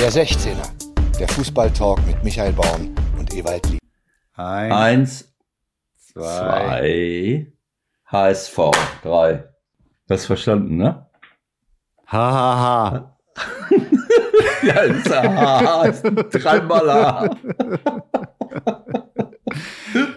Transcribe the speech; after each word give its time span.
Der 0.00 0.12
16er, 0.12 1.18
der 1.18 1.26
Fußballtalk 1.26 2.06
mit 2.06 2.22
Michael 2.22 2.52
Baum 2.52 2.94
und 3.18 3.34
Ewald 3.34 3.68
Lieb. 3.68 3.80
Eins, 4.34 4.72
Eins, 4.72 5.34
zwei, 5.96 6.22
zwei, 6.22 7.52
HSV, 8.06 8.58
drei. 9.02 9.48
Das 10.06 10.24
verstanden, 10.26 10.76
ne? 10.76 11.04
ha, 12.06 12.32
ha, 12.32 12.60
ha. 12.60 13.18
Ja, 14.62 14.80
ist 14.82 15.12
aha, 15.12 15.84
ist 15.86 16.04
dreimal 16.44 16.90
A. 16.90 17.36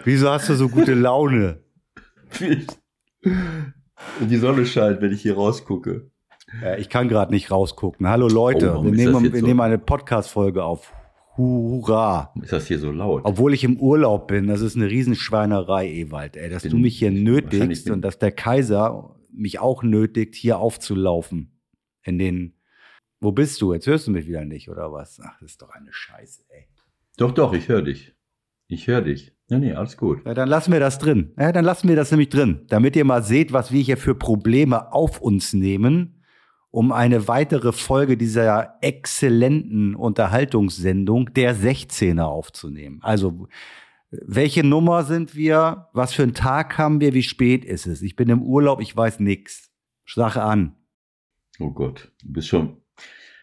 Wieso 0.04 0.30
hast 0.30 0.48
du 0.48 0.54
so 0.54 0.68
gute 0.68 0.94
Laune? 0.94 1.64
Die 4.20 4.36
Sonne 4.36 4.64
scheint, 4.64 5.00
wenn 5.00 5.12
ich 5.12 5.22
hier 5.22 5.34
rausgucke. 5.34 6.11
Ja, 6.60 6.76
ich 6.76 6.88
kann 6.88 7.08
gerade 7.08 7.32
nicht 7.32 7.50
rausgucken. 7.50 8.08
Hallo 8.08 8.28
Leute, 8.28 8.76
Oh, 8.78 8.84
wir, 8.84 8.90
nehmen, 8.90 9.32
wir 9.32 9.40
so? 9.40 9.46
nehmen 9.46 9.60
eine 9.60 9.78
Podcast-Folge 9.78 10.62
auf. 10.64 10.92
Hurra. 11.36 12.34
Ist 12.42 12.52
das 12.52 12.66
hier 12.66 12.78
so 12.78 12.90
laut? 12.92 13.22
Obwohl 13.24 13.54
ich 13.54 13.64
im 13.64 13.78
Urlaub 13.78 14.28
bin, 14.28 14.48
das 14.48 14.60
ist 14.60 14.76
eine 14.76 14.90
Riesenschweinerei, 14.90 15.88
Ewald, 15.88 16.36
ey, 16.36 16.50
dass 16.50 16.62
Bin- 16.62 16.72
du 16.72 16.76
mich 16.78 16.98
hier 16.98 17.10
nötigst 17.10 17.88
und 17.90 18.02
dass 18.02 18.18
der 18.18 18.32
Kaiser 18.32 19.16
mich 19.32 19.58
auch 19.60 19.82
nötigt, 19.82 20.34
hier 20.34 20.58
aufzulaufen. 20.58 21.58
In 22.04 22.18
den. 22.18 22.54
Wo 23.20 23.32
bist 23.32 23.62
du? 23.62 23.72
Jetzt 23.72 23.86
hörst 23.86 24.08
du 24.08 24.10
mich 24.10 24.26
wieder 24.26 24.44
nicht, 24.44 24.68
oder 24.68 24.92
was? 24.92 25.20
Ach, 25.24 25.38
das 25.40 25.52
ist 25.52 25.62
doch 25.62 25.70
eine 25.70 25.90
Scheiße, 25.92 26.42
ey. 26.50 26.66
Doch, 27.16 27.30
doch, 27.30 27.54
ich 27.54 27.68
höre 27.68 27.82
dich. 27.82 28.14
Ich 28.68 28.86
höre 28.88 29.00
dich. 29.02 29.32
Nee, 29.48 29.58
nee, 29.58 29.72
alles 29.72 29.96
gut. 29.96 30.24
Ja, 30.26 30.34
dann 30.34 30.48
lassen 30.48 30.72
wir 30.72 30.80
das 30.80 30.98
drin. 30.98 31.32
Ja, 31.38 31.52
dann 31.52 31.64
lassen 31.64 31.88
wir 31.88 31.96
das 31.96 32.10
nämlich 32.10 32.30
drin, 32.30 32.62
damit 32.68 32.96
ihr 32.96 33.04
mal 33.04 33.22
seht, 33.22 33.52
was 33.52 33.70
wir 33.72 33.80
hier 33.80 33.96
für 33.96 34.14
Probleme 34.14 34.92
auf 34.92 35.20
uns 35.20 35.52
nehmen, 35.52 36.21
um 36.72 36.90
eine 36.90 37.28
weitere 37.28 37.70
Folge 37.70 38.16
dieser 38.16 38.78
exzellenten 38.80 39.94
Unterhaltungssendung 39.94 41.32
der 41.34 41.54
16er 41.54 42.22
aufzunehmen. 42.22 42.98
Also, 43.02 43.46
welche 44.10 44.64
Nummer 44.64 45.04
sind 45.04 45.36
wir? 45.36 45.88
Was 45.92 46.14
für 46.14 46.22
einen 46.22 46.34
Tag 46.34 46.78
haben 46.78 47.00
wir? 47.00 47.12
Wie 47.12 47.22
spät 47.22 47.64
ist 47.64 47.86
es? 47.86 48.00
Ich 48.02 48.16
bin 48.16 48.30
im 48.30 48.42
Urlaub, 48.42 48.80
ich 48.80 48.96
weiß 48.96 49.20
nix. 49.20 49.70
Sag 50.06 50.36
an. 50.36 50.74
Oh 51.60 51.70
Gott, 51.70 52.10
du 52.24 52.32
bist 52.32 52.48
schon. 52.48 52.78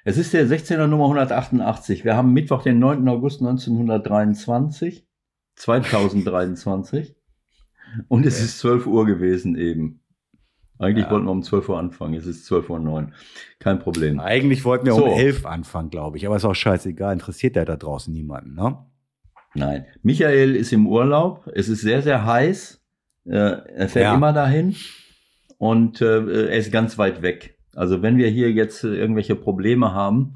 Es 0.03 0.17
ist 0.17 0.33
der 0.33 0.47
16er 0.47 0.87
Nummer 0.87 1.05
188. 1.05 2.03
Wir 2.03 2.15
haben 2.15 2.33
Mittwoch, 2.33 2.63
den 2.63 2.79
9. 2.79 3.07
August 3.07 3.41
1923, 3.41 5.07
2023. 5.55 7.15
Und 8.07 8.25
es 8.25 8.41
ist 8.41 8.57
12 8.59 8.87
Uhr 8.87 9.05
gewesen 9.05 9.55
eben. 9.55 9.98
Eigentlich 10.79 11.05
Ja. 11.05 11.11
wollten 11.11 11.25
wir 11.25 11.31
um 11.31 11.43
12 11.43 11.69
Uhr 11.69 11.77
anfangen. 11.77 12.13
Es 12.15 12.25
ist 12.25 12.45
12 12.45 12.69
Uhr 12.69 12.79
9. 12.79 13.13
Kein 13.59 13.79
Problem. 13.79 14.19
Eigentlich 14.19 14.63
wollten 14.65 14.85
wir 14.85 14.93
So. 14.93 15.05
um 15.05 15.19
elf 15.19 15.45
anfangen, 15.45 15.89
glaube 15.89 16.17
ich. 16.17 16.25
Aber 16.25 16.37
ist 16.37 16.45
auch 16.45 16.55
scheißegal. 16.55 17.13
Interessiert 17.13 17.55
ja 17.57 17.65
da 17.65 17.75
draußen 17.75 18.13
niemanden, 18.13 18.55
ne? 18.55 18.77
Nein. 19.55 19.85
Michael 20.03 20.55
ist 20.55 20.71
im 20.71 20.87
Urlaub. 20.87 21.49
Es 21.53 21.67
ist 21.69 21.81
sehr, 21.81 22.01
sehr 22.01 22.25
heiß. 22.25 22.81
Äh, 23.25 23.31
er 23.35 23.89
fährt 23.89 24.05
Ja. 24.05 24.15
immer 24.15 24.31
dahin. 24.31 24.75
Und 25.57 26.01
äh, 26.01 26.47
er 26.47 26.57
ist 26.57 26.71
ganz 26.71 26.97
weit 26.97 27.21
weg. 27.21 27.57
Also 27.75 28.01
wenn 28.01 28.17
wir 28.17 28.29
hier 28.29 28.51
jetzt 28.51 28.83
äh, 28.85 28.95
irgendwelche 28.95 29.35
Probleme 29.35 29.93
haben, 29.93 30.35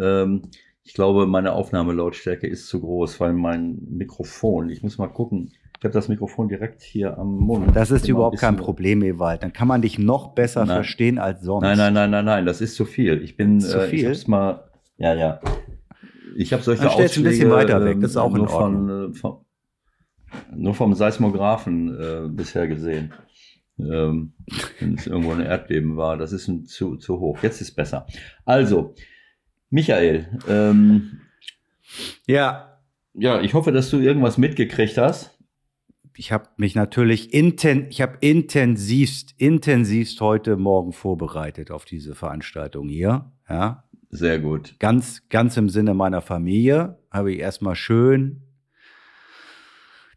ähm, 0.00 0.42
ich 0.84 0.94
glaube, 0.94 1.26
meine 1.26 1.52
Aufnahmelautstärke 1.52 2.46
ist 2.46 2.68
zu 2.68 2.80
groß, 2.80 3.18
weil 3.20 3.32
mein 3.32 3.78
Mikrofon, 3.90 4.70
ich 4.70 4.82
muss 4.82 4.98
mal 4.98 5.08
gucken, 5.08 5.52
ich 5.80 5.84
habe 5.84 5.94
das 5.94 6.08
Mikrofon 6.08 6.48
direkt 6.48 6.82
hier 6.82 7.16
am 7.16 7.36
Mund. 7.36 7.74
Das 7.74 7.90
ist 7.90 8.06
überhaupt 8.06 8.38
kein 8.38 8.58
Problem, 8.58 9.02
Ewald. 9.02 9.42
Dann 9.42 9.54
kann 9.54 9.66
man 9.66 9.80
dich 9.80 9.98
noch 9.98 10.34
besser 10.34 10.66
Nein. 10.66 10.76
verstehen 10.76 11.18
als 11.18 11.40
sonst. 11.40 11.62
Nein, 11.62 11.78
nein, 11.78 11.94
nein, 11.94 12.10
nein, 12.10 12.24
nein, 12.26 12.44
das 12.44 12.60
ist 12.60 12.76
zu 12.76 12.84
viel. 12.84 13.22
Ich 13.22 13.38
bin, 13.38 13.60
zu 13.60 13.78
äh, 13.78 13.84
ich 13.86 13.90
viel? 13.90 14.08
hab's 14.08 14.26
mal, 14.26 14.70
ja, 14.98 15.14
ja. 15.14 15.40
Ich 16.36 16.52
habe 16.52 16.62
solche 16.62 16.82
Dann 16.82 16.92
stellst 16.92 17.16
du 17.16 17.20
ein 17.20 17.24
bisschen 17.24 17.50
Ausschläge, 17.50 17.72
weiter 17.72 17.84
weg, 17.86 17.94
ähm, 17.94 18.00
das 18.02 18.10
ist 18.10 18.16
auch 18.18 18.30
in 18.30 18.36
nur 18.36 18.48
von, 18.48 19.10
äh, 19.10 19.14
von, 19.14 19.38
nur 20.54 20.74
vom 20.74 20.92
Seismographen 20.92 21.98
äh, 21.98 22.28
bisher 22.28 22.68
gesehen. 22.68 23.14
Ähm, 23.78 24.34
wenn 24.80 24.96
es 24.96 25.06
irgendwo 25.06 25.32
ein 25.32 25.40
Erdbeben 25.40 25.96
war, 25.96 26.18
das 26.18 26.32
ist 26.32 26.46
ein, 26.46 26.66
zu, 26.66 26.96
zu 26.96 27.18
hoch. 27.20 27.42
Jetzt 27.42 27.62
ist 27.62 27.74
besser. 27.74 28.06
Also, 28.44 28.94
Michael, 29.70 30.26
ähm, 30.46 31.20
Ja, 32.26 32.78
ja, 33.14 33.40
ich 33.40 33.54
hoffe, 33.54 33.72
dass 33.72 33.90
du 33.90 33.98
irgendwas 33.98 34.38
mitgekriegt 34.38 34.98
hast. 34.98 35.39
Ich 36.16 36.32
habe 36.32 36.48
mich 36.56 36.74
natürlich 36.74 37.32
inten 37.32 37.86
ich 37.90 38.00
habe 38.00 38.18
intensivst, 38.20 39.34
intensivst 39.38 40.20
heute 40.20 40.56
Morgen 40.56 40.92
vorbereitet 40.92 41.70
auf 41.70 41.84
diese 41.84 42.14
Veranstaltung 42.14 42.88
hier. 42.88 43.32
Ja, 43.48 43.84
Sehr 44.10 44.38
gut. 44.38 44.76
ganz, 44.78 45.28
ganz 45.28 45.56
im 45.56 45.68
Sinne 45.68 45.94
meiner 45.94 46.20
Familie 46.20 46.98
habe 47.10 47.32
ich 47.32 47.38
erstmal 47.38 47.74
schön 47.74 48.42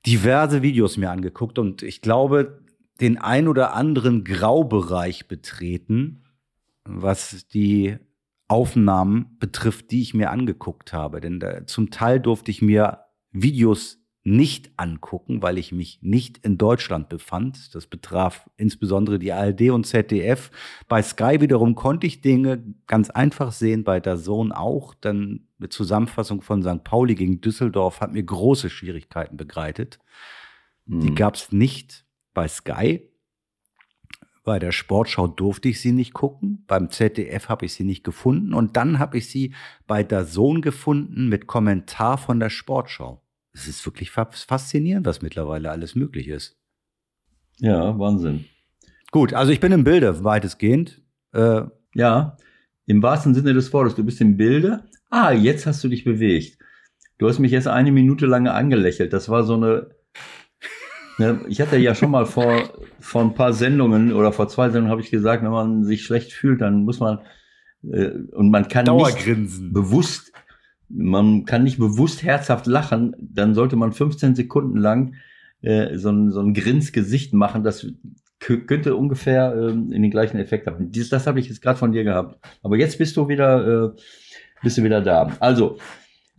diverse 0.05 0.61
Videos 0.61 0.97
mir 0.97 1.11
angeguckt 1.11 1.57
und 1.59 1.81
ich 1.81 2.01
glaube, 2.01 2.61
den 2.99 3.17
ein 3.17 3.47
oder 3.47 3.73
anderen 3.73 4.23
Graubereich 4.23 5.27
betreten, 5.27 6.23
was 6.83 7.47
die 7.47 7.97
Aufnahmen 8.47 9.37
betrifft, 9.39 9.91
die 9.91 10.01
ich 10.01 10.13
mir 10.13 10.29
angeguckt 10.29 10.93
habe. 10.93 11.21
Denn 11.21 11.39
da, 11.39 11.65
zum 11.65 11.89
Teil 11.89 12.19
durfte 12.19 12.51
ich 12.51 12.61
mir 12.61 12.99
Videos 13.31 14.02
nicht 14.25 14.71
angucken, 14.77 15.41
weil 15.41 15.57
ich 15.57 15.73
mich 15.73 15.99
nicht 16.01 16.37
in 16.39 16.57
Deutschland 16.57 17.09
befand. 17.09 17.75
Das 17.75 17.87
betraf 17.87 18.49
insbesondere 18.55 19.19
die 19.19 19.33
ARD 19.33 19.71
und 19.71 19.85
ZDF. 19.85 20.49
Bei 20.87 21.01
Sky 21.01 21.41
wiederum 21.41 21.75
konnte 21.75 22.07
ich 22.07 22.21
Dinge 22.21 22.63
ganz 22.87 23.09
einfach 23.09 23.51
sehen, 23.51 23.83
bei 23.83 23.99
der 23.99 24.17
Zone 24.17 24.57
auch. 24.57 24.93
Dann 24.93 25.47
eine 25.59 25.67
Zusammenfassung 25.69 26.41
von 26.41 26.63
St. 26.63 26.85
Pauli 26.85 27.15
gegen 27.15 27.41
Düsseldorf 27.41 27.99
hat 27.99 28.13
mir 28.13 28.23
große 28.23 28.69
Schwierigkeiten 28.69 29.35
begleitet. 29.35 29.99
Die 30.85 31.07
Hm. 31.07 31.15
gab 31.15 31.35
es 31.35 31.51
nicht 31.51 32.05
bei 32.33 32.47
Sky. 32.47 33.09
Bei 34.45 34.59
der 34.59 34.71
Sportschau 34.71 35.27
durfte 35.27 35.69
ich 35.69 35.81
sie 35.81 35.93
nicht 35.93 36.13
gucken. 36.13 36.63
Beim 36.67 36.89
ZDF 36.89 37.49
habe 37.49 37.65
ich 37.65 37.73
sie 37.73 37.85
nicht 37.85 38.03
gefunden. 38.03 38.53
Und 38.53 38.77
dann 38.77 38.99
habe 38.99 39.17
ich 39.17 39.29
sie 39.29 39.53
bei 39.87 40.03
der 40.03 40.25
Sohn 40.25 40.61
gefunden 40.61 41.27
mit 41.27 41.47
Kommentar 41.47 42.17
von 42.17 42.39
der 42.39 42.49
Sportschau. 42.49 43.22
Es 43.53 43.67
ist 43.67 43.85
wirklich 43.85 44.09
fa- 44.11 44.29
faszinierend, 44.31 45.05
was 45.05 45.21
mittlerweile 45.21 45.69
alles 45.71 45.95
möglich 45.95 46.27
ist. 46.27 46.57
Ja, 47.59 47.97
Wahnsinn. 47.99 48.45
Gut, 49.11 49.33
also 49.33 49.51
ich 49.51 49.59
bin 49.59 49.71
im 49.71 49.83
Bilde, 49.83 50.23
weitestgehend. 50.23 51.01
Äh, 51.33 51.61
Ja, 51.93 52.37
im 52.87 53.01
wahrsten 53.03 53.33
Sinne 53.35 53.53
des 53.53 53.71
Wortes. 53.71 53.95
Du 53.95 54.03
bist 54.03 54.19
im 54.21 54.35
Bilde. 54.37 54.83
Ah, 55.11 55.31
jetzt 55.31 55.65
hast 55.67 55.83
du 55.83 55.87
dich 55.87 56.03
bewegt. 56.03 56.57
Du 57.19 57.27
hast 57.29 57.37
mich 57.39 57.51
jetzt 57.51 57.67
eine 57.67 57.91
Minute 57.91 58.25
lang 58.25 58.47
angelächelt. 58.47 59.13
Das 59.13 59.29
war 59.29 59.43
so 59.43 59.53
eine. 59.53 59.91
Ne, 61.19 61.41
ich 61.47 61.61
hatte 61.61 61.77
ja 61.77 61.93
schon 61.93 62.09
mal 62.09 62.25
vor, 62.25 62.73
vor 62.99 63.21
ein 63.21 63.35
paar 63.35 63.53
Sendungen 63.53 64.11
oder 64.13 64.33
vor 64.33 64.47
zwei 64.47 64.65
Sendungen 64.71 64.89
habe 64.89 65.01
ich 65.01 65.11
gesagt, 65.11 65.43
wenn 65.43 65.51
man 65.51 65.83
sich 65.83 66.03
schlecht 66.03 66.33
fühlt, 66.33 66.59
dann 66.61 66.83
muss 66.85 66.99
man 66.99 67.19
äh, 67.83 68.09
und 68.31 68.49
man 68.49 68.67
kann 68.67 68.85
nicht 68.95 69.23
bewusst, 69.71 70.32
man 70.95 71.45
kann 71.45 71.63
nicht 71.63 71.79
bewusst 71.79 72.23
herzhaft 72.23 72.67
lachen, 72.67 73.15
dann 73.19 73.55
sollte 73.55 73.75
man 73.75 73.91
15 73.93 74.35
Sekunden 74.35 74.77
lang 74.77 75.15
äh, 75.61 75.97
so, 75.97 76.09
ein, 76.11 76.31
so 76.31 76.39
ein 76.39 76.53
Grinsgesicht 76.53 77.33
machen. 77.33 77.63
Das 77.63 77.85
kö- 78.41 78.65
könnte 78.65 78.95
ungefähr 78.95 79.55
ähm, 79.55 79.91
in 79.91 80.01
den 80.03 80.11
gleichen 80.11 80.37
Effekt 80.37 80.67
haben. 80.67 80.91
Dies, 80.91 81.09
das 81.09 81.25
habe 81.25 81.39
ich 81.39 81.47
jetzt 81.49 81.61
gerade 81.61 81.79
von 81.79 81.91
dir 81.91 82.03
gehabt. 82.03 82.37
Aber 82.61 82.77
jetzt 82.77 82.97
bist 82.97 83.17
du 83.17 83.27
wieder, 83.27 83.85
äh, 83.85 83.89
bist 84.61 84.77
du 84.77 84.83
wieder 84.83 85.01
da. 85.01 85.35
Also 85.39 85.77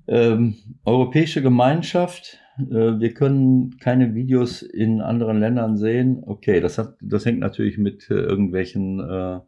ähm, 0.06 0.56
europäische 0.84 1.42
Gemeinschaft. 1.42 2.38
Äh, 2.58 3.00
wir 3.00 3.12
können 3.14 3.76
keine 3.78 4.14
Videos 4.14 4.62
in 4.62 5.00
anderen 5.00 5.40
Ländern 5.40 5.76
sehen. 5.76 6.22
Okay, 6.24 6.60
das 6.60 6.78
hat, 6.78 6.96
das 7.00 7.24
hängt 7.26 7.40
natürlich 7.40 7.78
mit 7.78 8.08
äh, 8.10 8.14
irgendwelchen, 8.14 9.00
äh, 9.00 9.40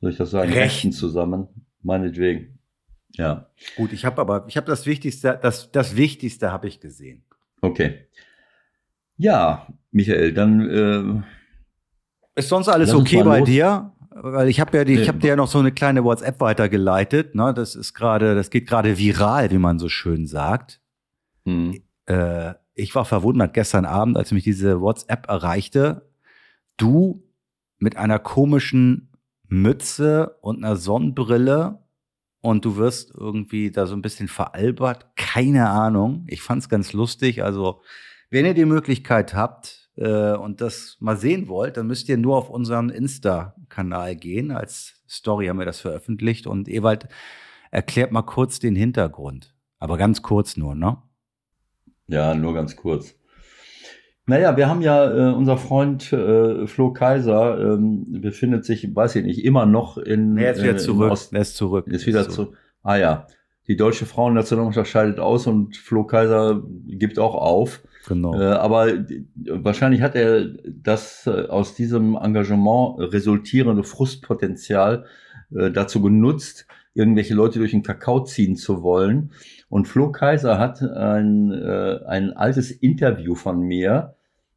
soll 0.00 0.10
ich 0.10 0.16
das 0.16 0.30
sagen, 0.30 0.48
Rechten. 0.48 0.62
Rechten 0.62 0.92
zusammen. 0.92 1.48
Meinetwegen. 1.82 2.53
Ja, 3.16 3.46
Gut, 3.76 3.92
ich 3.92 4.04
habe 4.04 4.20
aber, 4.20 4.44
ich 4.48 4.56
habe 4.56 4.66
das 4.66 4.86
Wichtigste, 4.86 5.38
das, 5.40 5.70
das 5.70 5.96
Wichtigste 5.96 6.50
habe 6.50 6.66
ich 6.68 6.80
gesehen. 6.80 7.24
okay. 7.62 8.06
Ja, 9.16 9.68
Michael, 9.92 10.32
dann 10.34 11.22
äh, 12.34 12.40
Ist 12.40 12.48
sonst 12.48 12.68
alles 12.68 12.92
okay 12.92 13.22
bei 13.22 13.38
los. 13.38 13.48
dir? 13.48 13.92
Weil 14.10 14.48
ich 14.48 14.58
habe 14.60 14.76
ja, 14.76 14.84
die, 14.84 14.94
ich 14.94 15.06
habe 15.08 15.18
dir 15.18 15.28
ja 15.28 15.36
noch 15.36 15.46
so 15.46 15.60
eine 15.60 15.70
kleine 15.70 16.02
WhatsApp 16.02 16.40
weitergeleitet. 16.40 17.34
Ne? 17.36 17.54
Das 17.54 17.76
ist 17.76 17.94
gerade, 17.94 18.34
das 18.34 18.50
geht 18.50 18.66
gerade 18.68 18.98
viral, 18.98 19.50
wie 19.52 19.58
man 19.58 19.78
so 19.78 19.88
schön 19.88 20.26
sagt. 20.26 20.80
hm, 21.44 21.80
Äh, 22.06 22.54
ich 22.74 22.94
war 22.96 23.04
verwundert 23.04 23.54
gestern 23.54 23.84
Abend, 23.84 24.16
als 24.16 24.32
mich 24.32 24.42
diese 24.42 24.80
WhatsApp 24.80 25.28
erreichte. 25.28 26.10
Du 26.76 27.22
mit 27.78 27.96
einer 27.96 28.18
komischen 28.18 29.12
Mütze 29.46 30.36
und 30.40 30.64
einer 30.64 30.74
Sonnenbrille 30.74 31.78
und 32.44 32.66
du 32.66 32.76
wirst 32.76 33.10
irgendwie 33.14 33.70
da 33.70 33.86
so 33.86 33.96
ein 33.96 34.02
bisschen 34.02 34.28
veralbert. 34.28 35.16
Keine 35.16 35.70
Ahnung. 35.70 36.26
Ich 36.28 36.42
fand's 36.42 36.68
ganz 36.68 36.92
lustig. 36.92 37.42
Also, 37.42 37.80
wenn 38.28 38.44
ihr 38.44 38.52
die 38.52 38.66
Möglichkeit 38.66 39.32
habt 39.32 39.88
äh, 39.96 40.34
und 40.34 40.60
das 40.60 40.98
mal 41.00 41.16
sehen 41.16 41.48
wollt, 41.48 41.78
dann 41.78 41.86
müsst 41.86 42.06
ihr 42.10 42.18
nur 42.18 42.36
auf 42.36 42.50
unseren 42.50 42.90
Insta-Kanal 42.90 44.16
gehen. 44.16 44.50
Als 44.50 45.02
Story 45.08 45.46
haben 45.46 45.58
wir 45.58 45.64
das 45.64 45.80
veröffentlicht 45.80 46.46
und 46.46 46.68
Ewald 46.68 47.08
erklärt 47.70 48.12
mal 48.12 48.20
kurz 48.20 48.58
den 48.58 48.76
Hintergrund. 48.76 49.54
Aber 49.78 49.96
ganz 49.96 50.20
kurz 50.20 50.58
nur, 50.58 50.74
ne? 50.74 50.98
Ja, 52.08 52.34
nur 52.34 52.52
ganz 52.52 52.76
kurz. 52.76 53.14
Naja, 54.26 54.56
wir 54.56 54.68
haben 54.68 54.80
ja, 54.80 55.30
äh, 55.30 55.34
unser 55.34 55.58
Freund 55.58 56.12
äh, 56.12 56.66
Flo 56.66 56.92
Kaiser 56.92 57.74
ähm, 57.74 58.06
befindet 58.20 58.64
sich, 58.64 58.94
weiß 58.94 59.16
ich 59.16 59.24
nicht, 59.24 59.44
immer 59.44 59.66
noch 59.66 59.98
in. 59.98 60.38
Er 60.38 60.52
ist 60.52 60.62
wieder 60.62 60.74
äh, 60.74 60.78
zurück. 60.78 61.10
Ost 61.10 61.32
er 61.34 61.42
ist 61.42 61.56
zurück. 61.56 61.86
ist 61.88 62.06
wieder 62.06 62.28
zurück. 62.28 62.56
Ah 62.82 62.96
ja, 62.96 63.26
die 63.68 63.76
deutsche 63.76 64.06
Frauennationalmannschaft 64.06 64.90
scheidet 64.90 65.20
aus 65.20 65.46
und 65.46 65.76
Flo 65.76 66.04
Kaiser 66.04 66.62
gibt 66.86 67.18
auch 67.18 67.34
auf. 67.34 67.82
Genau. 68.06 68.38
Äh, 68.38 68.44
aber 68.44 68.88
wahrscheinlich 69.46 70.02
hat 70.02 70.14
er 70.14 70.46
das 70.66 71.26
äh, 71.26 71.46
aus 71.48 71.74
diesem 71.74 72.16
Engagement 72.16 73.00
resultierende 73.12 73.84
Frustpotenzial 73.84 75.06
äh, 75.54 75.70
dazu 75.70 76.02
genutzt, 76.02 76.66
irgendwelche 76.92 77.34
Leute 77.34 77.58
durch 77.58 77.70
den 77.70 77.82
Kakao 77.82 78.24
ziehen 78.24 78.56
zu 78.56 78.82
wollen. 78.82 79.32
Und 79.74 79.88
Flo 79.88 80.12
Kaiser 80.12 80.60
hat 80.60 80.82
ein, 80.82 81.50
äh, 81.50 81.98
ein 82.06 82.32
altes 82.32 82.70
Interview 82.70 83.34
von 83.34 83.60
mir 83.60 84.14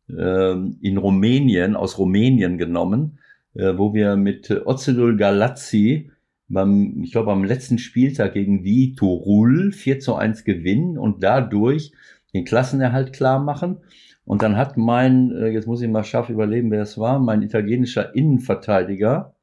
äh, 0.07 0.51
in 0.51 0.97
Rumänien, 0.97 1.75
aus 1.75 1.97
Rumänien 1.97 2.59
genommen, 2.59 3.17
äh, 3.55 3.75
wo 3.79 3.95
wir 3.95 4.15
mit 4.15 4.51
Ozedul 4.67 5.17
Galazzi 5.17 6.11
beim, 6.49 7.01
ich 7.01 7.13
glaube, 7.13 7.31
am 7.31 7.43
letzten 7.43 7.79
Spieltag 7.79 8.33
gegen 8.33 8.63
Vitorul 8.63 9.71
4 9.71 9.99
zu 9.99 10.13
1 10.13 10.43
gewinnen 10.43 10.99
und 10.99 11.23
dadurch 11.23 11.93
den 12.35 12.45
Klassenerhalt 12.45 13.11
klar 13.11 13.39
machen. 13.39 13.77
Und 14.23 14.43
dann 14.43 14.55
hat 14.55 14.77
mein, 14.77 15.31
äh, 15.31 15.47
jetzt 15.47 15.65
muss 15.65 15.81
ich 15.81 15.89
mal 15.89 16.03
scharf 16.03 16.29
überleben, 16.29 16.69
wer 16.69 16.83
es 16.83 16.95
war, 16.99 17.17
mein 17.17 17.41
italienischer 17.41 18.13
Innenverteidiger, 18.13 19.33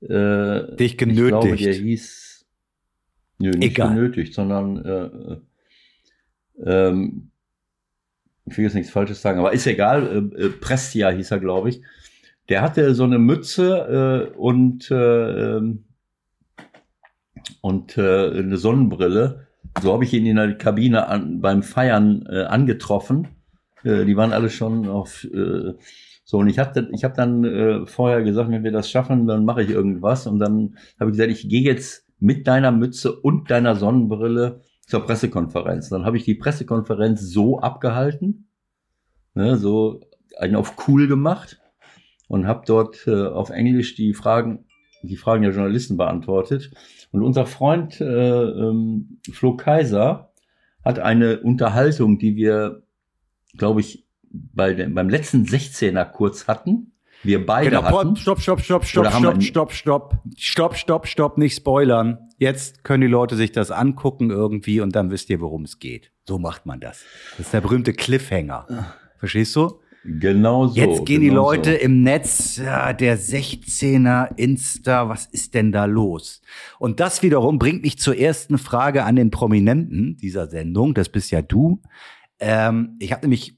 äh, 0.00 0.76
Dich 0.76 0.92
ich 0.92 0.96
glaube, 0.96 1.48
der 1.48 1.56
genötigt. 1.56 1.82
hieß, 1.82 2.23
nö, 3.44 3.58
nicht 3.58 3.72
Egal. 3.72 3.94
genötigt, 3.94 4.34
sondern, 4.34 4.84
äh, 4.84 5.36
ähm, 6.64 7.30
ich 8.46 8.56
will 8.56 8.64
jetzt 8.64 8.74
nichts 8.74 8.92
Falsches 8.92 9.22
sagen, 9.22 9.38
aber 9.38 9.52
ist 9.52 9.66
egal, 9.66 10.32
äh, 10.36 10.44
äh, 10.44 10.48
Prestia 10.50 11.10
hieß 11.10 11.30
er, 11.30 11.40
glaube 11.40 11.70
ich. 11.70 11.82
Der 12.48 12.60
hatte 12.60 12.94
so 12.94 13.04
eine 13.04 13.18
Mütze 13.18 14.30
äh, 14.32 14.36
und, 14.36 14.90
äh, 14.90 15.56
ähm, 15.56 15.84
und 17.60 17.96
äh, 17.96 18.30
eine 18.38 18.56
Sonnenbrille. 18.56 19.46
So 19.82 19.92
habe 19.92 20.04
ich 20.04 20.12
ihn 20.12 20.26
in 20.26 20.36
der 20.36 20.56
Kabine 20.56 21.08
an, 21.08 21.40
beim 21.40 21.62
Feiern 21.62 22.26
äh, 22.28 22.42
angetroffen. 22.42 23.28
Äh, 23.82 24.04
die 24.04 24.16
waren 24.16 24.32
alle 24.32 24.50
schon 24.50 24.88
auf 24.88 25.24
äh, 25.24 25.72
so 26.26 26.38
und 26.38 26.48
ich 26.48 26.58
habe 26.58 26.88
ich 26.92 27.04
hab 27.04 27.14
dann 27.14 27.44
äh, 27.44 27.86
vorher 27.86 28.22
gesagt, 28.22 28.50
wenn 28.50 28.64
wir 28.64 28.72
das 28.72 28.90
schaffen, 28.90 29.26
dann 29.26 29.44
mache 29.44 29.62
ich 29.62 29.70
irgendwas 29.70 30.26
und 30.26 30.38
dann 30.38 30.76
habe 30.98 31.10
ich 31.10 31.16
gesagt, 31.16 31.32
ich 31.32 31.48
gehe 31.48 31.62
jetzt 31.62 32.06
mit 32.24 32.46
deiner 32.46 32.72
Mütze 32.72 33.14
und 33.14 33.50
deiner 33.50 33.76
Sonnenbrille 33.76 34.62
zur 34.86 35.04
Pressekonferenz. 35.04 35.90
Dann 35.90 36.06
habe 36.06 36.16
ich 36.16 36.24
die 36.24 36.34
Pressekonferenz 36.34 37.20
so 37.20 37.60
abgehalten, 37.60 38.48
ne, 39.34 39.58
so 39.58 40.00
einen 40.38 40.56
auf 40.56 40.88
cool 40.88 41.06
gemacht 41.06 41.60
und 42.26 42.46
habe 42.46 42.64
dort 42.66 43.06
äh, 43.06 43.26
auf 43.26 43.50
Englisch 43.50 43.94
die 43.94 44.14
Fragen, 44.14 44.64
die 45.02 45.16
Fragen 45.16 45.42
der 45.42 45.52
Journalisten 45.52 45.98
beantwortet. 45.98 46.70
Und 47.12 47.22
unser 47.22 47.44
Freund 47.44 48.00
äh, 48.00 48.04
ähm, 48.04 49.20
Flo 49.30 49.54
Kaiser 49.58 50.32
hat 50.82 51.00
eine 51.00 51.40
Unterhaltung, 51.40 52.18
die 52.18 52.36
wir, 52.36 52.84
glaube 53.58 53.80
ich, 53.80 54.06
bei 54.22 54.72
beim 54.88 55.10
letzten 55.10 55.44
16er 55.44 56.06
kurz 56.06 56.48
hatten. 56.48 56.93
Wir 57.24 57.44
beide 57.44 57.70
Genau, 57.70 57.82
hatten. 57.82 58.16
stopp, 58.16 58.40
stopp, 58.40 58.60
stopp, 58.60 58.84
stopp, 58.84 59.06
stopp, 59.10 59.42
stopp, 59.42 59.72
stopp, 59.72 60.14
stopp, 60.36 60.76
stopp, 60.76 61.06
stopp, 61.06 61.38
nicht 61.38 61.56
spoilern. 61.56 62.18
Jetzt 62.38 62.84
können 62.84 63.00
die 63.00 63.06
Leute 63.06 63.36
sich 63.36 63.50
das 63.52 63.70
angucken 63.70 64.30
irgendwie 64.30 64.80
und 64.80 64.94
dann 64.94 65.10
wisst 65.10 65.30
ihr, 65.30 65.40
worum 65.40 65.62
es 65.64 65.78
geht. 65.78 66.10
So 66.28 66.38
macht 66.38 66.66
man 66.66 66.80
das. 66.80 67.02
Das 67.36 67.46
ist 67.46 67.54
der 67.54 67.60
berühmte 67.62 67.92
Cliffhanger. 67.92 68.94
Verstehst 69.18 69.56
du? 69.56 69.80
Genau 70.06 70.66
so. 70.66 70.76
Jetzt 70.78 71.06
gehen 71.06 71.22
die 71.22 71.28
genau 71.28 71.50
Leute 71.50 71.72
So. 71.72 71.78
im 71.78 72.02
Netz, 72.02 72.58
ja, 72.58 72.92
der 72.92 73.18
16er 73.18 74.36
Insta, 74.36 75.08
was 75.08 75.24
ist 75.24 75.54
denn 75.54 75.72
da 75.72 75.86
los? 75.86 76.42
Und 76.78 77.00
das 77.00 77.22
wiederum 77.22 77.58
bringt 77.58 77.82
mich 77.82 77.98
zur 77.98 78.14
ersten 78.18 78.58
Frage 78.58 79.04
an 79.04 79.16
den 79.16 79.30
Prominenten 79.30 80.18
dieser 80.18 80.46
Sendung. 80.48 80.92
Das 80.92 81.08
bist 81.08 81.30
ja 81.30 81.40
du. 81.40 81.80
Ähm, 82.38 82.96
ich 82.98 83.12
habe 83.12 83.22
nämlich 83.22 83.56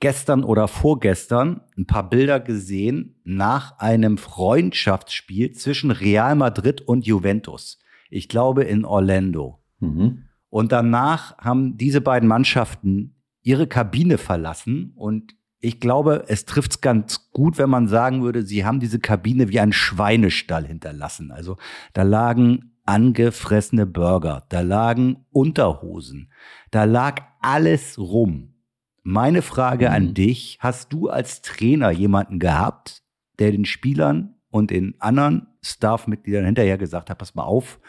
gestern 0.00 0.44
oder 0.44 0.68
vorgestern 0.68 1.60
ein 1.76 1.86
paar 1.86 2.08
Bilder 2.08 2.40
gesehen 2.40 3.20
nach 3.24 3.78
einem 3.78 4.18
Freundschaftsspiel 4.18 5.52
zwischen 5.52 5.90
Real 5.90 6.34
Madrid 6.36 6.80
und 6.80 7.06
Juventus. 7.06 7.78
Ich 8.10 8.28
glaube 8.28 8.64
in 8.64 8.84
Orlando. 8.84 9.62
Mhm. 9.80 10.24
Und 10.50 10.72
danach 10.72 11.36
haben 11.38 11.76
diese 11.76 12.00
beiden 12.00 12.28
Mannschaften 12.28 13.16
ihre 13.42 13.66
Kabine 13.66 14.18
verlassen. 14.18 14.92
Und 14.94 15.34
ich 15.60 15.80
glaube, 15.80 16.24
es 16.28 16.44
trifft 16.44 16.72
es 16.72 16.80
ganz 16.80 17.30
gut, 17.32 17.58
wenn 17.58 17.70
man 17.70 17.88
sagen 17.88 18.22
würde, 18.22 18.42
sie 18.42 18.64
haben 18.64 18.80
diese 18.80 19.00
Kabine 19.00 19.48
wie 19.48 19.60
ein 19.60 19.72
Schweinestall 19.72 20.66
hinterlassen. 20.66 21.32
Also 21.32 21.56
da 21.92 22.02
lagen 22.02 22.78
angefressene 22.84 23.84
Burger, 23.84 24.46
da 24.48 24.60
lagen 24.60 25.26
Unterhosen, 25.30 26.32
da 26.70 26.84
lag 26.84 27.20
alles 27.40 27.98
rum. 27.98 28.54
Meine 29.10 29.40
Frage 29.40 29.90
an 29.90 30.08
Mhm. 30.08 30.14
dich, 30.14 30.58
hast 30.60 30.92
du 30.92 31.08
als 31.08 31.40
Trainer 31.40 31.90
jemanden 31.90 32.38
gehabt, 32.38 33.02
der 33.38 33.52
den 33.52 33.64
Spielern 33.64 34.34
und 34.50 34.70
den 34.70 34.96
anderen 34.98 35.46
Staff-Mitgliedern 35.62 36.44
hinterher 36.44 36.76
gesagt 36.76 37.08
hat, 37.08 37.16
pass 37.16 37.34
mal 37.34 37.44
auf, 37.44 37.80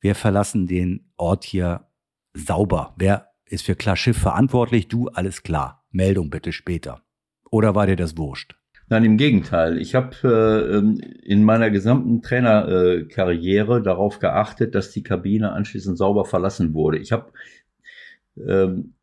wir 0.00 0.14
verlassen 0.14 0.66
den 0.66 1.12
Ort 1.18 1.44
hier 1.44 1.88
sauber. 2.32 2.94
Wer 2.96 3.32
ist 3.44 3.66
für 3.66 3.76
klar 3.76 3.96
Schiff 3.96 4.16
verantwortlich? 4.16 4.88
Du, 4.88 5.08
alles 5.08 5.42
klar. 5.42 5.84
Meldung 5.90 6.30
bitte 6.30 6.52
später. 6.52 7.02
Oder 7.50 7.74
war 7.74 7.86
dir 7.86 7.96
das 7.96 8.16
wurscht? 8.16 8.56
Nein, 8.88 9.04
im 9.04 9.18
Gegenteil. 9.18 9.76
Ich 9.76 9.94
habe 9.94 10.16
äh, 10.24 10.78
ähm, 10.78 11.02
in 11.22 11.44
meiner 11.44 11.70
gesamten 11.70 12.22
Trainerkarriere 12.22 13.80
äh, 13.80 13.82
darauf 13.82 14.20
geachtet, 14.20 14.74
dass 14.74 14.90
die 14.90 15.02
Kabine 15.02 15.52
anschließend 15.52 15.98
sauber 15.98 16.24
verlassen 16.24 16.72
wurde. 16.72 16.96
Ich 16.96 17.12
habe, 17.12 17.30
ähm, 18.38 18.94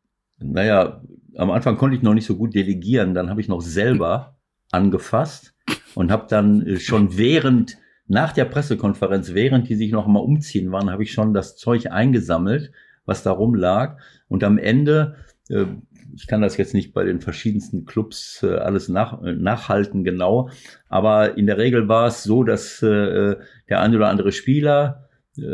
naja, 0.44 1.02
am 1.36 1.50
Anfang 1.50 1.76
konnte 1.76 1.96
ich 1.96 2.02
noch 2.02 2.14
nicht 2.14 2.26
so 2.26 2.36
gut 2.36 2.54
delegieren, 2.54 3.14
dann 3.14 3.30
habe 3.30 3.40
ich 3.40 3.48
noch 3.48 3.62
selber 3.62 4.36
angefasst 4.70 5.54
und 5.94 6.10
habe 6.10 6.26
dann 6.28 6.66
äh, 6.66 6.78
schon 6.78 7.16
während, 7.16 7.78
nach 8.08 8.32
der 8.32 8.44
Pressekonferenz, 8.44 9.32
während 9.32 9.68
die 9.68 9.74
sich 9.74 9.92
noch 9.92 10.06
mal 10.06 10.20
umziehen 10.20 10.72
waren, 10.72 10.90
habe 10.90 11.02
ich 11.02 11.12
schon 11.12 11.32
das 11.32 11.56
Zeug 11.56 11.90
eingesammelt, 11.90 12.72
was 13.06 13.22
da 13.22 13.30
rumlag. 13.30 13.98
Und 14.28 14.44
am 14.44 14.58
Ende 14.58 15.16
äh, 15.48 15.66
ich 16.14 16.26
kann 16.26 16.42
das 16.42 16.58
jetzt 16.58 16.74
nicht 16.74 16.92
bei 16.92 17.04
den 17.04 17.20
verschiedensten 17.22 17.86
Clubs 17.86 18.42
äh, 18.42 18.56
alles 18.56 18.88
nach, 18.88 19.22
nachhalten 19.22 20.04
genau, 20.04 20.50
aber 20.88 21.38
in 21.38 21.46
der 21.46 21.56
Regel 21.56 21.88
war 21.88 22.06
es 22.06 22.22
so, 22.22 22.44
dass 22.44 22.80
der 22.80 23.38
ein 23.70 23.96
oder 23.96 24.08
andere 24.08 24.30
Spieler 24.30 25.01
äh, 25.38 25.44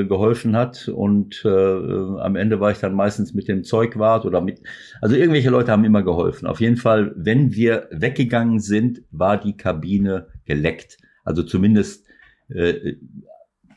äh, 0.00 0.04
geholfen 0.04 0.54
hat 0.54 0.86
und 0.86 1.42
äh, 1.44 1.48
äh, 1.48 2.20
am 2.20 2.36
Ende 2.36 2.60
war 2.60 2.70
ich 2.70 2.78
dann 2.78 2.94
meistens 2.94 3.34
mit 3.34 3.48
dem 3.48 3.64
Zeugwart 3.64 4.24
oder 4.24 4.40
mit, 4.40 4.60
also 5.00 5.16
irgendwelche 5.16 5.50
Leute 5.50 5.72
haben 5.72 5.84
immer 5.84 6.04
geholfen. 6.04 6.46
Auf 6.46 6.60
jeden 6.60 6.76
Fall, 6.76 7.12
wenn 7.16 7.52
wir 7.52 7.88
weggegangen 7.90 8.60
sind, 8.60 9.02
war 9.10 9.36
die 9.36 9.56
Kabine 9.56 10.28
geleckt. 10.44 10.98
Also 11.24 11.42
zumindest 11.42 12.06
äh, 12.50 12.94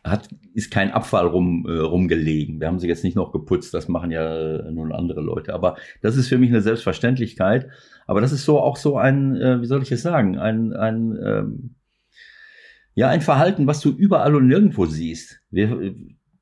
hat, 0.04 0.30
ist 0.54 0.70
kein 0.70 0.92
Abfall 0.92 1.26
rum, 1.26 1.66
äh, 1.68 1.80
rumgelegen. 1.80 2.60
Wir 2.60 2.68
haben 2.68 2.78
sie 2.78 2.88
jetzt 2.88 3.04
nicht 3.04 3.16
noch 3.16 3.32
geputzt, 3.32 3.74
das 3.74 3.88
machen 3.88 4.12
ja 4.12 4.70
nun 4.72 4.92
andere 4.92 5.22
Leute. 5.22 5.56
Aber 5.56 5.78
das 6.04 6.16
ist 6.16 6.28
für 6.28 6.38
mich 6.38 6.50
eine 6.50 6.62
Selbstverständlichkeit. 6.62 7.70
Aber 8.06 8.22
das 8.22 8.32
ist 8.32 8.46
so 8.46 8.60
auch 8.60 8.78
so 8.78 8.98
ein, 8.98 9.36
äh, 9.36 9.62
wie 9.62 9.66
soll 9.66 9.82
ich 9.82 9.92
es 9.92 10.04
sagen, 10.04 10.38
ein, 10.38 10.74
ein, 10.74 11.18
ähm, 11.24 11.76
ja, 13.00 13.08
ein 13.08 13.22
Verhalten, 13.22 13.66
was 13.66 13.80
du 13.80 13.92
überall 13.92 14.36
und 14.36 14.48
nirgendwo 14.48 14.86
siehst. 14.86 15.40
Wir, 15.50 15.96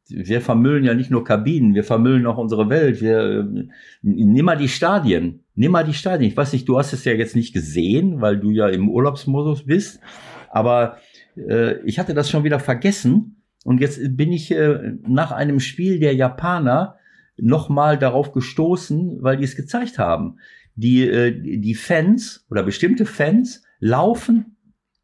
wir 0.09 0.41
vermüllen 0.41 0.83
ja 0.83 0.95
nicht 0.95 1.11
nur 1.11 1.23
Kabinen, 1.23 1.75
wir 1.75 1.83
vermüllen 1.83 2.25
auch 2.25 2.39
unsere 2.39 2.67
Welt. 2.67 2.99
Wir, 2.99 3.19
äh, 3.19 3.67
nimm 4.01 4.43
mal 4.43 4.57
die 4.57 4.67
Stadien. 4.67 5.43
Nimm 5.53 5.71
mal 5.71 5.83
die 5.83 5.93
Stadien. 5.93 6.31
Ich 6.31 6.35
weiß 6.35 6.53
nicht, 6.53 6.67
du 6.67 6.79
hast 6.79 6.93
es 6.93 7.05
ja 7.05 7.13
jetzt 7.13 7.35
nicht 7.35 7.53
gesehen, 7.53 8.21
weil 8.21 8.39
du 8.39 8.49
ja 8.49 8.69
im 8.69 8.89
Urlaubsmodus 8.89 9.67
bist. 9.67 9.99
Aber 10.49 10.97
äh, 11.35 11.79
ich 11.85 11.99
hatte 11.99 12.15
das 12.15 12.27
schon 12.27 12.43
wieder 12.43 12.59
vergessen. 12.59 13.43
Und 13.63 13.79
jetzt 13.79 13.99
bin 14.17 14.31
ich 14.31 14.49
äh, 14.49 14.93
nach 15.07 15.31
einem 15.31 15.59
Spiel 15.59 15.99
der 15.99 16.15
Japaner 16.15 16.95
nochmal 17.37 17.99
darauf 17.99 18.31
gestoßen, 18.31 19.19
weil 19.21 19.37
die 19.37 19.43
es 19.43 19.55
gezeigt 19.55 19.99
haben. 19.99 20.39
Die, 20.73 21.07
äh, 21.07 21.39
die 21.39 21.75
Fans 21.75 22.47
oder 22.49 22.63
bestimmte 22.63 23.05
Fans 23.05 23.61
laufen 23.79 24.56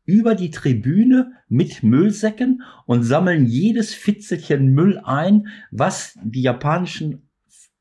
über 0.06 0.36
die 0.36 0.52
Tribüne 0.52 1.34
mit 1.48 1.84
Müllsäcken 1.84 2.64
und 2.86 3.04
sammeln 3.04 3.46
jedes 3.46 3.94
Fitzelchen 3.94 4.74
Müll 4.74 5.00
ein, 5.04 5.48
was 5.72 6.18
die 6.24 6.42
japanischen 6.42 7.30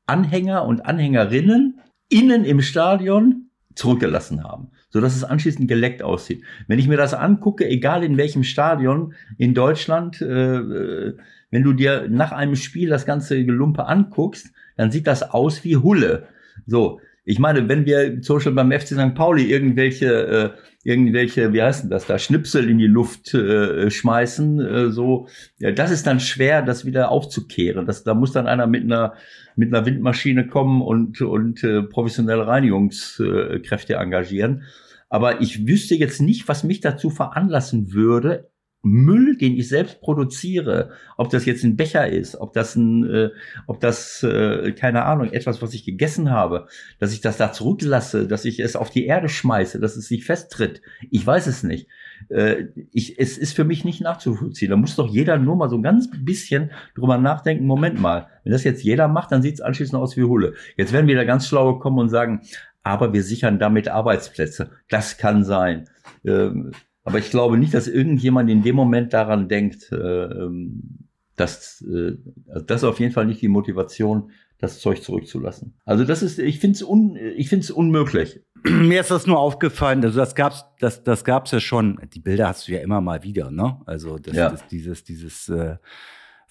Anhänger 0.05 0.65
und 0.65 0.85
Anhängerinnen 0.85 1.79
innen 2.09 2.45
im 2.45 2.61
Stadion 2.61 3.49
zurückgelassen 3.75 4.43
haben. 4.43 4.69
sodass 4.89 5.15
es 5.15 5.23
anschließend 5.23 5.67
geleckt 5.67 6.03
aussieht. 6.03 6.43
Wenn 6.67 6.77
ich 6.77 6.87
mir 6.87 6.97
das 6.97 7.15
angucke, 7.15 7.67
egal 7.67 8.03
in 8.03 8.15
welchem 8.15 8.43
Stadion 8.43 9.15
in 9.39 9.55
Deutschland, 9.55 10.21
äh, 10.21 10.57
äh 10.57 11.17
wenn 11.49 11.63
du 11.63 11.73
dir 11.73 12.07
nach 12.09 12.31
einem 12.31 12.55
Spiel 12.55 12.89
das 12.89 13.05
ganze 13.05 13.43
Gelumpe 13.43 13.85
anguckst, 13.85 14.51
dann 14.75 14.91
sieht 14.91 15.07
das 15.07 15.21
aus 15.21 15.63
wie 15.63 15.77
Hulle. 15.77 16.27
So, 16.65 16.99
ich 17.25 17.39
meine, 17.39 17.69
wenn 17.69 17.85
wir 17.85 18.21
zum 18.21 18.37
Beispiel 18.37 18.51
beim 18.53 18.71
FC 18.71 18.87
St. 18.87 19.15
Pauli 19.15 19.45
irgendwelche, 19.45 20.07
äh, 20.07 20.49
irgendwelche, 20.83 21.53
wie 21.53 21.61
heißt 21.61 21.83
denn 21.83 21.89
das 21.89 22.05
da, 22.05 22.19
Schnipsel 22.19 22.69
in 22.69 22.77
die 22.77 22.87
Luft 22.87 23.33
äh, 23.33 23.89
schmeißen, 23.89 24.59
äh, 24.59 24.91
so, 24.91 25.27
ja, 25.57 25.71
das 25.71 25.91
ist 25.91 26.05
dann 26.05 26.19
schwer, 26.19 26.61
das 26.61 26.85
wieder 26.85 27.09
aufzukehren. 27.09 27.85
Das, 27.85 28.03
da 28.03 28.13
muss 28.13 28.33
dann 28.33 28.47
einer 28.47 28.67
mit 28.67 28.83
einer 28.83 29.13
mit 29.55 29.73
einer 29.73 29.85
Windmaschine 29.85 30.47
kommen 30.47 30.81
und 30.81 31.21
und 31.21 31.63
äh, 31.63 31.83
professionelle 31.83 32.45
Reinigungskräfte 32.45 33.95
engagieren. 33.95 34.63
Aber 35.09 35.41
ich 35.41 35.67
wüsste 35.67 35.95
jetzt 35.95 36.21
nicht, 36.21 36.47
was 36.47 36.63
mich 36.63 36.81
dazu 36.81 37.09
veranlassen 37.09 37.93
würde, 37.93 38.49
Müll, 38.85 39.37
den 39.37 39.55
ich 39.55 39.69
selbst 39.69 40.01
produziere, 40.01 40.91
ob 41.17 41.29
das 41.29 41.45
jetzt 41.45 41.63
ein 41.63 41.77
Becher 41.77 42.09
ist, 42.09 42.35
ob 42.35 42.51
das 42.51 42.75
ein, 42.75 43.09
äh, 43.09 43.29
ob 43.65 43.79
das, 43.79 44.21
äh, 44.23 44.73
keine 44.73 45.05
Ahnung, 45.05 45.31
etwas, 45.31 45.61
was 45.61 45.73
ich 45.73 45.85
gegessen 45.85 46.29
habe, 46.29 46.67
dass 46.99 47.13
ich 47.13 47.21
das 47.21 47.37
da 47.37 47.53
zurücklasse, 47.53 48.27
dass 48.27 48.43
ich 48.43 48.59
es 48.59 48.75
auf 48.75 48.89
die 48.89 49.05
Erde 49.05 49.29
schmeiße, 49.29 49.79
dass 49.79 49.95
es 49.95 50.09
sich 50.09 50.25
festtritt. 50.25 50.81
Ich 51.09 51.25
weiß 51.25 51.47
es 51.47 51.63
nicht. 51.63 51.87
Äh, 52.27 52.65
ich, 52.91 53.17
es 53.19 53.37
ist 53.37 53.55
für 53.55 53.63
mich 53.63 53.85
nicht 53.85 54.01
nachzuvollziehen. 54.01 54.69
Da 54.69 54.75
muss 54.75 54.97
doch 54.97 55.07
jeder 55.07 55.37
nur 55.37 55.55
mal 55.55 55.69
so 55.69 55.77
ein 55.77 55.83
ganz 55.83 56.09
bisschen 56.11 56.71
drüber 56.93 57.17
nachdenken, 57.17 57.65
Moment 57.65 58.01
mal, 58.01 58.27
wenn 58.43 58.51
das 58.51 58.65
jetzt 58.65 58.83
jeder 58.83 59.07
macht, 59.07 59.31
dann 59.31 59.41
sieht 59.41 59.55
es 59.55 59.61
anschließend 59.61 59.95
aus 59.95 60.17
wie 60.17 60.23
Hulle. 60.23 60.55
Jetzt 60.75 60.91
werden 60.91 61.07
wieder 61.07 61.23
ganz 61.23 61.47
schlaue 61.47 61.79
kommen 61.79 61.99
und 61.99 62.09
sagen, 62.09 62.41
aber 62.83 63.13
wir 63.13 63.23
sichern 63.23 63.59
damit 63.59 63.87
Arbeitsplätze. 63.87 64.71
Das 64.89 65.17
kann 65.17 65.45
sein. 65.45 65.85
Ähm, 66.25 66.71
aber 67.03 67.19
ich 67.19 67.29
glaube 67.29 67.57
nicht, 67.57 67.73
dass 67.73 67.87
irgendjemand 67.87 68.49
in 68.49 68.63
dem 68.63 68.75
Moment 68.75 69.13
daran 69.13 69.49
denkt, 69.49 69.91
äh, 69.91 69.95
ähm, 69.95 71.07
dass 71.35 71.81
äh, 71.81 72.17
also 72.47 72.65
das 72.65 72.81
ist 72.81 72.87
auf 72.87 72.99
jeden 72.99 73.11
Fall 73.11 73.25
nicht 73.25 73.41
die 73.41 73.47
Motivation, 73.47 74.31
das 74.59 74.79
Zeug 74.79 75.03
zurückzulassen. 75.03 75.73
Also 75.83 76.05
das 76.05 76.23
ist, 76.23 76.39
ich 76.39 76.59
finde 76.59 76.75
es 76.75 76.83
un, 76.83 77.17
ich 77.17 77.49
finde 77.49 77.65
es 77.65 77.71
unmöglich. 77.71 78.41
Mir 78.63 79.01
ist 79.01 79.11
das 79.11 79.27
nur 79.27 79.39
aufgefallen, 79.39 80.03
also 80.03 80.17
das 80.17 80.35
gab's, 80.35 80.63
das, 80.79 81.03
das 81.03 81.25
gab's 81.25 81.51
ja 81.51 81.59
schon. 81.59 81.99
Die 82.13 82.21
Bilder 82.21 82.47
hast 82.47 82.67
du 82.67 82.71
ja 82.71 82.79
immer 82.79 83.01
mal 83.01 83.23
wieder, 83.23 83.51
ne? 83.51 83.81
Also 83.85 84.17
das, 84.17 84.35
ja. 84.35 84.49
das 84.49 84.65
dieses, 84.67 85.03
dieses 85.03 85.49
äh, 85.49 85.75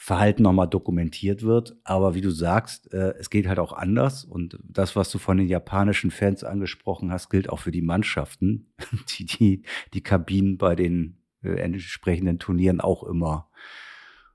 Verhalten 0.04 0.42
nochmal 0.42 0.66
dokumentiert 0.66 1.44
wird. 1.44 1.76
Aber 1.84 2.16
wie 2.16 2.20
du 2.20 2.30
sagst, 2.30 2.92
äh, 2.92 3.14
es 3.20 3.30
geht 3.30 3.46
halt 3.46 3.60
auch 3.60 3.72
anders. 3.72 4.24
Und 4.24 4.58
das, 4.68 4.96
was 4.96 5.12
du 5.12 5.18
von 5.18 5.36
den 5.36 5.46
japanischen 5.46 6.10
Fans 6.10 6.42
angesprochen 6.42 7.12
hast, 7.12 7.30
gilt 7.30 7.48
auch 7.48 7.60
für 7.60 7.70
die 7.70 7.82
Mannschaften, 7.82 8.72
die 9.10 9.26
die, 9.26 9.62
die 9.94 10.00
Kabinen 10.00 10.58
bei 10.58 10.74
den 10.74 11.18
äh, 11.44 11.52
entsprechenden 11.52 12.40
Turnieren 12.40 12.80
auch 12.80 13.04
immer 13.04 13.48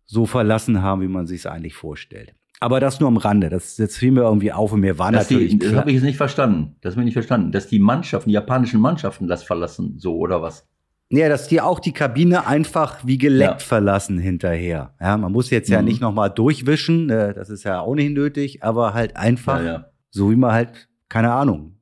so 0.06 0.26
verlassen 0.26 0.82
haben, 0.82 1.02
wie 1.02 1.10
man 1.10 1.28
sich 1.28 1.40
es 1.40 1.46
eigentlich 1.48 1.76
vorstellt. 1.76 2.34
Aber 2.62 2.80
das 2.80 3.02
nur 3.02 3.10
am 3.10 3.18
Rande. 3.18 3.50
Das, 3.50 3.76
das 3.76 3.98
fiel 3.98 4.12
mir 4.12 4.22
irgendwie 4.22 4.54
auf 4.54 4.72
und 4.72 4.80
mir 4.80 4.98
war 4.98 5.12
dass 5.12 5.30
natürlich. 5.30 5.52
Die, 5.52 5.60
das 5.60 5.74
habe 5.74 5.90
ich 5.90 5.96
jetzt 5.96 6.06
nicht 6.06 6.16
verstanden. 6.16 6.78
Das 6.80 6.94
habe 6.94 7.02
ich 7.02 7.08
nicht 7.08 7.14
verstanden. 7.14 7.52
Dass 7.52 7.68
die 7.68 7.80
Mannschaften, 7.80 8.30
die 8.30 8.36
japanischen 8.36 8.80
Mannschaften 8.80 9.28
das 9.28 9.44
verlassen, 9.44 10.00
so 10.00 10.16
oder 10.16 10.42
was? 10.42 10.66
Ja, 11.10 11.30
dass 11.30 11.48
die 11.48 11.62
auch 11.62 11.80
die 11.80 11.94
Kabine 11.94 12.48
einfach 12.48 13.06
wie 13.06 13.18
geleckt 13.18 13.62
ja. 13.62 13.68
verlassen 13.68 14.20
hinterher. 14.20 14.94
Ja, 15.00 15.16
man 15.16 15.32
muss 15.32 15.50
jetzt 15.50 15.70
ja 15.70 15.80
mhm. 15.80 15.88
nicht 15.88 16.02
nochmal 16.02 16.30
durchwischen, 16.30 17.10
äh, 17.10 17.34
das 17.34 17.50
ist 17.50 17.64
ja 17.64 17.80
auch 17.80 17.96
nicht 17.96 18.12
nötig, 18.12 18.62
aber 18.64 18.94
halt 18.94 19.16
einfach, 19.16 19.60
ja, 19.60 19.66
ja. 19.66 19.86
so 20.10 20.32
wie 20.32 20.36
man 20.36 20.52
halt, 20.52 20.90
keine 21.08 21.32
Ahnung, 21.32 21.78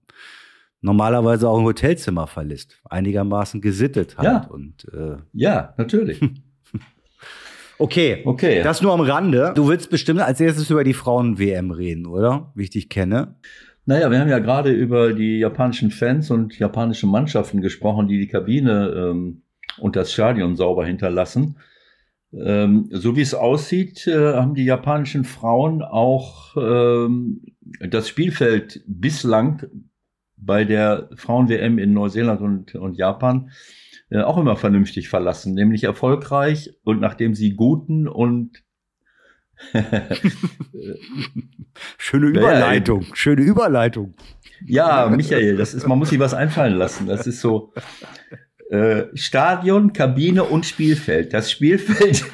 normalerweise 0.81 1.49
auch 1.49 1.57
ein 1.57 1.65
Hotelzimmer 1.65 2.27
verlässt. 2.27 2.79
Einigermaßen 2.87 3.61
gesittet 3.61 4.15
halt. 4.17 4.27
Ja, 4.27 4.47
und, 4.47 4.85
äh, 4.93 5.17
ja 5.33 5.73
natürlich. 5.77 6.21
okay, 7.79 8.21
okay, 8.25 8.61
das 8.61 8.83
nur 8.83 8.93
am 8.93 9.01
Rande. 9.01 9.53
Du 9.55 9.67
willst 9.67 9.89
bestimmt 9.89 10.21
als 10.21 10.39
erstes 10.39 10.69
über 10.69 10.83
die 10.83 10.93
Frauen-WM 10.93 11.71
reden, 11.71 12.05
oder? 12.05 12.51
Wie 12.53 12.63
ich 12.63 12.69
dich 12.69 12.89
kenne. 12.89 13.35
Naja, 13.87 14.09
wir 14.09 14.19
haben 14.19 14.29
ja 14.29 14.39
gerade 14.39 14.71
über 14.71 15.13
die 15.13 15.37
japanischen 15.37 15.91
Fans 15.91 16.31
und 16.31 16.57
japanische 16.57 17.05
Mannschaften 17.05 17.61
gesprochen, 17.61 18.07
die 18.07 18.17
die 18.17 18.27
Kabine 18.27 18.89
ähm, 18.95 19.43
und 19.77 19.95
das 19.95 20.11
Stadion 20.11 20.55
sauber 20.55 20.85
hinterlassen. 20.85 21.57
Ähm, 22.33 22.89
so 22.91 23.15
wie 23.15 23.21
es 23.21 23.35
aussieht, 23.35 24.07
äh, 24.07 24.33
haben 24.33 24.55
die 24.55 24.65
japanischen 24.65 25.23
Frauen 25.23 25.83
auch 25.83 26.55
ähm, 26.57 27.41
das 27.79 28.09
Spielfeld 28.09 28.83
bislang 28.87 29.67
bei 30.35 30.65
der 30.65 31.09
Frauen-WM 31.15 31.77
in 31.77 31.93
Neuseeland 31.93 32.41
und, 32.41 32.75
und 32.75 32.97
Japan 32.97 33.51
äh, 34.09 34.21
auch 34.21 34.37
immer 34.37 34.55
vernünftig 34.55 35.09
verlassen, 35.09 35.53
nämlich 35.53 35.83
erfolgreich 35.83 36.71
und 36.83 36.99
nachdem 37.01 37.35
sie 37.35 37.55
guten 37.55 38.07
und 38.07 38.64
schöne 41.97 42.27
Überleitung, 42.27 43.05
schöne 43.13 43.41
Überleitung. 43.41 44.13
Ja, 44.65 45.09
Michael, 45.09 45.57
das 45.57 45.73
ist, 45.73 45.87
man 45.87 45.97
muss 45.99 46.09
sich 46.09 46.19
was 46.19 46.33
einfallen 46.33 46.75
lassen. 46.75 47.07
Das 47.07 47.27
ist 47.27 47.41
so 47.41 47.73
äh, 48.69 49.05
Stadion, 49.13 49.93
Kabine 49.93 50.43
und 50.43 50.65
Spielfeld. 50.65 51.33
Das 51.33 51.51
Spielfeld 51.51 52.25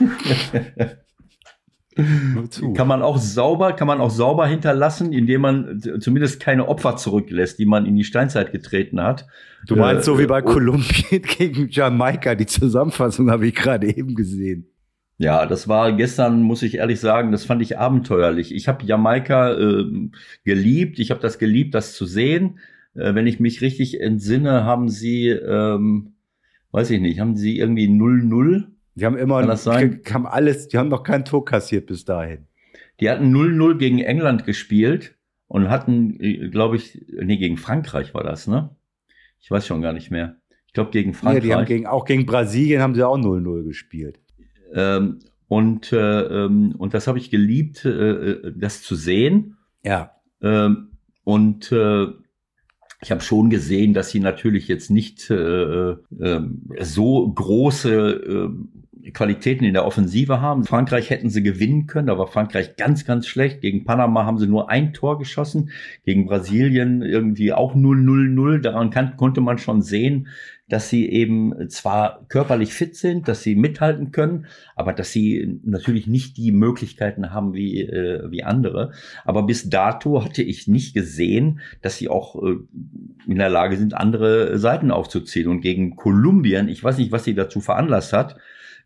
kann 2.75 2.87
man 2.87 3.01
auch 3.01 3.17
sauber, 3.17 3.73
kann 3.73 3.87
man 3.87 3.99
auch 3.99 4.09
sauber 4.09 4.47
hinterlassen, 4.47 5.11
indem 5.11 5.41
man 5.41 5.81
zumindest 5.99 6.39
keine 6.39 6.67
Opfer 6.67 6.95
zurücklässt, 6.95 7.59
die 7.59 7.65
man 7.65 7.85
in 7.85 7.95
die 7.95 8.05
Steinzeit 8.05 8.51
getreten 8.51 9.01
hat. 9.01 9.27
Du 9.67 9.75
meinst 9.75 10.03
äh, 10.03 10.05
so 10.05 10.19
wie 10.19 10.25
bei 10.25 10.41
Kolumbien 10.41 11.21
gegen 11.37 11.69
Jamaika, 11.69 12.35
die 12.35 12.45
Zusammenfassung 12.45 13.29
habe 13.29 13.47
ich 13.47 13.55
gerade 13.55 13.87
eben 13.87 14.15
gesehen. 14.15 14.70
Ja, 15.21 15.45
das 15.45 15.67
war 15.67 15.93
gestern, 15.93 16.41
muss 16.41 16.63
ich 16.63 16.77
ehrlich 16.77 16.99
sagen, 16.99 17.31
das 17.31 17.45
fand 17.45 17.61
ich 17.61 17.77
abenteuerlich. 17.77 18.55
Ich 18.55 18.67
habe 18.67 18.83
Jamaika 18.83 19.53
äh, 19.53 20.09
geliebt, 20.45 20.97
ich 20.97 21.11
habe 21.11 21.21
das 21.21 21.37
geliebt, 21.37 21.75
das 21.75 21.93
zu 21.93 22.07
sehen. 22.07 22.57
Äh, 22.95 23.13
wenn 23.13 23.27
ich 23.27 23.39
mich 23.39 23.61
richtig 23.61 24.01
entsinne, 24.01 24.63
haben 24.63 24.89
sie, 24.89 25.27
ähm, 25.27 26.15
weiß 26.71 26.89
ich 26.89 26.99
nicht, 26.99 27.19
haben 27.19 27.35
sie 27.35 27.59
irgendwie 27.59 27.87
0-0? 27.87 28.65
Die 28.95 29.05
haben 29.05 29.15
immer, 29.15 29.43
das 29.43 29.63
sein? 29.63 30.01
haben 30.11 30.25
alles, 30.25 30.69
die 30.69 30.79
haben 30.79 30.89
noch 30.89 31.03
kein 31.03 31.23
Tor 31.23 31.45
kassiert 31.45 31.85
bis 31.85 32.03
dahin. 32.03 32.47
Die 32.99 33.07
hatten 33.07 33.31
0-0 33.31 33.77
gegen 33.77 33.99
England 33.99 34.45
gespielt 34.45 35.15
und 35.45 35.69
hatten, 35.69 36.19
äh, 36.19 36.49
glaube 36.49 36.77
ich, 36.77 36.99
nee, 37.11 37.37
gegen 37.37 37.57
Frankreich 37.57 38.15
war 38.15 38.23
das, 38.23 38.47
ne? 38.47 38.75
Ich 39.39 39.51
weiß 39.51 39.67
schon 39.67 39.83
gar 39.83 39.93
nicht 39.93 40.09
mehr. 40.09 40.37
Ich 40.65 40.73
glaube, 40.73 40.89
gegen 40.89 41.13
Frankreich. 41.13 41.43
Ja, 41.43 41.47
die 41.47 41.53
haben 41.53 41.65
gegen, 41.65 41.85
auch 41.85 42.05
gegen 42.05 42.25
Brasilien 42.25 42.81
haben 42.81 42.95
sie 42.95 43.05
auch 43.05 43.19
0-0 43.19 43.65
gespielt. 43.65 44.20
Ähm, 44.73 45.19
und, 45.47 45.91
äh, 45.91 45.97
ähm, 45.97 46.75
und 46.77 46.93
das 46.93 47.07
habe 47.07 47.17
ich 47.17 47.29
geliebt, 47.29 47.83
äh, 47.83 47.89
äh, 47.89 48.53
das 48.55 48.81
zu 48.81 48.95
sehen. 48.95 49.57
Ja. 49.83 50.11
Ähm, 50.41 50.91
und 51.23 51.71
äh, 51.71 52.07
ich 53.01 53.11
habe 53.11 53.21
schon 53.21 53.49
gesehen, 53.49 53.93
dass 53.93 54.11
sie 54.11 54.19
natürlich 54.19 54.67
jetzt 54.67 54.91
nicht 54.91 55.29
äh, 55.29 55.91
äh, 55.91 56.41
so 56.79 57.31
große 57.31 58.49
äh, 59.03 59.11
Qualitäten 59.11 59.65
in 59.65 59.73
der 59.73 59.85
Offensive 59.85 60.39
haben. 60.39 60.63
Frankreich 60.63 61.09
hätten 61.09 61.29
sie 61.29 61.41
gewinnen 61.41 61.87
können, 61.87 62.07
da 62.07 62.17
war 62.17 62.27
Frankreich 62.27 62.75
ganz, 62.75 63.05
ganz 63.05 63.25
schlecht. 63.25 63.61
Gegen 63.61 63.83
Panama 63.83 64.25
haben 64.25 64.37
sie 64.37 64.47
nur 64.47 64.69
ein 64.69 64.93
Tor 64.93 65.17
geschossen, 65.17 65.71
gegen 66.05 66.27
Brasilien 66.27 67.01
irgendwie 67.01 67.53
auch 67.53 67.75
0-0-0. 67.75 68.59
Daran 68.59 68.91
kann, 68.91 69.17
konnte 69.17 69.41
man 69.41 69.57
schon 69.57 69.81
sehen, 69.81 70.27
dass 70.71 70.87
sie 70.87 71.09
eben 71.09 71.69
zwar 71.69 72.25
körperlich 72.29 72.73
fit 72.73 72.95
sind, 72.95 73.27
dass 73.27 73.43
sie 73.43 73.55
mithalten 73.55 74.13
können, 74.13 74.45
aber 74.77 74.93
dass 74.93 75.11
sie 75.11 75.59
natürlich 75.65 76.07
nicht 76.07 76.37
die 76.37 76.53
Möglichkeiten 76.53 77.33
haben 77.33 77.53
wie, 77.53 77.81
äh, 77.81 78.31
wie 78.31 78.45
andere. 78.45 78.93
Aber 79.25 79.43
bis 79.43 79.69
dato 79.69 80.23
hatte 80.23 80.41
ich 80.41 80.69
nicht 80.69 80.93
gesehen, 80.93 81.59
dass 81.81 81.97
sie 81.97 82.07
auch 82.07 82.41
äh, 82.41 82.55
in 83.27 83.37
der 83.37 83.49
Lage 83.49 83.75
sind, 83.75 83.95
andere 83.95 84.57
Seiten 84.59 84.91
aufzuziehen. 84.91 85.49
Und 85.49 85.59
gegen 85.59 85.97
Kolumbien, 85.97 86.69
ich 86.69 86.81
weiß 86.81 86.99
nicht, 86.99 87.11
was 87.11 87.25
sie 87.25 87.35
dazu 87.35 87.59
veranlasst 87.59 88.13
hat. 88.13 88.37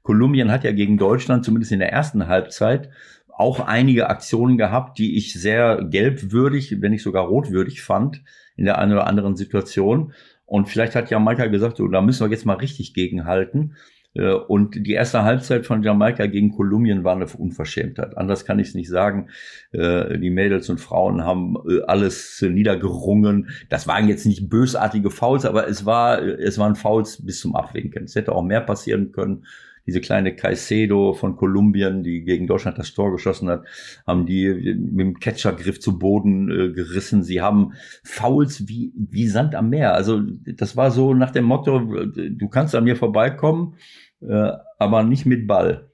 Kolumbien 0.02 0.52
hat 0.52 0.64
ja 0.64 0.72
gegen 0.72 0.98
Deutschland 0.98 1.46
zumindest 1.46 1.72
in 1.72 1.80
der 1.80 1.92
ersten 1.92 2.26
Halbzeit 2.26 2.90
auch 3.38 3.60
einige 3.60 4.10
Aktionen 4.10 4.58
gehabt, 4.58 4.98
die 4.98 5.18
ich 5.18 5.34
sehr 5.34 5.84
gelbwürdig, 5.84 6.82
wenn 6.82 6.92
nicht 6.92 7.04
sogar 7.04 7.26
rotwürdig 7.26 7.84
fand 7.84 8.24
in 8.56 8.66
der 8.66 8.80
einen 8.80 8.94
oder 8.94 9.08
anderen 9.08 9.36
Situation. 9.36 10.14
Und 10.46 10.70
vielleicht 10.70 10.96
hat 10.96 11.10
Jamaika 11.10 11.48
gesagt, 11.48 11.78
so, 11.78 11.88
da 11.88 12.02
müssen 12.02 12.26
wir 12.26 12.32
jetzt 12.32 12.46
mal 12.46 12.58
richtig 12.58 12.94
gegenhalten. 12.94 13.76
Äh, 14.16 14.32
und 14.32 14.86
die 14.88 14.94
erste 14.94 15.24
Halbzeit 15.24 15.66
von 15.66 15.84
Jamaika 15.84 16.26
gegen 16.26 16.52
Kolumbien 16.52 17.04
war 17.04 17.16
eine 17.16 17.28
Unverschämtheit. 17.28 18.18
Anders 18.18 18.46
kann 18.46 18.60
ich 18.60 18.70
es 18.70 18.74
nicht 18.76 18.90
sagen. 18.90 19.30
Äh, 19.72 20.18
die 20.20 20.30
Mädels 20.30 20.70
und 20.70 20.80
Frauen 20.80 21.24
haben 21.24 21.58
äh, 21.70 21.82
alles 21.82 22.42
niedergerungen. 22.42 23.50
Das 23.70 23.88
waren 23.88 24.08
jetzt 24.08 24.26
nicht 24.26 24.50
bösartige 24.50 25.12
Fouls, 25.12 25.46
aber 25.46 25.68
es 25.68 25.86
war, 25.86 26.22
es 26.22 26.58
waren 26.58 26.76
Fouls 26.76 27.26
bis 27.26 27.40
zum 27.40 27.56
Abwinken. 27.56 28.06
Es 28.06 28.16
hätte 28.16 28.34
auch 28.34 28.44
mehr 28.44 28.62
passieren 28.62 29.12
können. 29.12 29.46
Diese 29.86 30.02
kleine 30.02 30.36
Caicedo 30.36 31.14
von 31.14 31.36
Kolumbien, 31.36 32.04
die 32.04 32.24
gegen 32.24 32.48
Deutschland 32.48 32.78
das 32.78 32.94
Tor 32.94 33.12
geschossen 33.12 33.50
hat, 33.50 33.66
haben 34.08 34.26
die 34.26 34.50
mit 34.50 35.00
dem 35.00 35.20
Catchergriff 35.20 35.80
zu 35.80 36.00
Boden 36.00 36.50
äh, 36.50 36.72
gerissen. 36.72 37.24
Sie 37.24 37.42
haben 37.42 37.74
Fouls 38.04 38.68
wie, 38.68 38.94
wie 38.96 39.28
Sand 39.28 39.56
am 39.56 39.70
Meer. 39.70 39.94
Also 39.94 40.22
das 40.22 40.76
war 40.76 40.92
so 40.92 41.14
nach 41.14 41.32
dem 41.32 41.46
Motto, 41.46 41.80
du 41.80 42.50
kannst 42.50 42.76
an 42.76 42.84
mir 42.84 42.96
vorbeikommen, 42.96 43.76
äh, 44.22 44.52
aber 44.80 45.04
nicht 45.04 45.26
mit 45.26 45.48
Ball. 45.48 45.90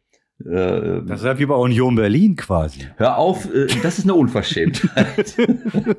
Äh, 0.46 1.04
das 1.06 1.20
ist 1.20 1.26
ja 1.26 1.38
wie 1.38 1.46
bei 1.46 1.56
Union 1.56 1.96
Berlin 1.96 2.36
quasi. 2.36 2.88
Hör 2.98 3.18
auf, 3.18 3.46
äh, 3.54 3.68
das 3.84 4.00
ist 4.00 4.06
eine 4.06 4.16
Unverschämtheit. 4.16 5.36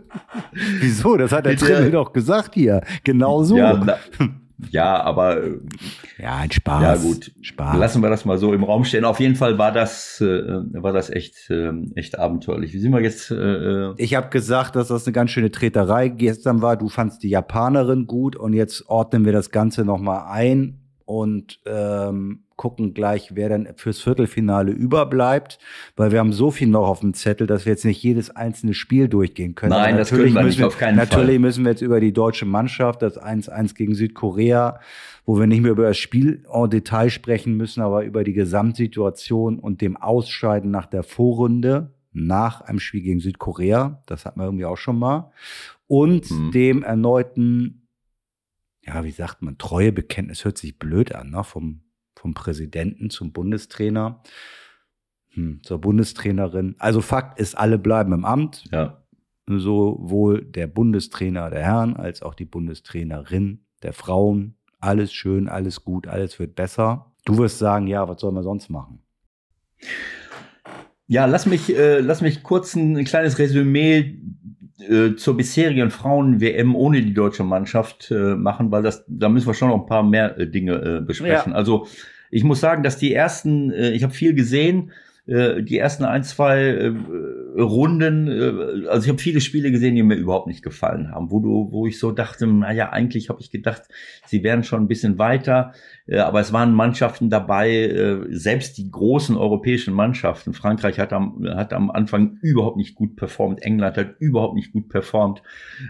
Wieso? 0.80 1.16
Das 1.16 1.32
hat 1.32 1.46
der 1.46 1.56
Trimmel 1.56 1.90
doch 1.90 2.12
gesagt 2.12 2.54
hier. 2.54 2.82
Genau 3.04 3.42
so. 3.44 3.56
Ja, 3.56 3.80
na, 3.84 3.96
ja, 4.70 5.02
aber 5.02 5.42
äh, 5.42 5.58
ja, 6.18 6.36
ein 6.36 6.50
Spaß. 6.50 6.82
Ja 6.82 6.96
gut, 6.96 7.32
Spaß. 7.40 7.76
Lassen 7.76 8.02
wir 8.02 8.10
das 8.10 8.24
mal 8.24 8.38
so 8.38 8.52
im 8.52 8.64
Raum 8.64 8.84
stehen. 8.84 9.04
Auf 9.04 9.20
jeden 9.20 9.34
Fall 9.34 9.58
war 9.58 9.72
das 9.72 10.20
äh, 10.20 10.42
war 10.72 10.92
das 10.92 11.10
echt 11.10 11.50
äh, 11.50 11.72
echt 11.94 12.18
abenteuerlich. 12.18 12.72
Wie 12.72 12.78
sind 12.78 12.92
wir 12.92 13.00
jetzt? 13.00 13.30
Äh, 13.30 13.92
ich 13.96 14.14
habe 14.14 14.28
gesagt, 14.30 14.76
dass 14.76 14.88
das 14.88 15.06
eine 15.06 15.12
ganz 15.12 15.30
schöne 15.30 15.50
Treterei 15.50 16.08
gestern 16.08 16.62
war. 16.62 16.76
Du 16.76 16.88
fandst 16.88 17.22
die 17.22 17.30
Japanerin 17.30 18.06
gut 18.06 18.36
und 18.36 18.52
jetzt 18.52 18.88
ordnen 18.88 19.24
wir 19.24 19.32
das 19.32 19.50
Ganze 19.50 19.84
noch 19.84 19.98
mal 19.98 20.30
ein 20.30 20.81
und 21.04 21.60
ähm, 21.66 22.44
gucken 22.56 22.94
gleich, 22.94 23.34
wer 23.34 23.48
dann 23.48 23.68
fürs 23.76 24.00
Viertelfinale 24.00 24.70
überbleibt, 24.70 25.58
weil 25.96 26.12
wir 26.12 26.20
haben 26.20 26.32
so 26.32 26.50
viel 26.50 26.68
noch 26.68 26.86
auf 26.86 27.00
dem 27.00 27.12
Zettel, 27.14 27.46
dass 27.46 27.66
wir 27.66 27.72
jetzt 27.72 27.84
nicht 27.84 28.02
jedes 28.02 28.30
einzelne 28.30 28.74
Spiel 28.74 29.08
durchgehen 29.08 29.54
können. 29.54 29.70
Nein, 29.70 29.96
das 29.96 30.10
können 30.10 30.32
wir 30.32 30.42
nicht, 30.42 30.62
auf 30.62 30.78
keinen 30.78 30.96
natürlich 30.96 31.10
Fall. 31.10 31.20
Natürlich 31.22 31.40
müssen 31.40 31.64
wir 31.64 31.72
jetzt 31.72 31.82
über 31.82 31.98
die 31.98 32.12
deutsche 32.12 32.46
Mannschaft, 32.46 33.02
das 33.02 33.20
1-1 33.20 33.74
gegen 33.74 33.94
Südkorea, 33.94 34.78
wo 35.24 35.38
wir 35.38 35.46
nicht 35.46 35.62
mehr 35.62 35.72
über 35.72 35.88
das 35.88 35.98
Spiel 35.98 36.44
en 36.52 36.70
Detail 36.70 37.10
sprechen 37.10 37.56
müssen, 37.56 37.82
aber 37.82 38.04
über 38.04 38.22
die 38.22 38.32
Gesamtsituation 38.32 39.58
und 39.58 39.80
dem 39.80 39.96
Ausscheiden 39.96 40.70
nach 40.70 40.86
der 40.86 41.02
Vorrunde, 41.02 41.92
nach 42.12 42.60
einem 42.60 42.78
Spiel 42.78 43.02
gegen 43.02 43.20
Südkorea, 43.20 44.02
das 44.06 44.24
hatten 44.24 44.38
wir 44.38 44.44
irgendwie 44.44 44.66
auch 44.66 44.76
schon 44.76 44.98
mal, 44.98 45.32
und 45.86 46.30
mhm. 46.30 46.52
dem 46.52 46.82
erneuten, 46.82 47.81
ja, 48.84 49.04
wie 49.04 49.10
sagt 49.10 49.42
man, 49.42 49.58
Treuebekenntnis 49.58 50.44
hört 50.44 50.58
sich 50.58 50.78
blöd 50.78 51.14
an, 51.14 51.30
ne, 51.30 51.44
vom 51.44 51.82
vom 52.22 52.34
Präsidenten 52.34 53.10
zum 53.10 53.32
Bundestrainer, 53.32 54.22
hm, 55.30 55.60
zur 55.64 55.80
Bundestrainerin. 55.80 56.76
Also 56.78 57.00
Fakt 57.00 57.40
ist, 57.40 57.56
alle 57.56 57.78
bleiben 57.78 58.12
im 58.12 58.24
Amt. 58.24 58.64
Ja. 58.70 59.02
Sowohl 59.48 60.44
der 60.44 60.68
Bundestrainer 60.68 61.50
der 61.50 61.64
Herren 61.64 61.96
als 61.96 62.22
auch 62.22 62.34
die 62.34 62.44
Bundestrainerin 62.44 63.64
der 63.82 63.92
Frauen. 63.92 64.54
Alles 64.78 65.12
schön, 65.12 65.48
alles 65.48 65.84
gut, 65.84 66.06
alles 66.06 66.38
wird 66.38 66.54
besser. 66.54 67.12
Du 67.24 67.38
wirst 67.38 67.58
sagen, 67.58 67.88
ja, 67.88 68.08
was 68.08 68.20
soll 68.20 68.30
man 68.30 68.44
sonst 68.44 68.70
machen? 68.70 69.00
Ja, 71.08 71.26
lass 71.26 71.46
mich, 71.46 71.76
äh, 71.76 71.98
lass 71.98 72.20
mich 72.20 72.44
kurz 72.44 72.76
ein, 72.76 72.96
ein 72.96 73.04
kleines 73.04 73.38
Resümee 73.38 74.20
äh, 74.88 75.16
zur 75.16 75.36
bisherigen 75.36 75.90
Frauen-WM 75.90 76.74
ohne 76.74 77.02
die 77.02 77.14
deutsche 77.14 77.44
Mannschaft 77.44 78.10
äh, 78.10 78.34
machen, 78.34 78.70
weil 78.70 78.82
das, 78.82 79.04
da 79.08 79.28
müssen 79.28 79.46
wir 79.46 79.54
schon 79.54 79.68
noch 79.68 79.80
ein 79.80 79.86
paar 79.86 80.02
mehr 80.02 80.38
äh, 80.38 80.46
Dinge 80.46 80.74
äh, 80.74 81.00
besprechen. 81.00 81.52
Ja. 81.52 81.56
Also 81.58 81.86
ich 82.30 82.44
muss 82.44 82.60
sagen, 82.60 82.82
dass 82.82 82.98
die 82.98 83.12
ersten, 83.12 83.70
äh, 83.70 83.90
ich 83.90 84.02
habe 84.02 84.14
viel 84.14 84.34
gesehen, 84.34 84.92
äh, 85.26 85.62
die 85.62 85.78
ersten 85.78 86.04
ein, 86.04 86.24
zwei 86.24 86.62
äh, 86.62 86.92
Runden, 87.56 88.26
äh, 88.28 88.88
also 88.88 89.04
ich 89.04 89.08
habe 89.08 89.20
viele 89.20 89.40
Spiele 89.40 89.70
gesehen, 89.70 89.94
die 89.94 90.02
mir 90.02 90.16
überhaupt 90.16 90.48
nicht 90.48 90.62
gefallen 90.62 91.12
haben, 91.12 91.30
wo 91.30 91.38
du, 91.38 91.68
wo 91.70 91.86
ich 91.86 91.98
so 91.98 92.10
dachte, 92.10 92.46
naja, 92.46 92.90
eigentlich 92.90 93.28
habe 93.28 93.40
ich 93.40 93.50
gedacht, 93.50 93.82
sie 94.26 94.42
wären 94.42 94.64
schon 94.64 94.82
ein 94.82 94.88
bisschen 94.88 95.18
weiter, 95.18 95.74
äh, 96.06 96.18
aber 96.18 96.40
es 96.40 96.52
waren 96.52 96.74
Mannschaften 96.74 97.30
dabei, 97.30 97.70
äh, 97.70 98.18
selbst 98.30 98.78
die 98.78 98.90
großen 98.90 99.36
europäischen 99.36 99.94
Mannschaften. 99.94 100.54
Frankreich 100.54 100.98
hat 100.98 101.12
am, 101.12 101.46
hat 101.46 101.72
am 101.72 101.90
Anfang 101.90 102.38
überhaupt 102.42 102.76
nicht 102.76 102.96
gut 102.96 103.14
performt, 103.14 103.62
England 103.62 103.96
hat 103.96 104.16
überhaupt 104.18 104.56
nicht 104.56 104.72
gut 104.72 104.88
performt, 104.88 105.42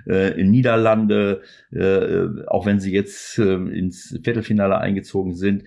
äh, 0.07 0.39
in 0.39 0.51
Niederlande, 0.51 1.41
äh, 1.71 2.27
auch 2.49 2.67
wenn 2.67 2.81
sie 2.81 2.93
jetzt 2.93 3.39
äh, 3.39 3.55
ins 3.55 4.19
Viertelfinale 4.23 4.79
eingezogen 4.79 5.35
sind. 5.35 5.65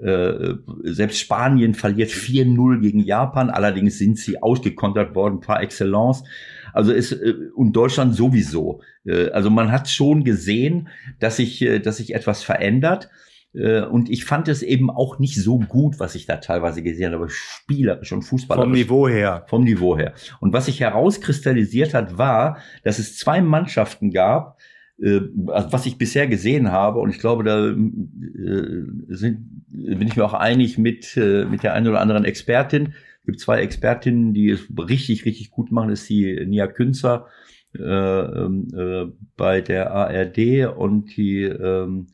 Äh, 0.00 0.54
selbst 0.84 1.18
Spanien 1.18 1.74
verliert 1.74 2.10
4-0 2.10 2.80
gegen 2.80 3.00
Japan, 3.00 3.50
allerdings 3.50 3.98
sind 3.98 4.18
sie 4.18 4.42
ausgekontert 4.42 5.14
worden 5.14 5.40
par 5.40 5.62
excellence. 5.62 6.24
Also 6.72 6.92
ist 6.92 7.12
äh, 7.12 7.34
und 7.54 7.74
Deutschland 7.74 8.14
sowieso. 8.14 8.80
Äh, 9.04 9.28
also 9.30 9.50
man 9.50 9.70
hat 9.70 9.90
schon 9.90 10.24
gesehen, 10.24 10.88
dass 11.20 11.36
sich 11.36 11.60
äh, 11.60 11.78
dass 11.78 11.98
sich 11.98 12.14
etwas 12.14 12.42
verändert. 12.42 13.10
Und 13.54 14.08
ich 14.08 14.24
fand 14.24 14.48
es 14.48 14.62
eben 14.62 14.88
auch 14.88 15.18
nicht 15.18 15.36
so 15.36 15.58
gut, 15.58 16.00
was 16.00 16.14
ich 16.14 16.24
da 16.24 16.38
teilweise 16.38 16.82
gesehen 16.82 17.12
habe, 17.12 17.28
spielerisch 17.28 18.10
und 18.10 18.22
fußballerisch. 18.22 18.64
Vom 18.64 18.72
Niveau 18.72 19.08
her. 19.08 19.44
Vom 19.46 19.64
Niveau 19.64 19.94
her. 19.94 20.14
Und 20.40 20.54
was 20.54 20.64
sich 20.64 20.80
herauskristallisiert 20.80 21.92
hat, 21.92 22.16
war, 22.16 22.56
dass 22.82 22.98
es 22.98 23.18
zwei 23.18 23.42
Mannschaften 23.42 24.10
gab, 24.10 24.56
was 24.98 25.86
ich 25.86 25.98
bisher 25.98 26.26
gesehen 26.26 26.70
habe, 26.70 27.00
und 27.00 27.10
ich 27.10 27.18
glaube, 27.18 27.44
da 27.44 27.68
äh, 27.68 28.84
sind, 29.08 29.64
bin 29.68 30.06
ich 30.06 30.16
mir 30.16 30.24
auch 30.24 30.34
einig 30.34 30.78
mit, 30.78 31.16
äh, 31.16 31.44
mit 31.44 31.62
der 31.62 31.74
einen 31.74 31.88
oder 31.88 32.00
anderen 32.00 32.24
Expertin. 32.24 32.94
Es 33.20 33.26
gibt 33.26 33.40
zwei 33.40 33.60
Expertinnen, 33.60 34.34
die 34.34 34.50
es 34.50 34.66
richtig, 34.76 35.24
richtig 35.24 35.50
gut 35.50 35.72
machen. 35.72 35.90
Das 35.90 36.02
ist 36.02 36.10
die 36.10 36.44
Nia 36.46 36.66
Künzer 36.66 37.26
äh, 37.74 37.82
ähm, 37.82 38.68
äh, 38.76 39.10
bei 39.36 39.60
der 39.60 39.92
ARD 39.92 40.76
und 40.76 41.16
die 41.16 41.42
ähm, 41.42 42.08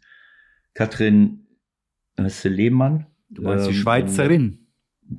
Katrin 0.74 1.46
Lehmann. 2.16 3.06
Du 3.28 3.42
meinst 3.42 3.66
die 3.66 3.72
ähm, 3.72 3.76
Schweizerin? 3.76 4.67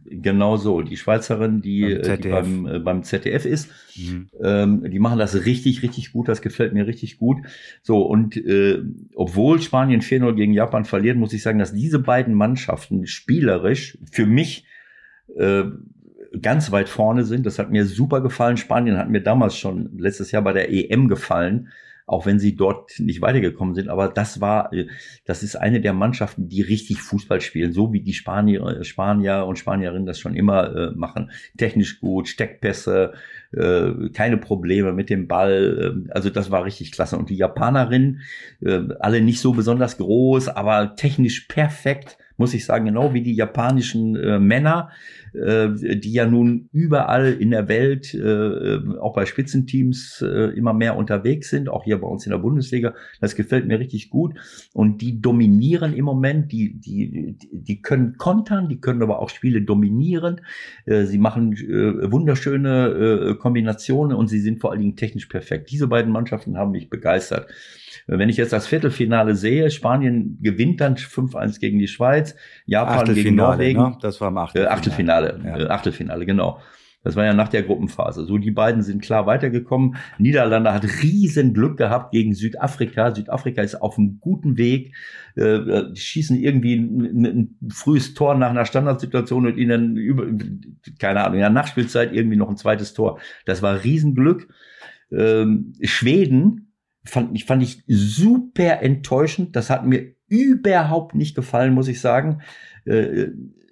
Genau 0.05 0.57
so, 0.57 0.81
die 0.81 0.97
Schweizerin, 0.97 1.61
die 1.61 1.81
beim 1.81 2.03
ZDF, 2.03 2.21
die 2.21 2.29
beim, 2.29 2.67
äh, 2.67 2.79
beim 2.79 3.03
ZDF 3.03 3.45
ist, 3.45 3.71
mhm. 3.97 4.29
ähm, 4.41 4.91
die 4.91 4.99
machen 4.99 5.17
das 5.17 5.45
richtig, 5.45 5.81
richtig 5.81 6.11
gut, 6.11 6.27
das 6.27 6.41
gefällt 6.41 6.73
mir 6.73 6.85
richtig 6.85 7.17
gut. 7.17 7.39
So, 7.81 8.03
und 8.03 8.37
äh, 8.37 8.83
obwohl 9.15 9.61
Spanien 9.61 10.01
4-0 10.01 10.35
gegen 10.35 10.53
Japan 10.53 10.85
verliert, 10.85 11.17
muss 11.17 11.33
ich 11.33 11.41
sagen, 11.41 11.57
dass 11.57 11.73
diese 11.73 11.97
beiden 11.97 12.35
Mannschaften 12.35 13.07
spielerisch 13.07 13.97
für 14.11 14.27
mich 14.27 14.65
äh, 15.35 15.63
ganz 16.39 16.71
weit 16.71 16.89
vorne 16.89 17.23
sind. 17.23 17.47
Das 17.47 17.57
hat 17.57 17.71
mir 17.71 17.85
super 17.85 18.21
gefallen. 18.21 18.57
Spanien 18.57 18.97
hat 18.97 19.09
mir 19.09 19.21
damals 19.21 19.57
schon 19.57 19.97
letztes 19.97 20.31
Jahr 20.31 20.43
bei 20.43 20.53
der 20.53 20.71
EM 20.71 21.07
gefallen 21.07 21.69
auch 22.09 22.25
wenn 22.25 22.39
sie 22.39 22.55
dort 22.55 22.99
nicht 22.99 23.21
weitergekommen 23.21 23.75
sind. 23.75 23.87
Aber 23.87 24.07
das 24.07 24.41
war, 24.41 24.73
äh, 24.73 24.87
das 25.25 25.43
ist 25.43 25.55
eine 25.55 25.79
der 25.79 25.93
Mannschaften, 25.93 26.49
die 26.49 26.61
richtig 26.61 27.01
Fußball 27.01 27.39
spielen, 27.39 27.71
so 27.71 27.93
wie 27.93 28.01
die 28.01 28.13
Spanier, 28.13 28.65
äh, 28.65 28.83
Spanier 28.83 29.45
und 29.45 29.59
Spanierinnen 29.59 30.07
das 30.07 30.19
schon 30.19 30.35
immer 30.35 30.75
äh, 30.75 30.91
machen. 30.95 31.31
Technisch 31.57 31.99
gut, 31.99 32.27
Steckpässe, 32.27 33.13
äh, 33.51 34.09
keine 34.13 34.37
Probleme 34.37 34.91
mit 34.91 35.09
dem 35.09 35.27
Ball. 35.27 36.05
Äh, 36.07 36.11
also 36.11 36.31
das 36.31 36.49
war 36.49 36.65
richtig 36.65 36.91
klasse. 36.91 37.17
Und 37.17 37.29
die 37.29 37.37
Japanerinnen, 37.37 38.21
äh, 38.61 38.79
alle 38.99 39.21
nicht 39.21 39.39
so 39.39 39.53
besonders 39.53 39.97
groß, 39.97 40.49
aber 40.49 40.95
technisch 40.95 41.41
perfekt, 41.41 42.17
muss 42.39 42.53
ich 42.53 42.65
sagen, 42.65 42.85
genau 42.85 43.13
wie 43.13 43.21
die 43.21 43.35
japanischen 43.35 44.15
äh, 44.15 44.39
Männer 44.39 44.89
äh, 45.33 45.69
die 45.97 46.13
ja 46.13 46.25
nun 46.25 46.69
überall 46.71 47.33
in 47.33 47.51
der 47.51 47.67
Welt, 47.67 48.13
äh, 48.13 48.79
auch 48.99 49.13
bei 49.13 49.25
Spitzenteams, 49.25 50.21
äh, 50.21 50.55
immer 50.55 50.73
mehr 50.73 50.97
unterwegs 50.97 51.49
sind, 51.49 51.69
auch 51.69 51.83
hier 51.83 51.99
bei 51.99 52.07
uns 52.07 52.25
in 52.25 52.31
der 52.31 52.39
Bundesliga. 52.39 52.93
Das 53.21 53.35
gefällt 53.35 53.67
mir 53.67 53.79
richtig 53.79 54.09
gut. 54.09 54.35
Und 54.73 55.01
die 55.01 55.21
dominieren 55.21 55.93
im 55.93 56.05
Moment, 56.05 56.51
die, 56.51 56.79
die, 56.79 57.37
die 57.51 57.81
können 57.81 58.17
kontern, 58.17 58.69
die 58.69 58.79
können 58.79 59.03
aber 59.03 59.19
auch 59.19 59.29
Spiele 59.29 59.61
dominieren. 59.61 60.41
Äh, 60.85 61.05
sie 61.05 61.17
machen 61.17 61.53
äh, 61.53 62.11
wunderschöne 62.11 63.37
Kombinationen 63.39 64.15
und 64.15 64.27
sie 64.27 64.39
sind 64.39 64.59
vor 64.59 64.71
allen 64.71 64.81
Dingen 64.81 64.95
technisch 64.95 65.27
perfekt. 65.27 65.71
Diese 65.71 65.87
beiden 65.87 66.11
Mannschaften 66.11 66.57
haben 66.57 66.71
mich 66.71 66.89
begeistert. 66.89 67.47
Wenn 68.17 68.29
ich 68.29 68.37
jetzt 68.37 68.53
das 68.53 68.65
Viertelfinale 68.65 69.35
sehe, 69.35 69.69
Spanien 69.69 70.39
gewinnt 70.41 70.81
dann 70.81 70.95
5-1 70.95 71.59
gegen 71.59 71.77
die 71.77 71.87
Schweiz, 71.87 72.35
Japan 72.65 73.13
gegen 73.13 73.35
Norwegen. 73.35 73.81
Ne? 73.81 73.97
Das 74.01 74.19
war 74.19 74.29
im 74.29 74.37
Achtelfinale. 74.37 74.67
Äh, 74.67 74.73
Achtelfinale, 74.73 75.41
ja. 75.45 75.57
äh, 75.57 75.69
Achtelfinale, 75.69 76.25
genau. 76.25 76.59
Das 77.03 77.15
war 77.15 77.23
ja 77.23 77.33
nach 77.33 77.47
der 77.47 77.63
Gruppenphase. 77.63 78.25
So, 78.25 78.37
die 78.37 78.51
beiden 78.51 78.81
sind 78.81 79.01
klar 79.01 79.25
weitergekommen. 79.25 79.95
Niederlande 80.17 80.73
hat 80.73 80.83
riesen 81.01 81.53
Glück 81.53 81.77
gehabt 81.77 82.11
gegen 82.11 82.33
Südafrika. 82.33 83.15
Südafrika 83.15 83.61
ist 83.61 83.81
auf 83.81 83.97
einem 83.97 84.19
guten 84.19 84.57
Weg. 84.57 84.95
Äh 85.35 85.91
die 85.93 85.99
schießen 85.99 86.37
irgendwie 86.37 86.75
ein, 86.75 87.25
ein, 87.25 87.57
frühes 87.71 88.15
Tor 88.15 88.35
nach 88.35 88.49
einer 88.49 88.65
Standardsituation 88.65 89.47
und 89.47 89.57
ihnen 89.57 89.95
über, 89.95 90.25
keine 90.99 91.21
Ahnung, 91.21 91.35
in 91.35 91.41
der 91.41 91.49
Nachspielzeit 91.49 92.11
irgendwie 92.11 92.37
noch 92.37 92.49
ein 92.49 92.57
zweites 92.57 92.93
Tor. 92.93 93.19
Das 93.45 93.61
war 93.61 93.83
Riesenglück. 93.83 94.49
Ähm, 95.11 95.73
Schweden 95.81 96.68
fand, 97.03 97.35
ich 97.35 97.45
fand 97.45 97.63
ich 97.63 97.83
super 97.87 98.81
enttäuschend. 98.81 99.55
Das 99.55 99.69
hat 99.69 99.85
mir 99.85 100.13
überhaupt 100.27 101.15
nicht 101.15 101.35
gefallen, 101.35 101.73
muss 101.73 101.87
ich 101.87 102.01
sagen. 102.01 102.41
Äh, 102.85 103.29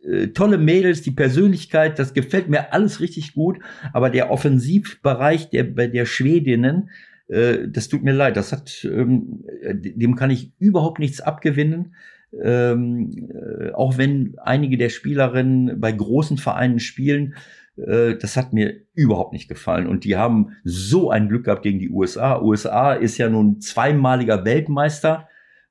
äh, 0.08 0.28
tolle 0.28 0.58
Mädels, 0.58 1.02
die 1.02 1.12
Persönlichkeit, 1.12 2.00
das 2.00 2.14
gefällt 2.14 2.50
mir 2.50 2.74
alles 2.74 3.00
richtig 3.02 3.34
gut. 3.34 3.60
Aber 3.94 4.10
der 4.10 4.32
Offensivbereich 4.32 5.50
der, 5.50 5.64
bei 5.66 5.88
der 5.88 6.06
Schwedinnen, 6.06 6.90
äh, 7.28 7.68
das 7.68 7.90
tut 7.90 8.04
mir 8.04 8.14
leid. 8.14 8.38
Das 8.38 8.52
hat, 8.52 8.86
ähm, 8.90 9.44
dem 9.74 10.16
kann 10.16 10.32
ich 10.32 10.54
überhaupt 10.60 11.00
nichts 11.00 11.22
abgewinnen. 11.22 11.96
Ähm, 12.44 13.30
äh, 13.34 13.72
auch 13.72 13.98
wenn 13.98 14.36
einige 14.44 14.78
der 14.78 14.90
Spielerinnen 14.90 15.80
bei 15.80 15.92
großen 15.92 16.38
Vereinen 16.38 16.80
spielen, 16.80 17.36
das 17.78 18.36
hat 18.36 18.54
mir 18.54 18.74
überhaupt 18.96 19.34
nicht 19.34 19.48
gefallen. 19.48 19.86
Und 19.86 20.04
die 20.04 20.18
haben 20.18 20.56
so 20.64 21.12
ein 21.12 21.30
Glück 21.30 21.46
gehabt 21.46 21.62
gegen 21.62 21.78
die 21.78 21.92
USA. 21.92 22.42
USA 22.42 22.94
ist 22.94 23.20
ja 23.20 23.30
nun 23.30 23.62
zweimaliger 23.62 24.46
Weltmeister 24.46 25.28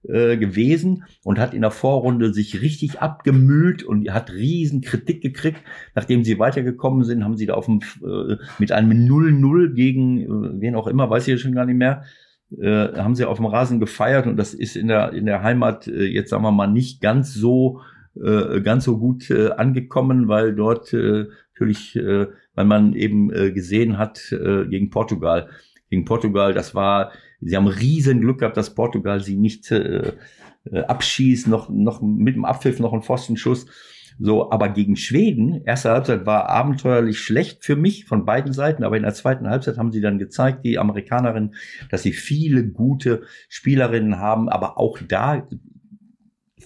äh, 0.08 0.36
gewesen 0.36 1.04
und 1.24 1.38
hat 1.38 1.52
in 1.52 1.62
der 1.62 1.72
Vorrunde 1.72 2.32
sich 2.32 2.60
richtig 2.60 3.00
abgemüht 3.00 3.82
und 3.82 4.08
hat 4.10 4.32
riesen 4.32 4.80
Kritik 4.80 5.20
gekriegt. 5.20 5.60
Nachdem 5.96 6.22
sie 6.22 6.38
weitergekommen 6.38 7.02
sind, 7.02 7.24
haben 7.24 7.36
sie 7.36 7.46
da 7.46 7.54
auf 7.54 7.66
dem, 7.66 7.80
äh, 8.04 8.36
mit 8.58 8.70
einem 8.70 8.92
0-0 8.92 9.74
gegen 9.74 10.20
äh, 10.20 10.60
wen 10.60 10.76
auch 10.76 10.86
immer, 10.86 11.10
weiß 11.10 11.26
ich 11.26 11.40
schon 11.40 11.54
gar 11.54 11.66
nicht 11.66 11.76
mehr, 11.76 12.04
äh, 12.56 12.92
haben 12.96 13.16
sie 13.16 13.24
auf 13.24 13.38
dem 13.38 13.46
Rasen 13.46 13.80
gefeiert 13.80 14.28
und 14.28 14.36
das 14.36 14.54
ist 14.54 14.76
in 14.76 14.86
der, 14.86 15.12
in 15.12 15.26
der 15.26 15.42
Heimat 15.42 15.88
äh, 15.88 16.04
jetzt 16.04 16.30
sagen 16.30 16.44
wir 16.44 16.52
mal 16.52 16.68
nicht 16.68 17.00
ganz 17.00 17.34
so 17.34 17.80
äh, 18.22 18.60
ganz 18.60 18.84
so 18.84 18.98
gut 18.98 19.30
äh, 19.30 19.50
angekommen, 19.50 20.28
weil 20.28 20.54
dort 20.54 20.92
äh, 20.92 21.26
natürlich, 21.52 21.96
äh, 21.96 22.26
weil 22.54 22.64
man 22.64 22.94
eben 22.94 23.32
äh, 23.32 23.52
gesehen 23.52 23.98
hat 23.98 24.32
äh, 24.32 24.66
gegen 24.66 24.90
Portugal, 24.90 25.48
gegen 25.90 26.04
Portugal, 26.04 26.52
das 26.52 26.74
war, 26.74 27.12
sie 27.40 27.56
haben 27.56 27.68
riesen 27.68 28.20
Glück 28.20 28.38
gehabt, 28.38 28.56
dass 28.56 28.74
Portugal 28.74 29.20
sie 29.20 29.36
nicht 29.36 29.70
äh, 29.70 30.12
äh, 30.70 30.80
abschießt, 30.80 31.48
noch 31.48 31.68
noch 31.68 32.02
mit 32.02 32.34
dem 32.34 32.44
Abpfiff 32.44 32.80
noch 32.80 32.92
ein 32.92 33.02
Pfostenschuss. 33.02 33.66
So, 34.18 34.50
aber 34.50 34.70
gegen 34.70 34.96
Schweden, 34.96 35.62
erste 35.66 35.90
Halbzeit 35.90 36.24
war 36.24 36.48
abenteuerlich 36.48 37.18
schlecht 37.18 37.64
für 37.64 37.76
mich 37.76 38.06
von 38.06 38.24
beiden 38.24 38.54
Seiten, 38.54 38.82
aber 38.82 38.96
in 38.96 39.02
der 39.02 39.12
zweiten 39.12 39.46
Halbzeit 39.46 39.76
haben 39.76 39.92
sie 39.92 40.00
dann 40.00 40.18
gezeigt, 40.18 40.64
die 40.64 40.78
Amerikanerinnen, 40.78 41.54
dass 41.90 42.02
sie 42.02 42.12
viele 42.12 42.66
gute 42.66 43.24
Spielerinnen 43.50 44.18
haben, 44.18 44.48
aber 44.48 44.78
auch 44.78 44.98
da 45.06 45.46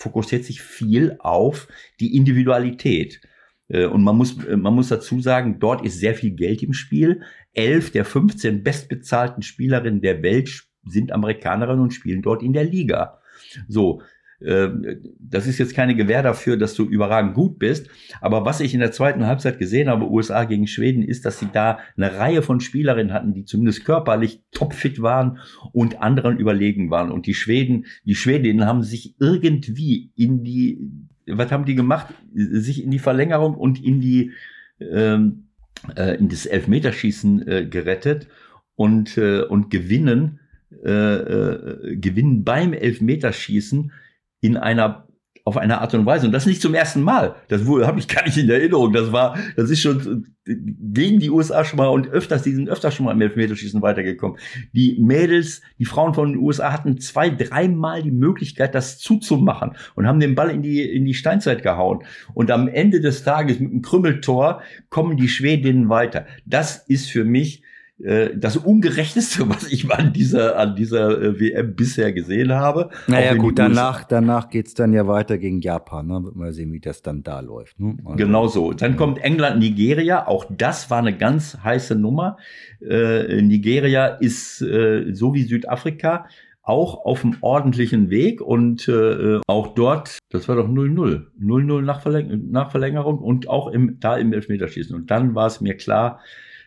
fokussiert 0.00 0.44
sich 0.44 0.62
viel 0.62 1.16
auf 1.18 1.68
die 2.00 2.16
Individualität. 2.16 3.20
Äh, 3.68 3.86
und 3.86 4.02
man 4.02 4.16
muss, 4.16 4.42
äh, 4.44 4.56
man 4.56 4.74
muss 4.74 4.88
dazu 4.88 5.20
sagen, 5.20 5.58
dort 5.60 5.84
ist 5.84 6.00
sehr 6.00 6.14
viel 6.14 6.32
Geld 6.32 6.62
im 6.62 6.72
Spiel. 6.72 7.22
Elf 7.52 7.92
der 7.92 8.04
15 8.04 8.62
bestbezahlten 8.62 9.42
Spielerinnen 9.42 10.00
der 10.00 10.22
Welt 10.22 10.64
sind 10.84 11.12
Amerikanerinnen 11.12 11.82
und 11.82 11.92
spielen 11.92 12.22
dort 12.22 12.42
in 12.42 12.54
der 12.54 12.64
Liga. 12.64 13.20
So, 13.68 14.02
das 14.40 15.46
ist 15.46 15.58
jetzt 15.58 15.74
keine 15.74 15.94
Gewähr 15.94 16.22
dafür, 16.22 16.56
dass 16.56 16.74
du 16.74 16.84
überragend 16.84 17.34
gut 17.34 17.58
bist. 17.58 17.88
Aber 18.22 18.44
was 18.46 18.60
ich 18.60 18.72
in 18.72 18.80
der 18.80 18.92
zweiten 18.92 19.26
Halbzeit 19.26 19.58
gesehen 19.58 19.88
habe, 19.88 20.10
USA 20.10 20.44
gegen 20.44 20.66
Schweden, 20.66 21.02
ist, 21.02 21.26
dass 21.26 21.38
sie 21.38 21.48
da 21.52 21.78
eine 21.96 22.16
Reihe 22.16 22.40
von 22.40 22.60
Spielerinnen 22.60 23.12
hatten, 23.12 23.34
die 23.34 23.44
zumindest 23.44 23.84
körperlich 23.84 24.42
topfit 24.52 25.02
waren 25.02 25.38
und 25.72 26.00
anderen 26.00 26.38
überlegen 26.38 26.90
waren. 26.90 27.10
Und 27.10 27.26
die 27.26 27.34
Schweden, 27.34 27.84
die 28.04 28.14
Schwedinnen 28.14 28.64
haben 28.66 28.82
sich 28.82 29.14
irgendwie 29.20 30.10
in 30.16 30.42
die, 30.42 30.78
was 31.26 31.52
haben 31.52 31.66
die 31.66 31.74
gemacht? 31.74 32.14
Sich 32.34 32.82
in 32.82 32.90
die 32.90 32.98
Verlängerung 32.98 33.54
und 33.54 33.84
in 33.84 34.00
die, 34.00 34.32
ähm, 34.80 35.48
äh, 35.96 36.16
in 36.16 36.28
das 36.28 36.46
Elfmeterschießen 36.46 37.46
äh, 37.46 37.66
gerettet 37.66 38.26
und, 38.74 39.18
äh, 39.18 39.42
und 39.42 39.70
gewinnen, 39.70 40.40
äh, 40.84 40.90
äh, 40.90 41.96
gewinnen 41.96 42.44
beim 42.44 42.72
Elfmeterschießen 42.72 43.92
in 44.40 44.56
einer 44.56 45.06
auf 45.44 45.56
eine 45.56 45.80
Art 45.80 45.94
und 45.94 46.06
Weise. 46.06 46.26
Und 46.26 46.32
das 46.32 46.46
nicht 46.46 46.62
zum 46.62 46.74
ersten 46.74 47.02
Mal. 47.02 47.34
Das 47.48 47.62
habe 47.66 47.98
ich 47.98 48.08
gar 48.08 48.24
nicht 48.24 48.36
in 48.36 48.48
Erinnerung. 48.48 48.92
Das 48.92 49.10
war, 49.10 49.36
das 49.56 49.70
ist 49.70 49.80
schon 49.80 50.26
gegen 50.44 51.20
die 51.20 51.30
USA 51.30 51.64
schon 51.64 51.76
mal 51.76 51.88
und 51.88 52.08
öfters, 52.08 52.42
die 52.42 52.52
sind 52.52 52.68
öfters 52.68 52.94
schon 52.94 53.06
mal 53.06 53.12
im 53.12 53.20
Elfmeterschießen 53.20 53.82
weitergekommen. 53.82 54.38
Die 54.72 54.98
Mädels, 55.00 55.60
die 55.78 55.84
Frauen 55.84 56.14
von 56.14 56.32
den 56.32 56.40
USA 56.40 56.72
hatten 56.72 56.98
zwei, 56.98 57.30
dreimal 57.30 58.02
die 58.02 58.10
Möglichkeit, 58.10 58.74
das 58.74 58.98
zuzumachen 58.98 59.72
und 59.94 60.06
haben 60.06 60.20
den 60.20 60.34
Ball 60.34 60.50
in 60.50 60.62
die, 60.62 60.82
in 60.82 61.04
die 61.04 61.14
Steinzeit 61.14 61.62
gehauen. 61.62 62.04
Und 62.34 62.50
am 62.50 62.68
Ende 62.68 63.00
des 63.00 63.22
Tages 63.22 63.60
mit 63.60 63.70
einem 63.70 63.82
Krümmeltor 63.82 64.62
kommen 64.88 65.16
die 65.16 65.28
Schwedinnen 65.28 65.88
weiter. 65.88 66.26
Das 66.46 66.78
ist 66.88 67.10
für 67.10 67.24
mich 67.24 67.62
äh, 68.02 68.36
das 68.36 68.56
Ungerechteste, 68.56 69.48
was 69.48 69.70
ich 69.70 69.90
an 69.90 70.12
dieser, 70.12 70.58
an 70.58 70.76
dieser 70.76 71.20
äh, 71.20 71.40
WM 71.40 71.74
bisher 71.74 72.12
gesehen 72.12 72.52
habe. 72.52 72.90
Naja, 73.06 73.34
gut, 73.34 73.58
danach, 73.58 74.04
danach 74.04 74.48
geht's 74.48 74.74
dann 74.74 74.92
ja 74.92 75.06
weiter 75.06 75.38
gegen 75.38 75.60
Japan. 75.60 76.06
Ne? 76.06 76.32
Mal 76.34 76.52
sehen, 76.52 76.72
wie 76.72 76.80
das 76.80 77.02
dann 77.02 77.22
da 77.22 77.40
läuft. 77.40 77.78
Ne? 77.78 77.96
Also, 78.04 78.16
genau 78.16 78.46
so. 78.46 78.72
Dann 78.72 78.92
ja. 78.92 78.96
kommt 78.96 79.18
England, 79.18 79.58
Nigeria. 79.58 80.26
Auch 80.26 80.46
das 80.48 80.90
war 80.90 80.98
eine 80.98 81.16
ganz 81.16 81.58
heiße 81.62 81.94
Nummer. 81.94 82.38
Äh, 82.80 83.42
Nigeria 83.42 84.06
ist 84.06 84.62
äh, 84.62 85.12
so 85.12 85.34
wie 85.34 85.42
Südafrika 85.42 86.26
auch 86.62 87.04
auf 87.04 87.24
einem 87.24 87.36
ordentlichen 87.40 88.10
Weg 88.10 88.40
und 88.40 88.86
äh, 88.86 89.40
auch 89.46 89.74
dort, 89.74 90.18
das 90.30 90.48
war 90.48 90.56
doch 90.56 90.68
0-0. 90.68 91.26
0-0 91.40 91.82
nach, 91.82 92.00
Verläng 92.00 92.50
nach 92.50 92.70
Verlängerung 92.70 93.18
und 93.18 93.48
auch 93.48 93.68
im, 93.68 93.98
da 93.98 94.16
im 94.16 94.32
Elfmeterschießen. 94.32 94.94
Und 94.94 95.10
dann 95.10 95.34
war 95.34 95.46
es 95.46 95.60
mir 95.60 95.76
klar, 95.76 96.20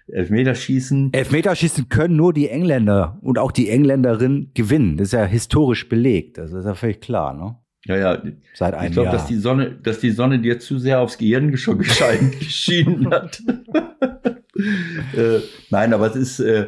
Elfmeterschießen. 0.07 1.13
Elfmeterschießen 1.13 1.89
können 1.89 2.15
nur 2.15 2.33
die 2.33 2.49
Engländer 2.49 3.17
und 3.21 3.39
auch 3.39 3.51
die 3.51 3.69
Engländerin 3.69 4.51
gewinnen. 4.53 4.97
Das 4.97 5.07
ist 5.09 5.13
ja 5.13 5.25
historisch 5.25 5.87
belegt. 5.89 6.37
Das 6.37 6.51
ist 6.51 6.65
ja 6.65 6.75
völlig 6.75 7.01
klar, 7.01 7.33
ne? 7.33 7.57
Ja, 7.85 7.97
ja. 7.97 8.23
Seit 8.53 8.73
einem 8.73 8.87
ich 8.87 8.93
glaube, 8.93 9.11
dass 9.11 9.27
die 9.27 9.37
Sonne, 9.37 9.71
dass 9.71 9.99
die 9.99 10.11
Sonne 10.11 10.39
dir 10.39 10.59
zu 10.59 10.79
sehr 10.79 11.01
aufs 11.01 11.17
Gehirn 11.17 11.55
schon 11.57 11.77
geschienen 12.39 13.09
hat. 13.11 13.41
äh, 15.15 15.39
nein, 15.69 15.93
aber 15.93 16.07
es 16.07 16.15
ist, 16.15 16.39
äh, 16.39 16.67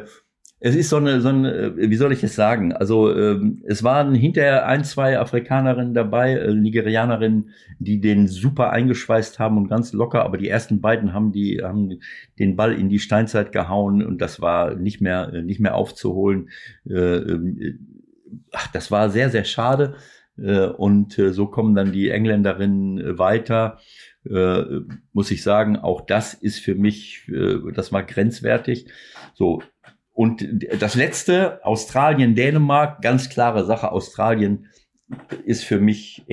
es 0.58 0.74
ist 0.74 0.88
so 0.88 0.96
eine, 0.96 1.20
so 1.20 1.28
eine, 1.28 1.76
wie 1.76 1.96
soll 1.96 2.12
ich 2.12 2.22
es 2.24 2.34
sagen? 2.34 2.72
Also 2.72 3.14
ähm, 3.14 3.62
es 3.66 3.84
waren 3.84 4.14
hinterher 4.14 4.66
ein, 4.66 4.84
zwei 4.84 5.18
Afrikanerinnen 5.18 5.92
dabei, 5.92 6.32
äh, 6.32 6.54
Nigerianerinnen, 6.54 7.50
die 7.78 8.00
den 8.00 8.26
super 8.26 8.70
eingeschweißt 8.70 9.38
haben 9.38 9.58
und 9.58 9.68
ganz 9.68 9.92
locker, 9.92 10.24
aber 10.24 10.38
die 10.38 10.48
ersten 10.48 10.80
beiden 10.80 11.12
haben 11.12 11.30
die 11.32 11.60
haben 11.62 12.00
den 12.38 12.56
Ball 12.56 12.72
in 12.72 12.88
die 12.88 13.00
Steinzeit 13.00 13.52
gehauen 13.52 14.04
und 14.04 14.20
das 14.22 14.40
war 14.40 14.74
nicht 14.74 15.02
mehr 15.02 15.30
äh, 15.34 15.42
nicht 15.42 15.60
mehr 15.60 15.74
aufzuholen. 15.74 16.48
Äh, 16.88 16.94
äh, 16.94 17.78
ach, 18.52 18.68
das 18.72 18.90
war 18.90 19.10
sehr 19.10 19.28
sehr 19.28 19.44
schade 19.44 19.96
äh, 20.38 20.66
und 20.66 21.18
äh, 21.18 21.32
so 21.34 21.48
kommen 21.48 21.74
dann 21.74 21.92
die 21.92 22.08
Engländerinnen 22.08 22.98
äh, 22.98 23.18
weiter. 23.18 23.78
Äh, 24.24 24.80
muss 25.12 25.30
ich 25.30 25.42
sagen, 25.42 25.76
auch 25.76 26.00
das 26.00 26.34
ist 26.34 26.58
für 26.58 26.74
mich, 26.74 27.28
äh, 27.28 27.58
das 27.74 27.92
war 27.92 28.02
grenzwertig. 28.02 28.86
So, 29.34 29.62
und 30.16 30.48
das 30.80 30.94
letzte, 30.94 31.62
Australien, 31.62 32.34
Dänemark, 32.34 33.02
ganz 33.02 33.28
klare 33.28 33.66
Sache. 33.66 33.92
Australien 33.92 34.68
ist 35.44 35.62
für 35.62 35.78
mich 35.78 36.24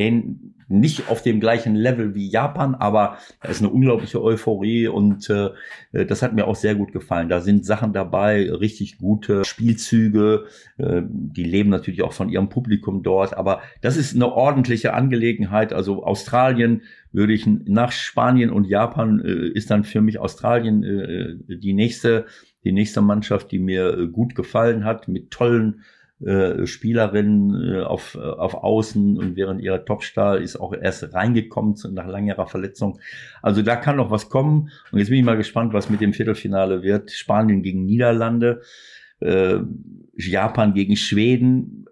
nicht 0.69 1.09
auf 1.09 1.21
dem 1.21 1.41
gleichen 1.41 1.75
Level 1.75 2.15
wie 2.15 2.29
Japan, 2.29 2.75
aber 2.75 3.17
da 3.41 3.49
ist 3.49 3.59
eine 3.59 3.69
unglaubliche 3.69 4.23
Euphorie 4.23 4.87
und 4.87 5.29
äh, 5.29 6.05
das 6.05 6.21
hat 6.21 6.33
mir 6.33 6.47
auch 6.47 6.55
sehr 6.55 6.75
gut 6.75 6.93
gefallen. 6.93 7.27
Da 7.27 7.41
sind 7.41 7.65
Sachen 7.65 7.91
dabei, 7.91 8.49
richtig 8.49 8.99
gute 8.99 9.43
Spielzüge. 9.43 10.45
Äh, 10.77 11.01
die 11.05 11.43
leben 11.43 11.69
natürlich 11.69 12.03
auch 12.03 12.13
von 12.13 12.29
ihrem 12.29 12.47
Publikum 12.47 13.03
dort, 13.03 13.35
aber 13.35 13.61
das 13.81 13.97
ist 13.97 14.15
eine 14.15 14.31
ordentliche 14.31 14.93
Angelegenheit. 14.93 15.73
Also 15.73 16.05
Australien 16.05 16.83
würde 17.11 17.33
ich 17.33 17.45
nach 17.45 17.91
Spanien 17.91 18.49
und 18.49 18.65
Japan 18.65 19.19
äh, 19.19 19.49
ist 19.49 19.69
dann 19.71 19.83
für 19.83 19.99
mich 19.99 20.19
Australien 20.19 20.83
äh, 20.83 21.57
die 21.57 21.73
nächste 21.73 22.27
die 22.63 22.71
nächste 22.71 23.01
Mannschaft, 23.01 23.51
die 23.51 23.59
mir 23.59 23.97
äh, 23.97 24.07
gut 24.07 24.35
gefallen 24.35 24.85
hat, 24.85 25.07
mit 25.07 25.31
tollen 25.31 25.83
äh, 26.25 26.65
Spielerinnen 26.67 27.73
äh, 27.73 27.81
auf, 27.81 28.15
äh, 28.15 28.19
auf 28.19 28.53
Außen 28.53 29.17
und 29.17 29.35
während 29.35 29.61
ihrer 29.61 29.83
Topstar 29.83 30.37
ist 30.37 30.55
auch 30.55 30.73
erst 30.73 31.13
reingekommen 31.13 31.75
nach 31.91 32.07
längerer 32.07 32.47
Verletzung. 32.47 32.99
Also 33.41 33.61
da 33.61 33.75
kann 33.75 33.97
noch 33.97 34.09
was 34.09 34.29
kommen. 34.29 34.69
Und 34.91 34.99
jetzt 34.99 35.09
bin 35.09 35.19
ich 35.19 35.25
mal 35.25 35.35
gespannt, 35.35 35.73
was 35.73 35.89
mit 35.89 35.99
dem 35.99 36.13
Viertelfinale 36.13 36.81
wird. 36.81 37.11
Spanien 37.11 37.61
gegen 37.61 37.85
Niederlande, 37.85 38.61
äh, 39.19 39.57
Japan 40.15 40.73
gegen 40.73 40.95
Schweden. 40.95 41.85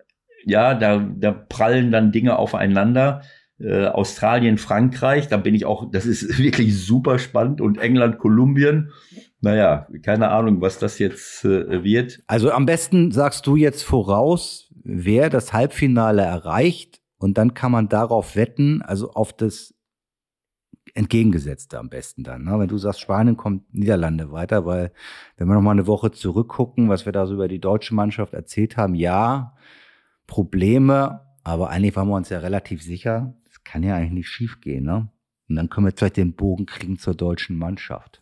Ja, 0.46 0.76
da, 0.76 1.00
da 1.00 1.32
prallen 1.32 1.92
dann 1.92 2.14
Dinge 2.14 2.38
aufeinander. 2.38 3.24
Äh, 3.60 3.88
Australien, 3.88 4.58
Frankreich, 4.58 5.28
da 5.28 5.38
bin 5.38 5.56
ich 5.56 5.66
auch, 5.66 5.92
das 5.92 6.06
ist 6.06 6.38
wirklich 6.42 6.80
super 6.80 7.20
spannend 7.20 7.60
und 7.60 7.80
England, 7.80 8.18
Kolumbien 8.18 8.92
naja, 9.42 9.88
keine 10.04 10.30
Ahnung, 10.30 10.62
was 10.62 10.78
das 10.78 11.00
jetzt 11.00 11.44
äh, 11.44 11.84
wird. 11.84 12.24
Also 12.28 12.52
am 12.52 12.68
besten 12.68 13.12
sagst 13.12 13.48
du 13.48 13.56
jetzt 13.56 13.84
voraus, 13.84 14.72
wer 14.84 15.30
das 15.30 15.52
Halbfinale 15.52 16.22
erreicht 16.22 17.02
und 17.18 17.38
dann 17.38 17.56
kann 17.56 17.72
man 17.72 17.90
darauf 17.90 18.36
wetten, 18.36 18.84
also 18.84 19.12
auf 19.12 19.34
das 19.34 19.74
Entgegengesetzte 20.94 21.80
am 21.80 21.90
besten 21.90 22.24
dann. 22.24 22.44
Ne? 22.44 22.60
Wenn 22.60 22.68
du 22.68 22.78
sagst, 22.78 23.00
Spanien 23.00 23.38
kommt 23.38 23.74
Niederlande 23.74 24.32
weiter, 24.32 24.66
weil 24.66 24.92
wenn 25.38 25.48
wir 25.48 25.56
noch 25.56 25.62
mal 25.62 25.72
eine 25.72 25.88
Woche 25.88 26.12
zurückgucken, 26.12 26.90
was 26.90 27.06
wir 27.06 27.14
da 27.14 27.26
so 27.26 27.34
über 27.34 27.48
die 27.48 27.60
deutsche 27.60 27.96
Mannschaft 27.96 28.34
erzählt 28.34 28.78
haben, 28.78 28.94
ja, 28.94 29.56
Probleme, 30.28 31.22
aber 31.44 31.70
eigentlich 31.70 31.96
waren 31.96 32.10
wir 32.10 32.16
uns 32.16 32.30
ja 32.30 32.40
relativ 32.40 32.84
sicher, 32.84 33.34
das 33.46 33.64
kann 33.64 33.84
ja 33.84 33.96
eigentlich 33.96 34.12
nicht 34.12 34.30
schief 34.30 34.62
gehen. 34.62 34.84
Ne? 34.84 35.10
Und 35.50 35.56
dann 35.56 35.70
können 35.70 35.88
wir 35.88 35.94
vielleicht 35.96 36.18
den 36.18 36.34
Bogen 36.34 36.66
kriegen 36.66 36.98
zur 36.98 37.16
deutschen 37.16 37.58
Mannschaft. 37.58 38.21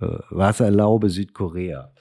Äh, 0.00 0.06
was 0.30 0.60
erlaube 0.60 1.10
Südkorea? 1.10 1.92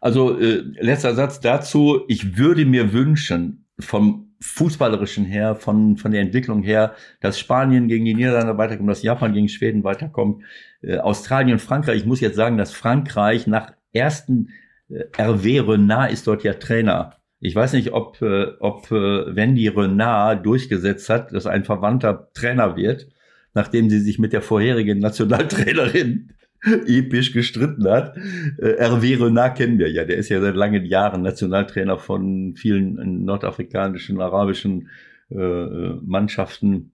Also 0.00 0.38
äh, 0.38 0.62
letzter 0.80 1.14
Satz 1.14 1.40
dazu. 1.40 2.02
Ich 2.08 2.36
würde 2.36 2.64
mir 2.64 2.92
wünschen 2.92 3.66
vom 3.78 4.28
fußballerischen 4.40 5.24
her, 5.24 5.56
von, 5.56 5.96
von 5.96 6.12
der 6.12 6.20
Entwicklung 6.20 6.62
her, 6.62 6.94
dass 7.20 7.38
Spanien 7.38 7.88
gegen 7.88 8.04
die 8.04 8.14
Niederlande 8.14 8.56
weiterkommt, 8.56 8.88
dass 8.88 9.02
Japan 9.02 9.32
gegen 9.32 9.48
Schweden 9.48 9.82
weiterkommt, 9.84 10.44
äh, 10.82 10.98
Australien, 10.98 11.58
Frankreich. 11.58 11.98
Ich 11.98 12.06
muss 12.06 12.20
jetzt 12.20 12.36
sagen, 12.36 12.56
dass 12.56 12.72
Frankreich 12.72 13.46
nach 13.46 13.72
ersten 13.92 14.50
äh, 14.88 15.04
Hervé 15.16 15.66
Renard 15.66 16.12
ist 16.12 16.26
dort 16.26 16.44
ja 16.44 16.54
Trainer. 16.54 17.16
Ich 17.40 17.54
weiß 17.54 17.72
nicht, 17.72 17.92
ob, 17.92 18.20
äh, 18.22 18.46
ob 18.60 18.90
äh, 18.92 19.34
Wendy 19.34 19.68
Renard 19.68 20.44
durchgesetzt 20.46 21.08
hat, 21.08 21.32
dass 21.32 21.46
ein 21.46 21.64
Verwandter 21.64 22.30
Trainer 22.32 22.76
wird, 22.76 23.08
nachdem 23.54 23.90
sie 23.90 24.00
sich 24.00 24.18
mit 24.18 24.32
der 24.32 24.42
vorherigen 24.42 24.98
Nationaltrainerin 25.00 26.32
episch 26.86 27.32
gestritten 27.32 27.88
hat. 27.88 28.16
Äh, 28.58 28.76
Hervé 28.78 29.20
Renard 29.24 29.56
kennen 29.56 29.78
wir 29.78 29.90
ja, 29.90 30.04
der 30.04 30.16
ist 30.16 30.28
ja 30.28 30.40
seit 30.40 30.56
langen 30.56 30.84
Jahren 30.84 31.22
Nationaltrainer 31.22 31.98
von 31.98 32.54
vielen 32.56 33.24
nordafrikanischen, 33.24 34.20
arabischen 34.20 34.88
äh, 35.30 35.36
Mannschaften 36.02 36.92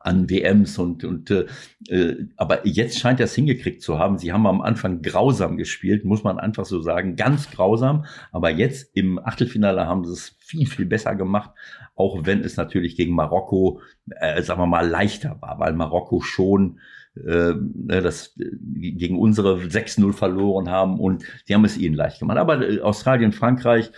an 0.00 0.28
WMs 0.28 0.78
und 0.78 1.04
und 1.04 1.30
äh, 1.30 1.46
äh, 1.88 2.26
aber 2.36 2.66
jetzt 2.66 2.98
scheint 2.98 3.20
er 3.20 3.24
es 3.24 3.34
hingekriegt 3.34 3.82
zu 3.82 3.98
haben. 3.98 4.18
Sie 4.18 4.32
haben 4.32 4.46
am 4.46 4.60
Anfang 4.60 5.02
grausam 5.02 5.56
gespielt, 5.56 6.04
muss 6.04 6.24
man 6.24 6.38
einfach 6.38 6.64
so 6.64 6.80
sagen, 6.80 7.16
ganz 7.16 7.50
grausam. 7.50 8.04
Aber 8.32 8.50
jetzt 8.50 8.96
im 8.96 9.18
Achtelfinale 9.18 9.86
haben 9.86 10.04
sie 10.04 10.12
es 10.12 10.36
viel 10.38 10.66
viel 10.66 10.86
besser 10.86 11.14
gemacht, 11.14 11.50
auch 11.94 12.26
wenn 12.26 12.40
es 12.40 12.56
natürlich 12.56 12.96
gegen 12.96 13.14
Marokko, 13.14 13.80
äh, 14.10 14.42
sagen 14.42 14.60
wir 14.60 14.66
mal, 14.66 14.88
leichter 14.88 15.36
war, 15.40 15.58
weil 15.58 15.74
Marokko 15.74 16.20
schon 16.20 16.80
äh, 17.16 17.54
ne, 17.54 18.02
das 18.02 18.36
äh, 18.38 18.50
gegen 18.92 19.18
unsere 19.18 19.56
6-0 19.56 20.12
verloren 20.12 20.70
haben 20.70 20.98
und 20.98 21.24
die 21.48 21.54
haben 21.54 21.64
es 21.64 21.76
ihnen 21.76 21.94
leicht 21.94 22.18
gemacht. 22.18 22.38
Aber 22.38 22.68
äh, 22.68 22.80
Australien, 22.80 23.32
Frankreich. 23.32 23.90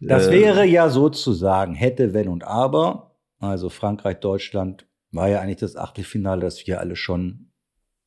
Das 0.00 0.28
äh, 0.28 0.32
wäre 0.32 0.64
ja 0.64 0.88
sozusagen 0.88 1.74
hätte, 1.74 2.14
wenn 2.14 2.28
und 2.28 2.44
aber. 2.44 3.16
Also 3.38 3.68
Frankreich, 3.68 4.20
Deutschland 4.20 4.86
war 5.10 5.28
ja 5.28 5.40
eigentlich 5.40 5.58
das 5.58 5.76
Achtelfinale, 5.76 6.42
das 6.42 6.66
wir 6.66 6.80
alle 6.80 6.96
schon 6.96 7.52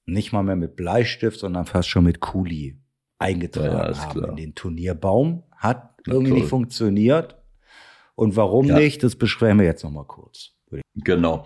nicht 0.06 0.34
mal 0.34 0.44
mehr 0.44 0.56
mit 0.56 0.76
Bleistift, 0.76 1.40
sondern 1.40 1.66
fast 1.66 1.90
schon 1.90 2.04
mit 2.04 2.20
Kuli 2.20 2.80
eingetragen 3.18 3.94
ja, 3.94 3.98
haben 3.98 4.20
klar. 4.20 4.30
in 4.30 4.36
den 4.36 4.56
Turnierbaum. 4.56 5.44
Hat 5.56 5.96
irgendwie 6.08 6.34
nicht 6.34 6.50
funktioniert. 6.50 7.38
Und 8.16 8.36
warum 8.36 8.68
ja. 8.68 8.78
nicht, 8.78 9.04
das 9.04 9.16
besprechen 9.16 9.60
wir 9.60 9.66
jetzt 9.66 9.84
noch 9.84 9.92
mal 9.92 10.06
kurz. 10.06 10.52
Genau. 10.96 11.46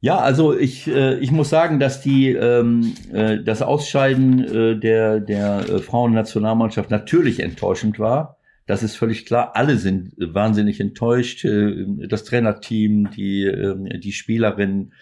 Ja, 0.00 0.18
also 0.18 0.56
ich, 0.56 0.86
äh, 0.88 1.18
ich 1.18 1.32
muss 1.32 1.48
sagen, 1.48 1.80
dass 1.80 2.02
die 2.02 2.30
ähm, 2.30 2.94
äh, 3.12 3.42
das 3.42 3.62
Ausscheiden 3.62 4.44
äh, 4.44 4.78
der 4.78 5.20
der 5.20 5.68
äh, 5.68 5.78
Frauennationalmannschaft 5.78 6.90
natürlich 6.90 7.40
enttäuschend 7.40 7.98
war. 7.98 8.36
Das 8.66 8.82
ist 8.82 8.96
völlig 8.96 9.24
klar. 9.26 9.56
Alle 9.56 9.78
sind 9.78 10.12
wahnsinnig 10.18 10.80
enttäuscht. 10.80 11.44
Äh, 11.44 11.86
das 12.08 12.24
Trainerteam, 12.24 13.10
die, 13.10 13.44
ähm, 13.44 13.88
die 14.00 14.12
Spielerinnen, 14.12 14.92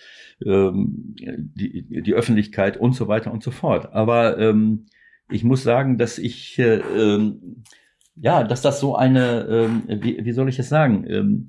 ähm, 0.44 1.14
die, 1.16 2.02
die 2.02 2.14
Öffentlichkeit 2.14 2.76
und 2.76 2.94
so 2.94 3.08
weiter 3.08 3.32
und 3.32 3.42
so 3.42 3.50
fort. 3.50 3.92
Aber 3.92 4.38
ähm, 4.38 4.86
ich 5.30 5.42
muss 5.42 5.64
sagen, 5.64 5.98
dass 5.98 6.18
ich, 6.18 6.58
äh, 6.58 6.80
ja, 8.16 8.44
dass 8.44 8.62
das 8.62 8.78
so 8.78 8.94
eine, 8.94 9.82
wie, 9.88 10.24
wie 10.24 10.32
soll 10.32 10.48
ich 10.48 10.58
es 10.58 10.68
sagen? 10.68 11.48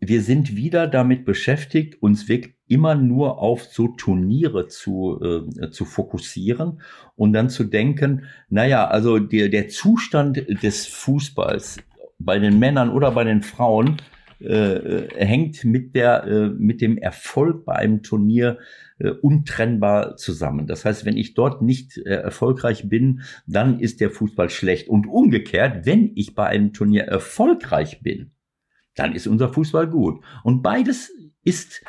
Wir 0.00 0.22
sind 0.22 0.56
wieder 0.56 0.88
damit 0.88 1.24
beschäftigt, 1.24 2.02
uns 2.02 2.28
wirklich 2.28 2.55
immer 2.68 2.94
nur 2.94 3.38
auf 3.38 3.64
so 3.64 3.88
Turniere 3.88 4.68
zu, 4.68 5.20
äh, 5.20 5.70
zu 5.70 5.84
fokussieren 5.84 6.80
und 7.14 7.32
dann 7.32 7.48
zu 7.48 7.64
denken, 7.64 8.24
naja, 8.48 8.88
also 8.88 9.18
der, 9.18 9.48
der 9.48 9.68
Zustand 9.68 10.62
des 10.62 10.86
Fußballs 10.86 11.78
bei 12.18 12.38
den 12.38 12.58
Männern 12.58 12.90
oder 12.90 13.10
bei 13.12 13.24
den 13.24 13.42
Frauen 13.42 13.96
äh, 14.40 14.48
äh, 14.48 15.24
hängt 15.24 15.64
mit 15.64 15.94
der 15.94 16.24
äh, 16.24 16.48
mit 16.50 16.82
dem 16.82 16.98
Erfolg 16.98 17.64
bei 17.64 17.74
einem 17.74 18.02
Turnier 18.02 18.58
äh, 18.98 19.08
untrennbar 19.08 20.16
zusammen. 20.16 20.66
Das 20.66 20.84
heißt, 20.84 21.06
wenn 21.06 21.16
ich 21.16 21.32
dort 21.32 21.62
nicht 21.62 21.96
äh, 21.96 22.16
erfolgreich 22.16 22.86
bin, 22.86 23.22
dann 23.46 23.80
ist 23.80 24.00
der 24.00 24.10
Fußball 24.10 24.50
schlecht. 24.50 24.88
Und 24.88 25.06
umgekehrt, 25.06 25.86
wenn 25.86 26.12
ich 26.16 26.34
bei 26.34 26.46
einem 26.46 26.74
Turnier 26.74 27.04
erfolgreich 27.04 28.02
bin, 28.02 28.32
dann 28.94 29.14
ist 29.14 29.26
unser 29.26 29.48
Fußball 29.52 29.88
gut. 29.88 30.22
Und 30.44 30.62
beides 30.62 31.12
ist 31.42 31.82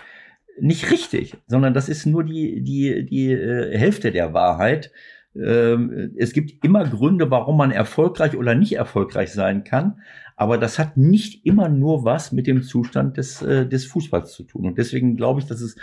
nicht 0.59 0.91
richtig, 0.91 1.35
sondern 1.47 1.73
das 1.73 1.89
ist 1.89 2.05
nur 2.05 2.23
die, 2.23 2.61
die, 2.61 3.05
die 3.05 3.31
äh, 3.31 3.77
Hälfte 3.77 4.11
der 4.11 4.33
Wahrheit. 4.33 4.91
Ähm, 5.35 6.13
es 6.17 6.33
gibt 6.33 6.63
immer 6.63 6.85
Gründe, 6.85 7.29
warum 7.29 7.57
man 7.57 7.71
erfolgreich 7.71 8.35
oder 8.35 8.55
nicht 8.55 8.73
erfolgreich 8.73 9.31
sein 9.31 9.63
kann. 9.63 9.99
Aber 10.35 10.59
das 10.59 10.77
hat 10.77 10.97
nicht 10.97 11.45
immer 11.45 11.67
nur 11.67 12.05
was 12.05 12.31
mit 12.31 12.45
dem 12.45 12.61
Zustand 12.61 13.17
des, 13.17 13.41
äh, 13.41 13.67
des 13.67 13.85
Fußballs 13.85 14.33
zu 14.33 14.43
tun. 14.43 14.67
Und 14.67 14.77
deswegen 14.77 15.15
glaube 15.15 15.39
ich, 15.39 15.47
dass 15.47 15.61
es, 15.61 15.75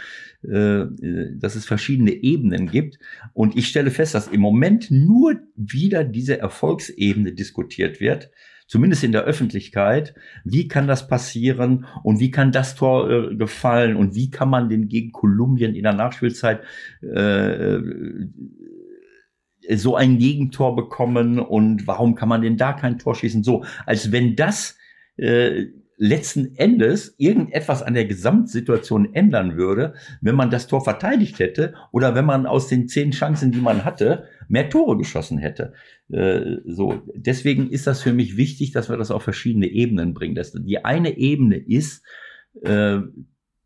äh, 0.48 0.86
dass 1.36 1.56
es 1.56 1.66
verschiedene 1.66 2.12
Ebenen 2.12 2.70
gibt. 2.70 2.98
Und 3.32 3.56
ich 3.56 3.66
stelle 3.66 3.90
fest, 3.90 4.14
dass 4.14 4.28
im 4.28 4.40
Moment 4.40 4.92
nur 4.92 5.40
wieder 5.56 6.04
diese 6.04 6.38
Erfolgsebene 6.38 7.32
diskutiert 7.32 8.00
wird 8.00 8.30
zumindest 8.66 9.04
in 9.04 9.12
der 9.12 9.24
Öffentlichkeit, 9.24 10.14
wie 10.44 10.68
kann 10.68 10.86
das 10.86 11.08
passieren 11.08 11.86
und 12.02 12.20
wie 12.20 12.30
kann 12.30 12.52
das 12.52 12.74
Tor 12.74 13.10
äh, 13.10 13.34
gefallen 13.36 13.96
und 13.96 14.14
wie 14.14 14.30
kann 14.30 14.48
man 14.48 14.68
den 14.68 14.88
gegen 14.88 15.12
Kolumbien 15.12 15.74
in 15.74 15.82
der 15.82 15.92
Nachspielzeit 15.92 16.62
äh, 17.02 17.78
so 19.70 19.96
ein 19.96 20.18
Gegentor 20.18 20.76
bekommen 20.76 21.38
und 21.38 21.86
warum 21.86 22.14
kann 22.14 22.28
man 22.28 22.42
denn 22.42 22.56
da 22.56 22.72
kein 22.72 22.98
Tor 22.98 23.14
schießen? 23.14 23.42
So, 23.42 23.64
als 23.86 24.12
wenn 24.12 24.36
das 24.36 24.76
äh, 25.16 25.66
letzten 25.96 26.56
Endes 26.56 27.14
irgendetwas 27.18 27.82
an 27.82 27.94
der 27.94 28.06
Gesamtsituation 28.06 29.14
ändern 29.14 29.56
würde, 29.56 29.94
wenn 30.20 30.34
man 30.34 30.50
das 30.50 30.66
Tor 30.66 30.82
verteidigt 30.82 31.38
hätte 31.38 31.74
oder 31.92 32.14
wenn 32.14 32.24
man 32.24 32.46
aus 32.46 32.68
den 32.68 32.88
zehn 32.88 33.12
Chancen, 33.12 33.52
die 33.52 33.60
man 33.60 33.84
hatte, 33.84 34.24
mehr 34.48 34.68
Tore 34.68 34.96
geschossen 34.96 35.38
hätte. 35.38 35.72
Äh, 36.10 36.56
so, 36.66 37.02
deswegen 37.14 37.70
ist 37.70 37.86
das 37.86 38.02
für 38.02 38.12
mich 38.12 38.36
wichtig, 38.36 38.72
dass 38.72 38.88
wir 38.90 38.96
das 38.96 39.10
auf 39.10 39.22
verschiedene 39.22 39.66
Ebenen 39.66 40.14
bringen. 40.14 40.34
Das, 40.34 40.52
die 40.52 40.84
eine 40.84 41.16
Ebene 41.16 41.56
ist, 41.56 42.04
äh, 42.62 42.98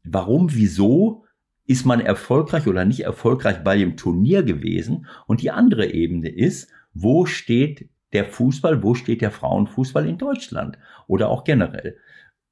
warum, 0.05 0.55
wieso 0.55 1.25
ist 1.67 1.85
man 1.85 2.01
erfolgreich 2.01 2.67
oder 2.67 2.85
nicht 2.85 3.01
erfolgreich 3.01 3.59
bei 3.63 3.77
dem 3.77 3.97
Turnier 3.97 4.43
gewesen? 4.43 5.07
Und 5.27 5.43
die 5.43 5.51
andere 5.51 5.93
Ebene 5.93 6.29
ist, 6.29 6.71
wo 6.95 7.27
steht 7.27 7.89
der 8.13 8.25
Fußball, 8.25 8.83
wo 8.83 8.95
steht 8.95 9.21
der 9.21 9.31
Frauenfußball 9.31 10.09
in 10.09 10.19
Deutschland 10.19 10.79
oder 11.07 11.29
auch 11.29 11.45
generell? 11.45 11.99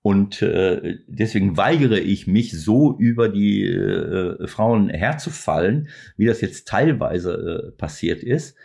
Und 0.07 0.41
äh, 0.41 1.01
deswegen 1.09 1.57
weigere 1.57 1.99
ich 1.99 2.29
mich 2.29 2.53
so 2.53 2.97
über 2.97 3.29
die 3.29 3.65
äh, 3.65 4.47
Frauen 4.47 4.89
herzufallen, 4.89 5.89
wie 6.17 6.27
das 6.27 6.41
jetzt 6.41 6.69
teilweise 6.69 7.33
äh, 7.33 7.73
passiert 7.73 8.23
ist. 8.23 8.57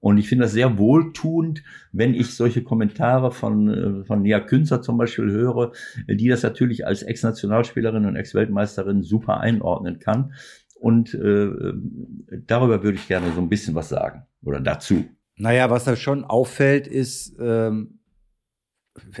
Und 0.00 0.16
ich 0.16 0.26
finde 0.26 0.44
das 0.44 0.52
sehr 0.52 0.78
wohltuend, 0.78 1.62
wenn 1.92 2.14
ich 2.14 2.34
solche 2.34 2.62
Kommentare 2.62 3.30
von, 3.30 3.68
äh, 3.68 4.04
von 4.06 4.22
Nia 4.22 4.40
Künzer 4.40 4.80
zum 4.80 4.96
Beispiel 4.96 5.30
höre, 5.30 5.72
die 6.08 6.28
das 6.28 6.42
natürlich 6.42 6.86
als 6.86 7.02
Ex-Nationalspielerin 7.02 8.06
und 8.06 8.16
Ex-Weltmeisterin 8.16 9.02
super 9.02 9.40
einordnen 9.40 9.98
kann. 9.98 10.32
Und 10.80 11.12
äh, 11.12 11.74
darüber 12.46 12.82
würde 12.82 12.96
ich 12.96 13.06
gerne 13.06 13.32
so 13.34 13.42
ein 13.42 13.50
bisschen 13.50 13.74
was 13.74 13.90
sagen 13.90 14.22
oder 14.42 14.60
dazu. 14.60 15.04
Naja, 15.36 15.68
was 15.68 15.84
da 15.84 15.94
schon 15.94 16.24
auffällt, 16.24 16.86
ist, 16.86 17.36
ähm, 17.38 17.95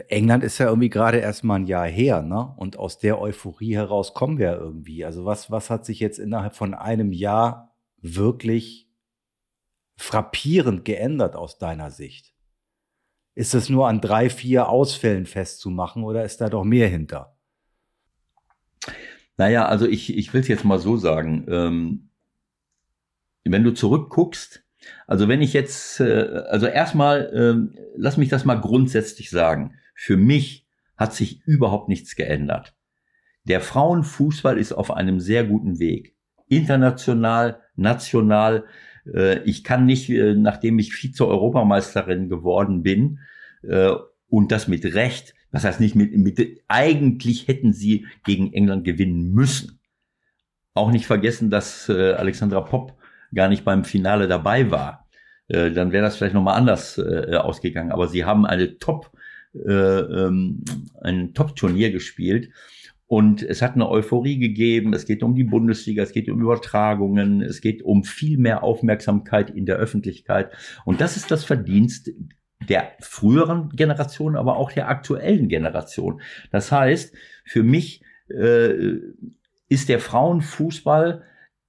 England 0.08 0.44
ist 0.44 0.58
ja 0.58 0.66
irgendwie 0.66 0.88
gerade 0.88 1.18
erst 1.18 1.44
mal 1.44 1.56
ein 1.56 1.66
Jahr 1.66 1.86
her, 1.86 2.22
ne? 2.22 2.54
Und 2.56 2.78
aus 2.78 2.98
der 2.98 3.20
Euphorie 3.20 3.74
heraus 3.74 4.14
kommen 4.14 4.38
wir 4.38 4.52
irgendwie. 4.52 5.04
Also 5.04 5.24
was, 5.24 5.50
was 5.50 5.70
hat 5.70 5.84
sich 5.84 6.00
jetzt 6.00 6.18
innerhalb 6.18 6.54
von 6.54 6.74
einem 6.74 7.12
Jahr 7.12 7.74
wirklich 7.98 8.88
frappierend 9.96 10.84
geändert 10.84 11.36
aus 11.36 11.58
deiner 11.58 11.90
Sicht? 11.90 12.34
Ist 13.34 13.54
es 13.54 13.68
nur 13.68 13.86
an 13.88 14.00
drei, 14.00 14.30
vier 14.30 14.68
Ausfällen 14.68 15.26
festzumachen 15.26 16.04
oder 16.04 16.24
ist 16.24 16.40
da 16.40 16.48
doch 16.48 16.64
mehr 16.64 16.88
hinter? 16.88 17.36
Naja, 19.36 19.66
also 19.66 19.86
ich, 19.86 20.16
ich 20.16 20.32
will 20.32 20.40
es 20.40 20.48
jetzt 20.48 20.64
mal 20.64 20.78
so 20.78 20.96
sagen. 20.96 21.46
Ähm, 21.48 22.10
wenn 23.44 23.62
du 23.62 23.74
zurückguckst, 23.74 24.65
also 25.06 25.28
wenn 25.28 25.42
ich 25.42 25.52
jetzt, 25.52 26.00
äh, 26.00 26.44
also 26.48 26.66
erstmal, 26.66 27.70
äh, 27.72 27.78
lass 27.96 28.16
mich 28.16 28.28
das 28.28 28.44
mal 28.44 28.60
grundsätzlich 28.60 29.30
sagen. 29.30 29.74
Für 29.94 30.16
mich 30.16 30.66
hat 30.96 31.14
sich 31.14 31.42
überhaupt 31.46 31.88
nichts 31.88 32.16
geändert. 32.16 32.74
Der 33.44 33.60
Frauenfußball 33.60 34.58
ist 34.58 34.72
auf 34.72 34.90
einem 34.90 35.20
sehr 35.20 35.44
guten 35.44 35.78
Weg. 35.78 36.16
International, 36.48 37.60
national. 37.76 38.64
Äh, 39.12 39.42
ich 39.44 39.64
kann 39.64 39.86
nicht, 39.86 40.10
äh, 40.10 40.34
nachdem 40.34 40.78
ich 40.78 40.94
Vize-Europameisterin 40.94 42.28
geworden 42.28 42.82
bin, 42.82 43.20
äh, 43.62 43.92
und 44.28 44.52
das 44.52 44.68
mit 44.68 44.84
Recht, 44.84 45.34
was 45.50 45.64
heißt 45.64 45.80
nicht 45.80 45.94
mit, 45.94 46.16
mit, 46.16 46.62
eigentlich 46.68 47.48
hätten 47.48 47.72
sie 47.72 48.06
gegen 48.24 48.52
England 48.52 48.84
gewinnen 48.84 49.30
müssen. 49.32 49.80
Auch 50.74 50.90
nicht 50.90 51.06
vergessen, 51.06 51.50
dass 51.50 51.88
äh, 51.88 52.12
Alexandra 52.12 52.60
Popp 52.60 52.96
gar 53.34 53.48
nicht 53.48 53.64
beim 53.64 53.84
Finale 53.84 54.28
dabei 54.28 54.70
war, 54.70 55.08
äh, 55.48 55.70
dann 55.70 55.92
wäre 55.92 56.04
das 56.04 56.16
vielleicht 56.16 56.34
nochmal 56.34 56.56
anders 56.56 56.98
äh, 56.98 57.36
ausgegangen. 57.36 57.92
Aber 57.92 58.08
sie 58.08 58.24
haben 58.24 58.46
eine 58.46 58.78
Top 58.78 59.12
äh, 59.64 59.70
ähm, 59.70 60.64
ein 61.00 61.32
Top-Turnier 61.34 61.90
gespielt. 61.90 62.50
Und 63.08 63.42
es 63.42 63.62
hat 63.62 63.74
eine 63.74 63.88
Euphorie 63.88 64.38
gegeben. 64.38 64.92
Es 64.92 65.06
geht 65.06 65.22
um 65.22 65.34
die 65.34 65.44
Bundesliga, 65.44 66.02
es 66.02 66.12
geht 66.12 66.28
um 66.28 66.40
Übertragungen, 66.40 67.40
es 67.40 67.60
geht 67.60 67.82
um 67.82 68.02
viel 68.02 68.36
mehr 68.36 68.64
Aufmerksamkeit 68.64 69.50
in 69.50 69.64
der 69.64 69.76
Öffentlichkeit. 69.76 70.52
Und 70.84 71.00
das 71.00 71.16
ist 71.16 71.30
das 71.30 71.44
Verdienst 71.44 72.10
der 72.68 72.92
früheren 73.00 73.68
Generation, 73.70 74.34
aber 74.34 74.56
auch 74.56 74.72
der 74.72 74.88
aktuellen 74.88 75.48
Generation. 75.48 76.20
Das 76.50 76.72
heißt, 76.72 77.14
für 77.44 77.62
mich 77.62 78.02
äh, 78.28 78.96
ist 79.68 79.88
der 79.88 80.00
Frauenfußball 80.00 81.22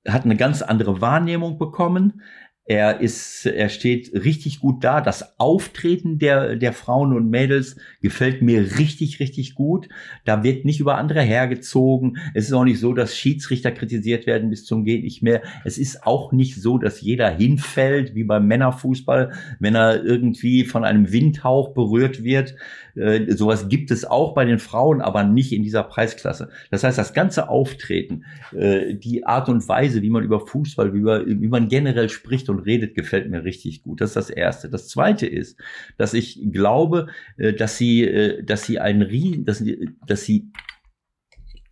hat 0.07 0.25
eine 0.25 0.35
ganz 0.35 0.61
andere 0.61 1.01
Wahrnehmung 1.01 1.57
bekommen. 1.57 2.21
Er 2.69 2.99
ist, 2.99 3.45
er 3.45 3.69
steht 3.69 4.11
richtig 4.13 4.59
gut 4.59 4.83
da. 4.83 4.99
Das 4.99 5.39
Auftreten 5.39 6.19
der, 6.19 6.57
der 6.57 6.73
Frauen 6.73 7.13
und 7.13 7.29
Mädels 7.29 7.77
gefällt 8.01 8.41
mir 8.41 8.77
richtig, 8.77 9.21
richtig 9.21 9.55
gut. 9.55 9.87
Da 10.25 10.43
wird 10.43 10.65
nicht 10.65 10.81
über 10.81 10.97
andere 10.97 11.21
hergezogen. 11.21 12.17
Es 12.33 12.47
ist 12.47 12.53
auch 12.53 12.65
nicht 12.65 12.81
so, 12.81 12.91
dass 12.91 13.15
Schiedsrichter 13.15 13.71
kritisiert 13.71 14.27
werden 14.27 14.49
bis 14.49 14.65
zum 14.65 14.83
geht 14.83 15.05
nicht 15.05 15.23
mehr. 15.23 15.43
Es 15.63 15.77
ist 15.77 16.05
auch 16.05 16.33
nicht 16.33 16.61
so, 16.61 16.77
dass 16.77 16.99
jeder 16.99 17.29
hinfällt, 17.29 18.15
wie 18.15 18.25
beim 18.25 18.47
Männerfußball, 18.47 19.31
wenn 19.61 19.75
er 19.75 20.03
irgendwie 20.03 20.65
von 20.65 20.83
einem 20.83 21.13
Windhauch 21.13 21.73
berührt 21.73 22.25
wird. 22.25 22.55
Äh, 22.97 23.31
sowas 23.35 23.69
gibt 23.69 23.91
es 23.91 24.05
auch 24.05 24.33
bei 24.33 24.45
den 24.45 24.59
Frauen, 24.59 25.01
aber 25.01 25.23
nicht 25.23 25.53
in 25.53 25.63
dieser 25.63 25.83
Preisklasse. 25.83 26.49
Das 26.71 26.83
heißt, 26.83 26.97
das 26.97 27.13
ganze 27.13 27.49
Auftreten, 27.49 28.25
äh, 28.55 28.95
die 28.95 29.25
Art 29.25 29.49
und 29.49 29.67
Weise, 29.67 30.01
wie 30.01 30.09
man 30.09 30.23
über 30.23 30.45
Fußball, 30.45 30.93
wie, 30.93 31.47
man 31.47 31.67
generell 31.69 32.09
spricht 32.09 32.49
und 32.49 32.59
redet, 32.59 32.95
gefällt 32.95 33.29
mir 33.29 33.43
richtig 33.43 33.83
gut. 33.83 34.01
Das 34.01 34.11
ist 34.11 34.15
das 34.15 34.29
Erste. 34.29 34.69
Das 34.69 34.87
Zweite 34.87 35.27
ist, 35.27 35.59
dass 35.97 36.13
ich 36.13 36.41
glaube, 36.51 37.07
äh, 37.37 37.53
dass 37.53 37.77
sie, 37.77 38.03
äh, 38.03 38.43
dass 38.43 38.65
sie 38.65 38.79
ein 38.79 39.01
Rie 39.01 39.43
dass, 39.43 39.63
dass 40.05 40.23
sie 40.23 40.51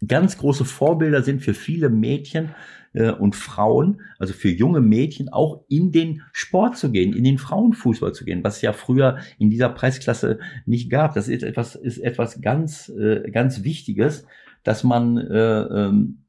ganz 0.07 0.37
große 0.37 0.65
Vorbilder 0.65 1.23
sind 1.23 1.41
für 1.41 1.53
viele 1.53 1.89
Mädchen, 1.89 2.53
äh, 2.95 3.11
und 3.11 3.35
Frauen, 3.35 4.01
also 4.17 4.33
für 4.33 4.49
junge 4.49 4.81
Mädchen, 4.81 5.29
auch 5.29 5.63
in 5.67 5.91
den 5.91 6.21
Sport 6.31 6.77
zu 6.77 6.91
gehen, 6.91 7.13
in 7.13 7.23
den 7.23 7.37
Frauenfußball 7.37 8.13
zu 8.13 8.25
gehen, 8.25 8.43
was 8.43 8.57
es 8.57 8.61
ja 8.61 8.73
früher 8.73 9.19
in 9.37 9.49
dieser 9.49 9.69
Preisklasse 9.69 10.39
nicht 10.65 10.89
gab. 10.89 11.13
Das 11.13 11.27
ist 11.27 11.43
etwas, 11.43 11.75
ist 11.75 11.99
etwas 11.99 12.41
ganz, 12.41 12.89
äh, 12.89 13.29
ganz 13.31 13.63
Wichtiges, 13.63 14.25
dass 14.63 14.83
man, 14.83 15.17
äh, 15.17 15.61
ähm, 15.61 16.23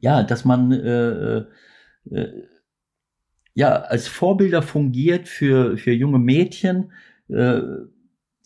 ja, 0.00 0.22
dass 0.22 0.44
man, 0.44 0.72
äh, 0.72 1.44
äh, 2.10 2.28
ja, 3.54 3.72
als 3.82 4.08
Vorbilder 4.08 4.62
fungiert 4.62 5.28
für, 5.28 5.76
für 5.76 5.92
junge 5.92 6.18
Mädchen, 6.18 6.92
äh, 7.28 7.60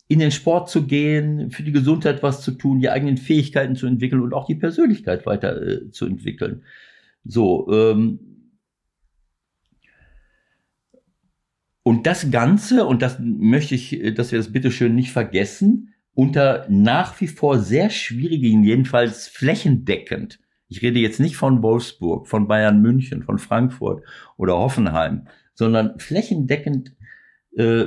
in 0.06 0.18
den 0.18 0.30
Sport 0.30 0.68
zu 0.68 0.86
gehen, 0.86 1.50
für 1.50 1.62
die 1.62 1.72
Gesundheit 1.72 2.22
was 2.22 2.42
zu 2.42 2.52
tun, 2.52 2.80
die 2.80 2.90
eigenen 2.90 3.16
Fähigkeiten 3.16 3.74
zu 3.74 3.86
entwickeln 3.86 4.22
und 4.22 4.34
auch 4.34 4.46
die 4.46 4.54
Persönlichkeit 4.54 5.24
weiter 5.24 5.60
äh, 5.62 5.90
zu 5.90 6.06
entwickeln. 6.06 6.62
So, 7.24 7.68
ähm, 7.72 8.20
und 11.82 12.06
das 12.06 12.30
Ganze, 12.30 12.86
und 12.86 13.02
das 13.02 13.18
möchte 13.20 13.74
ich, 13.74 14.14
dass 14.14 14.32
wir 14.32 14.38
das 14.38 14.52
bitteschön 14.52 14.94
nicht 14.94 15.12
vergessen, 15.12 15.94
unter 16.14 16.66
nach 16.70 17.20
wie 17.20 17.26
vor 17.26 17.58
sehr 17.58 17.90
schwierigen, 17.90 18.62
jedenfalls 18.62 19.28
flächendeckend. 19.28 20.40
Ich 20.68 20.80
rede 20.80 20.98
jetzt 20.98 21.20
nicht 21.20 21.36
von 21.36 21.62
Wolfsburg, 21.62 22.26
von 22.26 22.48
Bayern 22.48 22.80
München, 22.80 23.22
von 23.22 23.38
Frankfurt 23.38 24.02
oder 24.36 24.56
Hoffenheim, 24.56 25.28
sondern 25.54 25.98
flächendeckend 25.98 26.94
äh, 27.56 27.86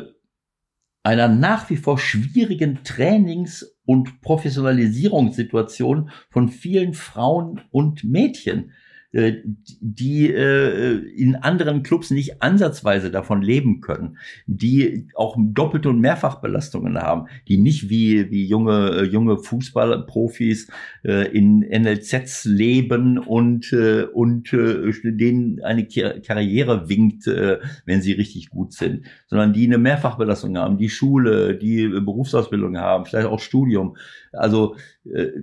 einer 1.04 1.28
nach 1.30 1.70
wie 1.70 1.78
vor 1.78 1.98
schwierigen 1.98 2.84
Trainings- 2.84 3.78
und 3.86 4.22
Professionalisierungssituation 4.22 6.12
von 6.30 6.50
vielen 6.50 6.94
Frauen 6.94 7.62
und 7.72 8.04
Mädchen. 8.04 8.74
Äh, 9.14 9.38
die 9.80 10.30
äh, 10.34 10.98
in 11.16 11.38
anderen 11.38 11.82
Clubs 11.82 12.12
nicht 12.12 12.42
ansatzweise 12.42 13.10
davon 13.10 13.42
leben 13.42 13.80
können, 13.80 14.18
die 14.48 15.08
auch 15.16 15.38
doppelte 15.40 15.88
und 15.90 16.02
Mehrfachbelastungen 16.02 16.98
haben, 16.98 17.28
die 17.48 17.58
nicht 17.58 17.90
wie, 17.90 18.30
wie 18.32 18.46
junge, 18.46 18.90
äh, 18.90 19.04
junge 19.04 19.38
Fußballprofis 19.38 20.68
in 21.04 21.60
NLZs 21.60 22.46
leben 22.46 23.18
und, 23.18 23.72
und 23.72 24.52
denen 24.52 25.62
eine 25.64 25.88
Karriere 25.88 26.90
winkt, 26.90 27.28
wenn 27.28 28.02
sie 28.02 28.12
richtig 28.12 28.50
gut 28.50 28.74
sind, 28.74 29.06
sondern 29.28 29.54
die 29.54 29.66
eine 29.66 29.78
Mehrfachbelastung 29.78 30.58
haben, 30.58 30.78
die 30.78 30.90
Schule, 30.90 31.56
die 31.56 31.88
Berufsausbildung 31.88 32.78
haben, 32.78 33.06
vielleicht 33.06 33.28
auch 33.28 33.40
Studium. 33.40 33.96
Also 34.34 34.76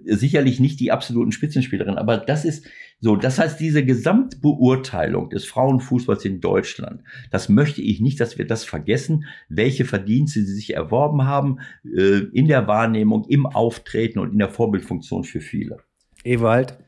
sicherlich 0.05 0.61
nicht 0.61 0.81
die 0.81 0.93
absoluten 0.93 1.33
Spitzenspielerinnen, 1.33 1.99
aber 1.99 2.19
das 2.19 2.45
ist 2.45 2.67
so, 3.05 3.17
das 3.17 3.39
heißt, 3.39 3.61
diese 3.61 3.85
Gesamtbeurteilung 3.85 5.29
des 5.29 5.45
Frauenfußballs 5.45 6.25
in 6.25 6.41
Deutschland, 6.41 7.03
das 7.31 7.51
möchte 7.51 7.83
ich 7.83 8.01
nicht, 8.01 8.19
dass 8.19 8.39
wir 8.39 8.47
das 8.47 8.65
vergessen, 8.65 9.27
welche 9.51 9.85
Verdienste 9.85 10.41
sie 10.41 10.55
sich 10.55 10.73
erworben 10.73 11.27
haben 11.27 11.59
äh, 11.85 12.21
in 12.33 12.49
der 12.49 12.67
Wahrnehmung, 12.67 13.27
im 13.29 13.45
Auftreten 13.45 14.21
und 14.21 14.33
in 14.33 14.39
der 14.39 14.49
Vorbildfunktion 14.49 15.25
für 15.25 15.43
viele. 15.43 15.81
Ewald, 16.25 16.79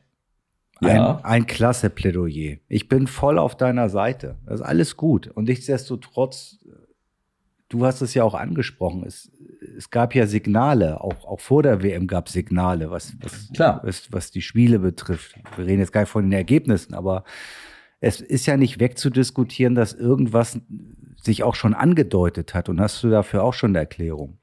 ja. 0.81 1.17
ein, 1.17 1.23
ein 1.23 1.45
klasse 1.45 1.91
Plädoyer. 1.91 2.57
Ich 2.67 2.89
bin 2.89 3.05
voll 3.05 3.37
auf 3.37 3.55
deiner 3.55 3.87
Seite. 3.87 4.39
Das 4.47 4.61
ist 4.61 4.65
alles 4.65 4.97
gut. 4.97 5.27
Und 5.27 5.47
nichtsdestotrotz, 5.47 6.57
du 7.69 7.85
hast 7.85 8.01
es 8.01 8.13
ja 8.13 8.23
auch 8.23 8.33
angesprochen, 8.33 9.03
es, 9.05 9.31
es 9.77 9.89
gab 9.89 10.15
ja 10.15 10.27
Signale, 10.27 11.01
auch, 11.01 11.25
auch 11.25 11.39
vor 11.39 11.63
der 11.63 11.83
WM 11.83 12.07
gab 12.07 12.27
es 12.27 12.33
Signale, 12.33 12.91
was, 12.91 13.13
was, 13.21 13.49
Klar. 13.53 13.81
Was, 13.83 14.11
was 14.11 14.31
die 14.31 14.41
Spiele 14.41 14.79
betrifft. 14.79 15.35
Wir 15.55 15.65
reden 15.65 15.79
jetzt 15.79 15.91
gar 15.91 16.01
nicht 16.01 16.09
von 16.09 16.23
den 16.23 16.33
Ergebnissen, 16.33 16.93
aber 16.93 17.23
es 17.99 18.21
ist 18.21 18.45
ja 18.45 18.57
nicht 18.57 18.79
wegzudiskutieren, 18.79 19.75
dass 19.75 19.93
irgendwas 19.93 20.59
sich 21.21 21.43
auch 21.43 21.55
schon 21.55 21.73
angedeutet 21.73 22.53
hat. 22.53 22.69
Und 22.69 22.79
hast 22.79 23.03
du 23.03 23.09
dafür 23.09 23.43
auch 23.43 23.53
schon 23.53 23.71
eine 23.71 23.79
Erklärung? 23.79 24.37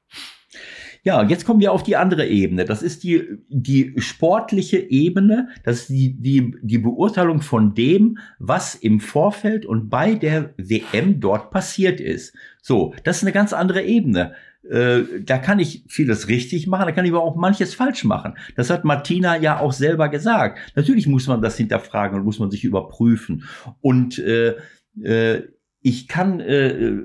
Ja, 1.05 1.21
jetzt 1.21 1.45
kommen 1.45 1.59
wir 1.59 1.71
auf 1.71 1.83
die 1.83 1.97
andere 1.97 2.25
Ebene. 2.25 2.65
Das 2.65 2.81
ist 2.81 3.03
die, 3.03 3.37
die 3.47 3.93
sportliche 3.97 4.77
Ebene. 4.79 5.49
Das 5.63 5.81
ist 5.81 5.89
die, 5.89 6.19
die, 6.19 6.55
die 6.63 6.79
Beurteilung 6.79 7.41
von 7.41 7.75
dem, 7.75 8.17
was 8.39 8.73
im 8.73 8.99
Vorfeld 8.99 9.67
und 9.67 9.91
bei 9.91 10.15
der 10.15 10.55
WM 10.57 11.19
dort 11.19 11.51
passiert 11.51 11.99
ist. 11.99 12.33
So, 12.59 12.95
das 13.03 13.17
ist 13.17 13.23
eine 13.23 13.33
ganz 13.33 13.53
andere 13.53 13.83
Ebene. 13.83 14.33
Äh, 14.67 15.03
da 15.23 15.37
kann 15.37 15.59
ich 15.59 15.83
vieles 15.87 16.27
richtig 16.27 16.65
machen, 16.65 16.87
da 16.87 16.91
kann 16.91 17.05
ich 17.05 17.11
aber 17.11 17.21
auch 17.21 17.35
manches 17.35 17.75
falsch 17.75 18.03
machen. 18.03 18.33
Das 18.55 18.71
hat 18.71 18.83
Martina 18.83 19.37
ja 19.37 19.59
auch 19.59 19.73
selber 19.73 20.09
gesagt. 20.09 20.57
Natürlich 20.75 21.05
muss 21.05 21.27
man 21.27 21.39
das 21.39 21.55
hinterfragen 21.55 22.17
und 22.17 22.25
muss 22.25 22.39
man 22.39 22.49
sich 22.49 22.63
überprüfen. 22.63 23.43
Und 23.79 24.17
äh, 24.17 24.55
äh, 25.03 25.43
ich 25.81 26.07
kann 26.07 26.39
äh, 26.39 26.95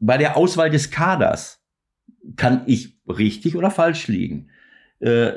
bei 0.00 0.18
der 0.18 0.36
Auswahl 0.36 0.68
des 0.68 0.90
Kaders 0.90 1.61
kann 2.36 2.62
ich 2.66 2.96
richtig 3.08 3.56
oder 3.56 3.70
falsch 3.70 4.08
liegen. 4.08 4.48
Äh, 5.00 5.32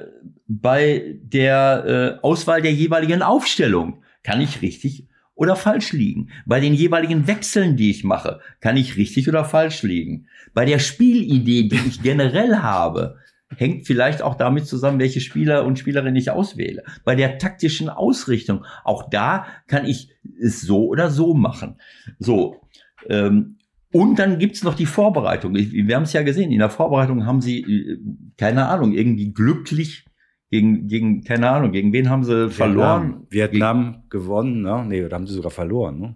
bei 0.47 1.17
der 1.21 2.19
äh, 2.21 2.25
Auswahl 2.25 2.61
der 2.61 2.73
jeweiligen 2.73 3.21
Aufstellung 3.21 4.03
kann 4.23 4.41
ich 4.41 4.61
richtig 4.61 5.07
oder 5.33 5.55
falsch 5.55 5.91
liegen. 5.91 6.29
Bei 6.45 6.59
den 6.59 6.73
jeweiligen 6.73 7.27
Wechseln, 7.27 7.75
die 7.75 7.91
ich 7.91 8.03
mache, 8.03 8.39
kann 8.61 8.77
ich 8.77 8.95
richtig 8.97 9.27
oder 9.27 9.45
falsch 9.45 9.83
liegen. 9.83 10.27
Bei 10.53 10.65
der 10.65 10.79
Spielidee, 10.79 11.67
die 11.67 11.79
ich 11.87 12.01
generell 12.01 12.57
habe, 12.61 13.17
hängt 13.57 13.85
vielleicht 13.85 14.21
auch 14.21 14.35
damit 14.35 14.65
zusammen, 14.65 14.99
welche 14.99 15.21
Spieler 15.21 15.65
und 15.65 15.79
Spielerinnen 15.79 16.15
ich 16.15 16.31
auswähle. 16.31 16.83
Bei 17.03 17.15
der 17.15 17.37
taktischen 17.37 17.89
Ausrichtung, 17.89 18.65
auch 18.83 19.09
da 19.09 19.45
kann 19.67 19.85
ich 19.85 20.09
es 20.41 20.61
so 20.61 20.87
oder 20.87 21.09
so 21.09 21.33
machen. 21.33 21.79
So, 22.19 22.61
ähm, 23.09 23.57
und 23.91 24.19
dann 24.19 24.39
gibt's 24.39 24.63
noch 24.63 24.75
die 24.75 24.85
Vorbereitung. 24.85 25.53
Wir 25.55 25.95
haben 25.95 26.03
es 26.03 26.13
ja 26.13 26.23
gesehen, 26.23 26.51
in 26.51 26.59
der 26.59 26.69
Vorbereitung 26.69 27.25
haben 27.25 27.41
sie, 27.41 27.61
äh, 27.61 27.97
keine 28.37 28.67
Ahnung, 28.67 28.93
irgendwie 28.93 29.31
glücklich 29.33 30.05
gegen, 30.51 30.87
gegen, 30.87 31.23
keine 31.23 31.49
Ahnung, 31.49 31.71
gegen 31.71 31.93
wen 31.93 32.09
haben 32.09 32.23
sie 32.23 32.49
verloren? 32.49 33.25
Vietnam 33.29 33.93
gegen, 33.93 34.09
gewonnen, 34.09 34.61
ne? 34.61 34.85
Nee, 34.87 35.07
da 35.07 35.15
haben 35.15 35.27
sie 35.27 35.33
sogar 35.33 35.51
verloren, 35.51 35.99
ne? 35.99 36.15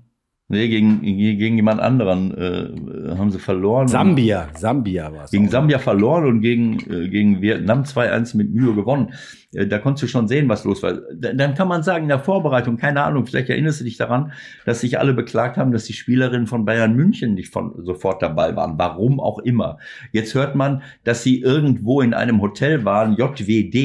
Nee, 0.51 0.67
gegen, 0.67 1.03
gegen 1.03 1.57
jemand 1.57 1.79
anderen 1.79 2.35
äh, 2.35 3.15
haben 3.15 3.29
sie 3.29 3.37
verloren. 3.37 3.87
Sambia, 3.87 4.47
Sambia 4.57 5.13
war 5.13 5.25
es. 5.25 5.31
Gegen 5.31 5.45
auch. 5.47 5.51
Sambia 5.51 5.77
verloren 5.77 6.25
und 6.25 6.41
gegen, 6.41 6.79
äh, 6.91 7.07
gegen 7.07 7.39
Vietnam 7.39 7.83
2-1 7.83 8.35
mit 8.35 8.51
Mühe 8.51 8.73
gewonnen. 8.73 9.13
Äh, 9.53 9.67
da 9.67 9.77
konntest 9.77 10.03
du 10.03 10.07
schon 10.07 10.27
sehen, 10.27 10.49
was 10.49 10.63
los 10.63 10.81
war. 10.81 10.93
Dann 11.13 11.53
kann 11.53 11.67
man 11.67 11.83
sagen, 11.83 12.05
in 12.05 12.09
der 12.09 12.17
Vorbereitung, 12.17 12.77
keine 12.77 13.03
Ahnung, 13.03 13.27
vielleicht 13.27 13.49
erinnerst 13.49 13.81
du 13.81 13.83
dich 13.83 13.97
daran, 13.97 14.31
dass 14.65 14.81
sich 14.81 14.97
alle 14.97 15.13
beklagt 15.13 15.57
haben, 15.57 15.71
dass 15.71 15.85
die 15.85 15.93
Spielerinnen 15.93 16.47
von 16.47 16.65
Bayern 16.65 16.95
München 16.95 17.35
nicht 17.35 17.53
von, 17.53 17.85
sofort 17.85 18.23
dabei 18.23 18.55
waren. 18.55 18.73
Warum 18.79 19.19
auch 19.19 19.37
immer. 19.37 19.77
Jetzt 20.13 20.33
hört 20.33 20.55
man, 20.55 20.81
dass 21.03 21.21
sie 21.21 21.41
irgendwo 21.41 22.01
in 22.01 22.15
einem 22.15 22.41
Hotel 22.41 22.85
waren, 22.85 23.15
JWD, 23.15 23.75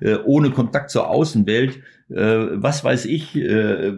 äh, 0.00 0.16
ohne 0.24 0.50
Kontakt 0.50 0.90
zur 0.90 1.08
Außenwelt, 1.08 1.78
äh, 2.10 2.16
was 2.54 2.82
weiß 2.82 3.06
ich, 3.06 3.36
äh, 3.36 3.92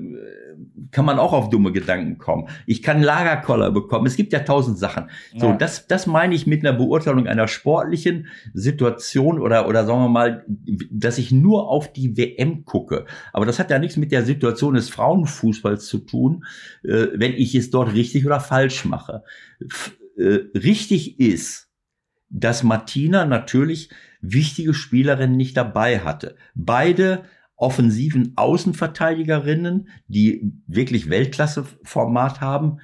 kann 0.90 1.04
man 1.04 1.18
auch 1.18 1.32
auf 1.32 1.50
dumme 1.50 1.72
Gedanken 1.72 2.18
kommen. 2.18 2.48
Ich 2.66 2.82
kann 2.82 3.02
Lagerkoller 3.02 3.70
bekommen. 3.70 4.06
Es 4.06 4.16
gibt 4.16 4.32
ja 4.32 4.40
tausend 4.40 4.78
Sachen. 4.78 5.10
So, 5.36 5.48
Ja. 5.48 5.56
das, 5.56 5.86
das 5.86 6.06
meine 6.06 6.34
ich 6.34 6.46
mit 6.46 6.64
einer 6.64 6.76
Beurteilung 6.76 7.26
einer 7.26 7.48
sportlichen 7.48 8.28
Situation 8.52 9.40
oder, 9.40 9.68
oder 9.68 9.84
sagen 9.84 10.02
wir 10.02 10.08
mal, 10.08 10.44
dass 10.90 11.18
ich 11.18 11.32
nur 11.32 11.68
auf 11.68 11.92
die 11.92 12.16
WM 12.16 12.64
gucke. 12.64 13.06
Aber 13.32 13.46
das 13.46 13.58
hat 13.58 13.70
ja 13.70 13.78
nichts 13.78 13.96
mit 13.96 14.12
der 14.12 14.24
Situation 14.24 14.74
des 14.74 14.88
Frauenfußballs 14.88 15.86
zu 15.86 15.98
tun, 15.98 16.44
äh, 16.84 17.06
wenn 17.14 17.32
ich 17.32 17.54
es 17.54 17.70
dort 17.70 17.92
richtig 17.94 18.26
oder 18.26 18.40
falsch 18.40 18.84
mache. 18.84 19.22
F 19.60 19.96
äh, 20.16 20.38
richtig 20.56 21.18
ist, 21.18 21.68
dass 22.30 22.62
Martina 22.62 23.24
natürlich 23.24 23.90
wichtige 24.20 24.74
Spielerinnen 24.74 25.36
nicht 25.36 25.56
dabei 25.56 26.00
hatte. 26.00 26.36
Beide 26.54 27.24
offensiven 27.56 28.32
Außenverteidigerinnen, 28.36 29.88
die 30.08 30.52
wirklich 30.66 31.08
Weltklasse-Format 31.08 32.40
haben, 32.40 32.78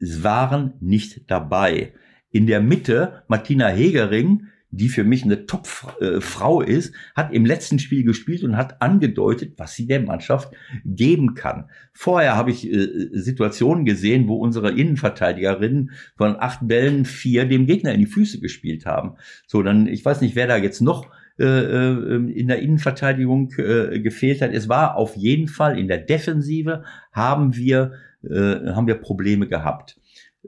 waren 0.00 0.74
nicht 0.80 1.30
dabei. 1.30 1.94
In 2.30 2.46
der 2.46 2.60
Mitte 2.60 3.22
Martina 3.28 3.68
Hegering, 3.68 4.46
die 4.70 4.90
für 4.90 5.02
mich 5.02 5.24
eine 5.24 5.46
Top-Frau 5.46 6.60
ist, 6.60 6.94
hat 7.16 7.32
im 7.32 7.46
letzten 7.46 7.78
Spiel 7.78 8.04
gespielt 8.04 8.44
und 8.44 8.56
hat 8.56 8.82
angedeutet, 8.82 9.54
was 9.56 9.74
sie 9.74 9.86
der 9.86 10.00
Mannschaft 10.00 10.52
geben 10.84 11.34
kann. 11.34 11.70
Vorher 11.94 12.36
habe 12.36 12.50
ich 12.50 12.70
äh, 12.70 13.08
Situationen 13.12 13.86
gesehen, 13.86 14.28
wo 14.28 14.36
unsere 14.36 14.72
Innenverteidigerinnen 14.72 15.92
von 16.18 16.36
acht 16.38 16.68
Bällen 16.68 17.06
vier 17.06 17.46
dem 17.46 17.66
Gegner 17.66 17.94
in 17.94 18.00
die 18.00 18.06
Füße 18.06 18.40
gespielt 18.40 18.84
haben. 18.84 19.16
So, 19.46 19.62
dann, 19.62 19.86
ich 19.86 20.04
weiß 20.04 20.20
nicht, 20.20 20.36
wer 20.36 20.46
da 20.46 20.58
jetzt 20.58 20.82
noch 20.82 21.06
äh, 21.06 21.08
äh, 21.08 21.17
in 21.38 22.48
der 22.48 22.58
Innenverteidigung 22.58 23.52
äh, 23.58 24.00
gefehlt 24.00 24.42
hat. 24.42 24.52
Es 24.52 24.68
war 24.68 24.96
auf 24.96 25.16
jeden 25.16 25.46
Fall 25.46 25.78
in 25.78 25.86
der 25.86 25.98
Defensive 25.98 26.82
haben 27.12 27.54
wir, 27.54 27.92
äh, 28.24 28.72
haben 28.72 28.88
wir 28.88 28.96
Probleme 28.96 29.46
gehabt. 29.46 30.00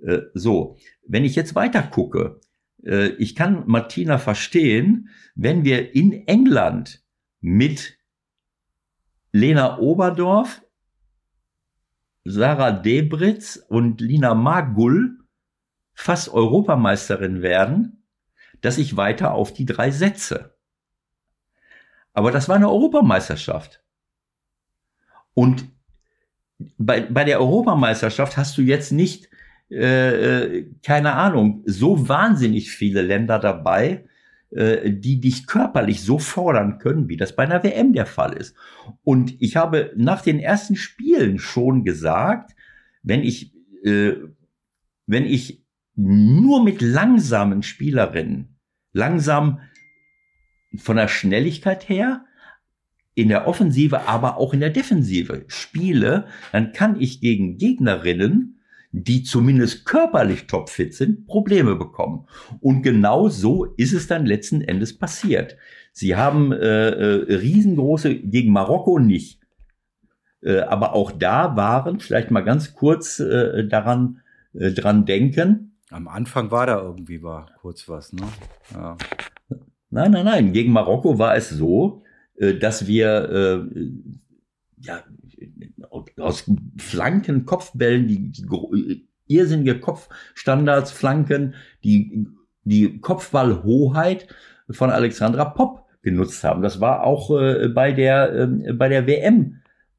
Äh, 0.03 0.23
so, 0.35 0.77
wenn 1.07 1.25
ich 1.25 1.37
jetzt 1.37 1.55
weiter 1.55 1.83
gucke, 1.83 2.41
äh, 2.85 3.09
ich 3.19 3.35
kann 3.35 3.65
Martina 3.67 4.19
verstehen, 4.19 5.09
wenn 5.35 5.65
wir 5.65 5.95
in 5.95 6.27
England 6.27 7.03
mit 7.41 7.99
Lena 9.33 9.79
Oberdorf, 9.79 10.63
Sarah 12.25 12.73
Debritz 12.73 13.57
und 13.69 14.01
Lina 14.01 14.35
Magul 14.35 15.19
fast 15.95 16.29
Europameisterin 16.29 17.43
werden, 17.43 18.05
dass 18.61 18.79
ich 18.79 18.97
weiter 18.97 19.33
auf 19.33 19.55
die 19.55 19.65
drei 19.65 19.91
setze. 19.91 20.55
Aber 22.13 22.31
das 22.31 22.49
war 22.49 22.57
eine 22.57 22.69
Europameisterschaft. 22.69 23.83
Und 25.35 25.65
bei, 26.79 27.01
bei 27.03 27.25
der 27.25 27.41
Europameisterschaft 27.41 28.37
hast 28.37 28.59
du 28.59 28.63
jetzt 28.63 28.93
nicht, 28.93 29.29
äh, 29.71 30.59
äh, 30.59 30.71
keine 30.83 31.15
Ahnung, 31.15 31.63
so 31.67 32.09
wahnsinnig 32.09 32.71
viele 32.71 33.03
Länder 33.03 33.39
dabei, 33.39 34.05
äh, 34.51 34.91
die 34.91 35.21
dich 35.21 35.47
körperlich 35.47 36.03
so 36.03 36.19
fordern 36.19 36.79
können, 36.79 37.09
wie 37.09 37.17
das 37.17 37.37
bei 37.37 37.45
einer 37.45 37.63
WM 37.63 37.93
der 37.93 38.07
Fall 38.07 38.33
ist. 38.33 38.57
Und 39.05 39.41
ich 39.41 39.57
habe 39.57 39.93
nach 39.97 40.23
den 40.23 40.41
ersten 40.41 40.77
Spielen 40.77 41.39
schon 41.39 41.85
gesagt, 41.85 42.57
wenn 43.03 43.23
ich, 43.23 43.55
äh, 43.85 44.15
wenn 45.07 45.25
ich 45.25 45.63
nur 45.95 46.65
mit 46.65 46.83
langsamen 46.83 47.63
Spielerinnen, 47.63 48.57
langsam 48.93 49.61
von 50.77 50.97
der 50.97 51.09
Schnelligkeit 51.09 51.89
her, 51.89 52.25
in 53.15 53.29
der 53.29 53.47
Offensive, 53.47 54.09
aber 54.09 54.39
auch 54.39 54.55
in 54.55 54.61
der 54.61 54.71
Defensive 54.71 55.45
spiele, 55.49 56.27
dann 56.53 56.73
kann 56.73 57.01
ich 57.01 57.21
gegen 57.21 57.59
Gegnerinnen, 57.59 58.61
die 58.93 59.23
zumindest 59.23 59.85
körperlich 59.85 60.47
topfit 60.47 60.95
sind, 60.95 61.27
Probleme 61.27 61.77
bekommen. 61.77 62.27
Und 62.61 62.83
genau 62.83 63.29
so 63.29 63.65
ist 63.77 63.93
es 63.93 64.07
dann 64.07 64.27
letzten 64.27 64.63
Endes 64.63 64.97
passiert. 64.97 65.57
Sie 65.93 66.17
haben 66.17 66.53
äh, 66.53 66.57
äh, 66.91 67.35
riesengroße, 67.35 68.15
gegen 68.15 68.53
Marokko 68.53 68.99
nicht. 68.99 69.41
Äh, 70.41 70.61
aber 70.61 70.95
auch 70.95 71.13
da 71.13 71.57
waren, 71.57 72.01
vielleicht 72.01 72.31
mal 72.31 72.41
ganz 72.41 72.75
kurz 72.75 73.21
äh, 73.21 73.67
daran 73.67 74.23
äh, 74.55 74.73
dran 74.73 75.05
denken, 75.05 75.71
Am 75.91 76.07
Anfang 76.07 76.53
war 76.53 76.67
da 76.67 76.81
irgendwie 76.81 77.23
war 77.23 77.51
kurz 77.61 77.89
was, 77.89 78.13
ne? 78.13 78.23
Ja. 78.73 78.97
Nein, 79.91 80.13
nein, 80.13 80.25
nein. 80.25 80.53
Gegen 80.53 80.73
Marokko 80.73 81.19
war 81.19 81.37
es 81.37 81.51
so, 81.51 82.03
äh, 82.37 82.55
dass 82.55 82.87
wir 82.87 83.69
äh, 83.75 83.81
ja, 84.83 85.03
aus 86.19 86.51
Flanken, 86.79 87.45
Kopfbällen, 87.45 88.07
die, 88.07 88.31
die 88.31 88.43
gro- 88.47 88.73
irrsinnige 89.27 89.79
Kopfstandards, 89.81 90.93
Flanken, 90.93 91.55
die, 91.85 92.27
die 92.65 93.01
Kopfballhoheit 93.01 94.29
von 94.71 94.91
Alexandra 94.91 95.45
Popp 95.47 95.85
genutzt 96.03 96.43
haben. 96.45 96.63
Das 96.63 96.81
war 96.81 97.05
auch 97.05 97.31
äh, 97.39 97.69
bei 97.69 97.93
der 97.93 98.33
äh, 98.33 98.73
bei 98.73 98.89
der 98.89 99.07
WM 99.07 99.57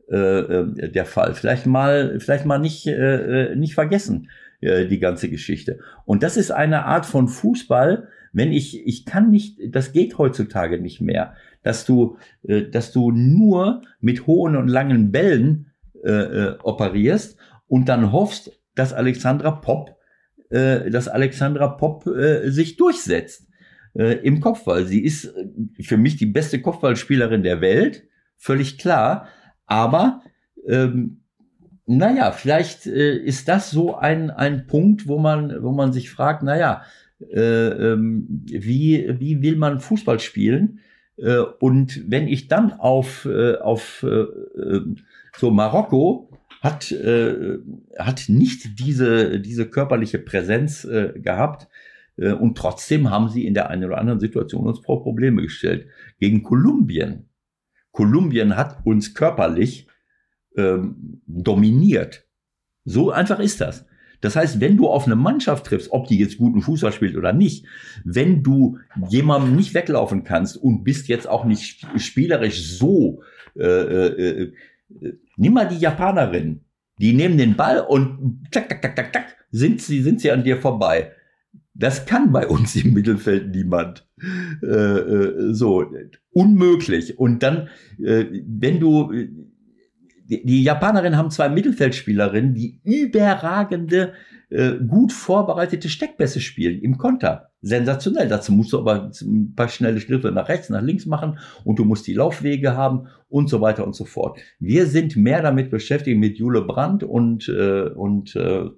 äh, 0.10 0.16
äh, 0.18 0.90
der 0.92 1.06
Fall. 1.06 1.34
Vielleicht 1.36 1.66
mal 1.66 2.20
vielleicht 2.20 2.46
mal 2.46 2.58
nicht 2.60 2.88
äh, 2.88 3.52
äh, 3.52 3.56
nicht 3.56 3.74
vergessen 3.76 4.30
äh, 4.62 4.88
die 4.88 5.00
ganze 5.00 5.30
Geschichte. 5.30 5.80
Und 6.06 6.24
das 6.24 6.38
ist 6.38 6.52
eine 6.52 6.86
Art 6.86 7.06
von 7.06 7.28
Fußball, 7.28 8.08
wenn 8.34 8.52
ich, 8.52 8.86
ich 8.86 9.06
kann 9.06 9.30
nicht, 9.30 9.60
das 9.70 9.92
geht 9.92 10.18
heutzutage 10.18 10.80
nicht 10.80 11.02
mehr, 11.02 11.36
dass 11.64 11.86
du, 11.86 12.18
äh, 12.44 12.64
dass 12.64 12.92
du 12.92 13.12
nur 13.12 13.82
mit 14.00 14.28
hohen 14.28 14.56
und 14.56 14.68
langen 14.68 15.12
Bällen 15.12 15.68
äh, 16.04 16.12
äh, 16.12 16.58
operierst 16.64 17.38
und 17.68 17.90
dann 17.90 18.12
hoffst, 18.12 18.52
dass 18.76 18.94
Alexandra 18.94 19.52
Popp, 19.52 19.96
äh, 20.50 20.90
dass 20.90 21.08
Alexandra 21.08 21.68
Popp 21.68 22.08
äh, 22.08 22.50
sich 22.50 22.78
durchsetzt 22.78 23.48
äh, 23.94 24.14
im 24.24 24.40
Kopfball. 24.40 24.86
Sie 24.86 25.04
ist 25.04 25.26
äh, 25.26 25.84
für 25.84 25.98
mich 25.98 26.16
die 26.16 26.26
beste 26.26 26.62
Kopfballspielerin 26.62 27.44
der 27.44 27.62
Welt, 27.62 28.04
völlig 28.38 28.78
klar. 28.78 29.28
Aber 29.66 30.22
ähm, 30.68 31.22
naja, 31.86 32.32
vielleicht 32.32 32.88
äh, 32.88 33.18
ist 33.18 33.48
das 33.48 33.72
so 33.72 33.96
ein, 33.96 34.32
ein 34.32 34.68
Punkt, 34.68 35.08
wo 35.08 35.18
man, 35.18 35.62
wo 35.62 35.72
man 35.72 35.92
sich 35.94 36.10
fragt, 36.10 36.44
naja, 36.44 36.84
äh, 36.84 37.01
ähm, 37.34 38.26
wie, 38.46 39.16
wie 39.20 39.42
will 39.42 39.56
man 39.56 39.80
Fußball 39.80 40.20
spielen? 40.20 40.80
Äh, 41.18 41.40
und 41.60 42.04
wenn 42.10 42.28
ich 42.28 42.48
dann 42.48 42.74
auf, 42.74 43.26
äh, 43.26 43.58
auf 43.58 44.04
äh, 44.04 44.08
äh, 44.08 44.82
so 45.38 45.52
Marokko 45.52 46.30
hat, 46.62 46.92
äh, 46.92 47.58
hat 47.98 48.26
nicht 48.28 48.80
diese, 48.80 49.40
diese 49.40 49.68
körperliche 49.70 50.20
Präsenz 50.20 50.84
äh, 50.84 51.14
gehabt, 51.16 51.68
äh, 52.18 52.34
und 52.34 52.58
trotzdem 52.58 53.10
haben 53.10 53.30
sie 53.30 53.46
in 53.46 53.54
der 53.54 53.70
einen 53.70 53.86
oder 53.86 53.98
anderen 53.98 54.20
Situation 54.20 54.68
uns 54.68 54.80
vor 54.80 55.04
Probleme 55.04 55.42
gestellt. 55.42 55.88
Gegen 56.20 56.44
Kolumbien. 56.44 57.30
Kolumbien 57.92 58.56
hat 58.56 58.86
uns 58.86 59.14
körperlich 59.14 59.88
ähm, 60.56 61.22
dominiert. 61.26 62.28
So 62.86 63.12
einfach 63.12 63.40
ist 63.40 63.62
das. 63.62 63.86
Das 64.22 64.36
heißt, 64.36 64.62
wenn 64.62 64.78
du 64.78 64.88
auf 64.88 65.06
eine 65.06 65.16
Mannschaft 65.16 65.66
triffst, 65.66 65.92
ob 65.92 66.08
die 66.08 66.18
jetzt 66.18 66.38
guten 66.38 66.62
Fußball 66.62 66.92
spielt 66.94 67.16
oder 67.16 67.34
nicht, 67.34 67.66
wenn 68.04 68.44
du 68.44 68.78
jemandem 69.10 69.56
nicht 69.56 69.74
weglaufen 69.74 70.24
kannst 70.24 70.58
und 70.58 70.84
bist 70.84 71.08
jetzt 71.08 71.28
auch 71.28 71.44
nicht 71.46 71.64
sp- 71.66 71.98
spielerisch 72.00 72.64
so, 72.64 73.22
äh, 73.58 73.64
äh, 73.64 74.42
äh, 74.44 74.54
nimm 75.38 75.54
mal 75.54 75.68
die 75.68 75.80
Japanerin, 75.80 76.62
die 77.00 77.14
nehmen 77.14 77.38
den 77.38 77.56
Ball 77.56 77.80
und 77.80 78.48
zack, 78.52 78.70
zack, 78.70 78.82
zack, 78.82 78.96
zack, 78.96 79.14
zack, 79.14 79.26
sind 79.52 79.82
sie, 79.82 80.02
sind 80.02 80.22
sie 80.22 80.32
an 80.32 80.44
dir 80.44 80.58
vorbei. 80.58 81.14
Das 81.74 82.06
kann 82.06 82.32
bei 82.32 82.48
uns 82.48 82.76
im 82.76 82.94
Mittelfeld 82.94 83.56
niemand. 83.56 84.08
Äh, 84.62 84.68
äh, 84.68 85.54
so, 85.54 85.86
unmöglich. 86.32 87.18
Und 87.18 87.42
dann, 87.42 87.70
äh, 87.98 88.26
wenn 88.46 88.80
du, 88.80 89.12
die, 90.40 90.64
Japanerinnen 90.64 91.18
haben 91.18 91.30
zwei 91.30 91.50
Mittelfeldspielerinnen, 91.50 92.54
die 92.54 92.80
überragende, 92.84 94.14
äh, 94.50 94.74
gut 94.76 95.12
vorbereitete 95.12 95.90
Steckpässe 95.90 96.40
spielen 96.40 96.82
im 96.82 96.98
Konter. 96.98 97.52
Sensationell. 97.62 98.28
Dazu 98.28 98.52
musst 98.54 98.74
du 98.74 98.80
aber 98.80 99.12
ein 99.22 99.54
paar 99.56 99.68
schnelle 99.68 100.00
Schritte 100.00 100.32
nach 100.32 100.50
rechts, 100.50 100.70
nach 100.70 100.82
links 100.82 101.06
machen 101.06 101.38
und 101.64 101.80
du 101.80 101.86
musst 101.86 102.08
die 102.08 102.14
Laufwege 102.14 102.76
haben 102.76 103.08
und 103.30 103.50
so 103.50 103.62
weiter 103.62 103.86
und 103.86 103.96
so 103.96 104.06
fort. 104.06 104.40
Wir 104.60 104.88
sind 104.88 105.16
mehr 105.16 105.42
damit 105.42 105.70
beschäftigt 105.70 106.18
mit 106.18 106.38
Jule 106.38 106.62
Brandt 106.62 107.04
und, 107.04 107.50
äh, 107.50 107.90
und, 107.90 108.36
äh, 108.36 108.70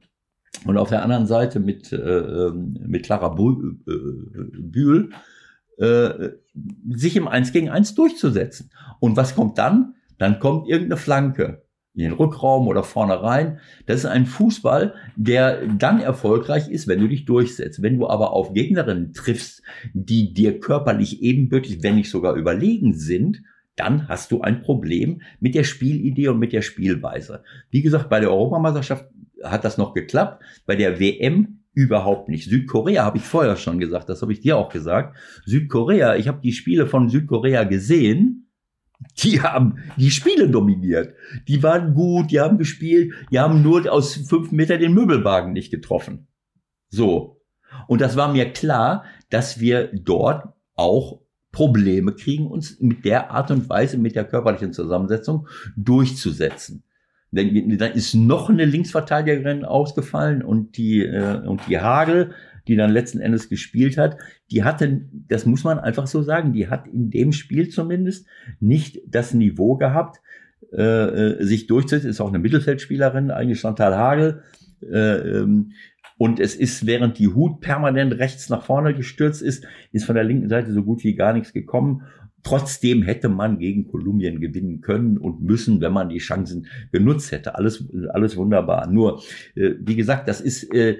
und 0.65 0.77
auf 0.77 0.89
der 0.89 1.03
anderen 1.03 1.27
Seite 1.27 1.59
mit, 1.59 1.91
äh, 1.91 1.97
ähm, 1.97 2.77
mit 2.85 3.05
Clara 3.05 3.35
äh, 3.35 3.91
Bühl, 4.59 5.11
äh, 5.77 6.29
sich 6.89 7.15
im 7.15 7.27
1 7.27 7.51
gegen 7.51 7.69
1 7.69 7.95
durchzusetzen. 7.95 8.71
Und 8.99 9.17
was 9.17 9.35
kommt 9.35 9.57
dann? 9.57 9.95
Dann 10.17 10.39
kommt 10.39 10.67
irgendeine 10.67 10.97
Flanke 10.97 11.63
in 11.95 12.01
den 12.01 12.13
Rückraum 12.13 12.67
oder 12.67 12.83
vorne 12.83 13.21
rein. 13.21 13.59
Das 13.85 13.97
ist 13.99 14.05
ein 14.05 14.25
Fußball, 14.25 14.95
der 15.15 15.67
dann 15.67 15.99
erfolgreich 15.99 16.69
ist, 16.69 16.87
wenn 16.87 16.99
du 16.99 17.07
dich 17.07 17.25
durchsetzt. 17.25 17.81
Wenn 17.81 17.99
du 17.99 18.07
aber 18.07 18.33
auf 18.33 18.53
Gegnerinnen 18.53 19.13
triffst, 19.13 19.61
die 19.93 20.33
dir 20.33 20.59
körperlich 20.59 21.21
ebenbürtig, 21.21 21.83
wenn 21.83 21.95
nicht 21.95 22.09
sogar 22.09 22.35
überlegen 22.35 22.93
sind, 22.93 23.43
dann 23.75 24.07
hast 24.07 24.31
du 24.31 24.41
ein 24.41 24.61
Problem 24.61 25.21
mit 25.39 25.55
der 25.55 25.63
Spielidee 25.63 26.29
und 26.29 26.39
mit 26.39 26.53
der 26.53 26.61
Spielweise. 26.61 27.43
Wie 27.69 27.81
gesagt, 27.81 28.09
bei 28.09 28.19
der 28.19 28.31
Europameisterschaft 28.31 29.05
hat 29.43 29.63
das 29.63 29.77
noch 29.77 29.93
geklappt, 29.93 30.43
bei 30.65 30.75
der 30.75 30.99
WM 30.99 31.59
überhaupt 31.73 32.29
nicht. 32.29 32.49
Südkorea 32.49 33.03
habe 33.03 33.17
ich 33.17 33.23
vorher 33.23 33.55
schon 33.55 33.79
gesagt, 33.79 34.09
das 34.09 34.21
habe 34.21 34.31
ich 34.31 34.41
dir 34.41 34.57
auch 34.57 34.69
gesagt. 34.69 35.17
Südkorea, 35.45 36.15
ich 36.15 36.27
habe 36.27 36.41
die 36.41 36.51
Spiele 36.53 36.85
von 36.85 37.09
Südkorea 37.09 37.63
gesehen, 37.63 38.47
die 39.19 39.41
haben 39.41 39.79
die 39.97 40.11
Spiele 40.11 40.49
dominiert. 40.49 41.13
Die 41.47 41.61
waren 41.63 41.93
gut, 41.93 42.31
die 42.31 42.39
haben 42.39 42.57
gespielt, 42.57 43.13
die 43.31 43.39
haben 43.39 43.61
nur 43.61 43.91
aus 43.91 44.15
fünf 44.15 44.51
Meter 44.51 44.77
den 44.77 44.93
Möbelwagen 44.93 45.53
nicht 45.53 45.71
getroffen. 45.71 46.27
So. 46.89 47.41
Und 47.87 48.01
das 48.01 48.15
war 48.15 48.31
mir 48.31 48.51
klar, 48.51 49.03
dass 49.29 49.59
wir 49.59 49.89
dort 49.93 50.53
auch 50.75 51.21
Probleme 51.51 52.13
kriegen, 52.13 52.47
uns 52.47 52.79
mit 52.79 53.05
der 53.05 53.31
Art 53.31 53.51
und 53.51 53.69
Weise, 53.69 53.97
mit 53.97 54.15
der 54.15 54.25
körperlichen 54.25 54.73
Zusammensetzung 54.73 55.47
durchzusetzen. 55.75 56.83
Denn 57.31 57.77
dann 57.77 57.93
ist 57.93 58.13
noch 58.13 58.49
eine 58.49 58.65
Linksverteidigerin 58.65 59.65
ausgefallen 59.65 60.43
und 60.43 60.77
die, 60.77 61.03
äh, 61.03 61.41
und 61.47 61.61
die 61.67 61.79
Hagel, 61.79 62.33
die 62.67 62.75
dann 62.75 62.91
letzten 62.91 63.19
Endes 63.19 63.49
gespielt 63.49 63.97
hat, 63.97 64.17
die 64.51 64.63
hatte, 64.63 65.01
das 65.27 65.45
muss 65.45 65.63
man 65.63 65.79
einfach 65.79 66.07
so 66.07 66.21
sagen, 66.21 66.53
die 66.53 66.67
hat 66.67 66.87
in 66.87 67.09
dem 67.09 67.31
Spiel 67.31 67.69
zumindest 67.69 68.27
nicht 68.59 69.01
das 69.07 69.33
Niveau 69.33 69.75
gehabt, 69.75 70.21
äh, 70.71 70.81
äh 70.81 71.43
sich 71.43 71.67
durchzusetzen. 71.67 72.09
Ist 72.09 72.21
auch 72.21 72.29
eine 72.29 72.39
Mittelfeldspielerin, 72.39 73.31
eigentlich 73.31 73.59
Chantal 73.59 73.95
Hagel. 73.95 74.43
Äh, 74.81 75.15
ähm, 75.39 75.71
und 76.17 76.39
es 76.39 76.55
ist, 76.55 76.85
während 76.85 77.19
die 77.19 77.27
Hut 77.27 77.59
permanent 77.59 78.17
rechts 78.17 78.49
nach 78.49 78.63
vorne 78.63 78.93
gestürzt 78.93 79.41
ist, 79.41 79.65
ist 79.91 80.05
von 80.05 80.15
der 80.15 80.23
linken 80.23 80.47
Seite 80.47 80.71
so 80.71 80.83
gut 80.83 81.03
wie 81.03 81.15
gar 81.15 81.33
nichts 81.33 81.53
gekommen. 81.53 82.03
Trotzdem 82.43 83.03
hätte 83.03 83.29
man 83.29 83.57
gegen 83.57 83.87
Kolumbien 83.87 84.41
gewinnen 84.41 84.81
können 84.81 85.17
und 85.17 85.41
müssen, 85.41 85.79
wenn 85.79 85.93
man 85.93 86.09
die 86.09 86.17
Chancen 86.17 86.67
genutzt 86.91 87.31
hätte. 87.31 87.55
Alles, 87.55 87.85
alles 88.09 88.35
wunderbar. 88.35 88.87
Nur, 88.87 89.21
äh, 89.55 89.71
wie 89.79 89.95
gesagt, 89.95 90.27
das 90.27 90.41
ist, 90.41 90.63
äh, 90.73 90.97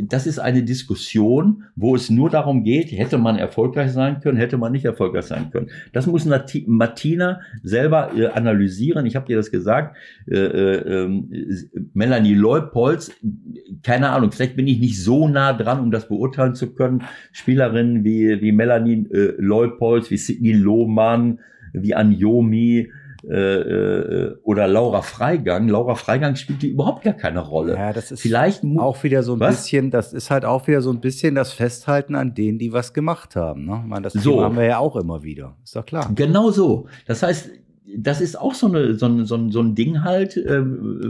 das 0.00 0.26
ist 0.26 0.38
eine 0.38 0.62
Diskussion, 0.62 1.64
wo 1.76 1.94
es 1.94 2.08
nur 2.08 2.30
darum 2.30 2.64
geht, 2.64 2.90
hätte 2.92 3.18
man 3.18 3.36
erfolgreich 3.36 3.92
sein 3.92 4.20
können, 4.20 4.38
hätte 4.38 4.56
man 4.56 4.72
nicht 4.72 4.84
erfolgreich 4.84 5.26
sein 5.26 5.50
können. 5.50 5.70
Das 5.92 6.06
muss 6.06 6.26
Martina 6.66 7.40
selber 7.62 8.12
äh, 8.16 8.26
analysieren. 8.28 9.06
Ich 9.06 9.16
habe 9.16 9.26
dir 9.26 9.36
das 9.36 9.50
gesagt. 9.50 9.96
Äh, 10.26 10.36
äh, 10.38 11.04
ähm, 11.04 11.30
Melanie 11.92 12.34
Leupolz, 12.34 13.12
keine 13.82 14.10
Ahnung, 14.10 14.32
vielleicht 14.32 14.56
bin 14.56 14.66
ich 14.66 14.78
nicht 14.78 15.02
so 15.02 15.28
nah 15.28 15.52
dran, 15.52 15.80
um 15.80 15.90
das 15.90 16.08
beurteilen 16.08 16.54
zu 16.54 16.74
können. 16.74 17.02
Spielerinnen 17.32 18.04
wie, 18.04 18.40
wie 18.40 18.52
Melanie 18.52 19.06
äh, 19.10 19.34
Leupolz, 19.38 20.10
wie 20.10 20.16
Sidney 20.16 20.52
Loh, 20.52 20.77
Lohmann, 20.78 21.40
wie 21.72 21.94
Anjomi, 21.94 22.88
äh, 23.28 23.34
äh, 23.34 24.36
oder 24.44 24.68
Laura 24.68 25.02
Freigang. 25.02 25.68
Laura 25.68 25.96
Freigang 25.96 26.36
spielt 26.36 26.62
die 26.62 26.68
überhaupt 26.68 27.02
gar 27.02 27.14
keine 27.14 27.40
Rolle. 27.40 27.74
Ja, 27.74 27.92
das 27.92 28.12
ist 28.12 28.20
vielleicht 28.20 28.62
auch 28.78 29.02
wieder 29.02 29.24
so 29.24 29.34
ein 29.34 29.40
was? 29.40 29.56
bisschen, 29.56 29.90
das 29.90 30.12
ist 30.12 30.30
halt 30.30 30.44
auch 30.44 30.68
wieder 30.68 30.80
so 30.82 30.92
ein 30.92 31.00
bisschen 31.00 31.34
das 31.34 31.52
Festhalten 31.52 32.14
an 32.14 32.34
denen, 32.34 32.58
die 32.58 32.72
was 32.72 32.94
gemacht 32.94 33.34
haben. 33.34 33.66
Ne? 33.66 33.80
Ich 33.82 33.88
meine, 33.88 34.02
das 34.02 34.12
so. 34.12 34.42
haben 34.42 34.56
wir 34.56 34.64
ja 34.64 34.78
auch 34.78 34.94
immer 34.94 35.24
wieder. 35.24 35.56
Ist 35.64 35.74
doch 35.74 35.84
klar. 35.84 36.08
Genau 36.14 36.50
so. 36.50 36.86
Das 37.06 37.24
heißt, 37.24 37.50
das 37.96 38.20
ist 38.20 38.38
auch 38.38 38.54
so, 38.54 38.66
eine, 38.66 38.94
so, 38.94 39.06
ein, 39.06 39.24
so, 39.24 39.36
ein, 39.36 39.50
so 39.50 39.60
ein 39.60 39.74
Ding 39.74 40.02
halt, 40.02 40.36
äh, 40.36 40.62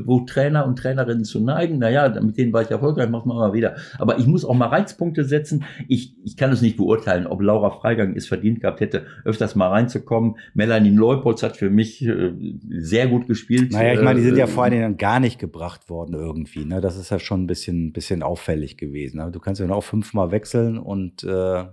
wo 0.06 0.20
Trainer 0.20 0.66
und 0.66 0.76
Trainerinnen 0.76 1.24
zu 1.24 1.40
neigen. 1.40 1.78
Naja, 1.78 2.08
mit 2.20 2.38
denen 2.38 2.52
war 2.52 2.62
ich 2.62 2.70
erfolgreich, 2.70 3.08
machen 3.08 3.28
wir 3.28 3.34
mal 3.34 3.52
wieder. 3.52 3.76
Aber 3.98 4.18
ich 4.18 4.26
muss 4.26 4.44
auch 4.44 4.54
mal 4.54 4.68
Reizpunkte 4.68 5.24
setzen. 5.24 5.64
Ich, 5.88 6.14
ich 6.24 6.36
kann 6.36 6.52
es 6.52 6.62
nicht 6.62 6.76
beurteilen, 6.76 7.26
ob 7.26 7.42
Laura 7.42 7.70
Freigang 7.70 8.14
es 8.14 8.26
verdient 8.26 8.60
gehabt 8.60 8.80
hätte, 8.80 9.06
öfters 9.24 9.56
mal 9.56 9.68
reinzukommen. 9.68 10.36
Melanie 10.54 10.90
Leupolz 10.90 11.42
hat 11.42 11.56
für 11.56 11.70
mich 11.70 12.04
äh, 12.04 12.32
sehr 12.68 13.08
gut 13.08 13.26
gespielt. 13.26 13.72
Naja, 13.72 13.94
ich 13.94 14.02
meine, 14.02 14.20
die 14.20 14.26
sind 14.26 14.36
ja 14.36 14.44
äh, 14.44 14.48
vor 14.48 14.64
allen 14.64 14.72
Dingen 14.72 14.96
gar 14.96 15.20
nicht 15.20 15.38
gebracht 15.38 15.90
worden 15.90 16.14
irgendwie. 16.14 16.64
Ne? 16.64 16.80
Das 16.80 16.96
ist 16.96 17.10
ja 17.10 17.18
schon 17.18 17.44
ein 17.44 17.46
bisschen, 17.46 17.92
bisschen 17.92 18.22
auffällig 18.22 18.76
gewesen. 18.76 19.18
Ne? 19.18 19.30
Du 19.32 19.40
kannst 19.40 19.60
ja 19.60 19.66
noch 19.66 19.82
fünfmal 19.82 20.30
wechseln 20.30 20.78
und 20.78 21.24
äh, 21.24 21.64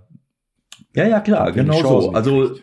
ja, 0.94 1.06
ja, 1.06 1.20
klar, 1.20 1.52
genau 1.52 1.80
so. 1.80 2.12
Also 2.12 2.54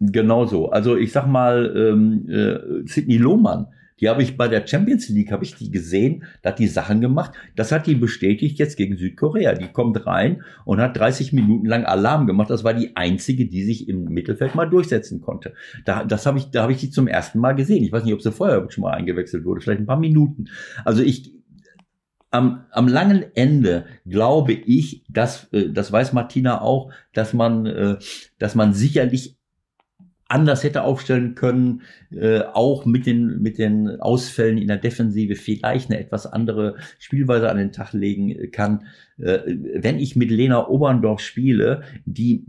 Genau 0.00 0.46
so. 0.46 0.70
Also 0.70 0.96
ich 0.96 1.12
sag 1.12 1.26
mal, 1.26 1.74
ähm, 1.76 2.28
äh, 2.28 2.86
Sidney 2.86 3.16
Lohmann, 3.16 3.66
die 4.00 4.08
habe 4.08 4.22
ich 4.22 4.36
bei 4.36 4.46
der 4.46 4.66
Champions 4.66 5.08
League, 5.08 5.32
habe 5.32 5.44
ich 5.44 5.56
die 5.56 5.70
gesehen, 5.70 6.24
da 6.42 6.50
hat 6.50 6.58
die 6.58 6.68
Sachen 6.68 7.00
gemacht. 7.00 7.32
Das 7.56 7.72
hat 7.72 7.86
die 7.86 7.96
bestätigt 7.96 8.58
jetzt 8.58 8.76
gegen 8.76 8.96
Südkorea. 8.96 9.54
Die 9.54 9.68
kommt 9.68 10.06
rein 10.06 10.42
und 10.64 10.80
hat 10.80 10.96
30 10.96 11.32
Minuten 11.32 11.66
lang 11.66 11.84
Alarm 11.84 12.26
gemacht. 12.26 12.50
Das 12.50 12.62
war 12.62 12.74
die 12.74 12.96
einzige, 12.96 13.46
die 13.46 13.64
sich 13.64 13.88
im 13.88 14.04
Mittelfeld 14.04 14.54
mal 14.54 14.66
durchsetzen 14.66 15.20
konnte. 15.20 15.54
Da, 15.84 16.04
das 16.04 16.26
habe 16.26 16.38
ich, 16.38 16.50
da 16.50 16.62
habe 16.62 16.72
ich 16.72 16.78
die 16.78 16.90
zum 16.90 17.08
ersten 17.08 17.40
Mal 17.40 17.54
gesehen. 17.54 17.82
Ich 17.82 17.90
weiß 17.90 18.04
nicht, 18.04 18.14
ob 18.14 18.22
sie 18.22 18.30
vorher 18.30 18.64
schon 18.70 18.82
mal 18.82 18.94
eingewechselt 18.94 19.44
wurde, 19.44 19.60
vielleicht 19.60 19.80
ein 19.80 19.86
paar 19.86 19.98
Minuten. 19.98 20.46
Also 20.84 21.02
ich, 21.02 21.32
am, 22.30 22.66
am 22.70 22.86
langen 22.86 23.24
Ende 23.34 23.86
glaube 24.06 24.52
ich, 24.52 25.04
dass 25.08 25.52
äh, 25.52 25.70
das 25.70 25.90
weiß 25.90 26.12
Martina 26.12 26.60
auch, 26.60 26.92
dass 27.14 27.32
man, 27.32 27.66
äh, 27.66 27.96
dass 28.38 28.54
man 28.54 28.74
sicherlich 28.74 29.37
anders 30.28 30.62
hätte 30.62 30.82
aufstellen 30.82 31.34
können, 31.34 31.82
äh, 32.10 32.40
auch 32.40 32.84
mit 32.84 33.06
den, 33.06 33.40
mit 33.40 33.58
den 33.58 34.00
Ausfällen 34.00 34.58
in 34.58 34.68
der 34.68 34.76
Defensive 34.76 35.34
vielleicht 35.34 35.90
eine 35.90 35.98
etwas 35.98 36.26
andere 36.26 36.76
Spielweise 36.98 37.50
an 37.50 37.56
den 37.56 37.72
Tag 37.72 37.94
legen 37.94 38.50
kann. 38.52 38.86
Äh, 39.18 39.40
wenn 39.74 39.98
ich 39.98 40.16
mit 40.16 40.30
Lena 40.30 40.68
Oberndorf 40.68 41.20
spiele, 41.20 41.82
die, 42.04 42.44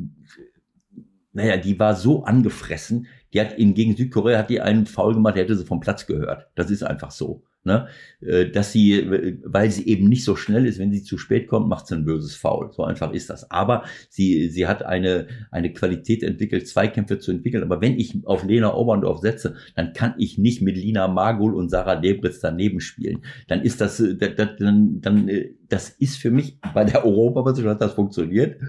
naja, 1.32 1.57
die 1.57 1.80
war 1.80 1.95
so 1.95 2.23
angefressen, 2.25 3.07
die 3.34 3.39
hat 3.39 3.57
in, 3.57 3.73
gegen 3.73 3.95
Südkorea 3.95 4.39
hat 4.39 4.49
die 4.49 4.61
einen 4.61 4.86
Foul 4.86 5.13
gemacht, 5.13 5.36
der 5.36 5.43
hätte 5.43 5.55
sie 5.55 5.65
vom 5.65 5.80
Platz 5.80 6.05
gehört. 6.05 6.47
Das 6.55 6.69
ist 6.69 6.84
einfach 6.84 7.11
so 7.11 7.43
ne, 7.64 7.88
äh, 8.22 8.49
dass 8.49 8.72
sie, 8.72 9.05
weil 9.43 9.72
sie 9.72 9.88
eben 9.88 10.07
nicht 10.07 10.24
so 10.24 10.36
schnell 10.36 10.66
ist, 10.66 10.80
wenn 10.80 10.91
sie 10.91 11.03
zu 11.03 11.18
spät 11.18 11.47
kommt, 11.47 11.68
macht 11.68 11.88
sie 11.88 11.95
ein 11.95 12.05
böses 12.05 12.36
Foul. 12.36 12.72
So 12.72 12.84
einfach 12.84 13.14
ist 13.14 13.30
das. 13.30 13.49
Aber 13.51 13.84
sie, 14.10 14.49
sie 14.49 14.68
hat 14.68 14.84
eine, 14.84 15.28
eine 15.51 15.74
Qualität 15.74 16.24
entwickelt, 16.24 16.68
Zweikämpfe 16.68 17.20
zu 17.20 17.32
entwickeln. 17.32 17.64
Aber 17.64 17.82
wenn 17.82 17.97
ich 17.97 18.16
auf 18.26 18.43
Lena 18.43 18.74
Oberndorf 18.74 19.20
setze, 19.20 19.55
dann 19.76 19.93
kann 19.93 20.16
ich 20.18 20.38
nicht 20.38 20.62
mit 20.62 20.78
Lina 20.78 21.07
Magul 21.07 21.53
und 21.53 21.70
Sarah 21.70 21.95
Debritz 21.97 22.39
daneben 22.39 22.80
spielen. 22.80 23.24
Dann 23.47 23.62
ist 23.62 23.82
das, 23.82 23.99
äh, 23.99 24.16
das, 24.16 24.36
das 24.36 24.49
dann, 24.60 25.01
dann, 25.01 25.28
äh, 25.28 25.55
das 25.68 25.89
ist 25.89 26.18
für 26.18 26.32
mich 26.32 26.60
bei 26.74 26.84
der 26.84 27.05
Europameisterschaft 27.05 27.76
hat 27.76 27.82
das 27.82 27.93
funktioniert. 27.93 28.60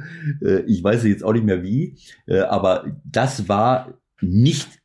Ich 0.66 0.84
weiß 0.84 1.04
jetzt 1.04 1.24
auch 1.24 1.32
nicht 1.32 1.46
mehr 1.46 1.62
wie, 1.62 1.96
aber 2.26 2.84
das 3.04 3.48
war 3.48 3.98
nicht 4.20 4.79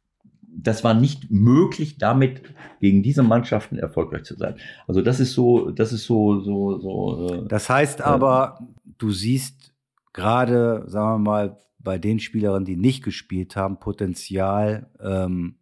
das 0.65 0.83
war 0.83 0.93
nicht 0.93 1.31
möglich, 1.31 1.97
damit 1.97 2.41
gegen 2.81 3.03
diese 3.03 3.23
Mannschaften 3.23 3.77
erfolgreich 3.77 4.23
zu 4.23 4.35
sein. 4.35 4.55
Also 4.87 5.01
das 5.01 5.19
ist 5.19 5.33
so, 5.33 5.69
das 5.69 5.93
ist 5.93 6.05
so, 6.05 6.39
so, 6.41 6.79
so. 6.79 7.33
Äh, 7.33 7.47
das 7.47 7.69
heißt 7.69 8.01
aber, 8.01 8.59
äh, 8.59 8.83
du 8.97 9.11
siehst 9.11 9.73
gerade, 10.11 10.83
sagen 10.87 11.23
wir 11.23 11.31
mal, 11.31 11.57
bei 11.79 11.99
den 11.99 12.19
Spielerinnen, 12.19 12.65
die 12.65 12.77
nicht 12.77 13.03
gespielt 13.03 13.55
haben, 13.55 13.79
Potenzial 13.79 14.89
ähm, 14.99 15.55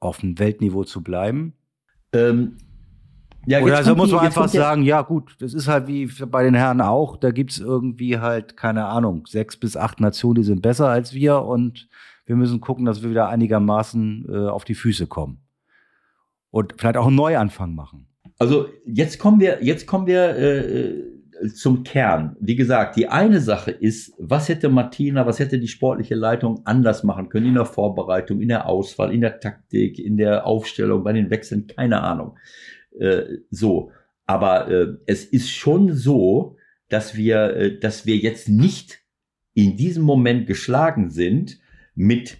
auf 0.00 0.20
dem 0.20 0.38
Weltniveau 0.38 0.84
zu 0.84 1.02
bleiben. 1.02 1.52
Ähm, 2.12 2.56
ja, 3.46 3.60
Oder 3.60 3.76
also 3.76 3.94
muss 3.94 4.10
man 4.10 4.20
die, 4.20 4.26
einfach 4.26 4.48
sagen, 4.48 4.82
ja 4.84 5.02
gut, 5.02 5.36
das 5.40 5.52
ist 5.52 5.68
halt 5.68 5.86
wie 5.86 6.06
bei 6.06 6.44
den 6.44 6.54
Herren 6.54 6.80
auch, 6.80 7.18
da 7.18 7.30
gibt 7.30 7.52
es 7.52 7.58
irgendwie 7.58 8.18
halt, 8.18 8.56
keine 8.56 8.86
Ahnung, 8.86 9.26
sechs 9.26 9.58
bis 9.58 9.76
acht 9.76 10.00
Nationen, 10.00 10.36
die 10.36 10.44
sind 10.44 10.62
besser 10.62 10.88
als 10.88 11.12
wir 11.12 11.42
und 11.42 11.88
wir 12.26 12.36
müssen 12.36 12.60
gucken, 12.60 12.84
dass 12.84 13.02
wir 13.02 13.10
wieder 13.10 13.28
einigermaßen 13.28 14.26
äh, 14.28 14.48
auf 14.48 14.64
die 14.64 14.74
Füße 14.74 15.06
kommen. 15.06 15.40
Und 16.50 16.74
vielleicht 16.78 16.96
auch 16.96 17.06
einen 17.06 17.16
Neuanfang 17.16 17.74
machen. 17.74 18.06
Also 18.38 18.68
jetzt 18.86 19.18
kommen 19.18 19.40
wir, 19.40 19.62
jetzt 19.62 19.86
kommen 19.86 20.06
wir 20.06 20.36
äh, 20.36 21.14
zum 21.54 21.82
Kern. 21.82 22.36
Wie 22.40 22.56
gesagt, 22.56 22.96
die 22.96 23.08
eine 23.08 23.40
Sache 23.40 23.70
ist, 23.70 24.14
was 24.18 24.48
hätte 24.48 24.68
Martina, 24.68 25.26
was 25.26 25.38
hätte 25.38 25.58
die 25.58 25.68
sportliche 25.68 26.14
Leitung 26.14 26.62
anders 26.64 27.02
machen 27.02 27.28
können 27.28 27.46
in 27.46 27.54
der 27.54 27.66
Vorbereitung, 27.66 28.40
in 28.40 28.48
der 28.48 28.66
Auswahl, 28.66 29.12
in 29.12 29.20
der 29.20 29.40
Taktik, 29.40 29.98
in 29.98 30.16
der 30.16 30.46
Aufstellung, 30.46 31.04
bei 31.04 31.12
den 31.12 31.30
Wechseln, 31.30 31.66
keine 31.66 32.02
Ahnung. 32.02 32.36
Äh, 32.98 33.38
so, 33.50 33.90
aber 34.26 34.68
äh, 34.70 34.86
es 35.06 35.24
ist 35.24 35.50
schon 35.50 35.92
so, 35.92 36.56
dass 36.88 37.16
wir, 37.16 37.56
äh, 37.56 37.78
dass 37.78 38.06
wir 38.06 38.16
jetzt 38.16 38.48
nicht 38.48 39.00
in 39.54 39.76
diesem 39.76 40.04
Moment 40.04 40.46
geschlagen 40.46 41.10
sind 41.10 41.58
mit 41.94 42.38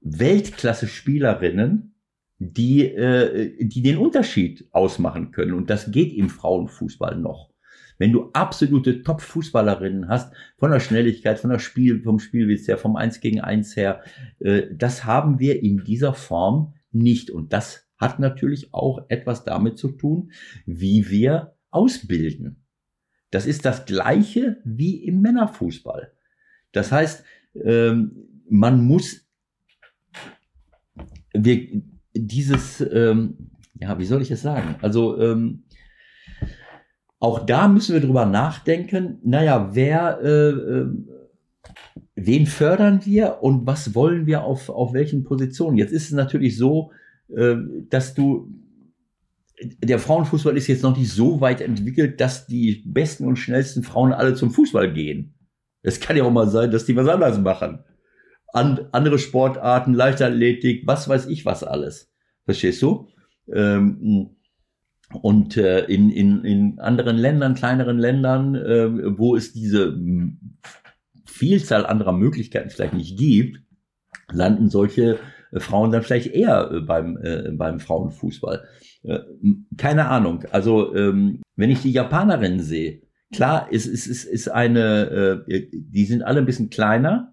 Weltklasse-Spielerinnen, 0.00 1.94
die, 2.38 2.86
äh, 2.86 3.56
die 3.64 3.82
den 3.82 3.98
Unterschied 3.98 4.68
ausmachen 4.72 5.30
können. 5.30 5.54
Und 5.54 5.70
das 5.70 5.90
geht 5.90 6.12
im 6.12 6.28
Frauenfußball 6.28 7.16
noch. 7.16 7.50
Wenn 7.98 8.12
du 8.12 8.30
absolute 8.32 9.02
Top-Fußballerinnen 9.02 10.08
hast, 10.08 10.34
von 10.58 10.72
der 10.72 10.80
Schnelligkeit, 10.80 11.38
von 11.38 11.50
der 11.50 11.60
Spiel, 11.60 12.02
vom 12.02 12.18
Spielwitz 12.18 12.66
her, 12.66 12.78
vom 12.78 12.96
1 12.96 13.20
gegen 13.20 13.40
1 13.40 13.76
her, 13.76 14.02
äh, 14.40 14.64
das 14.72 15.04
haben 15.04 15.38
wir 15.38 15.62
in 15.62 15.84
dieser 15.84 16.14
Form 16.14 16.74
nicht. 16.90 17.30
Und 17.30 17.52
das 17.52 17.88
hat 17.98 18.18
natürlich 18.18 18.74
auch 18.74 19.04
etwas 19.08 19.44
damit 19.44 19.78
zu 19.78 19.92
tun, 19.92 20.32
wie 20.66 21.08
wir 21.10 21.54
ausbilden. 21.70 22.64
Das 23.30 23.46
ist 23.46 23.64
das 23.64 23.86
Gleiche 23.86 24.60
wie 24.64 25.04
im 25.04 25.20
Männerfußball. 25.20 26.12
Das 26.72 26.90
heißt, 26.90 27.24
ähm, 27.54 28.31
man 28.52 28.84
muss 28.84 29.26
wir 31.34 31.82
dieses, 32.14 32.80
ähm, 32.80 33.50
ja, 33.80 33.98
wie 33.98 34.04
soll 34.04 34.20
ich 34.20 34.30
es 34.30 34.42
sagen? 34.42 34.76
Also 34.82 35.18
ähm, 35.18 35.64
auch 37.18 37.46
da 37.46 37.68
müssen 37.68 37.94
wir 37.94 38.02
drüber 38.02 38.26
nachdenken. 38.26 39.18
Naja, 39.24 39.70
wer, 39.72 40.20
äh, 40.22 40.50
äh, 40.50 40.86
wen 42.14 42.46
fördern 42.46 43.00
wir 43.06 43.38
und 43.40 43.66
was 43.66 43.94
wollen 43.94 44.26
wir 44.26 44.44
auf 44.44 44.68
auf 44.68 44.92
welchen 44.92 45.24
Positionen? 45.24 45.78
Jetzt 45.78 45.92
ist 45.92 46.04
es 46.04 46.12
natürlich 46.12 46.58
so, 46.58 46.92
äh, 47.34 47.56
dass 47.88 48.12
du 48.12 48.52
der 49.82 49.98
Frauenfußball 49.98 50.56
ist 50.56 50.66
jetzt 50.66 50.82
noch 50.82 50.96
nicht 50.96 51.10
so 51.10 51.40
weit 51.40 51.62
entwickelt, 51.62 52.20
dass 52.20 52.46
die 52.46 52.82
besten 52.84 53.26
und 53.26 53.36
schnellsten 53.36 53.82
Frauen 53.82 54.12
alle 54.12 54.34
zum 54.34 54.50
Fußball 54.50 54.92
gehen. 54.92 55.34
Es 55.82 56.00
kann 56.00 56.16
ja 56.16 56.24
auch 56.24 56.32
mal 56.32 56.48
sein, 56.48 56.70
dass 56.70 56.84
die 56.84 56.96
was 56.96 57.08
anderes 57.08 57.38
machen. 57.38 57.84
An, 58.52 58.88
andere 58.92 59.18
Sportarten, 59.18 59.94
Leichtathletik, 59.94 60.86
was 60.86 61.08
weiß 61.08 61.26
ich 61.26 61.44
was 61.44 61.64
alles. 61.64 62.12
Verstehst 62.44 62.82
du? 62.82 63.08
Ähm, 63.52 64.36
und 65.20 65.56
äh, 65.56 65.84
in, 65.86 66.10
in, 66.10 66.44
in 66.44 66.78
anderen 66.78 67.16
Ländern, 67.16 67.54
kleineren 67.54 67.98
Ländern, 67.98 68.54
äh, 68.54 69.18
wo 69.18 69.36
es 69.36 69.52
diese 69.52 69.98
Vielzahl 71.24 71.86
anderer 71.86 72.12
Möglichkeiten 72.12 72.70
vielleicht 72.70 72.94
nicht 72.94 73.18
gibt, 73.18 73.58
landen 74.30 74.70
solche 74.70 75.18
äh, 75.52 75.60
Frauen 75.60 75.90
dann 75.90 76.02
vielleicht 76.02 76.28
eher 76.28 76.70
äh, 76.70 76.80
beim, 76.80 77.18
äh, 77.22 77.50
beim 77.52 77.80
Frauenfußball. 77.80 78.64
Äh, 79.02 79.20
keine 79.76 80.08
Ahnung. 80.08 80.44
Also 80.50 80.94
ähm, 80.94 81.42
wenn 81.56 81.70
ich 81.70 81.82
die 81.82 81.92
Japanerinnen 81.92 82.60
sehe, 82.60 83.02
klar, 83.32 83.68
es, 83.70 83.86
es, 83.86 84.06
es 84.06 84.24
ist 84.24 84.48
eine, 84.48 85.44
äh, 85.46 85.68
die 85.72 86.04
sind 86.04 86.22
alle 86.22 86.40
ein 86.40 86.46
bisschen 86.46 86.70
kleiner, 86.70 87.31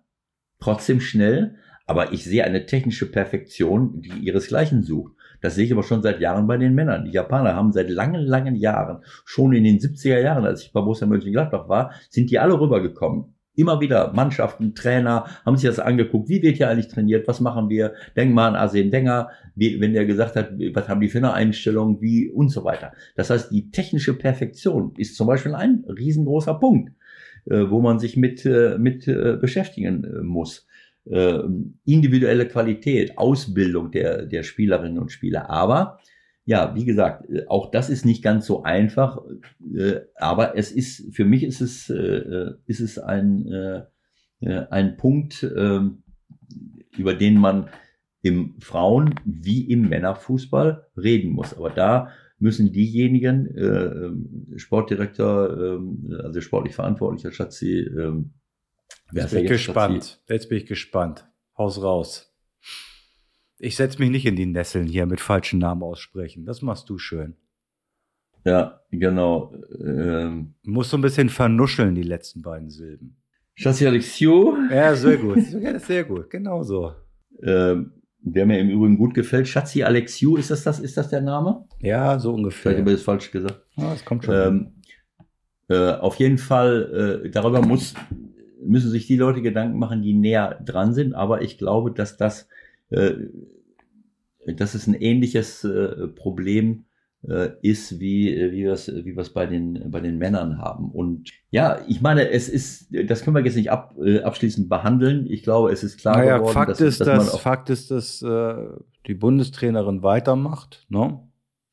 trotzdem 0.60 0.99
schnell, 1.01 1.55
aber 1.86 2.14
ich 2.14 2.24
sehe 2.24 2.43
eine 2.43 2.66
technische 2.66 3.12
Perfektion, 3.12 4.01
die 4.01 4.20
ihresgleichen 4.20 4.84
sucht. 4.84 5.14
Das 5.41 5.55
sehe 5.55 5.66
ich 5.66 5.72
aber 5.72 5.84
schon 5.84 6.03
seit 6.03 6.20
Jahren 6.20 6.47
bei 6.47 6.57
den 6.57 6.76
Männern. 6.76 7.05
Die 7.05 7.12
Japaner 7.12 7.55
haben 7.55 7.72
seit 7.72 7.89
langen, 7.89 8.22
langen 8.22 8.55
Jahren, 8.55 9.03
schon 9.26 9.53
in 9.53 9.64
den 9.64 9.80
70er 9.80 10.20
Jahren, 10.20 10.45
als 10.45 10.64
ich 10.64 10.74
bei 10.74 10.82
Borussia 10.82 11.07
Mönchengladbach 11.07 11.70
war, 11.70 11.91
sind 12.10 12.30
die 12.30 12.39
alle 12.39 12.60
rübergekommen. 12.60 13.34
Immer 13.55 13.82
wieder 13.82 14.14
Mannschaften, 14.14 14.74
Trainer 14.76 15.26
haben 15.45 15.57
sich 15.57 15.68
das 15.68 15.80
angeguckt. 15.80 16.30
Wie 16.30 16.41
wird 16.41 16.57
hier 16.57 16.70
eigentlich 16.70 16.88
trainiert? 16.88 17.28
Was 17.28 17.41
machen 17.41 17.70
wir? 17.70 17.93
Denk 18.16 18.34
mal 18.34 18.47
an 18.47 18.55
Arsene 18.55 18.91
Wenger, 18.91 19.30
wenn 19.55 19.93
der 19.93 20.05
gesagt 20.05 20.36
hat, 20.36 20.51
was 20.74 20.88
haben 20.88 21.01
die 21.01 21.10
für 21.10 21.18
eine 21.18 21.34
Einstellung, 21.34 21.99
wie 22.01 22.30
und 22.30 22.49
so 22.49 22.64
weiter. 22.64 22.93
Das 23.16 23.30
heißt, 23.30 23.51
die 23.51 23.72
technische 23.72 24.14
Perfektion 24.14 24.93
ist 24.95 25.16
zum 25.16 25.28
Beispiel 25.28 25.55
ein 25.55 25.84
riesengroßer 25.89 26.53
Punkt, 26.53 26.91
wo 27.46 27.82
man 27.82 28.00
sich 28.00 28.18
mit, 28.18 28.46
äh, 28.46 28.78
mit 28.78 29.08
äh, 29.08 29.38
beschäftigen 29.40 30.04
äh, 30.04 30.24
muss. 30.24 30.68
Äh, 31.06 31.40
individuelle 31.86 32.48
Qualität, 32.48 33.18
Ausbildung 33.18 33.92
der, 33.92 34.26
der 34.26 34.44
Spielerinnen 34.44 35.00
und 35.00 35.12
Spieler. 35.12 35.50
Aber 35.50 36.00
ja, 36.46 36.74
wie 36.76 36.86
gesagt, 36.86 37.30
äh, 37.30 37.46
auch 37.48 37.72
das 37.72 37.90
ist 37.90 38.06
nicht 38.06 38.24
ganz 38.24 38.46
so 38.46 38.64
einfach, 38.64 39.20
äh, 39.76 40.02
aber 40.16 40.58
es 40.58 40.72
ist, 40.72 41.16
für 41.16 41.26
mich 41.26 41.44
ist 41.44 41.62
es, 41.62 41.90
äh, 41.90 42.52
ist 42.66 42.80
es 42.80 42.98
ein, 42.98 43.86
ein 44.42 44.96
Punkt, 44.96 45.44
ähm, 45.56 46.04
über 46.98 47.14
den 47.14 47.38
man 47.38 47.70
im 48.22 48.56
Frauen- 48.60 49.16
wie 49.26 49.70
im 49.70 49.90
Männerfußball 49.90 50.88
reden 50.96 51.32
muss. 51.32 51.54
Aber 51.54 51.70
da 51.70 52.10
müssen 52.40 52.72
diejenigen, 52.72 53.48
äh, 53.56 54.58
Sportdirektor, 54.60 55.80
äh, 55.80 56.16
also 56.24 56.42
sportlich 56.42 56.76
verantwortlicher 56.76 57.32
Schatzi, 57.32 57.80
äh, 57.80 58.24
Jetzt 59.12 59.32
bin 59.32 59.44
ich 59.44 59.50
gespannt. 59.50 60.04
Schatzi? 60.04 60.34
Jetzt 60.34 60.50
bin 60.50 60.58
ich 60.60 60.66
gespannt. 60.66 61.28
Haus 61.58 61.82
raus. 61.82 62.34
Ich 63.58 63.76
setze 63.76 64.00
mich 64.00 64.10
nicht 64.10 64.26
in 64.26 64.36
die 64.36 64.46
Nesseln 64.46 64.88
hier 64.88 65.06
mit 65.06 65.20
falschen 65.20 65.60
Namen 65.60 65.84
aussprechen. 65.84 66.46
Das 66.46 66.62
machst 66.62 66.90
du 66.90 66.98
schön. 66.98 67.36
Ja, 68.46 68.82
genau. 68.90 69.54
Ähm, 69.84 70.54
Musst 70.64 70.92
so 70.92 70.98
ein 70.98 71.02
bisschen 71.02 71.30
vernuscheln, 71.30 71.96
die 71.96 72.04
letzten 72.04 72.42
beiden 72.42 72.70
Silben. 72.70 73.18
Chassis 73.56 73.86
Alexiou. 73.86 74.56
Ja, 74.72 74.96
sehr 74.96 75.18
gut. 75.18 75.40
sehr 75.80 76.06
gut. 76.06 76.30
Genau 76.30 76.64
so. 76.64 76.94
Ähm, 77.44 77.99
der 78.22 78.46
mir 78.46 78.60
im 78.60 78.70
Übrigen 78.70 78.98
gut 78.98 79.14
gefällt. 79.14 79.48
Schatzi 79.48 79.84
Alexiou, 79.84 80.38
ist 80.38 80.52
das, 80.52 80.64
das, 80.64 80.80
ist 80.80 80.98
das 80.98 81.10
der 81.10 81.22
Name? 81.22 81.66
Ja, 81.80 82.20
so 82.20 82.34
ungefähr. 82.34 82.72
Vielleicht 82.72 82.80
habe 82.80 82.92
ich 82.92 82.98
das 82.98 83.04
falsch 83.04 83.32
gesagt. 83.32 83.62
Ja, 83.76 83.92
das 83.92 84.06
kommt 84.06 84.26
schon. 84.26 84.36
Ähm, 84.36 84.74
äh, 85.70 85.94
auf 85.94 86.16
jeden 86.16 86.38
Fall, 86.38 87.24
äh, 87.26 87.30
darüber 87.30 87.62
muss, 87.62 87.94
müssen 88.62 88.90
sich 88.90 89.08
die 89.08 89.16
Leute 89.16 89.42
Gedanken 89.42 89.80
machen, 89.80 90.02
die 90.02 90.14
näher 90.14 90.60
dran 90.66 90.94
sind. 90.94 91.14
Aber 91.14 91.42
ich 91.42 91.58
glaube, 91.58 91.92
dass 91.92 92.18
das 92.18 92.48
äh, 92.90 93.14
dass 94.46 94.74
es 94.74 94.88
ein 94.88 94.94
ähnliches 94.94 95.64
äh, 95.64 96.08
Problem 96.08 96.86
ist, 97.22 98.00
wie, 98.00 98.34
wie 98.52 98.64
wir 98.64 98.72
es 98.72 98.88
wie 98.88 99.16
wir's 99.18 99.34
bei, 99.34 99.46
den, 99.46 99.92
bei 99.92 100.00
den 100.00 100.18
Männern 100.18 100.58
haben. 100.58 100.90
Und 100.90 101.30
ja, 101.50 101.82
ich 101.88 102.00
meine, 102.00 102.30
es 102.30 102.48
ist, 102.48 102.88
das 103.08 103.24
können 103.24 103.36
wir 103.36 103.44
jetzt 103.44 103.58
nicht 103.58 103.72
ab, 103.72 103.94
abschließend 104.24 104.70
behandeln. 104.70 105.28
Ich 105.30 105.44
glaube, 105.44 105.72
es 105.72 105.84
ist 105.84 106.00
klar 106.00 106.18
naja, 106.18 106.38
geworden, 106.38 106.54
Fakt 106.54 106.72
dass, 106.72 106.80
ist, 106.80 107.02
dass, 107.02 107.32
dass 107.32 107.42
Fakt 107.42 107.70
ist, 107.70 107.92
dass 107.92 108.22
äh, 108.22 108.68
die 109.06 109.16
Bundestrainerin 109.16 110.02
weitermacht. 110.02 110.86
Ne? 110.88 111.20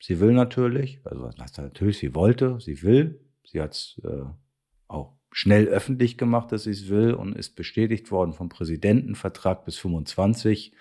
Sie 0.01 0.19
will 0.19 0.33
natürlich, 0.33 1.01
also 1.05 1.31
natürlich, 1.37 1.99
sie 1.99 2.15
wollte, 2.15 2.59
sie 2.61 2.83
will. 2.83 3.21
Sie 3.45 3.61
hat 3.61 3.73
es 3.73 4.01
äh, 4.05 4.25
auch 4.89 5.17
schnell 5.31 5.69
öffentlich 5.69 6.19
gemacht, 6.19 6.51
dass 6.51 6.65
sie 6.65 6.71
es 6.71 6.89
will 6.89 7.15
und 7.15 7.37
ist 7.37 7.55
bestätigt 7.55 8.11
worden 8.11 8.33
vom 8.33 8.49
Präsidenten, 8.49 9.15
Vertrag 9.15 9.65
bis 9.65 9.79
25. 9.79 10.73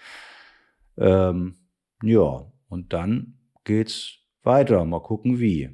Ähm, 0.97 1.55
ja, 2.01 2.51
und 2.67 2.93
dann 2.93 3.37
geht's 3.63 4.24
weiter. 4.45 4.85
Mal 4.85 5.01
gucken, 5.01 5.39
wie. 5.39 5.69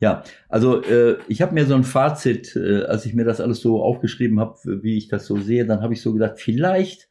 Ja, 0.00 0.24
also 0.48 0.82
äh, 0.82 1.18
ich 1.28 1.42
habe 1.42 1.54
mir 1.54 1.64
so 1.64 1.74
ein 1.74 1.84
Fazit, 1.84 2.56
äh, 2.56 2.82
als 2.82 3.06
ich 3.06 3.14
mir 3.14 3.24
das 3.24 3.40
alles 3.40 3.60
so 3.60 3.80
aufgeschrieben 3.82 4.40
habe, 4.40 4.82
wie 4.82 4.98
ich 4.98 5.06
das 5.06 5.26
so 5.26 5.36
sehe, 5.36 5.64
dann 5.64 5.80
habe 5.80 5.92
ich 5.92 6.02
so 6.02 6.12
gedacht, 6.12 6.40
vielleicht 6.40 7.08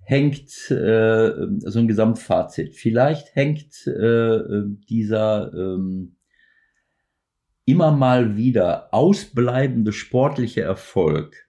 hängt 0.00 0.70
äh, 0.70 1.32
so 1.58 1.78
ein 1.78 1.86
Gesamtfazit, 1.86 2.74
vielleicht 2.74 3.36
hängt 3.36 3.86
äh, 3.86 4.62
dieser 4.88 5.52
ähm, 5.52 6.16
immer 7.66 7.92
mal 7.92 8.36
wieder 8.36 8.92
ausbleibende 8.92 9.92
sportliche 9.92 10.62
Erfolg 10.62 11.46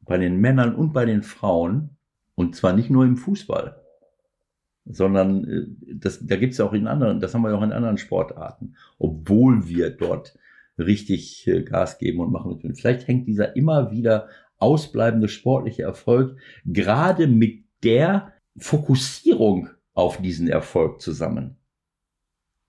bei 0.00 0.18
den 0.18 0.36
Männern 0.36 0.74
und 0.74 0.92
bei 0.92 1.06
den 1.06 1.22
Frauen, 1.22 1.96
und 2.34 2.54
zwar 2.54 2.74
nicht 2.74 2.90
nur 2.90 3.04
im 3.04 3.16
Fußball, 3.16 3.85
sondern 4.86 5.44
äh, 5.44 5.66
das, 5.94 6.24
da 6.24 6.36
gibt 6.36 6.54
es 6.54 6.60
auch 6.60 6.72
in 6.72 6.86
anderen, 6.86 7.20
das 7.20 7.34
haben 7.34 7.42
wir 7.42 7.56
auch 7.56 7.62
in 7.62 7.72
anderen 7.72 7.98
Sportarten, 7.98 8.76
obwohl 8.98 9.68
wir 9.68 9.90
dort 9.90 10.38
richtig 10.78 11.46
äh, 11.46 11.62
Gas 11.62 11.98
geben 11.98 12.20
und 12.20 12.32
machen. 12.32 12.74
Vielleicht 12.74 13.08
hängt 13.08 13.26
dieser 13.26 13.56
immer 13.56 13.90
wieder 13.90 14.28
ausbleibende 14.58 15.28
sportliche 15.28 15.82
Erfolg 15.82 16.38
gerade 16.64 17.26
mit 17.26 17.64
der 17.82 18.32
Fokussierung 18.56 19.68
auf 19.92 20.20
diesen 20.20 20.48
Erfolg 20.48 21.00
zusammen. 21.00 21.56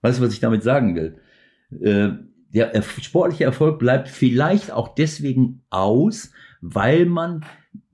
Weißt 0.02 0.18
du, 0.18 0.24
was 0.24 0.32
ich 0.32 0.40
damit 0.40 0.62
sagen 0.62 0.94
will? 0.94 1.20
Äh, 1.80 2.16
der 2.50 2.82
sportliche 2.82 3.44
Erfolg 3.44 3.78
bleibt 3.78 4.08
vielleicht 4.08 4.70
auch 4.70 4.94
deswegen 4.94 5.62
aus, 5.68 6.32
weil 6.60 7.04
man 7.04 7.44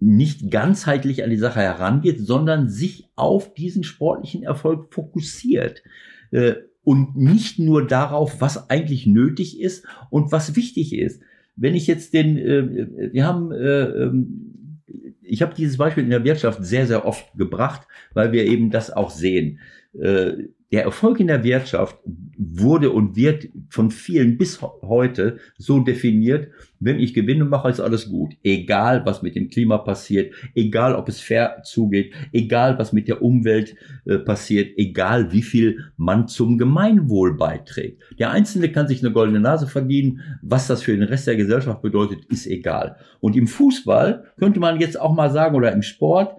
nicht 0.04 0.50
ganzheitlich 0.50 1.24
an 1.24 1.30
die 1.30 1.38
Sache 1.38 1.60
herangeht, 1.60 2.20
sondern 2.20 2.68
sich 2.68 3.08
auf 3.16 3.54
diesen 3.54 3.84
sportlichen 3.84 4.42
Erfolg 4.42 4.92
fokussiert. 4.92 5.82
Äh, 6.30 6.54
und 6.82 7.16
nicht 7.16 7.58
nur 7.58 7.86
darauf, 7.86 8.42
was 8.42 8.68
eigentlich 8.68 9.06
nötig 9.06 9.58
ist 9.58 9.86
und 10.10 10.32
was 10.32 10.54
wichtig 10.56 10.94
ist. 10.94 11.22
Wenn 11.56 11.74
ich 11.74 11.86
jetzt 11.86 12.12
den, 12.12 12.36
äh, 12.36 13.12
wir 13.12 13.26
haben, 13.26 13.50
äh, 13.52 13.84
ähm, 13.84 14.82
ich 15.22 15.40
habe 15.40 15.54
dieses 15.54 15.78
Beispiel 15.78 16.04
in 16.04 16.10
der 16.10 16.24
Wirtschaft 16.24 16.62
sehr, 16.62 16.86
sehr 16.86 17.06
oft 17.06 17.32
gebracht, 17.38 17.88
weil 18.12 18.32
wir 18.32 18.44
eben 18.44 18.70
das 18.70 18.90
auch 18.90 19.10
sehen. 19.10 19.58
Der 19.94 20.82
Erfolg 20.82 21.20
in 21.20 21.28
der 21.28 21.44
Wirtschaft 21.44 21.98
wurde 22.38 22.90
und 22.90 23.16
wird 23.16 23.48
von 23.68 23.90
vielen 23.90 24.38
bis 24.38 24.60
heute 24.62 25.38
so 25.58 25.80
definiert, 25.80 26.48
wenn 26.80 27.00
ich 27.00 27.14
Gewinne 27.14 27.44
mache, 27.44 27.70
ist 27.70 27.80
alles 27.80 28.10
gut. 28.10 28.34
Egal, 28.42 29.06
was 29.06 29.22
mit 29.22 29.36
dem 29.36 29.48
Klima 29.48 29.78
passiert, 29.78 30.34
egal, 30.54 30.94
ob 30.94 31.08
es 31.08 31.20
fair 31.20 31.62
zugeht, 31.64 32.12
egal, 32.32 32.78
was 32.78 32.92
mit 32.92 33.08
der 33.08 33.22
Umwelt 33.22 33.74
äh, 34.04 34.18
passiert, 34.18 34.76
egal, 34.76 35.32
wie 35.32 35.42
viel 35.42 35.92
man 35.96 36.28
zum 36.28 36.58
Gemeinwohl 36.58 37.36
beiträgt. 37.36 38.02
Der 38.18 38.32
Einzelne 38.32 38.70
kann 38.70 38.86
sich 38.86 39.02
eine 39.02 39.12
goldene 39.12 39.40
Nase 39.40 39.66
verdienen. 39.66 40.20
Was 40.42 40.66
das 40.66 40.82
für 40.82 40.92
den 40.92 41.04
Rest 41.04 41.26
der 41.26 41.36
Gesellschaft 41.36 41.80
bedeutet, 41.80 42.26
ist 42.26 42.46
egal. 42.46 42.96
Und 43.20 43.36
im 43.36 43.46
Fußball 43.46 44.24
könnte 44.38 44.60
man 44.60 44.78
jetzt 44.78 45.00
auch 45.00 45.14
mal 45.14 45.30
sagen, 45.30 45.56
oder 45.56 45.72
im 45.72 45.82
Sport, 45.82 46.36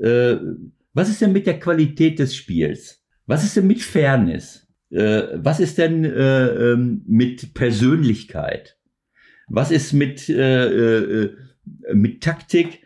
äh, 0.00 0.36
was 0.94 1.08
ist 1.08 1.20
denn 1.20 1.32
mit 1.32 1.46
der 1.46 1.58
Qualität 1.58 2.18
des 2.18 2.36
Spiels? 2.36 3.04
Was 3.26 3.44
ist 3.44 3.56
denn 3.56 3.66
mit 3.66 3.82
Fairness? 3.82 4.67
Äh, 4.90 5.22
was 5.34 5.60
ist 5.60 5.78
denn 5.78 6.04
äh, 6.04 6.46
ähm, 6.46 7.02
mit 7.06 7.54
Persönlichkeit? 7.54 8.76
Was 9.48 9.70
ist 9.70 9.92
mit, 9.92 10.28
äh, 10.28 11.30
mit 11.92 12.22
Taktik? 12.22 12.82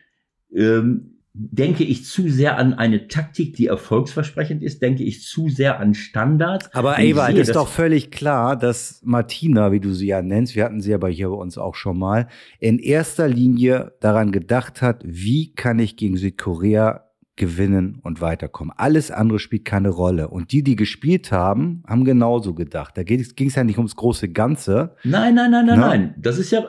Ähm, 0.54 1.12
denke 1.34 1.82
ich 1.84 2.04
zu 2.04 2.28
sehr 2.28 2.58
an 2.58 2.74
eine 2.74 3.08
Taktik, 3.08 3.54
die 3.54 3.66
erfolgsversprechend 3.66 4.62
ist, 4.62 4.82
denke 4.82 5.02
ich 5.02 5.22
zu 5.22 5.48
sehr 5.48 5.80
an 5.80 5.94
Standards. 5.94 6.68
Aber 6.74 6.98
Ewald, 6.98 7.32
sehe, 7.32 7.42
ist 7.42 7.56
doch 7.56 7.68
völlig 7.68 8.10
klar, 8.10 8.56
dass 8.56 9.00
Martina, 9.02 9.72
wie 9.72 9.80
du 9.80 9.94
sie 9.94 10.08
ja 10.08 10.20
nennst, 10.20 10.54
wir 10.56 10.64
hatten 10.64 10.82
sie 10.82 10.92
aber 10.92 11.08
hier 11.08 11.30
bei 11.30 11.36
uns 11.36 11.56
auch 11.56 11.74
schon 11.74 11.98
mal, 11.98 12.28
in 12.58 12.78
erster 12.78 13.28
Linie 13.28 13.94
daran 14.00 14.30
gedacht 14.30 14.82
hat, 14.82 15.02
wie 15.06 15.54
kann 15.54 15.78
ich 15.78 15.96
gegen 15.96 16.18
Südkorea 16.18 17.11
gewinnen 17.36 17.98
und 18.02 18.20
weiterkommen. 18.20 18.74
Alles 18.76 19.10
andere 19.10 19.38
spielt 19.38 19.64
keine 19.64 19.88
Rolle. 19.88 20.28
Und 20.28 20.52
die, 20.52 20.62
die 20.62 20.76
gespielt 20.76 21.32
haben, 21.32 21.82
haben 21.86 22.04
genauso 22.04 22.54
gedacht. 22.54 22.96
Da 22.96 23.02
ging 23.02 23.20
es 23.20 23.54
ja 23.54 23.64
nicht 23.64 23.78
ums 23.78 23.96
große 23.96 24.28
Ganze. 24.28 24.96
Nein, 25.04 25.34
nein, 25.34 25.50
nein, 25.50 25.66
nein, 25.66 25.80
Na? 25.80 25.88
nein. 25.88 26.14
Das 26.18 26.38
ist 26.38 26.50
ja, 26.50 26.68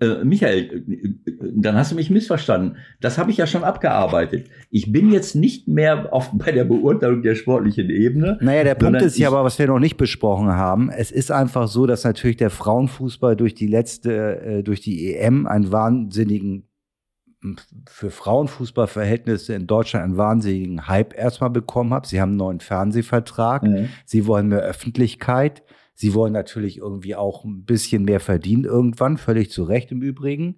äh, 0.00 0.24
Michael, 0.24 0.84
dann 1.54 1.76
hast 1.76 1.92
du 1.92 1.96
mich 1.96 2.10
missverstanden. 2.10 2.76
Das 3.00 3.18
habe 3.18 3.30
ich 3.30 3.36
ja 3.36 3.46
schon 3.46 3.62
abgearbeitet. 3.62 4.48
Ich 4.70 4.90
bin 4.90 5.12
jetzt 5.12 5.36
nicht 5.36 5.68
mehr 5.68 6.12
auf, 6.12 6.30
bei 6.32 6.50
der 6.52 6.64
Beurteilung 6.64 7.22
der 7.22 7.34
sportlichen 7.34 7.90
Ebene. 7.90 8.38
Naja, 8.40 8.64
der 8.64 8.74
Punkt 8.74 9.00
ist 9.02 9.18
ja 9.18 9.28
aber, 9.28 9.44
was 9.44 9.58
wir 9.58 9.66
noch 9.68 9.78
nicht 9.78 9.96
besprochen 9.96 10.48
haben. 10.48 10.90
Es 10.90 11.12
ist 11.12 11.30
einfach 11.30 11.68
so, 11.68 11.86
dass 11.86 12.04
natürlich 12.04 12.36
der 12.36 12.50
Frauenfußball 12.50 13.36
durch 13.36 13.54
die 13.54 13.68
letzte, 13.68 14.40
äh, 14.40 14.62
durch 14.62 14.80
die 14.80 15.14
EM 15.14 15.46
einen 15.46 15.70
wahnsinnigen, 15.70 16.66
für 17.88 18.10
Frauenfußballverhältnisse 18.10 19.54
in 19.54 19.66
Deutschland 19.66 20.04
einen 20.04 20.16
wahnsinnigen 20.16 20.88
Hype 20.88 21.16
erstmal 21.16 21.50
bekommen 21.50 21.92
hat. 21.92 22.06
Sie 22.06 22.20
haben 22.20 22.30
einen 22.30 22.38
neuen 22.38 22.60
Fernsehvertrag. 22.60 23.62
Mhm. 23.62 23.88
Sie 24.04 24.26
wollen 24.26 24.48
mehr 24.48 24.60
Öffentlichkeit. 24.60 25.62
Sie 25.94 26.14
wollen 26.14 26.32
natürlich 26.32 26.78
irgendwie 26.78 27.14
auch 27.14 27.44
ein 27.44 27.64
bisschen 27.64 28.04
mehr 28.04 28.20
verdienen 28.20 28.64
irgendwann, 28.64 29.16
völlig 29.18 29.50
zu 29.50 29.64
Recht 29.64 29.92
im 29.92 30.02
Übrigen. 30.02 30.56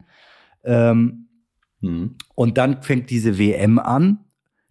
Ähm, 0.65 1.23
Mhm. 1.81 2.17
und 2.35 2.57
dann 2.57 2.83
fängt 2.83 3.11
diese 3.11 3.39
WM 3.39 3.79
an. 3.79 4.21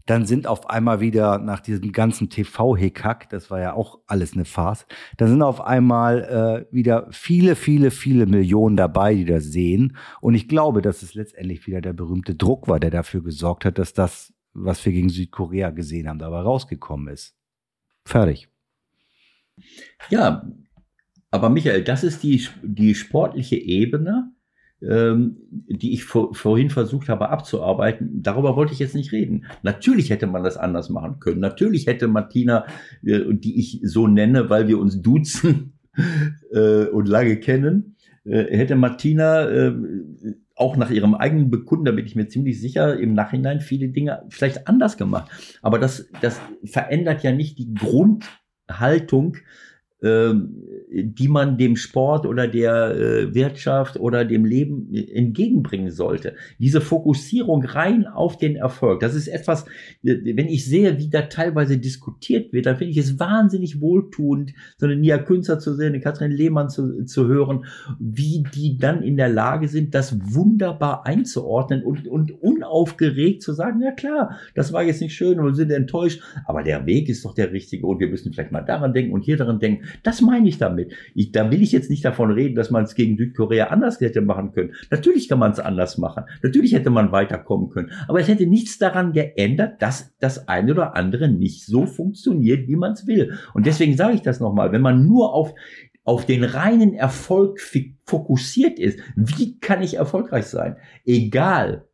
Dann 0.05 0.25
sind 0.25 0.45
auf 0.45 0.69
einmal 0.69 0.99
wieder 0.99 1.39
nach 1.39 1.59
diesem 1.59 1.91
ganzen 1.91 2.29
TV-Hickhack, 2.29 3.29
das 3.29 3.49
war 3.49 3.59
ja 3.59 3.73
auch 3.73 3.99
alles 4.05 4.33
eine 4.33 4.45
Farce, 4.45 4.85
dann 5.17 5.29
sind 5.29 5.41
auf 5.41 5.61
einmal 5.61 6.67
äh, 6.69 6.73
wieder 6.73 7.07
viele, 7.11 7.55
viele, 7.55 7.89
viele 7.91 8.25
Millionen 8.25 8.77
dabei, 8.77 9.15
die 9.15 9.25
das 9.25 9.45
sehen. 9.45 9.97
Und 10.21 10.35
ich 10.35 10.47
glaube, 10.47 10.81
dass 10.81 11.01
es 11.01 11.15
letztendlich 11.15 11.65
wieder 11.65 11.81
der 11.81 11.93
berühmte 11.93 12.35
Druck 12.35 12.67
war, 12.67 12.79
der 12.79 12.91
dafür 12.91 13.23
gesorgt 13.23 13.65
hat, 13.65 13.79
dass 13.79 13.93
das, 13.93 14.33
was 14.53 14.85
wir 14.85 14.91
gegen 14.91 15.09
Südkorea 15.09 15.71
gesehen 15.71 16.07
haben, 16.07 16.19
dabei 16.19 16.41
rausgekommen 16.41 17.13
ist. 17.13 17.35
Fertig. 18.05 18.47
Ja, 20.09 20.47
aber 21.31 21.49
Michael, 21.49 21.83
das 21.83 22.03
ist 22.03 22.23
die, 22.23 22.47
die 22.61 22.95
sportliche 22.95 23.55
Ebene, 23.55 24.31
ähm, 24.81 25.37
die 25.67 25.93
ich 25.93 26.03
vor, 26.03 26.33
vorhin 26.33 26.69
versucht 26.69 27.09
habe 27.09 27.29
abzuarbeiten. 27.29 28.21
Darüber 28.21 28.55
wollte 28.55 28.73
ich 28.73 28.79
jetzt 28.79 28.95
nicht 28.95 29.11
reden. 29.11 29.45
Natürlich 29.63 30.09
hätte 30.09 30.27
man 30.27 30.43
das 30.43 30.57
anders 30.57 30.89
machen 30.89 31.19
können. 31.19 31.39
Natürlich 31.39 31.87
hätte 31.87 32.07
Martina, 32.07 32.65
äh, 33.03 33.21
die 33.31 33.59
ich 33.59 33.79
so 33.83 34.07
nenne, 34.07 34.49
weil 34.49 34.67
wir 34.67 34.79
uns 34.79 35.01
duzen 35.01 35.79
äh, 36.51 36.85
und 36.85 37.07
lange 37.07 37.37
kennen, 37.37 37.95
äh, 38.25 38.57
hätte 38.57 38.75
Martina 38.75 39.49
äh, 39.49 39.73
auch 40.55 40.77
nach 40.77 40.89
ihrem 40.89 41.15
eigenen 41.15 41.49
Bekunden, 41.49 41.85
da 41.85 41.91
bin 41.91 42.05
ich 42.05 42.15
mir 42.15 42.27
ziemlich 42.27 42.59
sicher, 42.59 42.97
im 42.97 43.13
Nachhinein 43.13 43.59
viele 43.59 43.89
Dinge 43.89 44.23
vielleicht 44.29 44.67
anders 44.67 44.97
gemacht. 44.97 45.29
Aber 45.61 45.79
das, 45.79 46.09
das 46.21 46.39
verändert 46.63 47.23
ja 47.23 47.31
nicht 47.31 47.57
die 47.59 47.73
Grundhaltung, 47.73 49.37
die 50.95 51.27
man 51.27 51.57
dem 51.57 51.75
Sport 51.75 52.25
oder 52.25 52.47
der 52.47 52.95
äh, 52.95 53.35
Wirtschaft 53.35 53.99
oder 53.99 54.23
dem 54.23 54.45
Leben 54.45 54.93
entgegenbringen 54.93 55.91
sollte. 55.91 56.35
Diese 56.57 56.79
Fokussierung 56.79 57.65
rein 57.65 58.07
auf 58.07 58.37
den 58.37 58.55
Erfolg, 58.55 59.01
das 59.01 59.13
ist 59.13 59.27
etwas, 59.27 59.65
äh, 60.03 60.15
wenn 60.35 60.47
ich 60.47 60.65
sehe, 60.65 60.97
wie 60.97 61.09
da 61.09 61.23
teilweise 61.23 61.77
diskutiert 61.77 62.53
wird, 62.53 62.65
dann 62.65 62.77
finde 62.77 62.91
ich 62.91 62.97
es 62.97 63.19
wahnsinnig 63.19 63.81
wohltuend, 63.81 64.53
so 64.77 64.85
eine 64.85 64.95
Nia 64.95 65.17
Künzer 65.17 65.59
zu 65.59 65.73
sehen, 65.73 65.87
eine 65.87 65.99
Katrin 65.99 66.31
Lehmann 66.31 66.69
zu, 66.69 67.03
zu 67.03 67.27
hören, 67.27 67.65
wie 67.99 68.43
die 68.53 68.77
dann 68.77 69.01
in 69.01 69.17
der 69.17 69.29
Lage 69.29 69.67
sind, 69.67 69.95
das 69.95 70.17
wunderbar 70.33 71.05
einzuordnen 71.05 71.83
und, 71.83 72.07
und 72.07 72.31
unaufgeregt 72.41 73.41
zu 73.41 73.53
sagen, 73.53 73.81
ja 73.81 73.91
klar, 73.91 74.37
das 74.53 74.71
war 74.71 74.83
jetzt 74.83 75.01
nicht 75.01 75.15
schön 75.15 75.39
und 75.39 75.45
wir 75.45 75.55
sind 75.55 75.71
enttäuscht, 75.71 76.21
aber 76.45 76.63
der 76.63 76.85
Weg 76.85 77.09
ist 77.09 77.25
doch 77.25 77.33
der 77.33 77.51
richtige 77.51 77.85
und 77.85 77.99
wir 77.99 78.07
müssen 78.07 78.31
vielleicht 78.31 78.51
mal 78.53 78.61
daran 78.61 78.93
denken 78.93 79.11
und 79.11 79.25
hier 79.25 79.35
daran 79.35 79.59
denken. 79.59 79.85
Das 80.03 80.21
meine 80.21 80.47
ich 80.47 80.57
damit. 80.57 80.93
Ich, 81.13 81.31
da 81.31 81.51
will 81.51 81.61
ich 81.61 81.71
jetzt 81.71 81.89
nicht 81.89 82.05
davon 82.05 82.31
reden, 82.31 82.55
dass 82.55 82.71
man 82.71 82.83
es 82.83 82.95
gegen 82.95 83.17
Südkorea 83.17 83.67
anders 83.67 83.99
hätte 83.99 84.21
machen 84.21 84.51
können. 84.51 84.73
Natürlich 84.91 85.27
kann 85.27 85.39
man 85.39 85.51
es 85.51 85.59
anders 85.59 85.97
machen. 85.97 86.23
Natürlich 86.43 86.73
hätte 86.73 86.89
man 86.89 87.11
weiterkommen 87.11 87.69
können. 87.69 87.91
Aber 88.07 88.19
es 88.19 88.27
hätte 88.27 88.47
nichts 88.47 88.77
daran 88.77 89.13
geändert, 89.13 89.81
dass 89.81 90.15
das 90.19 90.47
eine 90.47 90.71
oder 90.71 90.95
andere 90.95 91.27
nicht 91.27 91.65
so 91.65 91.85
funktioniert, 91.85 92.67
wie 92.67 92.75
man 92.75 92.93
es 92.93 93.07
will. 93.07 93.37
Und 93.53 93.65
deswegen 93.65 93.97
sage 93.97 94.15
ich 94.15 94.21
das 94.21 94.39
nochmal. 94.39 94.71
Wenn 94.71 94.81
man 94.81 95.05
nur 95.05 95.33
auf 95.33 95.53
auf 96.05 96.25
den 96.27 96.43
reinen 96.43 96.93
Erfolg 96.93 97.59
fokussiert 98.05 98.79
ist, 98.79 98.99
wie 99.15 99.59
kann 99.59 99.81
ich 99.81 99.95
erfolgreich 99.95 100.45
sein? 100.45 100.77
Egal, 101.03 101.87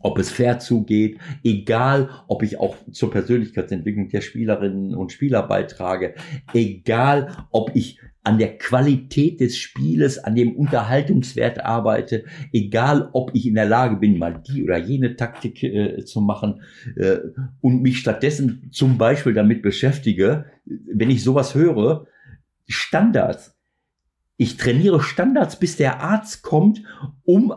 ob 0.00 0.18
es 0.18 0.30
fair 0.30 0.58
zugeht, 0.58 1.18
egal, 1.44 2.10
ob 2.26 2.42
ich 2.42 2.58
auch 2.58 2.76
zur 2.90 3.10
Persönlichkeitsentwicklung 3.10 4.08
der 4.08 4.20
Spielerinnen 4.20 4.94
und 4.94 5.12
Spieler 5.12 5.42
beitrage, 5.42 6.14
egal, 6.52 7.46
ob 7.50 7.74
ich 7.74 7.98
an 8.22 8.38
der 8.38 8.58
Qualität 8.58 9.40
des 9.40 9.56
Spieles, 9.56 10.18
an 10.18 10.34
dem 10.34 10.54
Unterhaltungswert 10.54 11.64
arbeite, 11.64 12.24
egal, 12.52 13.08
ob 13.12 13.30
ich 13.34 13.46
in 13.46 13.54
der 13.54 13.66
Lage 13.66 13.96
bin, 13.96 14.18
mal 14.18 14.42
die 14.46 14.62
oder 14.62 14.76
jene 14.76 15.16
Taktik 15.16 15.62
äh, 15.62 16.04
zu 16.04 16.20
machen 16.20 16.62
äh, 16.96 17.18
und 17.60 17.80
mich 17.80 17.98
stattdessen 17.98 18.68
zum 18.72 18.98
Beispiel 18.98 19.32
damit 19.32 19.62
beschäftige, 19.62 20.46
wenn 20.64 21.10
ich 21.10 21.24
sowas 21.24 21.54
höre, 21.54 22.06
Standards. 22.66 23.56
Ich 24.36 24.56
trainiere 24.56 25.00
Standards, 25.00 25.58
bis 25.58 25.76
der 25.76 26.00
Arzt 26.00 26.42
kommt, 26.42 26.82
um 27.24 27.52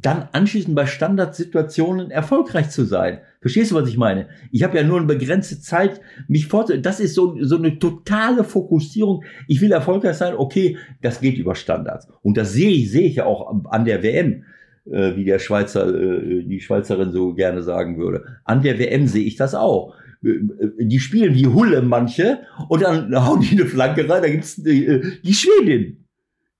dann 0.00 0.28
anschließend 0.32 0.74
bei 0.74 0.86
Standardsituationen 0.86 2.10
erfolgreich 2.10 2.70
zu 2.70 2.84
sein. 2.84 3.20
Verstehst 3.40 3.70
du, 3.70 3.76
was 3.76 3.88
ich 3.88 3.96
meine? 3.96 4.28
Ich 4.50 4.64
habe 4.64 4.76
ja 4.76 4.82
nur 4.82 4.98
eine 4.98 5.06
begrenzte 5.06 5.60
Zeit, 5.60 6.00
mich 6.26 6.46
vorzu... 6.46 6.76
Das 6.78 6.98
ist 6.98 7.14
so, 7.14 7.36
so 7.40 7.56
eine 7.56 7.78
totale 7.78 8.42
Fokussierung. 8.42 9.22
Ich 9.46 9.60
will 9.60 9.70
erfolgreich 9.70 10.16
sein, 10.16 10.34
okay, 10.34 10.78
das 11.00 11.20
geht 11.20 11.38
über 11.38 11.54
Standards. 11.54 12.08
Und 12.22 12.36
das 12.36 12.52
sehe 12.52 12.70
ich, 12.70 12.90
sehe 12.90 13.06
ich 13.06 13.16
ja 13.16 13.26
auch 13.26 13.64
an 13.70 13.84
der 13.84 14.02
WM, 14.02 14.44
äh, 14.90 15.14
wie 15.14 15.24
der 15.24 15.38
Schweizer, 15.38 15.94
äh, 15.94 16.42
die 16.42 16.60
Schweizerin 16.60 17.12
so 17.12 17.34
gerne 17.34 17.62
sagen 17.62 17.96
würde. 17.98 18.24
An 18.44 18.62
der 18.62 18.78
WM 18.78 19.06
sehe 19.06 19.24
ich 19.24 19.36
das 19.36 19.54
auch. 19.54 19.94
Äh, 20.24 20.40
Die 20.78 20.98
spielen 20.98 21.34
wie 21.34 21.46
Hulle 21.46 21.82
manche 21.82 22.40
und 22.68 22.82
dann 22.82 23.14
hauen 23.14 23.42
die 23.42 23.56
eine 23.56 23.66
Flanke 23.66 24.08
rein, 24.08 24.22
da 24.22 24.28
gibt's 24.28 24.56
die, 24.56 25.20
die 25.22 25.34
Schwedin, 25.34 26.06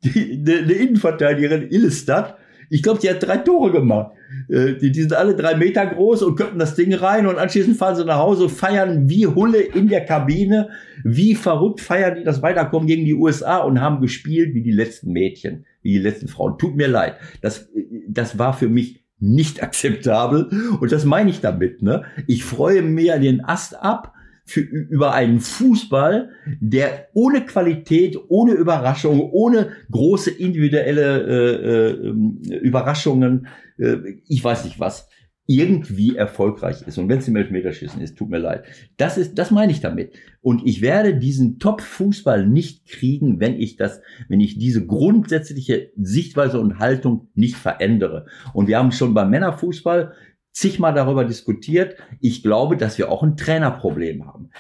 die, 0.05 0.45
eine 0.47 0.73
Innenverteidigerin 0.73 1.71
Illestad, 1.71 2.37
ich 2.71 2.83
glaube, 2.83 3.01
die 3.01 3.11
hat 3.11 3.23
drei 3.23 3.39
Tore 3.39 3.73
gemacht. 3.73 4.13
Äh, 4.49 4.75
Die, 4.75 4.93
die 4.93 5.01
sind 5.03 5.13
alle 5.13 5.35
drei 5.35 5.57
Meter 5.57 5.87
groß 5.87 6.23
und 6.23 6.37
köpfen 6.37 6.59
das 6.59 6.75
Ding 6.75 6.95
rein 6.95 7.27
und 7.27 7.39
anschließend 7.39 7.77
fahren 7.77 7.97
sie 7.97 8.05
nach 8.05 8.19
Hause, 8.19 8.49
feiern 8.49 9.09
wie 9.09 9.27
Hulle 9.27 9.61
in 9.61 9.89
der 9.89 10.05
Kabine. 10.05 10.71
Wie 11.03 11.35
verrückt 11.35 11.81
feiern 11.81 12.17
die 12.17 12.25
das 12.25 12.43
Weiterkommen 12.43 12.87
gegen 12.87 13.05
die 13.05 13.15
USA 13.15 13.59
und 13.59 13.81
haben 13.81 14.01
gespielt 14.01 14.55
wie 14.55 14.63
die 14.63 14.73
letzten 14.73 15.13
Mädchen, 15.13 15.67
wie 15.83 15.93
die 15.93 15.99
letzten 15.99 16.29
Frauen. 16.29 16.59
Tut 16.59 16.77
mir 16.77 16.89
leid. 16.89 17.17
Das, 17.43 17.69
das 18.09 18.39
war 18.39 18.53
für 18.53 18.69
mich 18.69 19.05
nicht 19.19 19.63
akzeptabel 19.63 20.51
und 20.81 20.93
das 20.93 21.05
meine 21.05 21.31
ich 21.31 21.41
damit. 21.41 21.83
Ne? 21.83 22.05
Ich 22.27 22.45
freue 22.45 22.83
mir 22.83 23.19
den 23.19 23.45
Ast 23.45 23.81
ab 23.81 24.14
für, 24.45 24.61
über 24.61 25.15
einen 25.15 25.41
Fußball, 25.41 26.31
der 26.61 27.09
ohne 27.15 27.47
Qualität, 27.47 28.19
ohne 28.29 28.53
Überraschung, 28.53 29.21
ohne 29.21 29.71
große 29.91 30.31
individuelle 30.31 31.23
äh, 31.27 32.55
äh, 32.55 32.59
Überraschungen, 32.59 33.47
äh, 33.79 33.97
ich 34.29 34.45
weiß 34.45 34.65
nicht 34.65 34.79
was, 34.79 35.09
irgendwie 35.47 36.17
erfolgreich 36.17 36.83
ist. 36.87 36.97
Und 36.97 37.09
wenn 37.09 37.19
es 37.19 37.29
im 37.29 37.37
Elfmeterschießen 37.37 38.01
ist, 38.01 38.17
tut 38.17 38.31
mir 38.31 38.39
leid. 38.39 38.65
Das 38.97 39.19
ist, 39.19 39.39
das 39.39 39.51
meine 39.51 39.73
ich 39.73 39.81
damit. 39.81 40.15
Und 40.41 40.63
ich 40.65 40.81
werde 40.81 41.19
diesen 41.19 41.59
Top-Fußball 41.59 42.47
nicht 42.47 42.87
kriegen, 42.87 43.41
wenn 43.41 43.61
ich 43.61 43.77
das, 43.77 44.01
wenn 44.29 44.41
ich 44.41 44.59
diese 44.59 44.87
grundsätzliche 44.87 45.91
Sichtweise 45.97 46.61
und 46.61 46.79
Haltung 46.79 47.29
nicht 47.35 47.57
verändere. 47.57 48.25
Und 48.55 48.69
wir 48.69 48.79
haben 48.79 48.93
schon 48.93 49.13
beim 49.13 49.31
Männerfußball 49.31 50.13
zigmal 50.55 50.95
darüber 50.95 51.25
diskutiert. 51.25 51.97
Ich 52.21 52.43
glaube, 52.43 52.77
dass 52.77 52.97
wir 52.97 53.11
auch 53.11 53.23
ein 53.23 53.37
Trainerproblem 53.37 54.27
haben. 54.27 54.51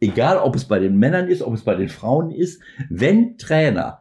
Egal, 0.00 0.36
ob 0.36 0.54
es 0.56 0.66
bei 0.66 0.80
den 0.80 0.98
Männern 0.98 1.28
ist, 1.28 1.42
ob 1.42 1.54
es 1.54 1.62
bei 1.62 1.76
den 1.76 1.88
Frauen 1.88 2.30
ist, 2.30 2.60
wenn 2.90 3.38
Trainer 3.38 4.00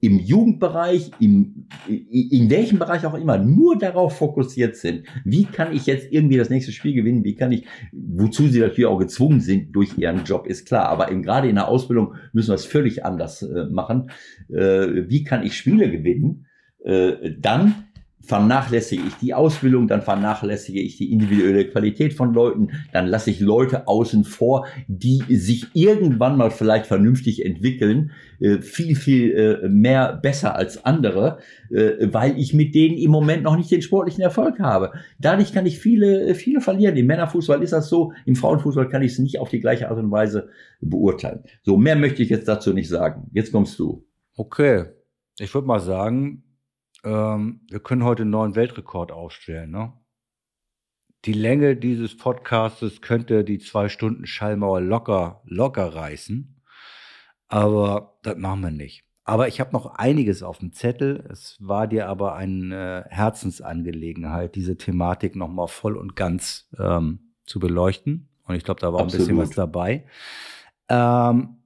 im 0.00 0.18
Jugendbereich, 0.18 1.12
im, 1.20 1.66
in 1.88 2.50
welchem 2.50 2.78
Bereich 2.78 3.06
auch 3.06 3.14
immer, 3.14 3.38
nur 3.38 3.78
darauf 3.78 4.18
fokussiert 4.18 4.76
sind, 4.76 5.06
wie 5.24 5.44
kann 5.44 5.74
ich 5.74 5.86
jetzt 5.86 6.12
irgendwie 6.12 6.36
das 6.36 6.50
nächste 6.50 6.72
Spiel 6.72 6.92
gewinnen, 6.92 7.24
wie 7.24 7.36
kann 7.36 7.52
ich, 7.52 7.64
wozu 7.92 8.48
sie 8.48 8.60
natürlich 8.60 8.86
auch 8.86 8.98
gezwungen 8.98 9.40
sind 9.40 9.74
durch 9.74 9.96
ihren 9.96 10.24
Job, 10.24 10.46
ist 10.46 10.66
klar, 10.66 10.88
aber 10.88 11.10
eben 11.10 11.22
gerade 11.22 11.48
in 11.48 11.54
der 11.54 11.68
Ausbildung 11.68 12.14
müssen 12.32 12.50
wir 12.50 12.56
es 12.56 12.66
völlig 12.66 13.04
anders 13.04 13.42
äh, 13.42 13.64
machen. 13.70 14.10
Äh, 14.50 15.08
wie 15.08 15.24
kann 15.24 15.42
ich 15.42 15.56
Spiele 15.56 15.90
gewinnen? 15.90 16.46
Äh, 16.84 17.32
dann 17.38 17.86
vernachlässige 18.26 19.02
ich 19.06 19.14
die 19.16 19.34
Ausbildung, 19.34 19.86
dann 19.88 20.02
vernachlässige 20.02 20.80
ich 20.80 20.96
die 20.96 21.12
individuelle 21.12 21.68
Qualität 21.68 22.14
von 22.14 22.32
Leuten, 22.32 22.70
dann 22.92 23.06
lasse 23.06 23.30
ich 23.30 23.40
Leute 23.40 23.86
außen 23.86 24.24
vor, 24.24 24.66
die 24.88 25.22
sich 25.36 25.66
irgendwann 25.74 26.36
mal 26.36 26.50
vielleicht 26.50 26.86
vernünftig 26.86 27.44
entwickeln, 27.44 28.12
äh, 28.40 28.60
viel, 28.60 28.96
viel 28.96 29.32
äh, 29.32 29.68
mehr 29.68 30.18
besser 30.22 30.56
als 30.56 30.84
andere, 30.84 31.38
äh, 31.70 32.08
weil 32.12 32.38
ich 32.38 32.54
mit 32.54 32.74
denen 32.74 32.96
im 32.96 33.10
Moment 33.10 33.42
noch 33.42 33.56
nicht 33.56 33.70
den 33.70 33.82
sportlichen 33.82 34.22
Erfolg 34.22 34.58
habe. 34.58 34.92
Dadurch 35.18 35.52
kann 35.52 35.66
ich 35.66 35.78
viele, 35.78 36.34
viele 36.34 36.60
verlieren. 36.60 36.96
Im 36.96 37.06
Männerfußball 37.06 37.62
ist 37.62 37.72
das 37.72 37.88
so, 37.88 38.12
im 38.24 38.36
Frauenfußball 38.36 38.88
kann 38.88 39.02
ich 39.02 39.12
es 39.12 39.18
nicht 39.18 39.38
auf 39.38 39.50
die 39.50 39.60
gleiche 39.60 39.88
Art 39.90 39.98
und 39.98 40.10
Weise 40.10 40.48
beurteilen. 40.80 41.40
So, 41.62 41.76
mehr 41.76 41.96
möchte 41.96 42.22
ich 42.22 42.30
jetzt 42.30 42.48
dazu 42.48 42.72
nicht 42.72 42.88
sagen. 42.88 43.30
Jetzt 43.32 43.52
kommst 43.52 43.78
du. 43.78 44.06
Okay. 44.36 44.86
Ich 45.38 45.52
würde 45.52 45.66
mal 45.66 45.80
sagen, 45.80 46.43
ähm, 47.04 47.60
wir 47.70 47.80
können 47.80 48.04
heute 48.04 48.22
einen 48.22 48.30
neuen 48.30 48.54
Weltrekord 48.54 49.12
aufstellen. 49.12 49.70
Ne? 49.70 49.92
Die 51.24 51.32
Länge 51.32 51.76
dieses 51.76 52.16
Podcastes 52.16 53.00
könnte 53.00 53.44
die 53.44 53.58
zwei 53.58 53.88
Stunden 53.88 54.26
Schallmauer 54.26 54.80
locker, 54.80 55.42
locker 55.44 55.94
reißen. 55.94 56.62
Aber 57.48 58.18
das 58.22 58.36
machen 58.36 58.62
wir 58.62 58.70
nicht. 58.70 59.04
Aber 59.24 59.48
ich 59.48 59.58
habe 59.58 59.72
noch 59.72 59.86
einiges 59.86 60.42
auf 60.42 60.58
dem 60.58 60.72
Zettel. 60.72 61.26
Es 61.30 61.56
war 61.60 61.86
dir 61.86 62.08
aber 62.08 62.34
eine 62.34 63.06
Herzensangelegenheit, 63.08 64.54
diese 64.54 64.76
Thematik 64.76 65.34
nochmal 65.34 65.68
voll 65.68 65.96
und 65.96 66.14
ganz 66.14 66.68
ähm, 66.78 67.32
zu 67.46 67.58
beleuchten. 67.58 68.28
Und 68.44 68.56
ich 68.56 68.64
glaube, 68.64 68.80
da 68.80 68.92
war 68.92 69.00
Absolut. 69.00 69.14
ein 69.14 69.36
bisschen 69.36 69.38
was 69.38 69.50
dabei. 69.50 70.04
Ähm, 70.90 71.56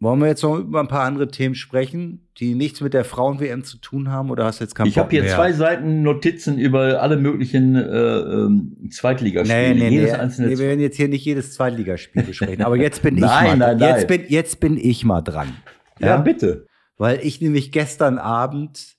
wollen 0.00 0.20
wir 0.20 0.28
jetzt 0.28 0.42
noch 0.44 0.56
über 0.56 0.78
ein 0.78 0.86
paar 0.86 1.04
andere 1.04 1.28
Themen 1.28 1.56
sprechen, 1.56 2.28
die 2.38 2.54
nichts 2.54 2.80
mit 2.80 2.94
der 2.94 3.04
Frauen-WM 3.04 3.64
zu 3.64 3.78
tun 3.78 4.10
haben? 4.10 4.30
Oder 4.30 4.44
hast 4.44 4.60
du 4.60 4.64
jetzt 4.64 4.74
keinen 4.74 4.86
Ich 4.86 4.96
habe 4.96 5.10
hier 5.10 5.22
mehr? 5.22 5.34
zwei 5.34 5.52
Seiten 5.52 6.02
Notizen 6.02 6.56
über 6.56 7.02
alle 7.02 7.16
möglichen 7.16 7.74
äh, 7.74 7.80
ähm, 7.80 8.88
Zweitligaspiele. 8.92 9.74
Nee, 9.74 9.74
nee, 9.74 9.88
jedes 9.88 10.12
nee, 10.12 10.18
einzelne 10.18 10.48
nee, 10.48 10.58
wir 10.58 10.66
werden 10.68 10.80
jetzt 10.80 10.96
hier 10.96 11.08
nicht 11.08 11.24
jedes 11.24 11.54
Zweitligaspiel 11.54 12.22
besprechen. 12.22 12.62
Aber 12.64 12.76
jetzt 12.76 13.02
bin 13.02 13.16
ich 13.16 13.22
nein, 13.22 13.58
mal 13.58 13.76
nein, 13.76 13.96
jetzt 13.96 14.06
Bin, 14.06 14.22
jetzt 14.28 14.60
bin 14.60 14.76
ich 14.76 15.04
mal 15.04 15.20
dran. 15.20 15.56
Ja? 15.98 16.06
ja, 16.06 16.16
bitte. 16.18 16.66
Weil 16.96 17.18
ich 17.22 17.40
nämlich 17.40 17.72
gestern 17.72 18.18
Abend 18.18 18.96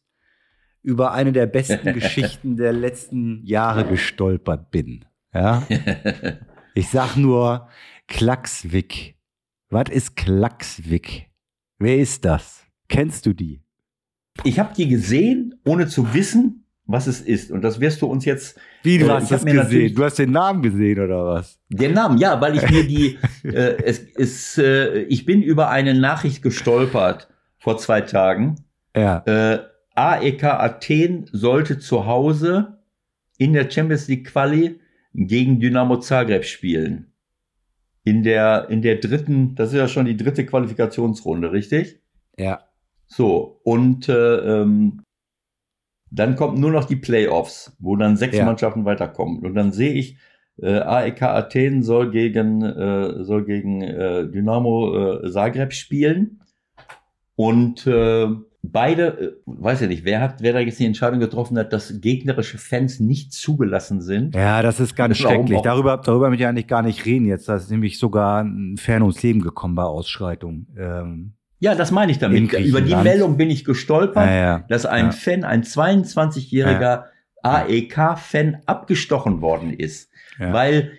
über 0.83 1.13
eine 1.13 1.31
der 1.31 1.45
besten 1.45 1.93
Geschichten 1.93 2.57
der 2.57 2.73
letzten 2.73 3.45
Jahre 3.45 3.85
gestolpert 3.85 4.69
bin. 4.71 5.05
Ja. 5.33 5.63
Ich 6.75 6.89
sag 6.89 7.17
nur 7.17 7.67
Klackswick 8.07 9.15
was 9.69 9.89
ist 9.89 10.15
Klackswick? 10.15 11.29
Wer 11.77 11.97
ist 11.97 12.25
das? 12.25 12.65
Kennst 12.87 13.25
du 13.25 13.33
die? 13.33 13.61
Ich 14.43 14.59
habe 14.59 14.73
die 14.75 14.87
gesehen, 14.87 15.59
ohne 15.65 15.87
zu 15.87 16.13
wissen, 16.13 16.65
was 16.85 17.07
es 17.07 17.21
ist. 17.21 17.51
Und 17.51 17.61
das 17.61 17.79
wirst 17.79 18.01
du 18.01 18.07
uns 18.07 18.25
jetzt. 18.25 18.57
Wie 18.83 18.97
du 18.97 19.05
äh, 19.05 19.09
hast 19.09 19.31
das 19.31 19.45
gesehen? 19.45 19.93
Du 19.93 20.03
hast 20.03 20.17
den 20.17 20.31
Namen 20.31 20.61
gesehen 20.61 20.99
oder 20.99 21.25
was? 21.25 21.59
Den 21.69 21.93
Namen, 21.93 22.17
ja, 22.17 22.39
weil 22.41 22.55
ich 22.55 22.69
mir 22.69 22.87
die. 22.87 23.19
äh, 23.43 23.77
es 23.83 23.99
ist. 23.99 24.57
Äh, 24.57 25.03
ich 25.03 25.25
bin 25.25 25.43
über 25.43 25.69
eine 25.69 25.93
Nachricht 25.93 26.41
gestolpert 26.41 27.29
vor 27.57 27.77
zwei 27.77 28.01
Tagen. 28.01 28.55
Ja. 28.95 29.23
Äh, 29.25 29.59
AEK 29.93 30.43
Athen 30.45 31.29
sollte 31.31 31.77
zu 31.77 32.05
Hause 32.05 32.79
in 33.37 33.53
der 33.53 33.69
Champions 33.69 34.07
League 34.07 34.27
Quali 34.27 34.79
gegen 35.13 35.59
Dynamo 35.59 35.97
Zagreb 35.97 36.45
spielen 36.45 37.08
in 38.09 38.23
der, 38.23 38.67
in 38.69 38.81
der 38.81 38.95
dritten, 38.95 39.55
das 39.55 39.69
ist 39.69 39.77
ja 39.77 39.87
schon 39.87 40.07
die 40.07 40.17
dritte 40.17 40.45
Qualifikationsrunde, 40.45 41.51
richtig? 41.51 42.01
Ja. 42.37 42.63
So, 43.05 43.61
und 43.63 44.09
äh, 44.09 44.61
ähm, 44.61 45.03
dann 46.11 46.35
kommt 46.35 46.57
nur 46.57 46.71
noch 46.71 46.85
die 46.85 46.95
Playoffs, 46.95 47.75
wo 47.79 47.95
dann 47.95 48.17
sechs 48.17 48.35
ja. 48.35 48.45
Mannschaften 48.45 48.85
weiterkommen. 48.85 49.45
Und 49.45 49.53
dann 49.53 49.71
sehe 49.71 49.93
ich, 49.93 50.17
äh, 50.57 50.79
AEK 50.79 51.21
Athen 51.21 51.83
soll 51.83 52.09
gegen, 52.09 52.63
äh, 52.63 53.23
soll 53.23 53.45
gegen 53.45 53.81
äh, 53.81 54.27
Dynamo 54.27 55.21
äh, 55.21 55.31
Zagreb 55.31 55.73
spielen. 55.73 56.41
Und 57.35 57.85
äh, 57.85 58.27
beide, 58.61 59.07
äh, 59.07 59.31
weiß 59.45 59.81
ja 59.81 59.87
nicht, 59.87 60.05
wer 60.05 60.21
hat, 60.21 60.41
wer 60.41 60.53
da 60.53 60.59
jetzt 60.59 60.79
die 60.79 60.85
Entscheidung 60.85 61.19
getroffen 61.19 61.57
hat, 61.57 61.73
dass 61.73 62.01
gegnerische 62.01 62.57
Fans 62.57 62.99
nicht 62.99 63.33
zugelassen 63.33 64.01
sind. 64.01 64.35
Ja, 64.35 64.61
das 64.61 64.79
ist 64.79 64.95
ganz 64.95 65.21
Warum 65.23 65.47
schrecklich. 65.47 65.61
Darüber, 65.61 65.97
darüber 65.97 66.29
möchte 66.29 66.43
ich 66.43 66.47
eigentlich 66.47 66.67
gar 66.67 66.81
nicht 66.81 67.05
reden 67.05 67.25
jetzt. 67.25 67.47
Da 67.49 67.55
ist 67.55 67.71
nämlich 67.71 67.99
sogar 67.99 68.43
ein 68.43 68.77
Fan 68.77 69.01
ums 69.01 69.21
Leben 69.23 69.41
gekommen 69.41 69.75
bei 69.75 69.83
Ausschreitungen. 69.83 70.67
Ähm, 70.77 71.33
ja, 71.59 71.75
das 71.75 71.91
meine 71.91 72.11
ich 72.11 72.19
damit. 72.19 72.53
Über 72.53 72.81
die 72.81 72.95
Meldung 72.95 73.35
bin 73.35 73.49
ich 73.49 73.65
gestolpert, 73.65 74.25
ja, 74.25 74.35
ja. 74.35 74.65
dass 74.69 74.85
ein 74.85 75.07
ja. 75.07 75.11
Fan, 75.11 75.43
ein 75.43 75.63
22-jähriger 75.63 77.03
AEK-Fan 77.43 78.59
abgestochen 78.65 79.41
worden 79.41 79.73
ist. 79.73 80.09
Weil 80.37 80.91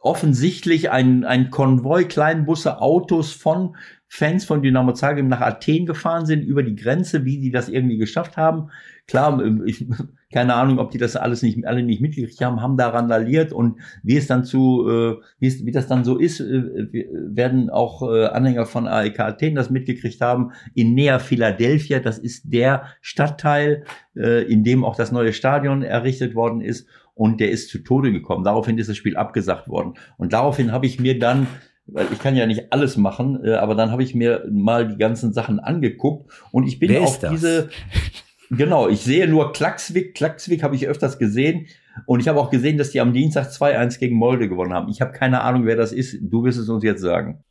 offensichtlich 0.00 0.90
ein, 0.90 1.24
ein 1.24 1.50
Konvoi 1.50 2.04
Kleinbusse, 2.04 2.80
Autos 2.80 3.32
von 3.32 3.76
Fans 4.10 4.46
von 4.46 4.62
Dynamo 4.62 4.92
Zagreb 4.92 5.26
nach 5.26 5.42
Athen 5.42 5.84
gefahren 5.84 6.24
sind, 6.24 6.42
über 6.42 6.62
die 6.62 6.74
Grenze, 6.74 7.26
wie 7.26 7.38
die 7.38 7.50
das 7.50 7.68
irgendwie 7.68 7.98
geschafft 7.98 8.38
haben. 8.38 8.70
Klar, 9.06 9.44
ähm, 9.44 9.62
ich, 9.66 9.84
keine 10.32 10.54
Ahnung, 10.54 10.78
ob 10.78 10.90
die 10.90 10.98
das 10.98 11.14
alles 11.14 11.42
nicht, 11.42 11.66
alle 11.66 11.82
nicht 11.82 12.00
mitgekriegt 12.00 12.40
haben, 12.40 12.62
haben 12.62 12.78
da 12.78 12.88
randaliert 12.88 13.52
und 13.52 13.80
wie 14.02 14.16
es 14.16 14.26
dann 14.26 14.44
zu, 14.44 14.88
äh, 14.88 15.16
wie, 15.40 15.46
es, 15.46 15.64
wie 15.66 15.72
das 15.72 15.88
dann 15.88 16.04
so 16.04 16.16
ist, 16.16 16.40
äh, 16.40 17.04
werden 17.12 17.68
auch 17.68 18.02
äh, 18.02 18.26
Anhänger 18.26 18.64
von 18.64 18.86
AEK 18.86 19.20
Athen 19.20 19.54
das 19.54 19.68
mitgekriegt 19.68 20.22
haben. 20.22 20.52
In 20.74 20.94
Nea 20.94 21.18
Philadelphia, 21.18 22.00
das 22.00 22.18
ist 22.18 22.44
der 22.50 22.84
Stadtteil, 23.02 23.84
äh, 24.16 24.50
in 24.50 24.64
dem 24.64 24.86
auch 24.86 24.96
das 24.96 25.12
neue 25.12 25.34
Stadion 25.34 25.82
errichtet 25.82 26.34
worden 26.34 26.62
ist 26.62 26.88
und 27.18 27.40
der 27.40 27.50
ist 27.50 27.68
zu 27.68 27.78
Tode 27.78 28.12
gekommen. 28.12 28.44
Daraufhin 28.44 28.78
ist 28.78 28.88
das 28.88 28.96
Spiel 28.96 29.16
abgesagt 29.16 29.68
worden. 29.68 29.94
Und 30.16 30.32
daraufhin 30.32 30.72
habe 30.72 30.86
ich 30.86 31.00
mir 31.00 31.18
dann 31.18 31.48
weil 31.90 32.06
ich 32.12 32.18
kann 32.18 32.36
ja 32.36 32.44
nicht 32.44 32.70
alles 32.70 32.98
machen, 32.98 33.42
äh, 33.42 33.54
aber 33.54 33.74
dann 33.74 33.90
habe 33.90 34.02
ich 34.02 34.14
mir 34.14 34.46
mal 34.50 34.86
die 34.86 34.98
ganzen 34.98 35.32
Sachen 35.32 35.58
angeguckt 35.58 36.30
und 36.52 36.66
ich 36.66 36.78
bin 36.78 36.90
Wer 36.90 37.00
auf 37.00 37.18
diese 37.18 37.70
genau, 38.50 38.88
ich 38.88 39.00
sehe 39.00 39.26
nur 39.26 39.52
Klackswick, 39.54 40.14
Klackswick 40.14 40.62
habe 40.62 40.76
ich 40.76 40.86
öfters 40.86 41.18
gesehen 41.18 41.66
und 42.06 42.20
ich 42.20 42.28
habe 42.28 42.38
auch 42.38 42.50
gesehen, 42.50 42.76
dass 42.76 42.90
die 42.90 43.00
am 43.00 43.12
Dienstag 43.12 43.46
2-1 43.48 43.98
gegen 43.98 44.16
Molde 44.16 44.48
gewonnen 44.48 44.74
haben. 44.74 44.90
Ich 44.90 45.00
habe 45.00 45.12
keine 45.12 45.40
Ahnung, 45.40 45.64
wer 45.64 45.76
das 45.76 45.92
ist. 45.92 46.18
Du 46.20 46.44
wirst 46.44 46.58
es 46.58 46.68
uns 46.68 46.84
jetzt 46.84 47.00
sagen. 47.00 47.42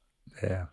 Ja. 0.41 0.69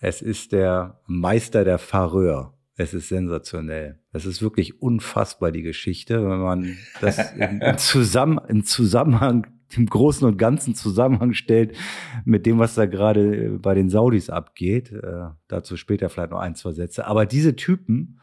Es 0.00 0.22
ist 0.22 0.52
der 0.52 1.00
Meister 1.06 1.64
der 1.64 1.78
Faröer. 1.78 2.54
Es 2.76 2.94
ist 2.94 3.08
sensationell. 3.08 3.99
Es 4.12 4.26
ist 4.26 4.42
wirklich 4.42 4.82
unfassbar, 4.82 5.52
die 5.52 5.62
Geschichte, 5.62 6.28
wenn 6.28 6.40
man 6.40 6.76
das 7.00 7.32
in, 7.32 7.78
Zusammen, 7.78 8.40
in 8.48 8.64
Zusammenhang 8.64 9.46
im 9.76 9.86
Großen 9.86 10.26
und 10.26 10.36
Ganzen 10.36 10.74
Zusammenhang 10.74 11.32
stellt 11.32 11.76
mit 12.24 12.46
dem, 12.46 12.58
was 12.58 12.74
da 12.74 12.86
gerade 12.86 13.36
äh, 13.36 13.48
bei 13.58 13.74
den 13.74 13.88
Saudis 13.88 14.30
abgeht. 14.30 14.92
Äh, 14.92 15.28
dazu 15.48 15.76
später 15.76 16.08
vielleicht 16.08 16.32
noch 16.32 16.40
ein, 16.40 16.54
zwei 16.54 16.72
Sätze. 16.72 17.06
Aber 17.06 17.26
diese 17.26 17.56
Typen, 17.56 18.20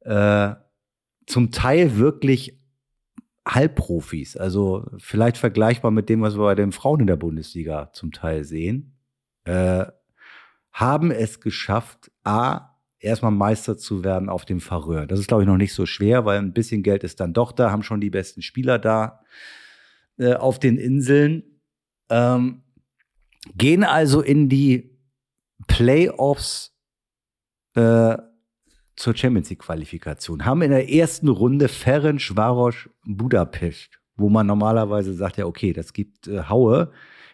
äh, 0.00 0.54
zum 1.26 1.50
Teil 1.50 1.96
wirklich 1.96 2.60
Halbprofis, 3.46 4.36
also 4.36 4.86
vielleicht 4.98 5.38
vergleichbar 5.38 5.90
mit 5.90 6.08
dem, 6.08 6.22
was 6.22 6.36
wir 6.36 6.44
bei 6.44 6.54
den 6.54 6.72
Frauen 6.72 7.00
in 7.00 7.06
der 7.06 7.16
Bundesliga 7.16 7.90
zum 7.92 8.12
Teil 8.12 8.44
sehen, 8.44 8.98
äh, 9.44 9.86
haben 10.72 11.10
es 11.10 11.40
geschafft, 11.40 12.10
A, 12.24 12.73
erstmal 13.04 13.32
Meister 13.32 13.76
zu 13.76 14.02
werden 14.02 14.28
auf 14.28 14.44
dem 14.44 14.60
Faröer. 14.60 15.06
Das 15.06 15.20
ist, 15.20 15.28
glaube 15.28 15.42
ich, 15.42 15.48
noch 15.48 15.56
nicht 15.56 15.74
so 15.74 15.86
schwer, 15.86 16.24
weil 16.24 16.38
ein 16.38 16.52
bisschen 16.52 16.82
Geld 16.82 17.04
ist 17.04 17.20
dann 17.20 17.32
doch 17.32 17.52
da, 17.52 17.70
haben 17.70 17.82
schon 17.82 18.00
die 18.00 18.10
besten 18.10 18.42
Spieler 18.42 18.78
da 18.78 19.20
äh, 20.18 20.34
auf 20.34 20.58
den 20.58 20.78
Inseln. 20.78 21.44
Ähm, 22.10 22.62
gehen 23.56 23.84
also 23.84 24.20
in 24.20 24.48
die 24.48 24.98
Playoffs 25.66 26.72
äh, 27.74 28.16
zur 28.96 29.16
Champions 29.16 29.50
League 29.50 29.60
Qualifikation. 29.60 30.44
Haben 30.44 30.62
in 30.62 30.70
der 30.70 30.90
ersten 30.90 31.28
Runde 31.28 31.68
Ferenc 31.68 32.36
Varos 32.36 32.88
Budapest, 33.04 34.00
wo 34.16 34.28
man 34.28 34.46
normalerweise 34.46 35.14
sagt, 35.14 35.36
ja, 35.36 35.46
okay, 35.46 35.72
das 35.72 35.92
gibt 35.92 36.28
äh, 36.28 36.44
Haue. 36.48 36.92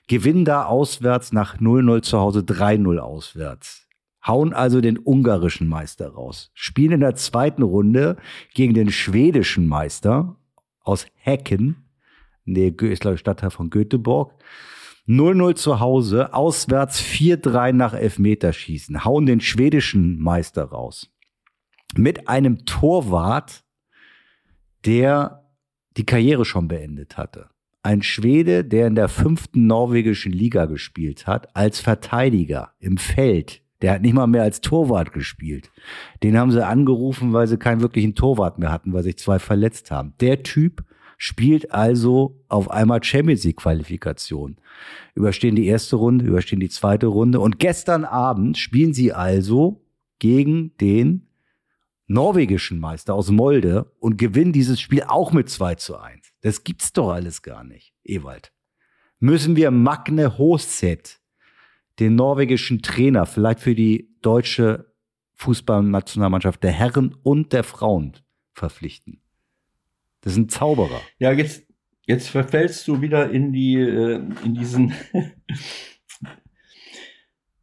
Gewinnen 0.08 0.44
da 0.44 0.64
auswärts 0.64 1.32
nach 1.32 1.58
0-0 1.58 2.02
zu 2.02 2.18
Hause 2.18 2.40
3-0 2.40 2.98
auswärts. 2.98 3.86
Hauen 4.26 4.52
also 4.52 4.80
den 4.80 4.98
ungarischen 4.98 5.68
Meister 5.68 6.08
raus. 6.08 6.50
Spielen 6.54 6.92
in 6.92 7.00
der 7.00 7.14
zweiten 7.14 7.62
Runde 7.62 8.16
gegen 8.54 8.74
den 8.74 8.90
schwedischen 8.90 9.66
Meister 9.66 10.36
aus 10.82 11.06
Hecken 11.14 11.90
nee, 12.50 12.68
ist 12.68 13.00
glaube 13.00 13.14
ich 13.14 13.20
Stadtteil 13.20 13.50
von 13.50 13.70
Göteborg. 13.70 14.34
0-0 15.06 15.56
zu 15.56 15.80
Hause, 15.80 16.34
auswärts 16.34 17.02
4-3 17.02 17.72
nach 17.72 17.94
Elfmeterschießen, 17.94 19.04
hauen 19.04 19.26
den 19.26 19.40
schwedischen 19.40 20.20
Meister 20.20 20.64
raus. 20.64 21.10
Mit 21.96 22.28
einem 22.28 22.64
Torwart, 22.64 23.64
der 24.84 25.50
die 25.96 26.06
Karriere 26.06 26.44
schon 26.44 26.68
beendet 26.68 27.16
hatte. 27.16 27.50
Ein 27.82 28.02
Schwede, 28.02 28.64
der 28.64 28.86
in 28.86 28.94
der 28.94 29.08
fünften 29.08 29.66
norwegischen 29.66 30.32
Liga 30.32 30.66
gespielt 30.66 31.26
hat, 31.26 31.56
als 31.56 31.80
Verteidiger 31.80 32.74
im 32.78 32.96
Feld, 32.96 33.62
Der 33.82 33.92
hat 33.92 34.02
nicht 34.02 34.14
mal 34.14 34.26
mehr 34.26 34.42
als 34.42 34.60
Torwart 34.60 35.12
gespielt. 35.12 35.70
Den 36.22 36.38
haben 36.38 36.50
sie 36.50 36.64
angerufen, 36.64 37.32
weil 37.32 37.46
sie 37.46 37.56
keinen 37.56 37.80
wirklichen 37.80 38.14
Torwart 38.14 38.58
mehr 38.58 38.72
hatten, 38.72 38.92
weil 38.92 39.02
sich 39.02 39.18
zwei 39.18 39.38
verletzt 39.38 39.90
haben. 39.90 40.14
Der 40.20 40.42
Typ 40.42 40.84
spielt 41.16 41.72
also 41.72 42.42
auf 42.48 42.70
einmal 42.70 43.04
Champions 43.04 43.44
League 43.44 43.58
Qualifikation. 43.58 44.56
Überstehen 45.14 45.54
die 45.54 45.66
erste 45.66 45.96
Runde, 45.96 46.24
überstehen 46.24 46.60
die 46.60 46.70
zweite 46.70 47.08
Runde 47.08 47.40
und 47.40 47.58
gestern 47.58 48.04
Abend 48.04 48.56
spielen 48.56 48.94
sie 48.94 49.12
also 49.12 49.84
gegen 50.18 50.76
den 50.78 51.26
norwegischen 52.06 52.80
Meister 52.80 53.14
aus 53.14 53.30
Molde 53.30 53.92
und 54.00 54.16
gewinnen 54.16 54.52
dieses 54.52 54.80
Spiel 54.80 55.04
auch 55.06 55.32
mit 55.32 55.48
2 55.48 55.76
zu 55.76 55.98
1. 55.98 56.32
Das 56.40 56.64
gibt's 56.64 56.92
doch 56.92 57.10
alles 57.10 57.42
gar 57.42 57.64
nicht, 57.64 57.92
Ewald. 58.02 58.52
Müssen 59.18 59.54
wir 59.56 59.70
Magne 59.70 60.38
Hoset, 60.38 61.19
den 61.98 62.14
norwegischen 62.14 62.82
Trainer, 62.82 63.26
vielleicht 63.26 63.60
für 63.60 63.74
die 63.74 64.10
deutsche 64.22 64.92
Fußballnationalmannschaft 65.34 66.62
der 66.62 66.72
Herren 66.72 67.14
und 67.22 67.52
der 67.52 67.64
Frauen 67.64 68.16
verpflichten? 68.52 69.20
Das 70.20 70.34
ist 70.34 70.38
ein 70.38 70.48
Zauberer. 70.48 71.00
Ja, 71.18 71.32
jetzt, 71.32 71.66
jetzt 72.06 72.28
verfällst 72.28 72.86
du 72.88 73.00
wieder 73.00 73.30
in 73.30 73.52
die, 73.52 73.76
äh, 73.76 74.22
in 74.44 74.54
diesen, 74.54 74.92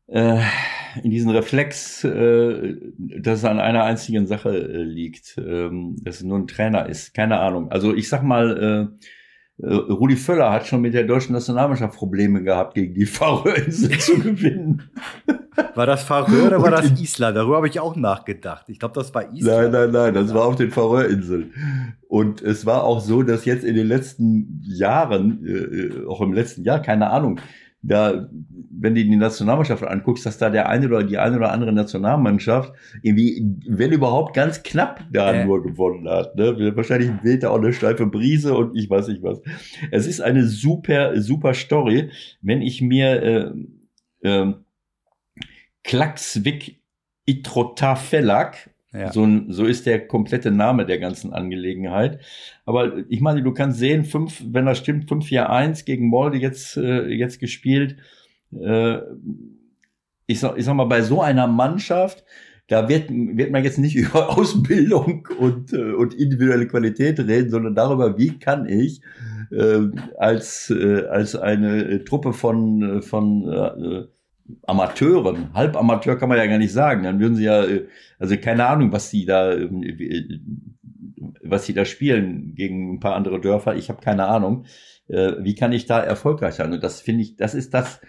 äh, 0.07 0.41
in 1.03 1.11
diesen 1.11 1.29
Reflex, 1.29 2.03
äh, 2.03 2.75
dass 2.97 3.39
es 3.39 3.45
an 3.45 3.59
einer 3.59 3.83
einzigen 3.83 4.25
Sache 4.25 4.57
liegt, 4.83 5.37
ähm, 5.37 5.95
dass 6.01 6.17
es 6.17 6.23
nur 6.23 6.39
ein 6.39 6.47
Trainer 6.47 6.87
ist. 6.87 7.13
Keine 7.13 7.39
Ahnung. 7.39 7.71
Also 7.71 7.95
ich 7.95 8.09
sag 8.09 8.23
mal, 8.23 8.97
Rudi 9.59 10.15
Völler 10.15 10.51
hat 10.51 10.67
schon 10.67 10.81
mit 10.81 10.93
der 10.93 11.03
deutschen 11.03 11.33
Nationalmannschaft 11.33 11.97
Probleme 11.97 12.43
gehabt, 12.43 12.75
gegen 12.75 12.93
die 12.93 13.07
Färöerinseln 13.07 13.99
zu 13.99 14.19
gewinnen. 14.19 14.83
War 15.73 15.87
das 15.87 16.03
Färöer 16.03 16.47
oder 16.47 16.61
war 16.61 16.69
das 16.69 16.91
Island? 16.99 17.35
Darüber 17.35 17.57
habe 17.57 17.67
ich 17.67 17.79
auch 17.79 17.95
nachgedacht. 17.95 18.65
Ich 18.67 18.77
glaube, 18.77 18.93
das 18.93 19.13
war 19.15 19.33
Island. 19.33 19.71
Nein, 19.71 19.91
nein, 19.91 19.91
nein, 19.91 20.13
das 20.13 20.31
war 20.31 20.45
auf 20.45 20.57
den 20.57 20.69
Färöerinseln. 20.69 21.53
Und 22.07 22.43
es 22.43 22.67
war 22.67 22.83
auch 22.83 22.99
so, 22.99 23.23
dass 23.23 23.45
jetzt 23.45 23.63
in 23.63 23.75
den 23.75 23.87
letzten 23.87 24.61
Jahren, 24.63 25.43
äh, 25.43 26.07
auch 26.07 26.21
im 26.21 26.33
letzten 26.33 26.63
Jahr, 26.63 26.79
keine 26.79 27.09
Ahnung, 27.09 27.39
da, 27.81 28.29
wenn 28.71 28.95
du 28.95 29.03
die 29.03 29.15
Nationalmannschaft 29.15 29.83
anguckst, 29.83 30.25
dass 30.25 30.37
da 30.37 30.49
der 30.49 30.67
eine 30.69 30.87
oder 30.87 31.03
die 31.03 31.17
eine 31.17 31.37
oder 31.37 31.51
andere 31.51 31.71
Nationalmannschaft 31.71 32.73
irgendwie, 33.01 33.45
wenn 33.67 33.91
überhaupt, 33.91 34.35
ganz 34.35 34.63
knapp 34.63 35.05
da 35.11 35.33
äh. 35.33 35.45
nur 35.45 35.63
gewonnen 35.63 36.09
hat. 36.09 36.35
Ne? 36.35 36.75
Wahrscheinlich 36.75 37.11
weht 37.23 37.43
da 37.43 37.49
auch 37.49 37.59
eine 37.59 37.73
steife 37.73 38.05
Brise 38.07 38.55
und 38.55 38.75
ich 38.75 38.89
weiß 38.89 39.07
nicht 39.07 39.23
was. 39.23 39.41
Es 39.91 40.07
ist 40.07 40.21
eine 40.21 40.45
super, 40.45 41.19
super 41.21 41.53
Story. 41.53 42.09
Wenn 42.41 42.61
ich 42.61 42.81
mir 42.81 43.53
äh, 44.23 44.27
äh, 44.27 44.53
Klaxvik 45.83 46.81
Itrotafelak 47.25 48.69
ja. 48.97 49.11
So, 49.11 49.27
so 49.47 49.65
ist 49.65 49.85
der 49.85 50.07
komplette 50.07 50.51
Name 50.51 50.85
der 50.85 50.99
ganzen 50.99 51.33
Angelegenheit. 51.33 52.19
Aber 52.65 52.97
ich 53.09 53.21
meine, 53.21 53.43
du 53.43 53.53
kannst 53.53 53.79
sehen, 53.79 54.05
fünf, 54.05 54.43
wenn 54.47 54.65
das 54.65 54.79
stimmt, 54.79 55.09
5-4-1 55.09 55.85
gegen 55.85 56.07
Molde 56.07 56.37
jetzt, 56.37 56.77
äh, 56.77 57.07
jetzt 57.07 57.39
gespielt. 57.39 57.97
Äh, 58.53 58.99
ich, 60.25 60.39
sag, 60.39 60.57
ich 60.57 60.65
sag 60.65 60.75
mal, 60.75 60.85
bei 60.85 61.01
so 61.01 61.21
einer 61.21 61.47
Mannschaft, 61.47 62.23
da 62.67 62.89
wird, 62.89 63.09
wird 63.09 63.51
man 63.51 63.63
jetzt 63.63 63.77
nicht 63.77 63.95
über 63.95 64.37
Ausbildung 64.37 65.27
und, 65.39 65.73
äh, 65.73 65.93
und 65.93 66.13
individuelle 66.13 66.67
Qualität 66.67 67.19
reden, 67.19 67.49
sondern 67.49 67.75
darüber, 67.75 68.17
wie 68.17 68.37
kann 68.39 68.67
ich 68.67 69.01
äh, 69.51 69.89
als, 70.17 70.69
äh, 70.69 71.05
als 71.07 71.35
eine 71.35 72.03
Truppe 72.03 72.33
von, 72.33 73.01
von 73.01 73.47
äh, 73.47 74.16
Amateuren, 74.65 75.53
Halbamateur 75.53 76.17
kann 76.17 76.29
man 76.29 76.37
ja 76.37 76.45
gar 76.45 76.57
nicht 76.57 76.73
sagen, 76.73 77.03
dann 77.03 77.19
würden 77.19 77.35
sie 77.35 77.45
ja, 77.45 77.63
äh, 77.63 77.87
also 78.19 78.37
keine 78.37 78.65
Ahnung, 78.67 78.91
was 78.91 79.09
sie 79.09 79.25
da, 79.25 79.53
äh, 79.53 80.39
was 81.41 81.65
sie 81.65 81.73
da 81.73 81.85
spielen 81.85 82.55
gegen 82.55 82.95
ein 82.95 82.99
paar 82.99 83.15
andere 83.15 83.39
Dörfer, 83.41 83.75
ich 83.75 83.89
habe 83.89 84.01
keine 84.01 84.25
Ahnung. 84.25 84.65
Äh, 85.07 85.33
wie 85.39 85.55
kann 85.55 85.71
ich 85.71 85.85
da 85.85 85.99
erfolgreich 85.99 86.55
sein? 86.55 86.73
Und 86.73 86.83
das 86.83 87.01
finde 87.01 87.23
ich, 87.23 87.35
das 87.35 87.53
ist 87.53 87.73
das, 87.73 88.01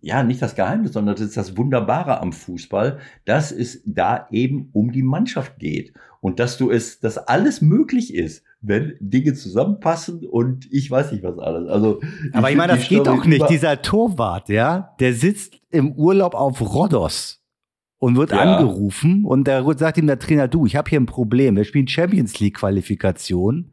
ja, 0.00 0.22
nicht 0.22 0.42
das 0.42 0.54
Geheimnis, 0.54 0.92
sondern 0.92 1.14
das 1.14 1.24
ist 1.24 1.36
das 1.36 1.56
Wunderbare 1.56 2.20
am 2.20 2.32
Fußball, 2.32 2.98
dass 3.24 3.52
es 3.52 3.82
da 3.86 4.28
eben 4.30 4.68
um 4.72 4.92
die 4.92 5.02
Mannschaft 5.02 5.58
geht 5.58 5.94
und 6.24 6.40
dass 6.40 6.56
du 6.56 6.70
es, 6.70 7.00
dass 7.00 7.18
alles 7.18 7.60
möglich 7.60 8.14
ist 8.14 8.44
wenn 8.66 8.96
Dinge 8.98 9.34
zusammenpassen 9.34 10.26
und 10.26 10.66
ich 10.72 10.90
weiß 10.90 11.12
nicht 11.12 11.22
was 11.22 11.38
alles. 11.38 11.68
Also, 11.68 12.00
aber 12.32 12.50
ich, 12.50 12.56
meine, 12.56 12.74
das 12.74 12.88
geht 12.88 13.06
doch 13.06 13.24
nicht. 13.24 13.48
Dieser 13.50 13.82
Torwart, 13.82 14.48
ja, 14.48 14.94
der 15.00 15.12
sitzt 15.12 15.60
im 15.70 15.92
Urlaub 15.92 16.34
auf 16.34 16.60
Rhodos 16.60 17.42
und 17.98 18.16
wird 18.16 18.32
ja. 18.32 18.38
angerufen 18.38 19.24
und 19.24 19.46
da 19.46 19.62
sagt 19.76 19.98
ihm 19.98 20.06
der 20.06 20.18
Trainer, 20.18 20.48
du, 20.48 20.66
ich 20.66 20.76
habe 20.76 20.88
hier 20.88 20.98
ein 20.98 21.06
Problem. 21.06 21.56
Wir 21.56 21.64
spielen 21.64 21.88
Champions 21.88 22.40
League 22.40 22.56
Qualifikation 22.56 23.72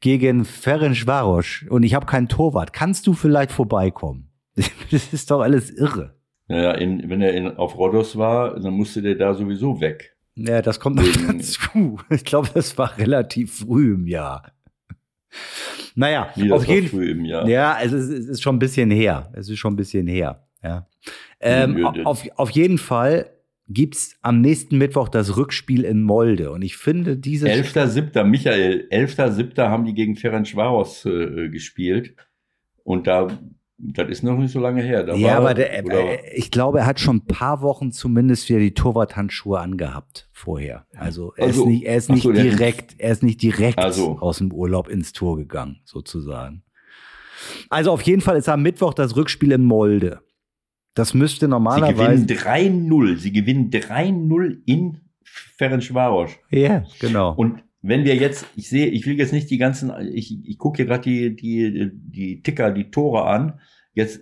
gegen 0.00 0.44
Ferencvaros 0.44 1.64
und 1.68 1.82
ich 1.82 1.94
habe 1.94 2.06
keinen 2.06 2.28
Torwart. 2.28 2.72
Kannst 2.72 3.06
du 3.06 3.14
vielleicht 3.14 3.52
vorbeikommen? 3.52 4.28
Das 4.90 5.12
ist 5.12 5.30
doch 5.30 5.40
alles 5.40 5.70
irre. 5.70 6.14
Naja, 6.46 6.72
in, 6.72 7.08
wenn 7.08 7.22
er 7.22 7.32
in, 7.32 7.48
auf 7.56 7.78
Rhodos 7.78 8.18
war, 8.18 8.60
dann 8.60 8.74
musste 8.74 9.00
der 9.00 9.14
da 9.14 9.32
sowieso 9.32 9.80
weg. 9.80 10.11
Ja, 10.34 10.62
das 10.62 10.80
kommt 10.80 10.96
noch 10.96 11.04
dazu. 11.26 11.98
Ich 12.10 12.24
glaube, 12.24 12.48
das 12.54 12.76
war 12.78 12.96
relativ 12.98 13.58
früh 13.60 13.94
im 13.94 14.06
Jahr. 14.06 14.52
Naja, 15.94 16.30
Wie, 16.36 16.52
auf 16.52 16.66
jeden 16.66 16.88
Fall. 16.88 17.48
Ja, 17.48 17.74
also 17.74 17.96
es 17.96 18.08
ist 18.08 18.42
schon 18.42 18.56
ein 18.56 18.58
bisschen 18.58 18.90
her. 18.90 19.30
Es 19.34 19.48
ist 19.48 19.58
schon 19.58 19.74
ein 19.74 19.76
bisschen 19.76 20.06
her. 20.06 20.46
Ja. 20.62 20.86
Ähm, 21.40 21.84
auf, 22.04 22.24
auf 22.36 22.50
jeden 22.50 22.78
Fall 22.78 23.30
gibt's 23.68 24.16
am 24.22 24.40
nächsten 24.40 24.78
Mittwoch 24.78 25.08
das 25.08 25.36
Rückspiel 25.36 25.84
in 25.84 26.02
Molde. 26.02 26.50
Und 26.50 26.62
ich 26.62 26.76
finde 26.76 27.16
dieses. 27.16 27.48
11.7. 27.48 28.24
Michael, 28.24 28.88
11.7. 28.90 29.68
haben 29.68 29.84
die 29.84 29.94
gegen 29.94 30.16
Ferencvaros 30.16 31.04
äh, 31.04 31.48
gespielt. 31.48 32.14
Und 32.84 33.06
da 33.06 33.38
das 33.84 34.08
ist 34.08 34.22
noch 34.22 34.38
nicht 34.38 34.52
so 34.52 34.60
lange 34.60 34.80
her. 34.80 35.02
Da 35.02 35.14
ja, 35.14 35.36
aber 35.36 35.54
der, 35.54 35.84
äh, 35.84 36.36
ich 36.36 36.52
glaube, 36.52 36.78
er 36.78 36.86
hat 36.86 37.00
schon 37.00 37.16
ein 37.16 37.26
paar 37.26 37.62
Wochen 37.62 37.90
zumindest 37.90 38.48
wieder 38.48 38.60
die 38.60 38.74
Torwarthandschuhe 38.74 39.58
angehabt 39.58 40.28
vorher. 40.30 40.86
Also 40.94 41.32
er 41.36 41.46
also, 41.46 41.62
ist 41.62 41.68
nicht, 41.68 41.84
er 41.84 41.96
ist 41.96 42.08
nicht 42.08 42.22
so, 42.22 42.32
direkt, 42.32 42.94
er 42.98 43.10
ist 43.10 43.24
nicht 43.24 43.42
direkt 43.42 43.78
also. 43.78 44.18
aus 44.20 44.38
dem 44.38 44.52
Urlaub 44.52 44.88
ins 44.88 45.12
Tor 45.12 45.36
gegangen, 45.36 45.80
sozusagen. 45.84 46.62
Also 47.70 47.90
auf 47.90 48.02
jeden 48.02 48.20
Fall 48.20 48.36
ist 48.36 48.48
am 48.48 48.62
Mittwoch 48.62 48.94
das 48.94 49.16
Rückspiel 49.16 49.50
in 49.50 49.64
Molde. 49.64 50.20
Das 50.94 51.12
müsste 51.12 51.48
normalerweise. 51.48 52.18
Sie 52.18 52.26
gewinnen 52.26 52.90
3-0. 52.92 53.16
Sie 53.16 53.32
gewinnen 53.32 53.70
3-0 53.70 54.58
in 54.64 55.00
Ferencvaros. 55.24 56.30
Ja, 56.50 56.84
genau. 57.00 57.34
Und 57.34 57.64
wenn 57.82 58.04
wir 58.04 58.14
jetzt, 58.14 58.46
ich 58.56 58.68
sehe, 58.68 58.86
ich 58.86 59.06
will 59.06 59.18
jetzt 59.18 59.32
nicht 59.32 59.50
die 59.50 59.58
ganzen, 59.58 59.92
ich, 60.14 60.38
ich 60.44 60.58
gucke 60.58 60.76
hier 60.76 60.86
gerade 60.86 61.02
die, 61.02 61.34
die, 61.34 61.90
die 61.92 62.42
Ticker, 62.42 62.70
die 62.70 62.90
Tore 62.90 63.26
an. 63.26 63.60
Jetzt 63.92 64.20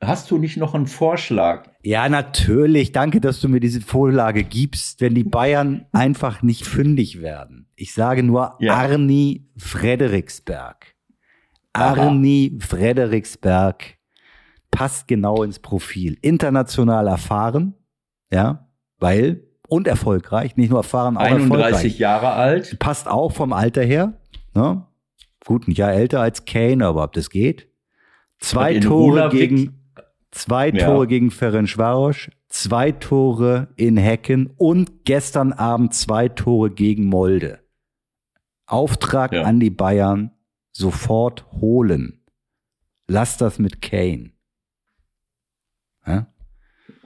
hast 0.00 0.30
du 0.30 0.38
nicht 0.38 0.56
noch 0.56 0.74
einen 0.74 0.88
Vorschlag? 0.88 1.70
Ja, 1.82 2.08
natürlich. 2.08 2.90
Danke, 2.90 3.20
dass 3.20 3.40
du 3.40 3.48
mir 3.48 3.60
diese 3.60 3.80
Vorlage 3.80 4.42
gibst, 4.42 5.00
wenn 5.00 5.14
die 5.14 5.24
Bayern 5.24 5.86
einfach 5.92 6.42
nicht 6.42 6.66
fündig 6.66 7.22
werden. 7.22 7.68
Ich 7.76 7.94
sage 7.94 8.24
nur 8.24 8.56
ja. 8.58 8.74
Arni 8.74 9.48
Frederiksberg. 9.56 10.94
Arni 11.72 12.58
Frederiksberg 12.60 13.96
passt 14.72 15.06
genau 15.06 15.44
ins 15.44 15.60
Profil. 15.60 16.18
International 16.20 17.06
erfahren, 17.06 17.74
ja, 18.32 18.68
weil 18.98 19.47
und 19.68 19.86
erfolgreich, 19.86 20.56
nicht 20.56 20.70
nur 20.70 20.80
erfahren, 20.80 21.16
auch 21.16 21.22
31 21.22 21.52
erfolgreich. 21.52 21.98
Jahre 21.98 22.32
alt. 22.32 22.78
Passt 22.78 23.06
auch 23.06 23.32
vom 23.32 23.52
Alter 23.52 23.82
her. 23.82 24.14
Ne? 24.54 24.84
Gut, 25.44 25.68
ein 25.68 25.72
Jahr 25.72 25.92
älter 25.92 26.20
als 26.20 26.44
Kane, 26.44 26.84
aber 26.84 27.04
ob 27.04 27.12
das 27.12 27.30
geht. 27.30 27.68
Zwei 28.40 28.78
Tore 28.80 29.28
gegen 29.30 29.78
zwei 30.30 30.70
ja. 30.70 30.86
Tore 30.86 31.06
gegen 31.06 31.30
Ferencvaros, 31.30 32.30
zwei 32.48 32.92
Tore 32.92 33.68
in 33.76 33.96
Hecken 33.96 34.50
und 34.56 35.04
gestern 35.04 35.52
Abend 35.52 35.94
zwei 35.94 36.28
Tore 36.28 36.70
gegen 36.70 37.06
Molde. 37.06 37.60
Auftrag 38.66 39.32
ja. 39.32 39.42
an 39.42 39.60
die 39.60 39.70
Bayern, 39.70 40.32
sofort 40.72 41.46
holen. 41.60 42.24
Lass 43.06 43.38
das 43.38 43.58
mit 43.58 43.80
Kane. 43.80 44.32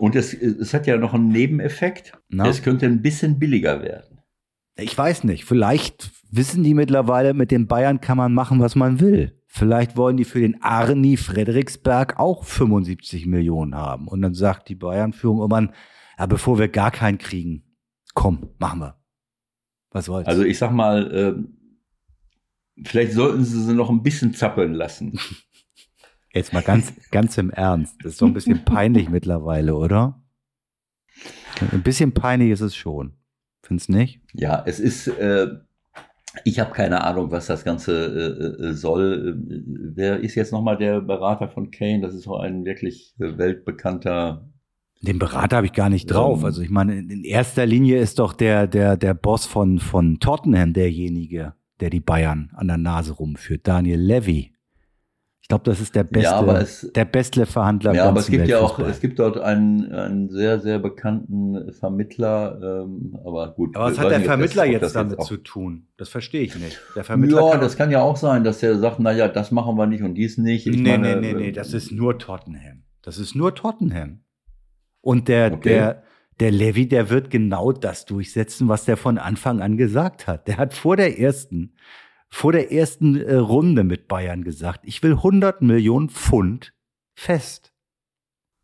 Und 0.03 0.17
es, 0.17 0.35
es 0.35 0.75
hat 0.75 0.89
ja 0.89 0.97
noch 0.97 1.15
einen 1.15 1.29
Nebeneffekt. 1.29 2.19
Na? 2.29 2.49
Es 2.49 2.65
könnte 2.65 2.87
ein 2.87 3.03
bisschen 3.03 3.39
billiger 3.39 3.85
werden. 3.85 4.21
Ich 4.75 4.99
weiß 4.99 5.23
nicht. 5.23 5.45
Vielleicht 5.45 6.11
wissen 6.29 6.65
die 6.65 6.75
mittlerweile, 6.75 7.35
mit 7.35 7.53
den 7.53 7.69
Bayern 7.69 8.01
kann 8.01 8.17
man 8.17 8.35
machen, 8.35 8.59
was 8.59 8.75
man 8.75 8.99
will. 8.99 9.41
Vielleicht 9.47 9.97
wollen 9.97 10.17
die 10.17 10.25
für 10.25 10.41
den 10.41 10.61
Arni 10.61 11.17
Frederiksberg 11.17 12.19
auch 12.19 12.43
75 12.43 13.27
Millionen 13.27 13.77
haben. 13.77 14.09
Und 14.09 14.23
dann 14.23 14.35
sagt 14.35 14.69
die 14.71 14.75
Bayern-Führung 14.75 15.39
irgendwann, 15.39 15.73
ja, 16.19 16.27
bevor 16.27 16.59
wir 16.59 16.67
gar 16.67 16.91
keinen 16.91 17.19
kriegen, 17.19 17.63
komm, 18.13 18.49
machen 18.59 18.81
wir. 18.81 19.01
Was 19.93 20.07
soll's? 20.07 20.27
Also 20.27 20.43
ich 20.43 20.59
sag 20.59 20.73
mal, 20.73 21.15
äh, 21.15 22.83
vielleicht 22.83 23.13
sollten 23.13 23.45
sie 23.45 23.63
sie 23.63 23.75
noch 23.75 23.89
ein 23.89 24.03
bisschen 24.03 24.35
zappeln 24.35 24.75
lassen. 24.75 25.17
Jetzt 26.35 26.53
mal 26.53 26.63
ganz, 26.63 26.93
ganz 27.11 27.37
im 27.39 27.51
Ernst. 27.51 27.97
Das 28.03 28.13
ist 28.13 28.23
doch 28.23 28.27
ein 28.27 28.35
bisschen 28.35 28.65
peinlich 28.65 29.09
mittlerweile, 29.11 29.75
oder? 29.75 30.23
Ein 31.73 31.83
bisschen 31.83 32.13
peinlich 32.13 32.51
ist 32.51 32.63
es 32.63 32.75
schon. 32.75 33.15
Findest 33.63 33.91
nicht? 33.91 34.21
Ja, 34.33 34.63
es 34.67 34.81
ist, 34.81 35.07
äh, 35.07 35.49
ich 36.45 36.59
habe 36.59 36.73
keine 36.73 37.05
Ahnung, 37.05 37.31
was 37.31 37.47
das 37.47 37.65
Ganze 37.65 38.57
äh, 38.61 38.69
äh 38.69 38.73
soll. 38.73 39.39
Wer 39.95 40.21
ist 40.21 40.35
jetzt 40.35 40.53
nochmal 40.53 40.79
der 40.79 41.01
Berater 41.01 41.49
von 41.49 41.71
Kane? 41.71 42.01
Das 42.01 42.15
ist 42.15 42.25
so 42.25 42.37
ein 42.37 42.65
wirklich 42.65 43.15
weltbekannter. 43.19 44.49
Den 45.03 45.19
Berater 45.19 45.57
habe 45.57 45.67
ich 45.67 45.73
gar 45.73 45.91
nicht 45.91 46.07
drauf. 46.07 46.41
Ähm, 46.41 46.45
also 46.47 46.63
ich 46.63 46.71
meine, 46.71 46.99
in 46.99 47.25
erster 47.25 47.67
Linie 47.67 47.99
ist 48.01 48.19
doch 48.19 48.33
der, 48.33 48.67
der, 48.67 48.97
der 48.97 49.15
Boss 49.15 49.47
von, 49.47 49.79
von 49.79 50.19
Tottenham 50.19 50.73
derjenige, 50.73 51.55
der 51.81 51.91
die 51.91 52.01
Bayern 52.01 52.51
an 52.55 52.69
der 52.69 52.79
Nase 52.79 53.13
rumführt, 53.13 53.69
Daniel 53.69 54.01
Levy. 54.01 54.52
Ich 55.43 55.49
glaube, 55.49 55.65
das 55.65 55.81
ist 55.81 55.95
der 55.97 56.05
beste, 56.05 56.31
ja, 56.31 56.57
es, 56.59 56.91
der 56.95 57.05
beste 57.05 57.47
Verhandler. 57.47 57.93
Ja, 57.93 58.09
aber 58.09 58.21
es 58.21 58.29
gibt 58.29 58.47
ja 58.47 58.61
auch, 58.61 58.79
es 58.79 59.01
gibt 59.01 59.19
dort 59.19 59.39
einen, 59.39 59.93
einen 59.93 60.31
sehr, 60.31 60.61
sehr 60.61 60.79
bekannten 60.79 61.73
Vermittler. 61.73 62.85
Ähm, 62.85 63.19
aber 63.25 63.53
gut. 63.53 63.75
Aber 63.75 63.87
was 63.87 63.99
hat 63.99 64.13
der 64.13 64.21
Vermittler 64.21 64.63
das, 64.63 64.73
jetzt 64.73 64.97
damit 64.97 65.19
jetzt 65.19 65.27
zu 65.27 65.37
tun? 65.39 65.89
Das 65.97 66.09
verstehe 66.09 66.43
ich 66.43 66.55
nicht. 66.55 66.81
Der 66.95 67.03
Vermittler 67.03 67.43
ja, 67.43 67.51
kann 67.51 67.61
das 67.61 67.77
kann 67.77 67.91
ja 67.91 68.01
auch 68.01 68.17
sein, 68.17 68.45
dass 68.45 68.63
er 68.63 68.79
sagt, 68.79 69.01
naja, 69.01 69.27
das 69.27 69.51
machen 69.51 69.77
wir 69.77 69.87
nicht 69.87 70.05
und 70.05 70.15
dies 70.15 70.39
nicht. 70.39 70.67
Ich 70.69 70.77
nee, 70.77 70.97
meine, 70.97 71.17
nee, 71.21 71.33
nee, 71.33 71.39
nee, 71.39 71.53
das 71.53 71.75
ist 71.75 71.91
nur 71.91 72.19
Tottenham. 72.19 72.85
Das 73.03 73.19
ist 73.19 73.35
nur 73.35 73.55
Tottenham. 73.55 74.21
Und 75.01 75.27
der, 75.27 75.53
okay. 75.53 75.69
der, 75.69 76.03
der 76.39 76.51
Levy, 76.53 76.87
der 76.87 77.11
wird 77.11 77.31
genau 77.31 77.73
das 77.73 78.05
durchsetzen, 78.05 78.69
was 78.69 78.85
der 78.85 78.97
von 78.97 79.19
Anfang 79.19 79.61
an 79.61 79.77
gesagt 79.77 80.29
hat. 80.29 80.47
Der 80.47 80.57
hat 80.57 80.73
vor 80.73 80.97
der 80.97 81.19
ersten 81.19 81.75
vor 82.33 82.53
der 82.53 82.73
ersten 82.73 83.21
äh, 83.21 83.35
Runde 83.35 83.85
mit 83.85 84.09
Bayern 84.09 84.43
gesagt, 84.43 84.81
ich 84.85 85.03
will 85.03 85.13
100 85.13 85.61
Millionen 85.61 86.09
Pfund 86.09 86.73
fest. 87.15 87.75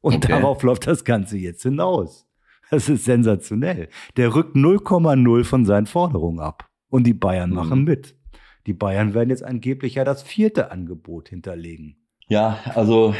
Und 0.00 0.24
okay. 0.24 0.28
darauf 0.28 0.62
läuft 0.62 0.86
das 0.86 1.04
Ganze 1.04 1.36
jetzt 1.36 1.64
hinaus. 1.64 2.26
Das 2.70 2.88
ist 2.88 3.04
sensationell. 3.04 3.88
Der 4.16 4.34
rückt 4.34 4.56
0,0 4.56 5.44
von 5.44 5.66
seinen 5.66 5.86
Forderungen 5.86 6.40
ab. 6.40 6.66
Und 6.88 7.06
die 7.06 7.12
Bayern 7.12 7.50
mhm. 7.50 7.56
machen 7.56 7.84
mit. 7.84 8.16
Die 8.66 8.72
Bayern 8.72 9.12
werden 9.12 9.28
jetzt 9.28 9.44
angeblich 9.44 9.96
ja 9.96 10.04
das 10.04 10.22
vierte 10.22 10.70
Angebot 10.70 11.28
hinterlegen. 11.28 11.96
Ja, 12.28 12.60
also 12.74 13.14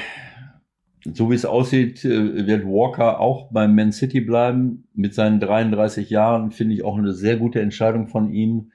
so 1.05 1.30
wie 1.30 1.34
es 1.34 1.44
aussieht, 1.44 2.07
äh, 2.07 2.46
wird 2.46 2.64
Walker 2.64 3.20
auch 3.20 3.53
beim 3.53 3.74
Man 3.74 3.92
City 3.92 4.22
bleiben. 4.22 4.88
Mit 4.94 5.14
seinen 5.14 5.40
33 5.40 6.09
Jahren 6.09 6.53
finde 6.53 6.74
ich 6.74 6.84
auch 6.84 6.96
eine 6.96 7.12
sehr 7.12 7.36
gute 7.36 7.61
Entscheidung 7.61 8.09
von 8.09 8.32
ihm 8.32 8.72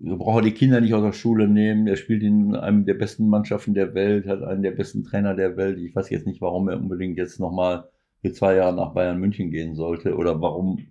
wir 0.00 0.16
brauchen 0.16 0.44
die 0.44 0.52
Kinder 0.52 0.80
nicht 0.80 0.94
aus 0.94 1.02
der 1.02 1.12
Schule 1.12 1.48
nehmen. 1.48 1.86
Er 1.86 1.96
spielt 1.96 2.22
in 2.22 2.54
einem 2.56 2.84
der 2.84 2.94
besten 2.94 3.28
Mannschaften 3.28 3.74
der 3.74 3.94
Welt, 3.94 4.26
hat 4.26 4.42
einen 4.42 4.62
der 4.62 4.72
besten 4.72 5.04
Trainer 5.04 5.34
der 5.34 5.56
Welt. 5.56 5.78
Ich 5.78 5.94
weiß 5.94 6.10
jetzt 6.10 6.26
nicht, 6.26 6.40
warum 6.40 6.68
er 6.68 6.76
unbedingt 6.76 7.16
jetzt 7.16 7.38
nochmal 7.38 7.88
für 8.20 8.32
zwei 8.32 8.56
Jahre 8.56 8.74
nach 8.74 8.92
Bayern 8.92 9.20
München 9.20 9.50
gehen 9.50 9.74
sollte 9.74 10.16
oder 10.16 10.40
warum, 10.40 10.86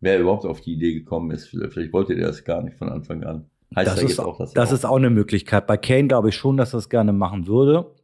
wer 0.00 0.18
überhaupt 0.18 0.44
auf 0.44 0.60
die 0.60 0.74
Idee 0.74 0.94
gekommen 0.94 1.30
ist. 1.30 1.48
Vielleicht 1.48 1.92
wollte 1.92 2.16
der 2.16 2.26
das 2.26 2.44
gar 2.44 2.62
nicht 2.62 2.76
von 2.76 2.88
Anfang 2.88 3.22
an. 3.24 3.46
Heißt 3.76 3.92
das, 3.92 4.02
ist, 4.02 4.18
auch, 4.18 4.38
dass 4.38 4.54
das 4.54 4.70
auch 4.70 4.74
ist 4.74 4.84
auch 4.86 4.96
eine 4.96 5.10
Möglichkeit. 5.10 5.66
Bei 5.66 5.76
Kane 5.76 6.08
glaube 6.08 6.30
ich 6.30 6.34
schon, 6.34 6.56
dass 6.56 6.74
er 6.74 6.78
es 6.78 6.88
gerne 6.88 7.12
machen 7.12 7.46
würde. 7.46 7.94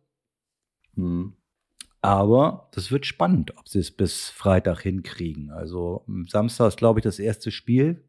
Hm. 0.94 1.32
Aber 2.02 2.68
das 2.72 2.92
wird 2.92 3.06
spannend, 3.06 3.56
ob 3.56 3.66
sie 3.66 3.78
es 3.78 3.90
bis 3.90 4.28
Freitag 4.28 4.82
hinkriegen. 4.82 5.50
Also 5.50 6.04
Samstag 6.28 6.68
ist, 6.68 6.76
glaube 6.76 7.00
ich, 7.00 7.04
das 7.04 7.18
erste 7.18 7.50
Spiel 7.50 8.04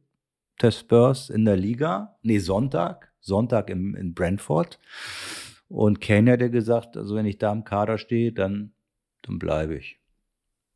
der 0.62 0.72
Spurs 0.72 1.30
in 1.30 1.46
der 1.46 1.58
Liga. 1.58 2.18
Nee, 2.22 2.40
Sonntag. 2.40 3.14
Sonntag 3.20 3.70
im, 3.70 3.96
in 3.96 4.14
Brentford. 4.14 4.80
Und 5.68 6.00
Kane 6.00 6.34
hat 6.34 6.42
ja 6.42 6.48
gesagt, 6.48 6.96
also 6.96 7.16
wenn 7.16 7.26
ich 7.26 7.38
da 7.38 7.52
im 7.52 7.64
Kader 7.64 7.98
stehe, 7.98 8.32
dann, 8.32 8.74
dann 9.24 9.40
bleibe 9.40 9.76
ich. 9.76 10.00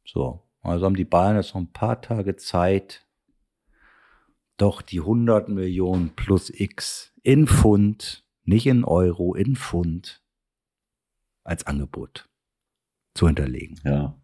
So. 0.03 0.43
Also 0.61 0.85
haben 0.85 0.95
die 0.95 1.05
Bayern 1.05 1.37
jetzt 1.37 1.53
noch 1.53 1.61
ein 1.61 1.71
paar 1.71 2.01
Tage 2.01 2.35
Zeit, 2.35 3.07
doch 4.57 4.81
die 4.81 4.99
100 4.99 5.47
Millionen 5.47 6.09
plus 6.15 6.49
X 6.49 7.13
in 7.23 7.47
Pfund, 7.47 8.25
nicht 8.43 8.67
in 8.67 8.83
Euro, 8.83 9.35
in 9.35 9.55
Pfund 9.55 10.21
als 11.43 11.65
Angebot 11.65 12.27
zu 13.13 13.27
hinterlegen. 13.27 13.79
Ja. 13.85 14.18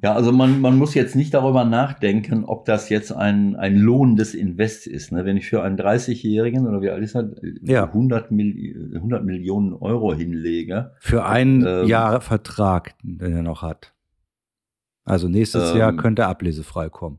Ja, 0.00 0.14
also 0.14 0.30
man, 0.30 0.60
man 0.60 0.78
muss 0.78 0.94
jetzt 0.94 1.16
nicht 1.16 1.34
darüber 1.34 1.64
nachdenken, 1.64 2.44
ob 2.44 2.64
das 2.64 2.88
jetzt 2.88 3.10
ein, 3.10 3.56
ein 3.56 3.74
lohnendes 3.74 4.32
Invest 4.32 4.86
ist. 4.86 5.10
Ne? 5.10 5.24
Wenn 5.24 5.36
ich 5.36 5.48
für 5.48 5.62
einen 5.62 5.76
30-Jährigen 5.76 6.68
oder 6.68 6.80
wie 6.82 6.90
alt 6.90 7.02
ist 7.02 7.16
er, 7.16 7.30
ja. 7.62 7.84
100, 7.84 8.30
Mil 8.30 8.92
100 8.94 9.24
Millionen 9.24 9.74
Euro 9.74 10.14
hinlege. 10.14 10.92
Für 11.00 11.24
einen 11.24 11.66
ähm, 11.66 11.88
Jahr 11.88 12.20
Vertrag, 12.20 12.94
den 13.02 13.34
er 13.34 13.42
noch 13.42 13.62
hat. 13.62 13.92
Also 15.04 15.28
nächstes 15.28 15.72
ähm, 15.72 15.78
Jahr 15.78 15.96
könnte 15.96 16.22
er 16.22 16.28
ablesefrei 16.28 16.88
kommen. 16.90 17.18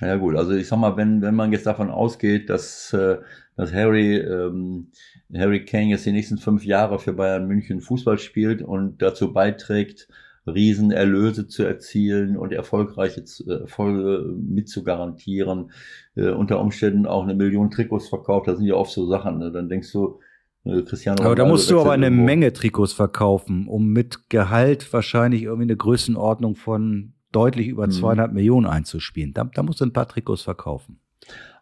Ja 0.00 0.16
gut, 0.16 0.36
also 0.36 0.52
ich 0.52 0.66
sag 0.66 0.78
mal, 0.78 0.96
wenn, 0.96 1.22
wenn 1.22 1.34
man 1.34 1.52
jetzt 1.52 1.66
davon 1.66 1.90
ausgeht, 1.90 2.50
dass, 2.50 2.92
äh, 2.92 3.18
dass 3.56 3.72
Harry, 3.72 4.16
ähm, 4.16 4.90
Harry 5.34 5.64
Kane 5.64 5.90
jetzt 5.90 6.04
die 6.04 6.12
nächsten 6.12 6.38
fünf 6.38 6.64
Jahre 6.64 6.98
für 6.98 7.12
Bayern 7.12 7.46
München 7.46 7.80
Fußball 7.80 8.18
spielt 8.18 8.62
und 8.62 9.00
dazu 9.00 9.32
beiträgt, 9.32 10.08
Riesenerlöse 10.46 11.46
zu 11.46 11.64
erzielen 11.64 12.36
und 12.36 12.52
erfolgreiche 12.52 13.24
äh, 13.46 13.60
Erfolge 13.60 14.34
mit 14.36 14.68
zu 14.68 14.82
garantieren, 14.82 15.70
äh, 16.16 16.30
unter 16.30 16.60
Umständen 16.60 17.06
auch 17.06 17.22
eine 17.22 17.34
Million 17.34 17.70
Trikots 17.70 18.08
verkauft, 18.08 18.48
das 18.48 18.58
sind 18.58 18.66
ja 18.66 18.74
oft 18.74 18.92
so 18.92 19.06
Sachen, 19.06 19.38
ne? 19.38 19.52
dann 19.52 19.68
denkst 19.68 19.92
du, 19.92 20.18
äh, 20.64 20.82
Cristiano 20.82 21.22
Aber 21.24 21.34
da 21.34 21.46
musst 21.46 21.70
du 21.70 21.80
aber 21.80 21.92
eine 21.92 22.06
irgendwo. 22.06 22.24
Menge 22.24 22.52
Trikots 22.52 22.92
verkaufen, 22.92 23.66
um 23.68 23.92
mit 23.92 24.30
Gehalt 24.30 24.92
wahrscheinlich 24.92 25.42
irgendwie 25.42 25.64
eine 25.64 25.76
Größenordnung 25.76 26.56
von 26.56 27.14
deutlich 27.32 27.68
über 27.68 27.88
200 27.88 28.28
hm. 28.28 28.34
Millionen 28.34 28.66
einzuspielen. 28.66 29.32
Da, 29.32 29.44
da 29.44 29.62
musst 29.62 29.80
du 29.80 29.86
ein 29.86 29.92
paar 29.92 30.08
Trikots 30.08 30.42
verkaufen. 30.42 31.00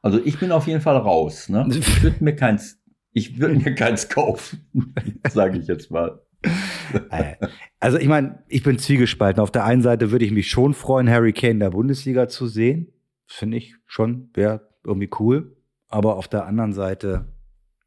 Also 0.02 0.20
ich 0.24 0.38
bin 0.38 0.52
auf 0.52 0.66
jeden 0.66 0.80
Fall 0.80 0.96
raus. 0.96 1.48
Ne? 1.48 1.66
Ich 1.70 2.02
würde 2.02 2.16
mir 2.24 2.34
keins, 2.34 2.80
ich 3.12 3.38
würde 3.38 3.56
mir 3.56 3.74
keins 3.74 4.08
kaufen, 4.08 4.72
sage 5.30 5.58
ich 5.58 5.66
jetzt 5.66 5.90
mal. 5.90 6.20
Äh, 7.10 7.36
also 7.78 7.98
ich 7.98 8.08
meine, 8.08 8.42
ich 8.48 8.62
bin 8.62 8.78
zwiegespalten. 8.78 9.42
Auf 9.42 9.50
der 9.50 9.64
einen 9.64 9.82
Seite 9.82 10.10
würde 10.10 10.24
ich 10.24 10.32
mich 10.32 10.48
schon 10.48 10.74
freuen, 10.74 11.08
Harry 11.08 11.32
Kane 11.32 11.52
in 11.52 11.60
der 11.60 11.70
Bundesliga 11.70 12.28
zu 12.28 12.46
sehen. 12.46 12.92
Finde 13.26 13.56
ich 13.56 13.76
schon, 13.86 14.30
wäre 14.34 14.68
irgendwie 14.84 15.10
cool. 15.18 15.56
Aber 15.88 16.16
auf 16.16 16.28
der 16.28 16.46
anderen 16.46 16.72
Seite, 16.72 17.32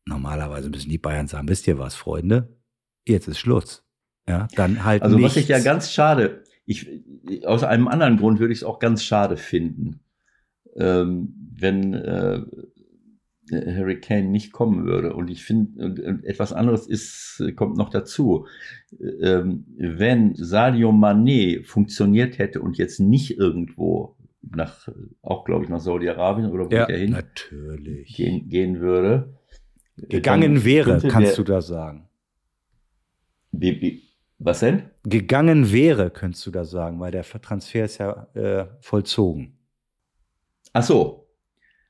normalerweise 0.05 0.69
müssen 0.69 0.89
die 0.89 0.97
Bayern 0.97 1.27
sagen, 1.27 1.47
wisst 1.47 1.67
ihr 1.67 1.79
was, 1.79 1.95
Freunde? 1.95 2.57
Jetzt 3.05 3.27
ist 3.27 3.39
Schluss. 3.39 3.85
Ja, 4.27 4.47
dann 4.55 4.83
halt 4.83 5.03
Also 5.03 5.17
nichts. 5.17 5.35
was 5.35 5.43
ich 5.43 5.49
ja 5.49 5.59
ganz 5.59 5.91
schade, 5.91 6.43
ich, 6.65 6.89
aus 7.45 7.63
einem 7.63 7.87
anderen 7.87 8.17
Grund 8.17 8.39
würde 8.39 8.53
ich 8.53 8.59
es 8.59 8.63
auch 8.63 8.79
ganz 8.79 9.03
schade 9.03 9.37
finden, 9.37 9.99
ähm, 10.75 11.33
wenn 11.55 11.93
äh, 11.93 12.41
Harry 13.51 13.99
Kane 13.99 14.29
nicht 14.29 14.51
kommen 14.51 14.85
würde. 14.85 15.13
Und 15.13 15.29
ich 15.29 15.43
finde, 15.43 16.21
etwas 16.23 16.53
anderes 16.53 16.87
ist, 16.87 17.43
kommt 17.55 17.77
noch 17.77 17.89
dazu. 17.89 18.47
Ähm, 19.21 19.65
wenn 19.77 20.35
Sadio 20.35 20.91
Mané 20.91 21.63
funktioniert 21.63 22.37
hätte 22.37 22.61
und 22.61 22.77
jetzt 22.77 22.99
nicht 22.99 23.37
irgendwo 23.37 24.15
nach, 24.41 24.87
auch 25.21 25.45
glaube 25.45 25.63
ich 25.63 25.69
nach 25.69 25.79
Saudi-Arabien 25.79 26.51
oder 26.51 26.65
wo 26.65 26.75
ja, 26.75 26.85
er 26.85 26.97
hin 26.97 27.11
natürlich. 27.11 28.15
Gehen, 28.15 28.49
gehen 28.49 28.79
würde. 28.79 29.33
Gegangen 29.97 30.63
wäre, 30.63 31.01
kannst 31.07 31.37
der, 31.37 31.43
du 31.45 31.51
da 31.51 31.61
sagen. 31.61 32.07
Wie, 33.51 33.79
wie, 33.81 34.03
was 34.39 34.61
denn? 34.61 34.83
Gegangen 35.03 35.71
wäre, 35.71 36.09
könntest 36.09 36.45
du 36.45 36.51
da 36.51 36.65
sagen, 36.65 36.99
weil 36.99 37.11
der 37.11 37.23
Transfer 37.23 37.85
ist 37.85 37.99
ja 37.99 38.27
äh, 38.33 38.65
vollzogen. 38.81 39.57
Ach 40.73 40.83
so, 40.83 41.22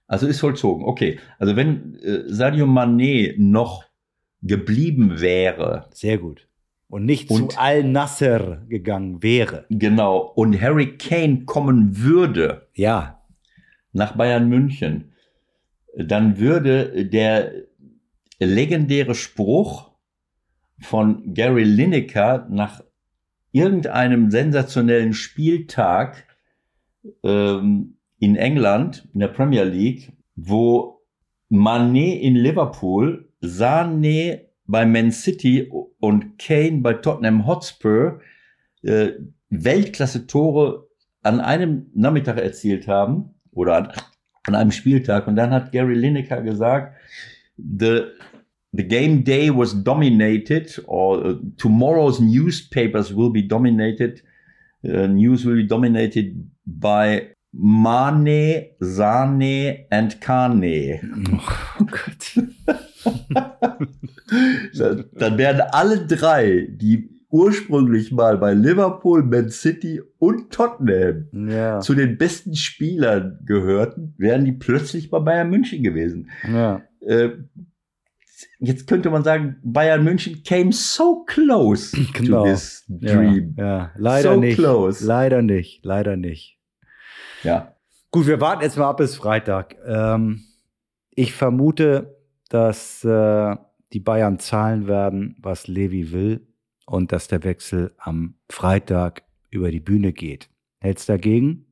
also 0.07 0.27
ist 0.27 0.39
vollzogen. 0.39 0.85
Okay. 0.85 1.19
Also 1.39 1.55
wenn 1.55 1.95
äh, 1.95 2.23
Sadio 2.27 2.65
Mané 2.65 3.35
noch 3.38 3.84
geblieben 4.41 5.19
wäre. 5.21 5.88
Sehr 5.91 6.17
gut. 6.17 6.47
Und 6.88 7.05
nicht 7.05 7.30
und, 7.31 7.53
zu 7.53 7.59
Al-Nasser 7.59 8.63
gegangen 8.67 9.23
wäre. 9.23 9.65
Genau. 9.69 10.19
Und 10.35 10.59
Harry 10.61 10.97
Kane 10.97 11.45
kommen 11.45 11.97
würde. 11.97 12.67
Ja. 12.75 13.21
Nach 13.93 14.15
Bayern 14.15 14.47
München. 14.49 15.13
Dann 15.95 16.38
würde 16.38 17.05
der 17.05 17.51
legendäre 18.39 19.15
Spruch 19.15 19.91
von 20.80 21.34
Gary 21.34 21.63
Lineker 21.63 22.47
nach 22.49 22.84
irgendeinem 23.51 24.31
sensationellen 24.31 25.13
Spieltag 25.13 26.27
ähm, 27.23 27.93
in 28.24 28.38
England, 28.38 29.06
in 29.14 29.20
der 29.20 29.28
Premier 29.28 29.66
League, 29.66 30.14
wo 30.38 31.02
Mané 31.50 32.22
in 32.22 32.36
Liverpool, 32.36 33.28
Sané 33.41 34.45
bei 34.66 34.86
Man 34.86 35.12
City 35.12 35.70
und 36.00 36.40
Kane 36.40 36.80
bei 36.80 36.94
Tottenham 36.94 37.45
Hotspur 37.45 38.22
äh, 38.84 39.12
Weltklasse-Tore 39.50 40.88
an 41.22 41.41
einem 41.41 41.88
Nachmittag 41.94 42.38
erzielt 42.38 42.88
haben 42.88 43.36
oder 43.52 43.76
an, 43.76 43.91
an 44.48 44.56
einem 44.56 44.72
Spieltag. 44.72 45.28
Und 45.28 45.36
dann 45.36 45.52
hat 45.52 45.74
Gary 45.74 45.95
Lineker 45.95 46.41
gesagt, 46.41 46.95
the 47.58 48.06
the 48.72 48.88
game 48.88 49.26
day 49.26 49.50
was 49.54 49.84
dominated 49.84 50.82
or 50.88 51.26
uh, 51.26 51.36
tomorrow's 51.58 52.22
newspapers 52.22 53.14
will 53.14 53.30
be 53.30 53.45
dominated 53.45 54.24
uh, 54.86 55.08
news 55.08 55.45
will 55.45 55.58
be 55.58 55.68
dominated 55.68 56.34
by 56.66 57.34
Mane, 57.55 58.71
Sane 58.80 59.85
and 59.91 60.19
Kane. 60.19 60.99
Oh 61.80 61.85
Gott. 61.85 62.43
dann, 64.77 65.05
dann 65.13 65.38
werden 65.38 65.61
alle 65.71 66.05
drei, 66.07 66.67
die 66.69 67.09
ursprünglich 67.30 68.11
mal 68.11 68.38
bei 68.38 68.53
Liverpool, 68.53 69.23
Man 69.23 69.49
City 69.49 70.01
und 70.19 70.51
Tottenham 70.51 71.27
Ja. 71.49 71.80
zu 71.80 71.93
den 71.95 72.17
besten 72.17 72.55
Spielern 72.55 73.39
gehörten, 73.45 74.13
wären 74.17 74.45
die 74.45 74.51
plötzlich 74.51 75.09
bei 75.09 75.19
Bayern 75.19 75.49
München 75.49 75.84
gewesen. 75.84 76.30
ja. 76.51 76.81
Äh, 77.01 77.31
jetzt 78.59 78.88
könnte 78.88 79.09
man 79.09 79.23
sagen, 79.23 79.57
Bayern 79.63 80.03
München 80.03 80.41
came 80.43 80.71
so 80.71 81.23
close 81.25 81.95
Genau. 82.13 82.45
to 82.45 82.51
this 82.51 82.85
dream. 82.88 83.55
ja, 83.57 83.91
leider 83.97 84.34
So 84.35 84.39
nicht. 84.39 84.55
close. 84.57 85.05
Leider 85.05 85.41
nicht, 85.41 85.84
leider 85.84 86.15
nicht. 86.15 86.59
Ja. 87.44 87.76
Gut, 88.11 88.28
wir 88.28 88.40
warten 88.40 88.64
jetzt 88.64 88.78
mal 88.78 88.90
ab 88.90 88.98
bis 88.98 89.15
Freitag. 89.15 89.76
Ähm, 89.86 90.44
ich 91.11 91.34
vermute, 91.34 92.18
dass 92.49 93.03
äh, 93.03 93.56
die 93.91 93.99
Bayern 93.99 94.40
zahlen 94.40 94.88
werden, 94.88 95.36
was 95.40 95.68
Levi 95.68 96.11
will 96.11 96.48
und 96.86 97.11
dass 97.11 97.28
der 97.28 97.44
Wechsel 97.44 97.94
am 97.98 98.36
Freitag 98.49 99.24
über 99.49 99.72
die 99.72 99.80
Bühne 99.80 100.14
geht. 100.14 100.49
Hältst 100.80 101.10
dagegen? 101.10 101.65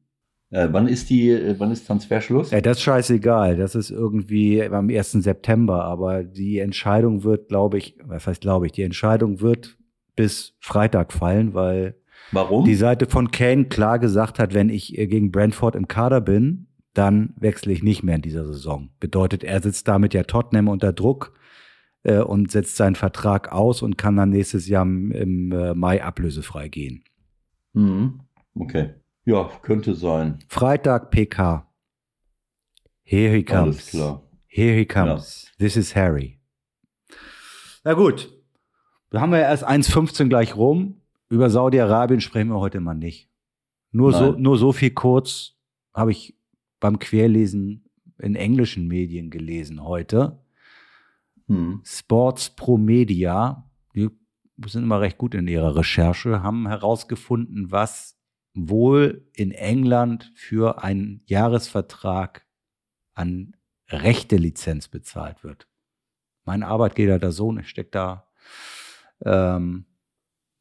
Äh, 0.52 0.68
wann 0.72 0.88
ist 0.88 1.10
die, 1.10 1.30
äh, 1.30 1.56
wann 1.60 1.72
ist 1.72 1.88
Transferschluss? 1.88 2.52
Ja, 2.52 2.62
das 2.62 2.78
ist 2.78 2.84
scheißegal. 2.84 3.56
Das 3.56 3.76
ist 3.76 3.90
irgendwie 3.90 4.64
am 4.64 4.90
1. 4.90 5.12
September. 5.24 5.86
Aber 5.86 6.24
die 6.24 6.60
Entscheidung 6.60 7.24
wird, 7.24 7.50
glaube 7.50 7.78
ich, 7.78 7.98
was 8.04 8.28
heißt 8.28 8.42
glaube 8.42 8.66
ich, 8.66 8.72
die 8.72 8.84
Entscheidung 8.84 9.42
wird 9.42 9.78
bis 10.16 10.56
Freitag 10.60 11.14
fallen, 11.14 11.54
weil 11.54 11.96
Warum? 12.32 12.66
die 12.66 12.76
Seite 12.76 13.08
von 13.08 13.32
Kane 13.32 13.66
klar 13.66 14.00
gesagt 14.00 14.40
hat, 14.40 14.54
wenn 14.54 14.70
ich 14.70 14.98
äh, 14.98 15.08
gegen 15.08 15.32
Brentford 15.32 15.76
im 15.76 15.88
Kader 15.88 16.22
bin, 16.22 16.68
dann 16.94 17.34
wechsle 17.38 17.72
ich 17.72 17.84
nicht 17.84 18.04
mehr 18.04 18.16
in 18.16 18.22
dieser 18.22 18.46
Saison. 18.46 18.90
Bedeutet, 19.00 19.44
er 19.44 19.62
sitzt 19.62 19.88
damit 19.88 20.14
ja 20.14 20.24
Tottenham 20.24 20.68
unter 20.68 20.94
Druck 20.94 21.34
äh, 22.04 22.20
und 22.20 22.52
setzt 22.52 22.76
seinen 22.76 22.96
Vertrag 22.96 23.52
aus 23.52 23.82
und 23.82 23.98
kann 23.98 24.16
dann 24.16 24.30
nächstes 24.30 24.68
Jahr 24.68 24.84
im, 24.84 25.12
im 25.12 25.52
äh, 25.52 25.74
Mai 25.74 26.04
ablösefrei 26.04 26.68
gehen. 26.68 27.04
Mhm. 27.74 28.22
Okay. 28.56 28.96
Ja, 29.26 29.50
könnte 29.62 29.94
sein. 29.94 30.40
Freitag 30.48 31.12
PK. 31.12 31.68
Here 33.04 33.34
he 33.34 33.44
comes. 33.44 33.62
Alles 33.62 33.90
klar. 33.90 34.24
Here 34.48 34.76
he 34.76 34.86
comes. 34.86 35.52
This 35.58 35.78
is 35.78 35.96
Harry. 35.96 36.40
Na 37.84 37.94
gut. 37.94 38.30
Da 39.10 39.22
haben 39.22 39.32
wir 39.32 39.40
erst 39.40 39.68
1,15 39.68 40.30
gleich 40.30 40.56
rum. 40.56 41.01
Über 41.32 41.50
Saudi-Arabien 41.50 42.20
sprechen 42.20 42.50
wir 42.50 42.60
heute 42.60 42.82
mal 42.82 42.94
nicht. 42.94 43.30
Nur 43.92 44.12
so, 44.12 44.34
nur 44.34 44.58
so 44.58 44.74
viel 44.74 44.92
kurz 44.92 45.54
habe 45.94 46.12
ich 46.12 46.38
beim 46.82 47.00
Querlesen 47.00 47.90
in 48.20 48.36
englischen 48.36 48.86
Medien 48.86 49.30
gelesen 49.30 49.82
heute. 49.82 50.44
Mhm. 51.48 51.82
Sports 51.86 52.50
Pro 52.50 52.78
Media, 52.78 53.72
die 53.96 54.10
sind 54.66 54.84
immer 54.84 55.00
recht 55.00 55.18
gut 55.18 55.34
in 55.34 55.48
ihrer 55.48 55.74
Recherche, 55.78 56.44
haben 56.44 56.68
herausgefunden, 56.68 57.72
was 57.72 58.20
wohl 58.54 59.26
in 59.34 59.52
England 59.52 60.34
für 60.36 60.84
einen 60.84 61.22
Jahresvertrag 61.28 62.46
an 63.14 63.56
Rechte-Lizenz 63.88 64.90
bezahlt 64.90 65.46
wird. 65.46 65.70
Mein 66.44 66.64
Arbeitgeber, 66.64 67.20
der 67.20 67.32
Sohn, 67.32 67.64
steckt 67.64 67.96
da 67.96 68.28
ähm, 69.24 69.86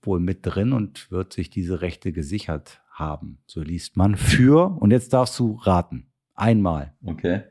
wohl 0.02 0.20
mit 0.20 0.40
drin 0.42 0.72
und 0.72 1.10
wird 1.10 1.32
sich 1.32 1.50
diese 1.50 1.80
Rechte 1.80 2.12
gesichert 2.12 2.80
haben. 2.90 3.38
So 3.46 3.62
liest 3.62 3.96
man 3.96 4.16
für, 4.16 4.76
und 4.80 4.90
jetzt 4.90 5.12
darfst 5.12 5.38
du 5.38 5.54
raten, 5.62 6.06
einmal. 6.34 6.94
Okay. 7.04 7.42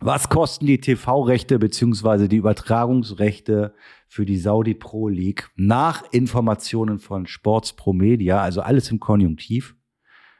Was 0.00 0.28
kosten 0.28 0.66
die 0.66 0.78
TV-Rechte 0.78 1.58
beziehungsweise 1.58 2.28
die 2.28 2.36
Übertragungsrechte 2.36 3.74
für 4.08 4.26
die 4.26 4.36
Saudi 4.36 4.74
Pro 4.74 5.08
League 5.08 5.48
nach 5.56 6.04
Informationen 6.12 6.98
von 6.98 7.26
Sports 7.26 7.72
Pro 7.72 7.94
Media, 7.94 8.42
also 8.42 8.60
alles 8.60 8.90
im 8.90 9.00
Konjunktiv? 9.00 9.74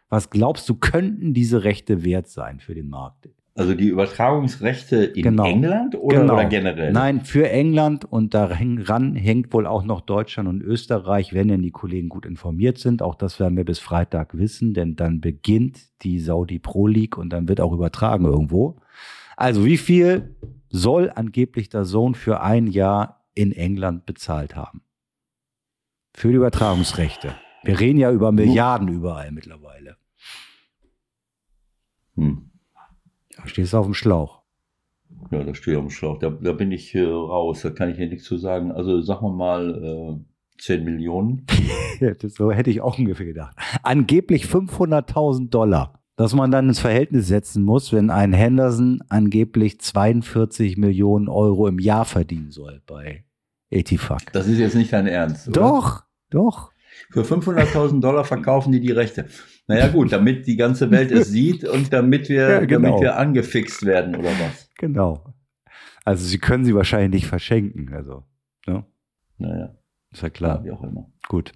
Was 0.09 0.29
glaubst 0.31 0.69
du, 0.69 0.75
könnten 0.75 1.33
diese 1.33 1.65
Rechte 1.65 2.05
wert 2.05 2.29
sein 2.29 2.61
für 2.61 2.75
den 2.75 2.89
Markt? 2.89 3.29
Also 3.57 3.75
die 3.75 3.89
Übertragungsrechte 3.89 4.97
in 5.05 5.23
Genau. 5.23 5.47
England 5.47 5.95
oder, 5.95 6.21
Genau. 6.21 6.35
oder 6.35 6.45
generell? 6.45 6.93
Nein, 6.93 7.25
für 7.25 7.49
England 7.49 8.05
und 8.05 8.35
daran 8.35 9.15
hängt 9.17 9.51
wohl 9.55 9.67
auch 9.67 9.83
noch 9.83 10.03
Deutschland 10.03 10.47
und 10.47 10.61
Österreich, 10.61 11.33
wenn 11.33 11.49
denn 11.49 11.63
die 11.63 11.71
Kollegen 11.71 12.11
gut 12.11 12.27
informiert 12.27 12.77
sind. 12.77 13.01
Auch 13.01 13.15
das 13.15 13.41
werden 13.41 13.57
wir 13.57 13.65
bis 13.65 13.79
Freitag 13.79 14.37
wissen, 14.37 14.75
denn 14.75 14.95
dann 14.95 15.23
beginnt 15.23 15.79
die 16.03 16.19
Saudi 16.21 16.59
Pro 16.59 16.87
League 16.87 17.17
und 17.17 17.31
dann 17.31 17.49
wird 17.49 17.63
auch 17.63 17.73
übertragen 17.73 18.27
irgendwo. 18.27 18.77
Also 19.39 19.65
wie 19.65 19.79
viel 19.79 20.37
soll 20.69 21.11
angeblich 21.15 21.71
der 21.71 21.85
Sohn 21.87 22.15
für 22.15 22.43
ein 22.43 22.67
Jahr 22.67 23.25
in 23.35 23.53
England 23.53 24.05
bezahlt 24.05 24.55
haben? 24.55 24.83
Für 26.15 26.29
die 26.29 26.35
Übertragungsrechte. 26.35 27.35
Wir 27.65 27.81
reden 27.81 27.99
ja 27.99 28.13
über 28.13 28.33
Milliarden 28.33 28.89
überall 28.89 29.33
mittlerweile. 29.33 29.97
Hm. 32.17 32.51
Stehst 33.47 33.73
du 33.73 33.79
auf 33.79 33.87
dem 33.87 33.95
Schlauch. 33.95 34.43
Ja, 35.31 35.43
da 35.43 35.55
stehe 35.55 35.77
ich 35.77 35.83
am 35.83 35.91
Schlauch. 35.91 36.19
Da, 36.19 36.31
da 36.31 36.53
bin 36.53 36.73
ich 36.73 36.95
äh, 36.95 37.03
raus. 37.03 37.63
Da 37.63 37.71
kann 37.71 37.91
ich 37.91 37.97
hier 37.97 38.09
nichts 38.09 38.25
zu 38.25 38.37
sagen. 38.37 38.73
Also 38.73 39.01
sagen 39.01 39.27
wir 39.27 39.33
mal 39.33 40.19
äh, 40.19 40.61
10 40.61 40.85
Millionen. 40.85 41.47
So 42.29 42.53
hätte 42.53 42.69
ich 42.69 42.83
auch 42.83 42.99
ungefähr 42.99 43.25
gedacht. 43.25 43.57
Angeblich 43.83 44.45
500.000 44.45 45.49
Dollar, 45.49 46.03
dass 46.17 46.35
man 46.35 46.51
dann 46.51 46.69
ins 46.69 46.79
Verhältnis 46.79 47.27
setzen 47.27 47.63
muss, 47.63 47.91
wenn 47.91 48.11
ein 48.11 48.35
Henderson 48.35 49.03
angeblich 49.09 49.81
42 49.81 50.77
Millionen 50.77 51.31
Euro 51.31 51.69
im 51.69 51.79
Jahr 51.79 52.05
verdienen 52.05 52.51
soll 52.51 52.83
bei 52.87 53.25
Etifak. 53.71 54.31
Das 54.35 54.47
ist 54.47 54.59
jetzt 54.59 54.75
nicht 54.75 54.93
dein 54.93 55.07
Ernst. 55.07 55.49
Oder? 55.49 55.61
Doch, 55.61 56.05
doch. 56.29 56.71
Für 57.11 57.23
500.000 57.23 58.01
Dollar 58.01 58.25
verkaufen 58.25 58.73
die 58.73 58.81
die 58.81 58.93
Rechte. 58.93 59.27
Naja 59.69 59.89
gut, 59.89 60.13
damit 60.13 60.47
die 60.47 60.57
ganze 60.57 60.91
Welt 60.91 61.11
es 61.11 61.29
sieht 61.29 61.65
und 61.65 61.93
damit 61.93 62.29
wir, 62.29 62.49
Ja, 62.49 62.61
genau. 62.65 62.89
damit 62.89 63.01
wir 63.03 63.17
angefixt 63.19 63.85
werden 63.85 64.15
oder 64.17 64.31
was. 64.31 64.71
Genau. 64.79 65.35
Also 66.05 66.25
sie 66.25 66.39
können 66.39 66.65
sie 66.65 66.75
wahrscheinlich 66.75 67.23
nicht 67.23 67.27
verschenken. 67.27 67.93
Also, 67.93 68.25
ne? 68.67 68.85
Naja, 69.39 69.75
Ist 70.13 70.23
ja 70.23 70.31
klar, 70.31 70.63
klar. 70.63 70.65
wie 70.65 70.71
auch 70.71 70.83
immer. 70.85 71.11
Gut. 71.29 71.53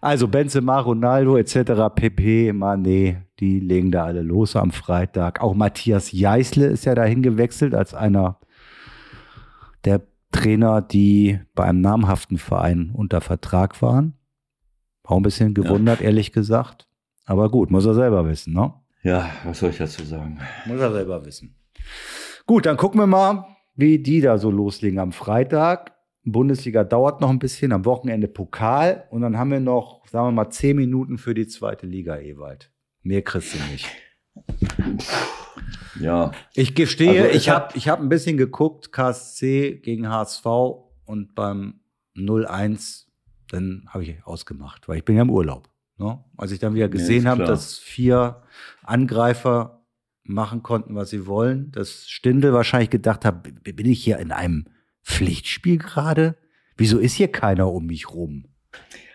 Also 0.00 0.26
Benzema, 0.28 0.78
Ronaldo 0.80 1.36
etc., 1.36 1.92
Pepe, 1.94 2.52
Mane, 2.54 3.26
die 3.38 3.60
legen 3.60 3.90
da 3.90 4.04
alle 4.06 4.22
los 4.22 4.56
am 4.56 4.70
Freitag. 4.70 5.42
Auch 5.42 5.54
Matthias 5.54 6.10
Jeißle 6.12 6.66
ist 6.66 6.86
ja 6.86 6.94
dahin 6.94 7.22
gewechselt 7.22 7.74
als 7.74 7.92
einer 7.92 8.40
der 9.84 10.00
Trainer, 10.30 10.80
die 10.80 11.38
bei 11.54 11.64
einem 11.64 11.82
namhaften 11.82 12.38
Verein 12.38 12.90
unter 12.94 13.20
Vertrag 13.20 13.82
waren. 13.82 14.14
Auch 15.12 15.18
ein 15.18 15.22
bisschen 15.22 15.52
gewundert, 15.52 16.00
ehrlich 16.00 16.32
gesagt. 16.32 16.88
Aber 17.26 17.50
gut, 17.50 17.70
muss 17.70 17.84
er 17.84 17.92
selber 17.92 18.26
wissen, 18.26 18.54
ne? 18.54 18.72
Ja, 19.02 19.28
was 19.44 19.58
soll 19.58 19.68
ich 19.68 19.76
dazu 19.76 20.02
sagen? 20.04 20.40
Muss 20.64 20.80
er 20.80 20.90
selber 20.90 21.22
wissen. 21.26 21.54
Gut, 22.46 22.64
dann 22.64 22.78
gucken 22.78 22.98
wir 22.98 23.06
mal, 23.06 23.44
wie 23.76 23.98
die 23.98 24.22
da 24.22 24.38
so 24.38 24.50
loslegen 24.50 24.98
am 24.98 25.12
Freitag. 25.12 25.92
Bundesliga 26.24 26.82
dauert 26.82 27.20
noch 27.20 27.28
ein 27.28 27.38
bisschen, 27.38 27.72
am 27.72 27.84
Wochenende 27.84 28.26
Pokal 28.26 29.04
und 29.10 29.20
dann 29.20 29.36
haben 29.36 29.50
wir 29.50 29.60
noch, 29.60 30.06
sagen 30.06 30.28
wir 30.28 30.32
mal, 30.32 30.48
zehn 30.48 30.76
Minuten 30.76 31.18
für 31.18 31.34
die 31.34 31.46
zweite 31.46 31.86
Liga, 31.86 32.16
Ewald. 32.16 32.70
Mehr 33.02 33.20
kriegst 33.20 33.54
du 33.54 33.58
nicht. 33.70 33.86
Ja, 36.00 36.30
Ich 36.54 36.74
gestehe, 36.74 37.24
Also 37.24 37.36
ich 37.36 37.50
habe 37.50 37.76
ich 37.76 37.88
hab 37.90 38.00
ein 38.00 38.08
bisschen 38.08 38.38
geguckt, 38.38 38.92
KSC 38.92 39.80
gegen 39.82 40.08
HSV 40.08 40.46
und 41.04 41.34
beim 41.34 41.80
0-1, 42.16 43.08
dann 43.52 43.84
habe 43.88 44.04
ich 44.04 44.16
ausgemacht, 44.24 44.88
weil 44.88 44.98
ich 44.98 45.04
bin 45.04 45.16
ja 45.16 45.22
im 45.22 45.30
Urlaub. 45.30 45.68
Ne? 45.98 46.18
Als 46.36 46.52
ich 46.52 46.58
dann 46.58 46.74
wieder 46.74 46.88
gesehen 46.88 47.24
ist 47.24 47.26
habe, 47.26 47.44
dass 47.44 47.78
vier 47.78 48.42
Angreifer 48.82 49.82
machen 50.24 50.62
konnten, 50.62 50.94
was 50.94 51.10
sie 51.10 51.26
wollen, 51.26 51.70
dass 51.72 52.08
Stindel 52.08 52.52
wahrscheinlich 52.52 52.90
gedacht 52.90 53.24
hat, 53.24 53.42
bin 53.42 53.86
ich 53.86 54.02
hier 54.02 54.18
in 54.18 54.32
einem 54.32 54.66
Pflichtspiel 55.02 55.78
gerade? 55.78 56.36
Wieso 56.76 56.98
ist 56.98 57.14
hier 57.14 57.28
keiner 57.28 57.70
um 57.70 57.86
mich 57.86 58.10
rum? 58.10 58.46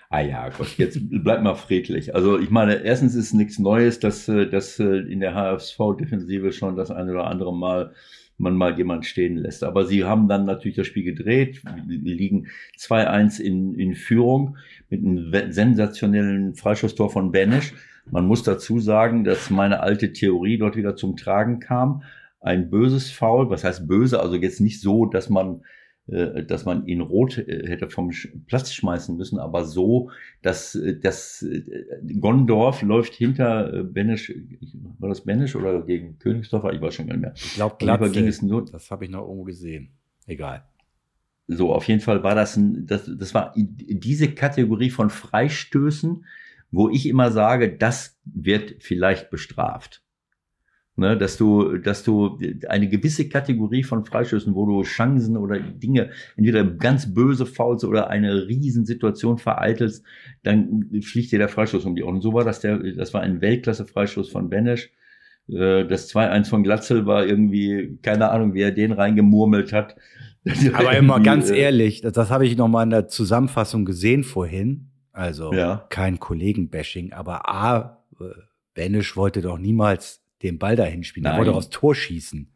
Ah 0.10 0.22
ja, 0.22 0.50
Gott, 0.50 0.78
jetzt 0.78 1.00
bleib 1.02 1.44
mal 1.44 1.56
friedlich. 1.56 2.16
Also 2.16 2.40
ich 2.40 2.50
meine, 2.50 2.76
erstens 2.76 3.16
ist 3.16 3.34
nichts 3.34 3.60
Neues, 3.60 4.00
dass, 4.00 4.28
äh, 4.30 4.50
dass 4.50 4.80
äh, 4.80 5.00
in 5.00 5.20
der 5.20 5.34
HFV-Defensive 5.34 6.54
schon 6.54 6.78
das 6.78 6.92
eine 6.92 7.12
oder 7.12 7.28
andere 7.28 7.54
Mal 7.54 7.94
man 8.38 8.56
mal 8.56 8.78
jemand 8.78 9.06
stehen 9.06 9.38
lässt. 9.38 9.64
Aber 9.64 9.86
sie 9.86 10.04
haben 10.04 10.28
dann 10.28 10.46
natürlich 10.46 10.78
das 10.78 10.88
Spiel 10.88 11.04
gedreht, 11.04 11.62
liegen 11.88 12.48
2-1 12.78 13.40
in, 13.40 13.74
in 13.76 13.96
Führung 13.96 14.58
mit 14.90 15.04
einem 15.04 15.52
sensationellen 15.52 16.56
Freischusstor 16.56 17.10
von 17.10 17.32
Benisch. 17.32 17.74
Man 18.10 18.26
muss 18.26 18.44
dazu 18.44 18.80
sagen, 18.80 19.24
dass 19.24 19.50
meine 19.50 19.82
alte 19.82 20.14
Theorie 20.14 20.58
dort 20.58 20.76
wieder 20.76 20.96
zum 20.96 21.18
Tragen 21.18 21.60
kam. 21.60 22.04
Ein 22.40 22.70
böses 22.70 23.12
Foul, 23.12 23.50
was 23.50 23.64
heißt 23.64 23.88
böse, 23.88 24.22
also 24.22 24.36
jetzt 24.36 24.62
nicht 24.62 24.80
so, 24.80 25.06
dass 25.06 25.30
man 25.30 25.62
dass 26.08 26.64
man 26.64 26.88
ihn 26.88 27.02
rot 27.02 27.38
äh, 27.38 27.68
hätte 27.68 27.90
vom 27.90 28.12
Platz 28.48 28.72
schmeißen 28.72 29.18
müssen, 29.18 29.40
aber 29.40 29.66
so, 29.66 30.10
dass, 30.42 30.74
äh, 30.76 30.98
dass 30.98 31.46
Gondorf 32.20 32.82
läuft 32.82 33.14
hinter 33.14 33.84
Benesch, 33.84 34.34
war 35.00 35.10
das 35.10 35.22
Benesch 35.22 35.56
oder 35.56 35.82
gegen 35.82 36.18
Königsdorfer? 36.20 36.72
Ich 36.72 36.82
weiß 36.82 36.96
schon 36.96 37.08
gar 37.08 37.16
nicht 37.16 37.24
mehr. 37.24 37.34
Ich 37.36 37.56
glaube, 37.56 37.76
Glatze, 37.78 38.12
ging 38.12 38.28
es 38.28 38.42
nur. 38.42 38.64
Das 38.66 38.90
habe 38.90 39.04
ich 39.04 39.12
noch 39.12 39.24
irgendwo 39.24 39.44
gesehen. 39.44 39.90
Egal. 40.26 40.64
So, 41.48 41.74
auf 41.74 41.86
jeden 41.88 42.02
Fall 42.02 42.24
war 42.24 42.36
das 42.36 42.56
ein, 42.58 42.86
das, 42.86 43.10
das 43.14 43.34
war 43.34 43.54
diese 43.56 44.30
Kategorie 44.34 44.90
von 44.90 45.10
Freistößen, 45.10 46.26
wo 46.72 46.90
ich 46.90 47.08
immer 47.08 47.32
sage, 47.32 47.78
das 47.78 48.20
wird 48.26 48.76
vielleicht 48.80 49.30
bestraft. 49.30 50.04
Ne, 51.00 51.16
dass 51.16 51.38
du, 51.38 51.78
dass 51.78 52.02
du 52.02 52.40
eine 52.70 52.90
gewisse 52.90 53.30
Kategorie 53.30 53.84
von 53.84 54.04
Freistößen, 54.04 54.56
wo 54.56 54.66
du 54.66 54.82
Chancen 54.82 55.38
oder 55.38 55.60
Dinge, 55.60 56.10
entweder 56.36 56.64
ganz 56.64 57.14
böse 57.14 57.46
faulst 57.46 57.86
oder 57.86 58.10
eine 58.10 58.48
Riesensituation 58.48 59.38
vereitelst, 59.38 60.04
dann 60.42 60.90
fliegt 61.04 61.32
dir 61.32 61.38
der 61.38 61.50
Freistoß 61.50 61.86
um 61.86 61.96
die 61.96 62.02
Ohren. 62.02 62.20
So 62.20 62.34
war 62.34 62.44
das 62.44 62.62
der, 62.62 62.80
das 62.80 63.14
war 63.14 63.22
ein 63.22 63.42
Weltklasse-Freistoß 63.42 64.32
von 64.32 64.50
Benesch. 64.50 64.90
Äh, 65.48 65.86
das 65.86 66.12
2-1 66.12 66.50
von 66.50 66.64
Glatzel 66.64 67.06
war 67.06 67.28
irgendwie, 67.28 68.00
keine 68.02 68.32
Ahnung, 68.32 68.56
wie 68.56 68.62
er 68.62 68.72
den 68.72 68.92
reingemurmelt 68.92 69.74
hat. 69.74 69.96
Aber 70.74 70.98
immer 70.98 71.20
ganz 71.20 71.52
äh, 71.52 71.60
ehrlich, 71.60 72.02
das, 72.02 72.14
das 72.14 72.32
habe 72.32 72.48
ich 72.48 72.58
noch 72.58 72.70
mal 72.70 72.82
in 72.82 72.90
der 72.90 73.08
Zusammenfassung 73.08 73.86
gesehen 73.86 74.24
vorhin. 74.24 74.90
Also 75.14 75.54
ja. 75.54 75.86
kein 75.90 76.20
Kollegen-Bashing, 76.20 77.14
aber 77.14 77.48
A, 77.48 78.04
äh, 78.20 78.24
Benesch 78.74 79.16
wollte 79.16 79.42
doch 79.42 79.60
niemals 79.60 80.24
den 80.44 80.60
Ball 80.60 80.76
dahin 80.76 81.04
spielen. 81.04 81.26
Er 81.26 81.38
wollte 81.38 81.54
aufs 81.54 81.70
Tor 81.70 81.96
schießen. 81.96 82.52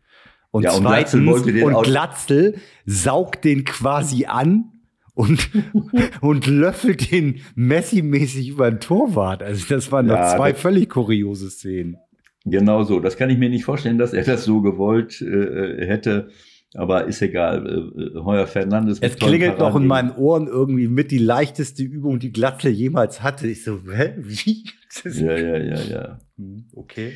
Und 0.52 0.64
ja, 0.64 0.74
und 0.74 0.82
zweitens, 0.82 1.44
Glatzel 1.44 1.64
und 1.64 1.84
Glatzel 1.84 2.56
saugt 2.86 3.46
den 3.46 3.64
quasi 3.64 4.26
an 4.26 4.66
und, 5.14 5.50
und 6.22 6.48
löffelt 6.48 7.12
den 7.12 7.42
Messi-mäßig 7.56 8.50
über 8.50 8.70
den 8.70 8.80
Torwart. 8.80 9.44
Also 9.44 9.66
das 9.70 9.92
waren 9.92 10.10
ja, 10.10 10.36
zwei 10.36 10.54
völlig 10.54 10.90
kuriose 10.90 11.50
Szenen. 11.50 11.98
Genau 12.44 12.84
so. 12.84 13.00
Das 13.00 13.18
kann 13.18 13.30
ich 13.30 13.38
mir 13.38 13.50
nicht 13.50 13.64
vorstellen, 13.64 13.98
dass 13.98 14.14
er 14.14 14.24
das 14.24 14.44
so 14.44 14.62
gewollt 14.62 15.22
äh, 15.22 15.86
hätte. 15.86 16.30
Aber 16.74 17.06
ist 17.06 17.22
egal. 17.22 17.68
Äh, 17.68 18.02
äh 18.02 18.24
Heuer 18.24 18.48
Fernandes. 18.48 19.00
Es 19.00 19.18
klingelt 19.18 19.60
noch 19.60 19.76
in 19.76 19.86
meinen 19.86 20.12
Ohren 20.12 20.48
irgendwie 20.48 20.88
mit 20.88 21.12
die 21.12 21.18
leichteste 21.18 21.84
Übung, 21.84 22.20
die 22.20 22.32
Glatzel 22.32 22.72
jemals 22.72 23.22
hatte. 23.22 23.48
Ich 23.48 23.64
so, 23.64 23.80
hä? 23.94 24.16
Wie? 24.18 24.66
Ja, 25.04 25.38
ja, 25.38 25.58
ja, 25.58 25.82
ja. 25.84 26.20
Hm, 26.38 26.66
okay. 26.74 27.14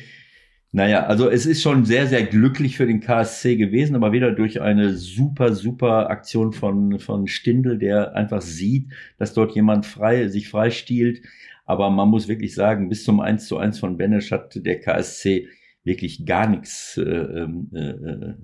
Naja, 0.76 1.06
also 1.06 1.30
es 1.30 1.46
ist 1.46 1.62
schon 1.62 1.86
sehr, 1.86 2.06
sehr 2.06 2.22
glücklich 2.22 2.76
für 2.76 2.86
den 2.86 3.00
KSC 3.00 3.56
gewesen, 3.56 3.96
aber 3.96 4.12
wieder 4.12 4.30
durch 4.30 4.60
eine 4.60 4.94
super, 4.94 5.54
super 5.54 6.10
Aktion 6.10 6.52
von, 6.52 6.98
von 6.98 7.28
Stindl, 7.28 7.78
der 7.78 8.14
einfach 8.14 8.42
sieht, 8.42 8.92
dass 9.16 9.32
dort 9.32 9.54
jemand 9.54 9.86
frei, 9.86 10.28
sich 10.28 10.50
freistiehlt. 10.50 11.22
Aber 11.64 11.88
man 11.88 12.10
muss 12.10 12.28
wirklich 12.28 12.54
sagen, 12.54 12.90
bis 12.90 13.04
zum 13.04 13.20
1 13.20 13.46
zu 13.46 13.56
1 13.56 13.78
von 13.78 13.96
Benesch 13.96 14.30
hat 14.30 14.66
der 14.66 14.78
KSC 14.78 15.48
wirklich 15.82 16.26
gar 16.26 16.46
nichts. 16.46 16.98
Äh, 16.98 17.04
ähm, 17.04 17.70
äh, 17.72 17.78
äh, 17.78 18.34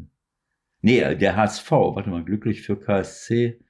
nee, 0.81 1.15
der 1.15 1.37
HSV, 1.37 1.71
warte 1.71 2.09
mal, 2.09 2.25
glücklich 2.25 2.63
für 2.63 2.81
KSC 2.81 3.61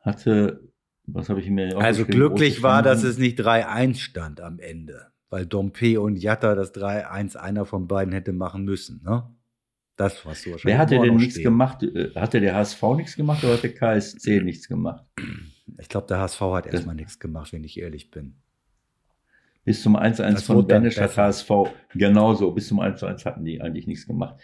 hatte, 0.00 0.72
was 1.06 1.28
habe 1.28 1.38
ich 1.38 1.48
mir 1.50 1.78
Also 1.78 2.04
glücklich 2.04 2.64
war, 2.64 2.82
dass 2.82 3.04
es 3.04 3.16
nicht 3.16 3.38
3-1 3.38 4.00
stand 4.00 4.40
am 4.40 4.58
Ende 4.58 5.12
weil 5.30 5.46
Dompe 5.46 6.00
und 6.00 6.16
Jatta 6.16 6.54
das 6.54 6.74
3-1 6.74 7.36
einer 7.36 7.64
von 7.64 7.88
beiden 7.88 8.12
hätte 8.12 8.32
machen 8.32 8.64
müssen. 8.64 9.02
Ne? 9.04 9.24
Das, 9.96 10.24
was 10.26 10.42
du 10.42 10.52
wahrscheinlich 10.52 10.64
Wer 10.64 10.78
hatte 10.78 10.98
denn 11.00 11.16
nichts 11.16 11.38
gemacht? 11.38 11.82
Äh, 11.82 12.10
hatte 12.14 12.40
der 12.40 12.54
HSV 12.54 12.82
nichts 12.96 13.16
gemacht 13.16 13.42
oder 13.44 13.54
hat 13.54 13.62
der 13.62 13.74
KSC 13.74 14.40
nichts 14.40 14.68
gemacht? 14.68 15.04
Ich 15.78 15.88
glaube, 15.88 16.06
der 16.06 16.18
HSV 16.18 16.40
hat 16.40 16.66
erstmal 16.66 16.94
nichts 16.94 17.18
gemacht, 17.18 17.52
wenn 17.52 17.64
ich 17.64 17.80
ehrlich 17.80 18.10
bin. 18.10 18.36
Bis 19.64 19.82
zum 19.82 19.96
1-1 19.96 20.44
von 20.44 20.66
Benisch 20.66 21.00
hat 21.00 21.16
HSV 21.16 21.50
genauso. 21.94 22.52
Bis 22.52 22.68
zum 22.68 22.80
1-1 22.80 23.24
hatten 23.24 23.44
die 23.44 23.60
eigentlich 23.60 23.88
nichts 23.88 24.06
gemacht. 24.06 24.36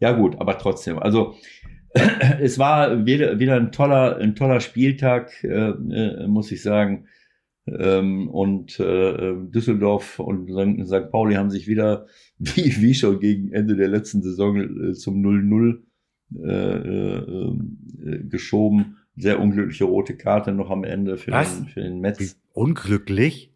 Ja 0.00 0.12
gut, 0.12 0.40
aber 0.40 0.58
trotzdem. 0.58 0.98
Also 0.98 1.36
es 2.40 2.58
war 2.58 3.06
wieder, 3.06 3.38
wieder 3.38 3.56
ein 3.56 3.70
toller, 3.72 4.16
ein 4.16 4.34
toller 4.34 4.60
Spieltag, 4.60 5.44
äh, 5.44 5.48
äh, 5.70 6.26
muss 6.26 6.50
ich 6.50 6.62
sagen. 6.62 7.06
Ähm, 7.78 8.28
und 8.28 8.78
äh, 8.80 9.34
Düsseldorf 9.36 10.18
und 10.18 10.48
St. 10.86 11.10
Pauli 11.10 11.34
haben 11.34 11.50
sich 11.50 11.66
wieder, 11.66 12.06
wie, 12.38 12.80
wie 12.80 12.94
schon 12.94 13.20
gegen 13.20 13.52
Ende 13.52 13.76
der 13.76 13.88
letzten 13.88 14.22
Saison, 14.22 14.90
äh, 14.90 14.94
zum 14.94 15.22
0-0 15.22 15.78
äh, 16.36 16.50
äh, 16.50 17.56
äh, 18.04 18.24
geschoben. 18.24 18.96
Sehr 19.16 19.40
unglückliche 19.40 19.84
rote 19.84 20.16
Karte 20.16 20.52
noch 20.52 20.70
am 20.70 20.84
Ende 20.84 21.16
für, 21.16 21.32
Was? 21.32 21.56
den, 21.56 21.66
für 21.66 21.80
den 21.80 22.00
Metz. 22.00 22.36
Unglücklich? 22.52 23.52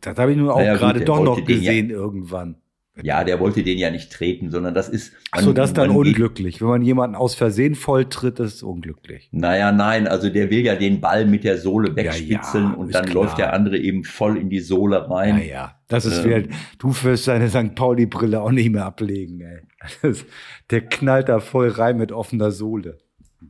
Das 0.00 0.18
habe 0.18 0.32
ich 0.32 0.36
nur 0.36 0.54
auch 0.54 0.58
naja, 0.58 0.76
gerade 0.76 1.04
doch 1.04 1.22
noch 1.22 1.44
gesehen 1.44 1.88
ja, 1.88 1.96
irgendwann. 1.96 2.56
Ja, 3.02 3.24
der 3.24 3.38
wollte 3.38 3.62
den 3.62 3.78
ja 3.78 3.90
nicht 3.90 4.12
treten, 4.12 4.50
sondern 4.50 4.74
das 4.74 4.88
ist. 4.88 5.12
Man, 5.34 5.44
so, 5.44 5.52
das 5.52 5.70
ist 5.70 5.78
dann 5.78 5.90
unglücklich. 5.90 6.60
Wenn 6.60 6.68
man 6.68 6.82
jemanden 6.82 7.16
aus 7.16 7.34
Versehen 7.34 7.74
volltritt, 7.74 8.40
ist 8.40 8.56
es 8.56 8.62
unglücklich. 8.62 9.28
Naja, 9.32 9.72
nein, 9.72 10.08
also 10.08 10.28
der 10.30 10.50
will 10.50 10.64
ja 10.64 10.74
den 10.74 11.00
Ball 11.00 11.26
mit 11.26 11.44
der 11.44 11.58
Sohle 11.58 11.94
wegspitzeln 11.94 12.64
ja, 12.64 12.70
ja, 12.70 12.76
und 12.76 12.94
dann 12.94 13.04
klar. 13.06 13.24
läuft 13.24 13.38
der 13.38 13.52
andere 13.52 13.78
eben 13.78 14.04
voll 14.04 14.36
in 14.36 14.50
die 14.50 14.60
Sohle 14.60 15.08
rein. 15.08 15.38
Ja, 15.38 15.44
ja. 15.44 15.80
Das 15.88 16.04
ist 16.04 16.24
ähm, 16.24 16.48
wie, 16.48 16.54
du 16.78 16.94
wirst 17.02 17.28
deine 17.28 17.48
St. 17.48 17.74
Pauli-Brille 17.74 18.40
auch 18.40 18.50
nicht 18.50 18.70
mehr 18.70 18.84
ablegen, 18.84 19.40
ey. 19.40 19.60
Das, 20.02 20.24
der 20.70 20.80
knallt 20.82 21.28
da 21.28 21.40
voll 21.40 21.68
rein 21.68 21.96
mit 21.98 22.10
offener 22.10 22.50
Sohle. 22.50 22.98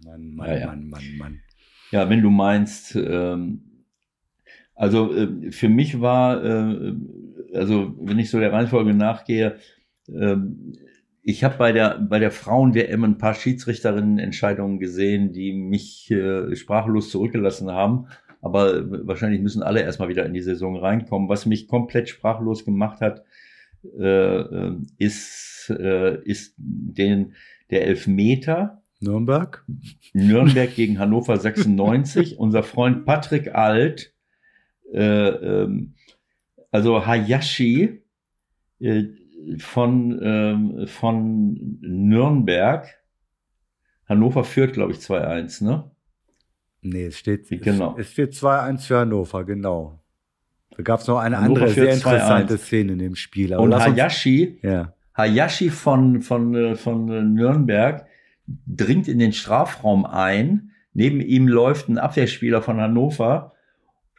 Mann, 0.04 0.34
Mann, 0.34 0.60
ja, 0.60 0.66
Mann, 0.66 0.88
Mann, 0.88 1.02
Mann. 1.18 1.40
Ja, 1.90 2.10
wenn 2.10 2.20
du 2.20 2.30
meinst, 2.30 2.94
ähm, 2.96 3.84
also 4.74 5.12
äh, 5.14 5.50
für 5.50 5.68
mich 5.68 6.00
war, 6.00 6.44
äh, 6.44 6.94
also 7.54 7.94
wenn 8.00 8.18
ich 8.18 8.30
so 8.30 8.38
der 8.38 8.52
Reihenfolge 8.52 8.94
nachgehe, 8.94 9.56
ähm, 10.08 10.72
ich 11.22 11.44
habe 11.44 11.58
bei 11.58 11.72
der 11.72 11.98
bei 11.98 12.18
der 12.18 12.30
Frauen-WM 12.30 13.04
ein 13.04 13.18
paar 13.18 13.34
Schiedsrichterinnen-Entscheidungen 13.34 14.78
gesehen, 14.78 15.32
die 15.32 15.52
mich 15.52 16.10
äh, 16.10 16.54
sprachlos 16.56 17.10
zurückgelassen 17.10 17.70
haben. 17.70 18.06
Aber 18.40 19.06
wahrscheinlich 19.06 19.40
müssen 19.40 19.62
alle 19.62 19.82
erstmal 19.82 20.08
wieder 20.08 20.24
in 20.24 20.32
die 20.32 20.40
Saison 20.40 20.76
reinkommen. 20.76 21.28
Was 21.28 21.44
mich 21.44 21.68
komplett 21.68 22.08
sprachlos 22.08 22.64
gemacht 22.64 23.00
hat, 23.00 23.24
äh, 23.98 24.38
äh 24.38 24.76
ist, 24.96 25.74
äh, 25.78 26.22
ist 26.22 26.54
den, 26.56 27.34
der 27.70 27.86
Elfmeter. 27.86 28.82
Nürnberg? 29.00 29.64
Nürnberg 30.12 30.74
gegen 30.74 30.98
Hannover 30.98 31.36
96. 31.36 32.38
Unser 32.38 32.62
Freund 32.62 33.04
Patrick 33.04 33.54
Alt, 33.54 34.14
äh, 34.92 35.28
ähm, 35.28 35.94
also 36.70 37.06
Hayashi 37.06 38.02
äh, 38.80 39.04
von, 39.58 40.18
ähm, 40.22 40.86
von 40.86 41.78
Nürnberg. 41.80 42.86
Hannover 44.08 44.44
führt, 44.44 44.72
glaube 44.72 44.92
ich, 44.92 44.98
2-1, 44.98 45.64
ne? 45.64 45.90
Nee, 46.80 47.06
es 47.06 47.18
steht, 47.18 47.48
genau. 47.48 47.94
es, 47.98 48.06
es 48.06 48.12
steht 48.12 48.32
2-1 48.32 48.86
für 48.86 48.98
Hannover, 48.98 49.44
genau. 49.44 50.00
Da 50.76 50.82
gab 50.82 51.00
es 51.00 51.06
noch 51.08 51.18
eine 51.18 51.38
Hannover 51.38 51.62
andere 51.62 51.74
sehr 51.74 51.92
interessante 51.92 52.56
Szene 52.56 52.92
in 52.92 52.98
dem 53.00 53.16
Spiel. 53.16 53.52
Aber 53.52 53.64
Und 53.64 53.74
Hayashi, 53.74 54.60
ja. 54.62 54.94
Hayashi 55.14 55.70
von, 55.70 56.22
von, 56.22 56.54
äh, 56.54 56.76
von 56.76 57.34
Nürnberg 57.34 58.06
dringt 58.66 59.08
in 59.08 59.18
den 59.18 59.32
Strafraum 59.32 60.06
ein. 60.06 60.70
Neben 60.94 61.20
ihm 61.20 61.48
läuft 61.48 61.88
ein 61.88 61.98
Abwehrspieler 61.98 62.62
von 62.62 62.80
Hannover. 62.80 63.52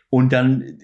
Und 0.10 0.34
dann 0.34 0.80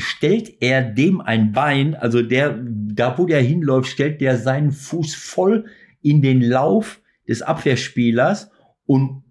stellt 0.00 0.60
er 0.60 0.82
dem 0.82 1.20
ein 1.20 1.52
Bein, 1.52 1.94
also 1.94 2.22
der, 2.22 2.58
da 2.62 3.16
wo 3.18 3.26
der 3.26 3.40
hinläuft, 3.40 3.90
stellt 3.90 4.20
der 4.20 4.36
seinen 4.36 4.72
Fuß 4.72 5.14
voll 5.14 5.66
in 6.02 6.22
den 6.22 6.40
Lauf 6.40 7.00
des 7.28 7.42
Abwehrspielers 7.42 8.50
und 8.86 9.22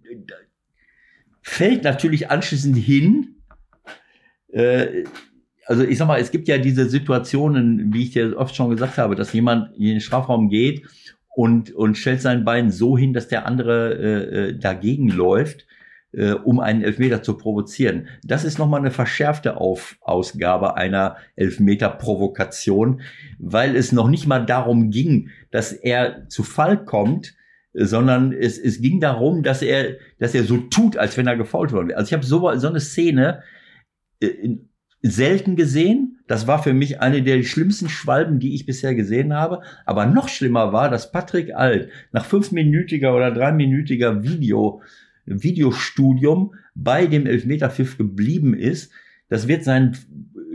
fällt 1.42 1.84
natürlich 1.84 2.30
anschließend 2.30 2.76
hin. 2.76 3.36
Äh, 4.48 5.04
also 5.66 5.84
ich 5.84 5.98
sag 5.98 6.08
mal, 6.08 6.20
es 6.20 6.30
gibt 6.30 6.48
ja 6.48 6.58
diese 6.58 6.88
Situationen, 6.88 7.92
wie 7.92 8.04
ich 8.04 8.10
dir 8.12 8.36
oft 8.36 8.54
schon 8.54 8.70
gesagt 8.70 8.98
habe, 8.98 9.14
dass 9.14 9.32
jemand 9.32 9.76
in 9.76 9.84
den 9.84 10.00
Strafraum 10.00 10.48
geht 10.48 10.82
und, 11.34 11.72
und 11.72 11.96
stellt 11.96 12.20
sein 12.20 12.44
Bein 12.44 12.70
so 12.70 12.96
hin, 12.98 13.12
dass 13.12 13.28
der 13.28 13.46
andere 13.46 13.94
äh, 13.94 14.48
äh 14.48 14.58
dagegen 14.58 15.08
läuft 15.08 15.66
äh, 16.12 16.32
um 16.32 16.60
einen 16.60 16.82
Elfmeter 16.82 17.22
zu 17.22 17.36
provozieren. 17.36 18.08
Das 18.24 18.44
ist 18.44 18.58
nochmal 18.58 18.80
eine 18.80 18.90
verschärfte 18.90 19.56
Auf 19.56 19.96
Ausgabe 20.00 20.76
einer 20.76 21.16
Elfmeter-Provokation, 21.36 23.00
weil 23.38 23.76
es 23.76 23.92
noch 23.92 24.08
nicht 24.08 24.26
mal 24.26 24.44
darum 24.44 24.90
ging, 24.90 25.30
dass 25.50 25.72
er 25.72 26.28
zu 26.28 26.42
Fall 26.42 26.84
kommt, 26.84 27.34
sondern 27.72 28.32
es, 28.32 28.58
es 28.58 28.80
ging 28.80 29.00
darum, 29.00 29.42
dass 29.42 29.62
er, 29.62 29.96
dass 30.18 30.34
er 30.34 30.44
so 30.44 30.56
tut, 30.56 30.96
als 30.96 31.16
wenn 31.16 31.26
er 31.26 31.36
gefault 31.36 31.72
worden 31.72 31.88
wäre. 31.88 31.98
Also 31.98 32.08
ich 32.08 32.14
habe 32.14 32.24
so, 32.24 32.52
so 32.56 32.68
eine 32.68 32.80
Szene, 32.80 33.42
äh, 34.20 34.56
selten 35.02 35.56
gesehen. 35.56 36.18
Das 36.26 36.46
war 36.46 36.62
für 36.62 36.72
mich 36.72 37.00
eine 37.00 37.22
der 37.22 37.42
schlimmsten 37.42 37.88
Schwalben, 37.88 38.38
die 38.38 38.54
ich 38.54 38.66
bisher 38.66 38.94
gesehen 38.94 39.32
habe. 39.32 39.62
Aber 39.86 40.06
noch 40.06 40.28
schlimmer 40.28 40.72
war, 40.72 40.90
dass 40.90 41.10
Patrick 41.10 41.54
Alt 41.54 41.88
nach 42.12 42.24
fünfminütiger 42.24 43.14
oder 43.14 43.30
dreiminütiger 43.30 44.22
Video, 44.22 44.82
Videostudium 45.30 46.54
bei 46.74 47.06
dem 47.06 47.26
Elfmeterpfiff 47.26 47.96
geblieben 47.96 48.54
ist. 48.54 48.92
Das 49.28 49.48
wird 49.48 49.64
sein, 49.64 49.96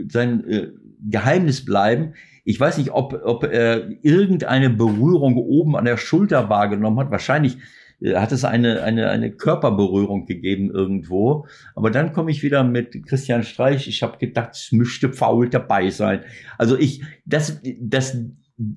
sein 0.08 0.48
äh, 0.48 0.68
Geheimnis 1.08 1.64
bleiben. 1.64 2.14
Ich 2.44 2.60
weiß 2.60 2.78
nicht, 2.78 2.92
ob, 2.92 3.20
ob 3.24 3.44
er 3.44 3.88
irgendeine 4.02 4.70
Berührung 4.70 5.36
oben 5.36 5.76
an 5.76 5.84
der 5.84 5.96
Schulter 5.96 6.48
wahrgenommen 6.48 6.98
hat. 7.00 7.10
Wahrscheinlich 7.10 7.58
äh, 8.00 8.14
hat 8.16 8.32
es 8.32 8.44
eine, 8.44 8.82
eine, 8.82 9.08
eine 9.08 9.32
Körperberührung 9.32 10.26
gegeben 10.26 10.70
irgendwo. 10.70 11.46
Aber 11.74 11.90
dann 11.90 12.12
komme 12.12 12.30
ich 12.30 12.42
wieder 12.42 12.64
mit 12.64 13.06
Christian 13.06 13.42
Streich. 13.42 13.88
Ich 13.88 14.02
habe 14.02 14.18
gedacht, 14.18 14.50
es 14.52 14.72
müsste 14.72 15.12
faul 15.12 15.48
dabei 15.48 15.90
sein. 15.90 16.20
Also 16.58 16.78
ich, 16.78 17.02
das, 17.24 17.60
das, 17.80 18.16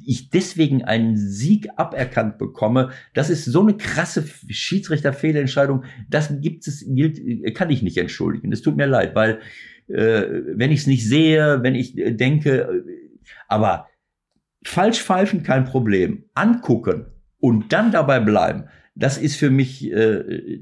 ich 0.05 0.29
deswegen 0.29 0.83
einen 0.83 1.17
Sieg 1.17 1.69
aberkannt 1.77 2.37
bekomme, 2.37 2.91
das 3.13 3.29
ist 3.29 3.45
so 3.45 3.61
eine 3.61 3.77
krasse 3.77 4.25
Schiedsrichterfehlentscheidung. 4.47 5.85
Das 6.09 6.41
gibt 6.41 6.67
es, 6.67 6.85
gilt, 6.85 7.55
kann 7.55 7.69
ich 7.69 7.81
nicht 7.81 7.97
entschuldigen. 7.97 8.51
Es 8.51 8.61
tut 8.61 8.75
mir 8.75 8.87
leid, 8.87 9.15
weil 9.15 9.39
äh, 9.87 10.25
wenn 10.55 10.71
ich 10.71 10.81
es 10.81 10.87
nicht 10.87 11.07
sehe, 11.07 11.63
wenn 11.63 11.75
ich 11.75 11.95
denke, 11.95 12.83
aber 13.47 13.87
falsch 14.63 15.01
pfeifen 15.01 15.43
kein 15.43 15.65
Problem, 15.65 16.25
angucken 16.33 17.05
und 17.39 17.71
dann 17.71 17.91
dabei 17.91 18.19
bleiben 18.19 18.65
das 18.99 19.17
ist 19.17 19.37
für 19.37 19.49
mich, 19.49 19.89
äh, 19.91 20.59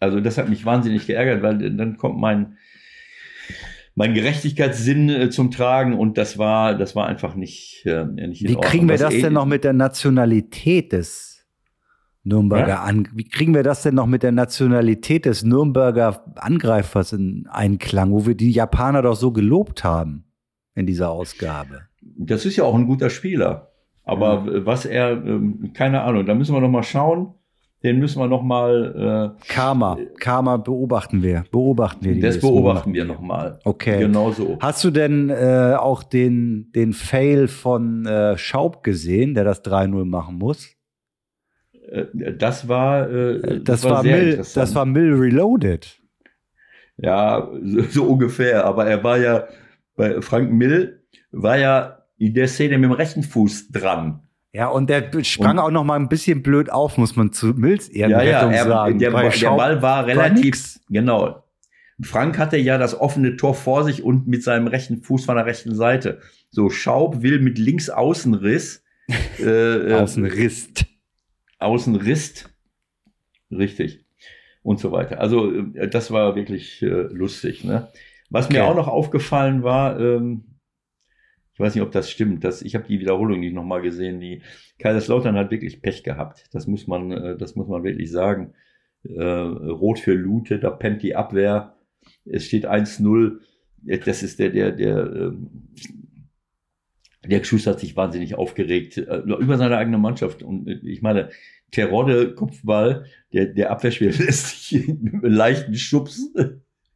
also 0.00 0.20
das 0.20 0.38
hat 0.38 0.48
mich 0.48 0.64
wahnsinnig 0.64 1.06
geärgert, 1.06 1.42
weil 1.42 1.76
dann 1.76 1.98
kommt 1.98 2.18
mein, 2.18 2.56
mein 3.94 4.14
Gerechtigkeitssinn 4.14 5.08
äh, 5.10 5.30
zum 5.30 5.50
Tragen 5.50 5.94
und 5.94 6.16
das 6.16 6.38
war, 6.38 6.74
das 6.76 6.96
war 6.96 7.06
einfach 7.06 7.34
nicht, 7.34 7.84
äh, 7.84 8.04
nicht 8.04 8.42
in 8.42 8.48
Wie 8.48 8.54
kriegen 8.56 8.88
wir 8.88 8.98
das 8.98 9.14
denn 9.14 9.34
noch 9.34 9.46
mit 9.46 9.64
der 9.64 9.72
Nationalität 9.72 10.92
des 10.92 11.46
Nürnberger 12.24 12.68
ja? 12.68 12.82
an? 12.82 13.08
Wie 13.12 13.28
kriegen 13.28 13.54
wir 13.54 13.62
das 13.62 13.82
denn 13.82 13.94
noch 13.94 14.06
mit 14.06 14.22
der 14.22 14.32
Nationalität 14.32 15.26
des 15.26 15.42
Nürnberger 15.44 16.24
Angreifers 16.36 17.12
in 17.12 17.46
Einklang, 17.50 18.12
wo 18.12 18.26
wir 18.26 18.34
die 18.34 18.52
Japaner 18.52 19.02
doch 19.02 19.16
so 19.16 19.32
gelobt 19.32 19.84
haben 19.84 20.24
in 20.74 20.86
dieser 20.86 21.10
Ausgabe? 21.10 21.82
Das 22.00 22.46
ist 22.46 22.56
ja 22.56 22.64
auch 22.64 22.74
ein 22.74 22.86
guter 22.86 23.10
Spieler. 23.10 23.72
Aber 24.04 24.66
was 24.66 24.84
er, 24.84 25.12
ähm, 25.12 25.72
keine 25.74 26.02
Ahnung, 26.02 26.26
da 26.26 26.34
müssen 26.34 26.54
wir 26.54 26.60
noch 26.60 26.68
mal 26.68 26.82
schauen. 26.82 27.34
Den 27.82 27.98
müssen 27.98 28.20
wir 28.20 28.28
noch 28.28 28.42
mal. 28.42 29.34
Äh, 29.40 29.46
Karma, 29.48 29.98
Karma 30.20 30.56
beobachten 30.56 31.22
wir, 31.22 31.44
beobachten 31.50 32.04
wir. 32.04 32.20
Das 32.20 32.38
beobachten 32.38 32.94
wir 32.94 33.04
noch 33.04 33.20
mal. 33.20 33.58
Okay. 33.64 33.98
Genau 33.98 34.30
so. 34.30 34.58
Hast 34.60 34.84
du 34.84 34.90
denn 34.90 35.30
äh, 35.30 35.74
auch 35.78 36.02
den 36.02 36.70
den 36.74 36.92
Fail 36.92 37.48
von 37.48 38.06
äh, 38.06 38.38
Schaub 38.38 38.82
gesehen, 38.82 39.34
der 39.34 39.44
das 39.44 39.64
3-0 39.64 40.04
machen 40.04 40.38
muss? 40.38 40.68
Äh, 41.88 42.34
das 42.38 42.68
war, 42.68 43.10
äh, 43.10 43.40
das, 43.40 43.80
das 43.80 43.84
war, 43.84 43.90
war 43.90 44.02
Mill, 44.04 44.36
das 44.36 44.74
war 44.74 44.86
Mill 44.86 45.14
Reloaded. 45.14 46.00
Ja, 46.96 47.50
so, 47.62 47.82
so 47.82 48.04
ungefähr. 48.04 48.64
Aber 48.64 48.86
er 48.86 49.02
war 49.02 49.18
ja 49.18 49.48
bei 49.96 50.20
Frank 50.20 50.52
Mill 50.52 51.02
war 51.32 51.58
ja 51.58 51.98
in 52.18 52.34
der 52.34 52.48
Szene 52.48 52.78
mit 52.78 52.90
dem 52.90 52.92
rechten 52.92 53.22
Fuß 53.22 53.70
dran. 53.70 54.20
Ja, 54.54 54.68
und 54.68 54.90
der 54.90 55.10
sprang 55.24 55.56
und, 55.56 55.64
auch 55.64 55.70
noch 55.70 55.84
mal 55.84 55.98
ein 55.98 56.08
bisschen 56.08 56.42
blöd 56.42 56.70
auf, 56.70 56.98
muss 56.98 57.16
man 57.16 57.32
zu 57.32 57.48
Mills 57.48 57.88
eher 57.88 58.08
ja, 58.08 58.22
ja, 58.22 58.50
er, 58.50 58.64
sagen. 58.64 58.98
Der, 58.98 59.10
der 59.10 59.50
Ball 59.50 59.80
war 59.80 60.06
relativ, 60.06 60.74
war 60.74 60.82
genau. 60.90 61.44
Frank 62.02 62.38
hatte 62.38 62.58
ja 62.58 62.78
das 62.78 62.98
offene 62.98 63.36
Tor 63.36 63.54
vor 63.54 63.84
sich 63.84 64.02
und 64.02 64.26
mit 64.26 64.42
seinem 64.42 64.66
rechten 64.66 65.02
Fuß 65.02 65.24
von 65.24 65.36
der 65.36 65.46
rechten 65.46 65.74
Seite. 65.74 66.20
So, 66.50 66.68
Schaub 66.68 67.22
will 67.22 67.40
mit 67.40 67.58
links 67.58 67.88
Außenriss. 67.88 68.82
äh, 69.38 69.44
äh 69.44 69.94
Außenrist. 69.94 70.84
Außenrist. 71.58 72.50
Richtig. 73.50 74.04
Und 74.62 74.80
so 74.80 74.92
weiter. 74.92 75.20
Also, 75.20 75.50
äh, 75.74 75.88
das 75.88 76.10
war 76.10 76.34
wirklich 76.34 76.82
äh, 76.82 76.86
lustig. 76.86 77.64
Ne? 77.64 77.88
Was 78.30 78.46
okay. 78.46 78.58
mir 78.58 78.64
auch 78.64 78.74
noch 78.74 78.88
aufgefallen 78.88 79.62
war, 79.62 79.98
ähm, 79.98 80.44
ich 81.54 81.60
weiß 81.60 81.74
nicht, 81.74 81.82
ob 81.82 81.92
das 81.92 82.10
stimmt. 82.10 82.44
Das, 82.44 82.62
ich 82.62 82.74
habe 82.74 82.86
die 82.86 83.00
Wiederholung 83.00 83.40
nicht 83.40 83.54
nochmal 83.54 83.82
gesehen. 83.82 84.20
Die 84.20 84.42
Kaiserslautern 84.78 85.36
hat 85.36 85.50
wirklich 85.50 85.82
Pech 85.82 86.02
gehabt. 86.02 86.48
Das 86.52 86.66
muss 86.66 86.86
man, 86.86 87.12
äh, 87.12 87.36
das 87.36 87.56
muss 87.56 87.68
man 87.68 87.84
wirklich 87.84 88.10
sagen. 88.10 88.54
Äh, 89.04 89.22
Rot 89.22 89.98
für 89.98 90.14
Lute, 90.14 90.58
da 90.58 90.70
pennt 90.70 91.02
die 91.02 91.14
Abwehr. 91.14 91.76
Es 92.24 92.46
steht 92.46 92.66
1-0. 92.66 93.38
Das 94.04 94.22
ist 94.22 94.38
der, 94.38 94.50
der, 94.50 94.72
der, 94.72 95.12
ähm, 95.12 95.50
der 97.24 97.44
Schuss 97.44 97.66
hat 97.66 97.80
sich 97.80 97.96
wahnsinnig 97.96 98.34
aufgeregt 98.36 98.96
äh, 98.96 99.18
über 99.18 99.58
seine 99.58 99.76
eigene 99.76 99.98
Mannschaft. 99.98 100.42
Und 100.42 100.68
äh, 100.68 100.80
ich 100.84 101.02
meine, 101.02 101.30
Terodde 101.70 102.34
Kopfball, 102.34 103.06
der, 103.32 103.46
der 103.46 103.70
Abwehrspieler 103.70 104.12
lässt 104.18 104.68
sich 104.68 104.88
mit 104.88 105.14
einem 105.14 105.24
leichten 105.24 105.74
Schubs 105.74 106.32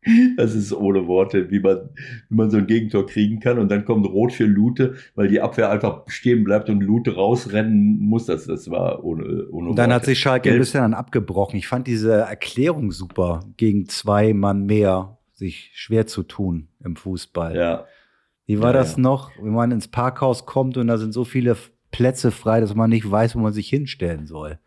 das 0.36 0.54
ist 0.54 0.72
ohne 0.72 1.06
Worte, 1.06 1.50
wie 1.50 1.60
man, 1.60 1.90
wie 2.28 2.34
man 2.34 2.50
so 2.50 2.58
ein 2.58 2.66
Gegentor 2.66 3.06
kriegen 3.06 3.40
kann. 3.40 3.58
Und 3.58 3.70
dann 3.70 3.84
kommt 3.84 4.06
Rot 4.06 4.32
für 4.32 4.44
Lute, 4.44 4.94
weil 5.14 5.28
die 5.28 5.40
Abwehr 5.40 5.70
einfach 5.70 6.02
stehen 6.08 6.44
bleibt 6.44 6.70
und 6.70 6.80
Lute 6.82 7.14
rausrennen 7.14 7.98
muss. 7.98 8.26
Das, 8.26 8.46
das 8.46 8.70
war 8.70 9.04
ohne, 9.04 9.48
ohne 9.50 9.70
Und 9.70 9.76
dann 9.76 9.90
Worte. 9.90 9.94
hat 9.94 10.04
sich 10.04 10.18
Schalke 10.18 10.50
ein 10.50 10.58
bisschen 10.58 10.82
dann 10.82 10.94
abgebrochen. 10.94 11.58
Ich 11.58 11.68
fand 11.68 11.86
diese 11.86 12.12
Erklärung 12.12 12.92
super, 12.92 13.40
gegen 13.56 13.86
zwei 13.88 14.32
Mann 14.32 14.66
mehr 14.66 15.18
sich 15.32 15.70
schwer 15.74 16.06
zu 16.06 16.22
tun 16.22 16.68
im 16.82 16.96
Fußball. 16.96 17.56
Ja. 17.56 17.84
Wie 18.46 18.60
war 18.60 18.72
ja, 18.72 18.78
das 18.78 18.96
ja. 18.96 19.02
noch, 19.02 19.32
wenn 19.40 19.52
man 19.52 19.70
ins 19.72 19.88
Parkhaus 19.88 20.46
kommt 20.46 20.76
und 20.76 20.86
da 20.86 20.98
sind 20.98 21.12
so 21.12 21.24
viele 21.24 21.56
Plätze 21.90 22.30
frei, 22.30 22.60
dass 22.60 22.74
man 22.74 22.90
nicht 22.90 23.10
weiß, 23.10 23.34
wo 23.34 23.40
man 23.40 23.52
sich 23.52 23.68
hinstellen 23.68 24.26
soll? 24.26 24.58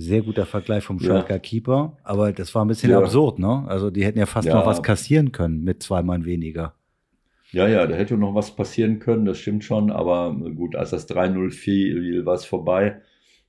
Sehr 0.00 0.22
guter 0.22 0.46
Vergleich 0.46 0.84
vom 0.84 1.00
Schalker 1.00 1.34
ja. 1.34 1.38
Keeper, 1.40 1.98
aber 2.04 2.32
das 2.32 2.54
war 2.54 2.64
ein 2.64 2.68
bisschen 2.68 2.92
ja. 2.92 2.98
absurd, 2.98 3.40
ne? 3.40 3.64
Also 3.66 3.90
die 3.90 4.04
hätten 4.04 4.18
ja 4.18 4.26
fast 4.26 4.46
ja. 4.46 4.54
noch 4.54 4.64
was 4.64 4.82
kassieren 4.82 5.32
können 5.32 5.64
mit 5.64 5.82
zwei 5.82 6.02
Mann 6.02 6.24
weniger. 6.24 6.74
Ja, 7.50 7.66
ja, 7.66 7.86
da 7.86 7.96
hätte 7.96 8.16
noch 8.16 8.34
was 8.34 8.54
passieren 8.54 9.00
können, 9.00 9.24
das 9.24 9.38
stimmt 9.38 9.64
schon, 9.64 9.90
aber 9.90 10.34
gut, 10.54 10.76
als 10.76 10.90
das 10.90 11.08
3-0 11.08 11.50
fiel, 11.50 12.24
war 12.24 12.34
es 12.34 12.44
vorbei. 12.44 13.00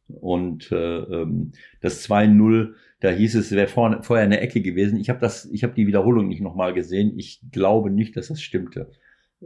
Und 0.07 0.71
äh, 0.71 0.97
ähm, 0.97 1.51
das 1.81 2.09
2-0, 2.09 2.73
da 2.99 3.09
hieß 3.11 3.35
es, 3.35 3.51
es 3.51 3.51
wäre 3.51 3.67
vorher 3.67 4.25
eine 4.25 4.39
Ecke 4.39 4.61
gewesen. 4.61 4.99
Ich 4.99 5.09
habe 5.09 5.19
das, 5.19 5.45
ich 5.51 5.63
habe 5.63 5.75
die 5.75 5.85
Wiederholung 5.85 6.29
nicht 6.29 6.41
nochmal 6.41 6.73
gesehen. 6.73 7.13
Ich 7.17 7.41
glaube 7.51 7.91
nicht, 7.91 8.17
dass 8.17 8.29
das 8.29 8.41
stimmte. 8.41 8.89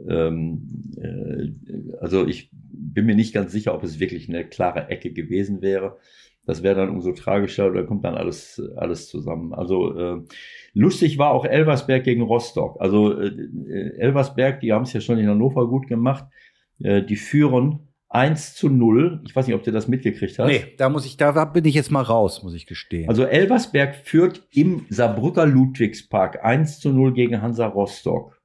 Ähm, 0.08 0.68
äh, 0.96 1.96
also 2.00 2.26
ich 2.26 2.50
bin 2.52 3.06
mir 3.06 3.14
nicht 3.14 3.34
ganz 3.34 3.52
sicher, 3.52 3.74
ob 3.74 3.84
es 3.84 4.00
wirklich 4.00 4.28
eine 4.28 4.44
klare 4.44 4.88
Ecke 4.88 5.12
gewesen 5.12 5.62
wäre. 5.62 5.98
Das 6.46 6.62
wäre 6.62 6.74
dann 6.74 6.90
umso 6.90 7.12
tragischer, 7.12 7.70
da 7.70 7.82
kommt 7.82 8.04
dann 8.04 8.16
alles, 8.16 8.60
alles 8.76 9.08
zusammen. 9.08 9.54
Also 9.54 9.98
äh, 9.98 10.22
lustig 10.74 11.16
war 11.16 11.30
auch 11.30 11.46
Elversberg 11.46 12.04
gegen 12.04 12.22
Rostock. 12.22 12.76
Also 12.80 13.18
äh, 13.18 13.30
Elversberg, 13.98 14.60
die 14.60 14.72
haben 14.72 14.82
es 14.82 14.92
ja 14.92 15.00
schon 15.00 15.18
in 15.18 15.28
Hannover 15.28 15.68
gut 15.68 15.86
gemacht. 15.86 16.26
Äh, 16.82 17.02
die 17.02 17.16
führen 17.16 17.88
1 18.10 18.54
zu 18.54 18.68
0. 18.68 19.22
Ich 19.26 19.34
weiß 19.34 19.46
nicht, 19.46 19.56
ob 19.56 19.64
du 19.64 19.72
das 19.72 19.88
mitgekriegt 19.88 20.38
hast. 20.38 20.46
Nee, 20.46 20.74
da 20.76 20.88
muss 20.88 21.06
ich, 21.06 21.16
da 21.16 21.44
bin 21.46 21.64
ich 21.64 21.74
jetzt 21.74 21.90
mal 21.90 22.02
raus, 22.02 22.42
muss 22.42 22.54
ich 22.54 22.66
gestehen. 22.66 23.08
Also 23.08 23.24
Elversberg 23.24 23.96
führt 23.96 24.46
im 24.52 24.86
Saarbrücker 24.88 25.46
Ludwigspark 25.46 26.44
1 26.44 26.78
zu 26.78 26.92
0 26.92 27.14
gegen 27.14 27.42
Hansa 27.42 27.66
Rostock. 27.66 28.40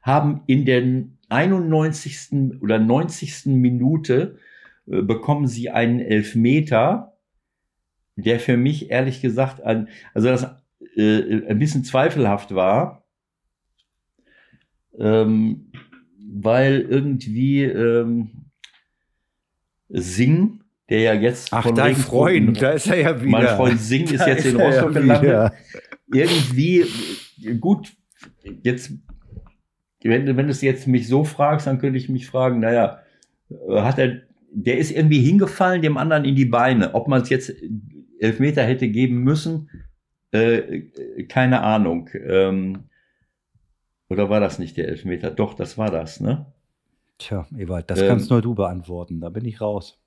Haben 0.00 0.42
in 0.46 0.64
der 0.64 0.82
91. 1.28 2.60
oder 2.62 2.78
90. 2.78 3.46
Minute 3.46 4.38
bekommen 4.86 5.46
sie 5.46 5.70
einen 5.70 6.00
Elfmeter, 6.00 7.16
der 8.16 8.40
für 8.40 8.56
mich 8.56 8.90
ehrlich 8.90 9.20
gesagt 9.20 9.62
ein, 9.62 9.88
also 10.14 10.28
das 10.28 10.44
äh, 10.96 11.46
ein 11.48 11.58
bisschen 11.58 11.84
zweifelhaft 11.84 12.54
war, 12.54 13.04
ähm, 14.98 15.72
weil 16.18 16.80
irgendwie 16.80 17.62
ähm, 17.62 18.30
Sing, 19.88 20.62
der 20.88 21.00
ja 21.00 21.14
jetzt 21.14 21.52
Ach, 21.52 21.70
dein 21.70 21.96
Freund, 21.96 22.60
da 22.60 22.70
ist 22.70 22.86
er 22.86 22.98
ja 22.98 23.20
wieder. 23.20 23.30
Mein 23.30 23.48
Freund 23.48 23.80
Sing 23.80 24.04
ist 24.04 24.26
jetzt 24.26 24.44
ist 24.44 24.54
in 24.54 24.60
Rostock 24.60 24.94
ja 24.94 25.00
gelandet. 25.00 25.52
Irgendwie 26.12 26.84
gut, 27.60 27.92
jetzt 28.62 28.92
wenn, 30.02 30.36
wenn 30.36 30.46
du 30.46 30.50
es 30.50 30.62
jetzt 30.62 30.86
mich 30.86 31.08
so 31.08 31.24
fragst, 31.24 31.66
dann 31.66 31.78
könnte 31.78 31.98
ich 31.98 32.08
mich 32.08 32.26
fragen, 32.26 32.60
naja, 32.60 33.00
hat 33.70 33.98
er 33.98 34.22
der 34.54 34.78
ist 34.78 34.90
irgendwie 34.90 35.20
hingefallen, 35.20 35.82
dem 35.82 35.96
anderen 35.96 36.24
in 36.24 36.36
die 36.36 36.44
Beine. 36.44 36.94
Ob 36.94 37.08
man 37.08 37.22
es 37.22 37.30
jetzt 37.30 37.52
Elfmeter 38.18 38.62
hätte 38.62 38.88
geben 38.88 39.18
müssen, 39.18 39.70
äh, 40.30 40.82
keine 41.28 41.62
Ahnung. 41.62 42.08
Ähm, 42.14 42.84
oder 44.08 44.28
war 44.28 44.40
das 44.40 44.58
nicht 44.58 44.76
der 44.76 44.88
Elfmeter? 44.88 45.30
Doch, 45.30 45.54
das 45.54 45.78
war 45.78 45.90
das, 45.90 46.20
ne? 46.20 46.46
Tja, 47.18 47.46
Ewald, 47.56 47.90
das 47.90 48.00
ähm, 48.00 48.08
kannst 48.08 48.30
nur 48.30 48.42
du 48.42 48.54
beantworten. 48.54 49.20
Da 49.20 49.30
bin 49.30 49.44
ich 49.44 49.60
raus. 49.60 50.00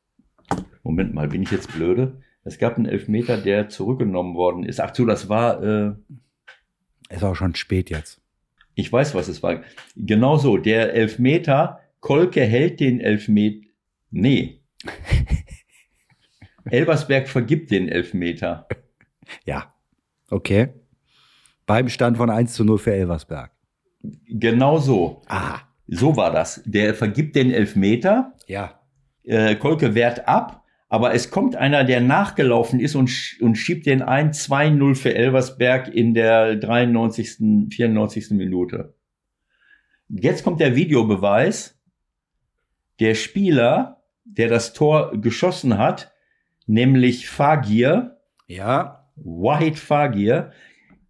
Moment 0.84 1.14
mal, 1.14 1.28
bin 1.28 1.42
ich 1.42 1.52
jetzt 1.52 1.74
blöde? 1.74 2.22
Es 2.44 2.60
gab 2.60 2.78
einen 2.78 2.86
Elfmeter, 2.86 3.38
der 3.38 3.70
zurückgenommen 3.70 4.36
worden 4.36 4.64
ist. 4.64 4.80
Ach 4.80 4.94
so, 4.94 5.06
das 5.06 5.30
war. 5.30 5.64
Äh, 5.64 5.94
ist 7.10 7.24
auch 7.24 7.36
schon 7.36 7.56
spät 7.56 7.90
jetzt. 7.90 8.22
Ich 8.76 8.92
weiß, 8.92 9.16
was 9.16 9.28
es 9.28 9.42
war. 9.42 9.62
Genau 9.96 10.38
so, 10.38 10.58
der 10.58 10.94
Elfmeter, 10.94 11.80
Kolke 12.00 12.42
hält 12.42 12.80
den 12.80 13.00
Elfmeter. 13.00 13.65
Nee. 14.16 14.62
Elversberg 16.66 17.28
vergibt 17.28 17.70
den 17.70 17.90
Elfmeter. 17.90 18.66
Ja, 19.46 19.74
okay. 20.30 20.70
Beim 21.66 21.90
Stand 21.90 22.16
von 22.18 22.30
1 22.30 22.54
zu 22.54 22.64
0 22.64 22.78
für 22.78 22.94
Elversberg. 22.94 23.52
Genau 24.28 24.78
so. 24.78 25.22
Ah, 25.28 25.60
So 25.88 26.16
war 26.16 26.32
das. 26.32 26.62
Der 26.66 26.96
vergibt 26.96 27.36
den 27.36 27.52
Elfmeter. 27.52 28.34
ja. 28.48 28.80
Äh, 29.24 29.56
Kolke 29.56 29.96
wehrt 29.96 30.28
ab. 30.28 30.64
Aber 30.88 31.16
es 31.16 31.32
kommt 31.32 31.56
einer, 31.56 31.84
der 31.84 32.00
nachgelaufen 32.00 32.80
ist 32.80 32.94
und, 32.96 33.08
sch 33.10 33.42
und 33.42 33.56
schiebt 33.56 33.88
den 33.88 34.04
ein 34.04 34.32
2-0 34.34 34.94
für 34.96 35.16
Elversberg 35.16 35.88
in 35.94 36.14
der 36.14 36.56
93., 36.56 37.38
94. 37.74 38.30
Minute. 38.32 38.94
Jetzt 40.08 40.44
kommt 40.44 40.60
der 40.62 40.76
Videobeweis. 40.76 41.78
Der 43.00 43.16
Spieler, 43.16 43.95
der 44.26 44.50
das 44.50 44.74
Tor 44.74 45.20
geschossen 45.22 45.78
hat, 45.78 46.14
nämlich 46.68 47.30
Fagir, 47.30 48.18
Ja. 48.48 49.08
Wahid 49.16 49.80
Fagir, 49.80 50.52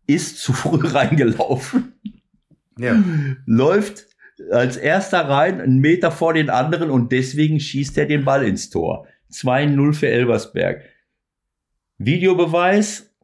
ist 0.06 0.38
zu 0.40 0.54
früh 0.54 0.86
reingelaufen 0.88 1.94
Ja. 2.78 3.02
läuft 3.46 4.06
als 4.52 4.76
erster 4.78 5.28
rein, 5.30 5.62
einen 5.62 5.80
Meter 5.80 6.12
vor 6.12 6.34
den 6.34 6.50
anderen 6.50 6.92
und 6.92 7.12
deswegen 7.12 7.60
schießt 7.60 7.98
er 7.98 8.06
den 8.06 8.26
Ball 8.26 8.46
ins 8.46 8.70
Tor. 8.70 9.08
2-0 9.32 9.94
für 9.94 10.08
Elversberg. 10.10 10.84
Videobeweis, 11.98 13.16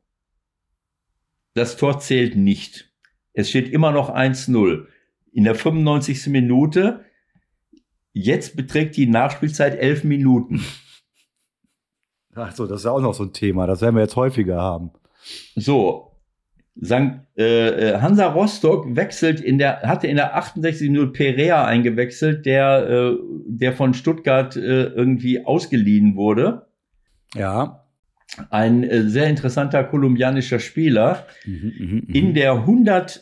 das 1.54 1.76
Tor 1.76 2.00
zählt 2.00 2.36
nicht. 2.38 2.90
Es 3.34 3.50
steht 3.50 3.70
immer 3.70 3.92
noch 3.92 4.10
1-0. 4.10 4.88
In 5.34 5.44
der 5.44 5.56
95. 5.56 6.28
Minute, 6.28 7.04
jetzt 8.14 8.56
beträgt 8.56 8.98
die 8.98 9.08
Nachspielzeit 9.08 9.78
11 9.78 10.04
Minuten. 10.04 10.64
Ach 12.36 12.54
so, 12.56 12.66
das 12.66 12.82
ist 12.82 12.86
auch 12.86 13.02
noch 13.02 13.14
so 13.14 13.24
ein 13.24 13.34
Thema. 13.34 13.68
Das 13.68 13.82
werden 13.82 13.96
wir 13.96 14.04
jetzt 14.04 14.16
häufiger 14.16 14.62
haben. 14.62 14.92
So, 15.56 16.12
St. 16.84 17.20
Äh, 17.38 17.92
äh, 17.94 18.00
Hansa 18.00 18.28
Rostock 18.28 18.96
wechselt 18.96 19.42
in 19.42 19.58
der, 19.58 19.82
hatte 19.82 20.08
in 20.08 20.16
der 20.16 20.36
68 20.36 20.90
Minute 20.90 21.12
Perea 21.12 21.66
eingewechselt, 21.66 22.46
der, 22.46 22.90
äh, 22.90 23.18
der 23.46 23.74
von 23.74 23.94
Stuttgart 23.94 24.56
äh, 24.56 24.86
irgendwie 24.86 25.46
ausgeliehen 25.46 26.16
wurde. 26.16 26.68
Ja. 27.36 27.86
Ein 28.50 28.84
äh, 28.84 29.04
sehr 29.04 29.28
interessanter 29.28 29.84
kolumbianischer 29.84 30.60
Spieler. 30.60 31.28
Mhm, 31.46 31.74
mhm, 31.78 32.04
mhm. 32.08 32.14
In 32.14 32.34
der 32.34 32.54
110. 32.54 33.22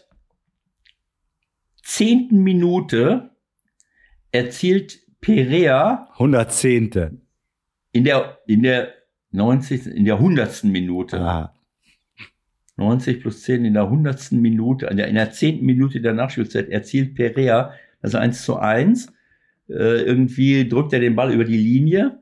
Minute 2.32 3.28
erzielt 4.31 4.99
Perea 5.22 6.07
110. 6.14 7.22
in 7.91 8.03
der, 8.03 8.39
in 8.47 8.64
der 8.64 8.89
90. 9.31 9.88
in 9.88 10.06
der 10.06 10.15
100. 10.15 10.64
Minute. 10.65 11.19
Ah. 11.19 11.53
90 12.77 13.22
plus 13.22 13.43
10 13.43 13.65
in 13.65 13.73
der 13.73 13.84
100. 13.84 14.31
Minute, 14.31 14.85
in 14.88 14.97
der, 14.97 15.07
in 15.07 15.15
der 15.15 15.31
10. 15.31 15.64
Minute 15.65 15.99
der 16.01 16.14
Nachspielzeit 16.14 16.69
erzielt 16.69 17.15
Perea 17.15 17.73
das 18.01 18.15
1 18.15 18.43
zu 18.45 18.57
1. 18.57 19.11
Äh, 19.68 19.73
irgendwie 20.03 20.68
drückt 20.68 20.93
er 20.93 20.99
den 20.99 21.15
Ball 21.15 21.34
über 21.34 21.43
die 21.43 21.57
Linie 21.57 22.19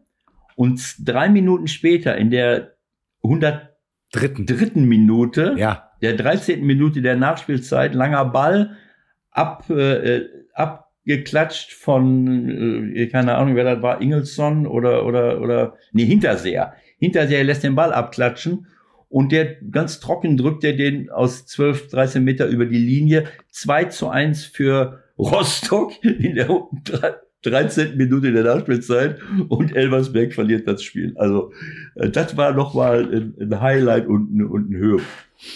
und 0.56 0.96
drei 1.00 1.30
Minuten 1.30 1.68
später 1.68 2.18
in 2.18 2.32
der 2.32 2.74
103. 3.24 3.68
Dritten. 4.12 4.86
Minute, 4.86 5.54
Ja. 5.58 5.92
der 6.02 6.16
13. 6.16 6.66
Minute 6.66 7.02
der 7.02 7.16
Nachspielzeit, 7.18 7.94
langer 7.94 8.26
Ball, 8.26 8.78
ab, 9.32 9.70
äh, 9.70 10.22
abgeklatscht 11.08 11.72
von, 11.74 12.94
äh, 12.94 13.08
keine 13.08 13.36
Ahnung, 13.36 13.56
wer 13.56 13.64
das 13.64 13.82
war, 13.82 14.02
Ingelsson 14.02 14.68
oder, 14.68 15.06
oder, 15.06 15.42
oder, 15.42 15.76
nee, 15.94 16.06
Hinterseher. 16.06 16.74
Hinterseher 17.00 17.44
lässt 17.44 17.64
den 17.64 17.76
Ball 17.76 17.94
abklatschen 17.94 18.68
und 19.10 19.32
der 19.32 19.56
ganz 19.72 20.00
trocken 20.00 20.36
drückt 20.36 20.64
er 20.64 20.74
den 20.74 21.10
aus 21.10 21.46
12, 21.46 21.90
13 21.90 22.24
Meter 22.24 22.48
über 22.48 22.66
die 22.66 22.78
Linie. 22.78 23.26
2 23.52 23.86
zu 23.86 24.10
1 24.10 24.46
für 24.46 25.04
Rostock 25.18 25.94
in 26.04 26.36
der 26.36 26.50
13. 27.44 27.96
Minute 27.96 28.34
der 28.34 28.44
Nachspielzeit 28.44 29.20
und 29.48 29.76
Elversberg 29.76 30.34
verliert 30.34 30.68
das 30.68 30.84
Spiel. 30.84 31.14
Also 31.16 31.54
äh, 31.96 32.10
das 32.10 32.36
war 32.36 32.52
nochmal 32.52 33.08
ein, 33.14 33.34
ein 33.40 33.62
Highlight 33.62 34.08
und, 34.08 34.36
ein- 34.36 34.46
und 34.46 34.72
ein 34.72 34.76
Höhe, 34.76 35.00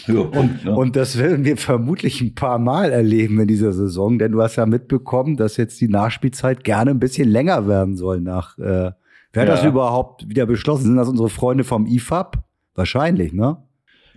Höhepunkt. 0.05 0.65
Ne? 0.65 0.75
Und 0.75 0.95
das 0.95 1.17
werden 1.17 1.43
wir 1.45 1.57
vermutlich 1.57 2.21
ein 2.21 2.35
paar 2.35 2.59
Mal 2.59 2.91
erleben 2.91 3.39
in 3.39 3.47
dieser 3.47 3.73
Saison, 3.73 4.19
denn 4.19 4.31
du 4.31 4.41
hast 4.41 4.55
ja 4.55 4.65
mitbekommen, 4.65 5.37
dass 5.37 5.57
jetzt 5.57 5.81
die 5.81 5.87
Nachspielzeit 5.87 6.63
gerne 6.63 6.91
ein 6.91 6.99
bisschen 6.99 7.29
länger 7.29 7.67
werden 7.67 7.95
soll 7.95 8.21
nach. 8.21 8.57
Äh, 8.57 8.61
wer 8.61 8.93
hat 8.93 8.95
Ja. 9.35 9.45
das 9.45 9.63
überhaupt 9.63 10.27
wieder 10.29 10.45
beschlossen? 10.45 10.85
Sind 10.85 10.95
das 10.97 11.09
unsere 11.09 11.29
Freunde 11.29 11.63
vom 11.63 11.85
IFAB? 11.85 12.37
Wahrscheinlich, 12.75 13.33
ne? 13.33 13.57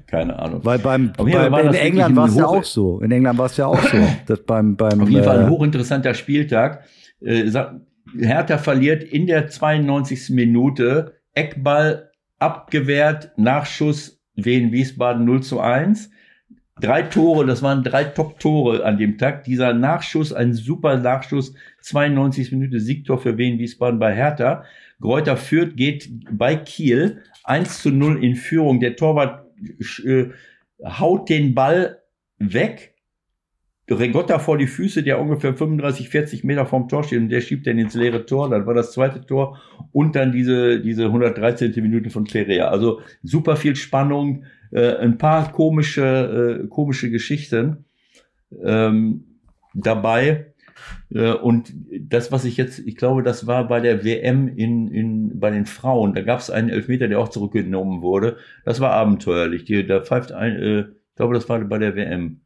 Keine 0.06 0.38
Ahnung. 0.38 0.60
Weil 0.64 0.78
beim, 0.78 1.12
beim 1.16 1.32
war 1.32 1.60
in 1.60 1.66
das 1.68 1.76
England 1.76 2.16
war 2.16 2.28
es 2.28 2.36
ja 2.36 2.46
auch 2.46 2.64
so. 2.64 3.00
In 3.00 3.10
England 3.10 3.38
war 3.38 3.46
es 3.46 3.56
ja 3.56 3.66
auch 3.66 3.80
so. 3.82 3.96
dass 4.26 4.42
beim, 4.42 4.76
beim, 4.76 5.00
Auf 5.00 5.08
jeden 5.08 5.24
Fall 5.24 5.40
ein 5.40 5.46
äh, 5.46 5.50
hochinteressanter 5.50 6.14
Spieltag. 6.14 6.84
Äh, 7.20 7.50
Hertha 8.18 8.58
verliert 8.58 9.02
in 9.02 9.26
der 9.26 9.48
92. 9.48 10.30
Minute, 10.30 11.14
Eckball 11.32 12.10
abgewehrt, 12.38 13.32
Nachschuss 13.36 14.20
Wien 14.36 14.72
Wiesbaden 14.72 15.24
0 15.24 15.42
zu 15.42 15.60
1. 15.60 16.10
Drei 16.80 17.02
Tore, 17.02 17.46
das 17.46 17.62
waren 17.62 17.84
drei 17.84 18.02
Top-Tore 18.02 18.84
an 18.84 18.98
dem 18.98 19.16
Tag. 19.16 19.44
Dieser 19.44 19.72
Nachschuss, 19.72 20.32
ein 20.32 20.54
super 20.54 20.96
Nachschuss, 20.96 21.54
92 21.82 22.50
Minute 22.50 22.80
Siegtor 22.80 23.18
für 23.18 23.38
Wien 23.38 23.58
Wiesbaden 23.58 24.00
bei 24.00 24.12
Hertha. 24.12 24.64
Gräuter 25.00 25.36
führt, 25.36 25.76
geht 25.76 26.10
bei 26.32 26.56
Kiel 26.56 27.22
1 27.44 27.82
zu 27.82 27.90
0 27.90 28.24
in 28.24 28.34
Führung. 28.34 28.80
Der 28.80 28.96
Torwart 28.96 29.46
äh, 30.04 30.30
haut 30.84 31.28
den 31.28 31.54
Ball 31.54 32.02
weg. 32.38 32.93
Regotta 33.90 34.38
vor 34.38 34.56
die 34.56 34.66
Füße, 34.66 35.02
der 35.02 35.20
ungefähr 35.20 35.54
35, 35.54 36.08
40 36.08 36.44
Meter 36.44 36.64
vom 36.64 36.88
Tor 36.88 37.04
steht 37.04 37.20
und 37.20 37.28
der 37.28 37.42
schiebt 37.42 37.66
dann 37.66 37.78
ins 37.78 37.94
leere 37.94 38.24
Tor. 38.24 38.48
Dann 38.48 38.66
war 38.66 38.74
das 38.74 38.92
zweite 38.92 39.24
Tor 39.26 39.60
und 39.92 40.16
dann 40.16 40.32
diese, 40.32 40.80
diese 40.80 41.06
113. 41.06 41.72
Minute 41.76 42.08
von 42.08 42.24
Perea. 42.24 42.68
Also 42.68 43.00
super 43.22 43.56
viel 43.56 43.76
Spannung, 43.76 44.44
äh, 44.70 44.96
ein 44.96 45.18
paar 45.18 45.52
komische, 45.52 46.62
äh, 46.64 46.68
komische 46.68 47.10
Geschichten 47.10 47.84
ähm, 48.64 49.24
dabei. 49.74 50.54
Äh, 51.12 51.32
und 51.32 51.72
das, 52.00 52.32
was 52.32 52.46
ich 52.46 52.56
jetzt, 52.56 52.78
ich 52.78 52.96
glaube, 52.96 53.22
das 53.22 53.46
war 53.46 53.68
bei 53.68 53.80
der 53.80 54.02
WM 54.02 54.48
in, 54.48 54.88
in, 54.88 55.38
bei 55.38 55.50
den 55.50 55.66
Frauen. 55.66 56.14
Da 56.14 56.22
gab 56.22 56.40
es 56.40 56.50
einen 56.50 56.70
Elfmeter, 56.70 57.08
der 57.08 57.20
auch 57.20 57.28
zurückgenommen 57.28 58.00
wurde. 58.00 58.38
Das 58.64 58.80
war 58.80 58.92
abenteuerlich. 58.92 59.64
Die, 59.64 59.86
da 59.86 60.00
pfeift 60.00 60.32
ein, 60.32 60.56
äh, 60.56 60.80
ich 60.80 61.16
glaube, 61.16 61.34
das 61.34 61.48
war 61.48 61.60
bei 61.60 61.78
der 61.78 61.96
WM. 61.96 62.40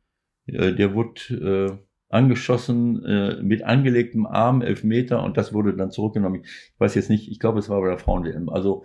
Äh, 0.49 0.75
der 0.75 0.95
wurde 0.95 1.71
äh, 1.71 1.79
angeschossen 2.11 3.05
äh, 3.05 3.43
mit 3.43 3.65
angelegtem 3.65 4.27
Arm, 4.27 4.63
Elfmeter, 4.63 5.23
und 5.23 5.37
das 5.37 5.53
wurde 5.53 5.75
dann 5.75 5.91
zurückgenommen. 5.91 6.43
Ich 6.45 6.75
weiß 6.79 6.95
jetzt 6.95 7.11
nicht, 7.11 7.31
ich 7.31 7.39
glaube, 7.39 7.59
es 7.59 7.69
war 7.69 7.81
bei 7.81 7.89
der 7.89 7.99
Frauen-WM. 7.99 8.49
Also 8.49 8.85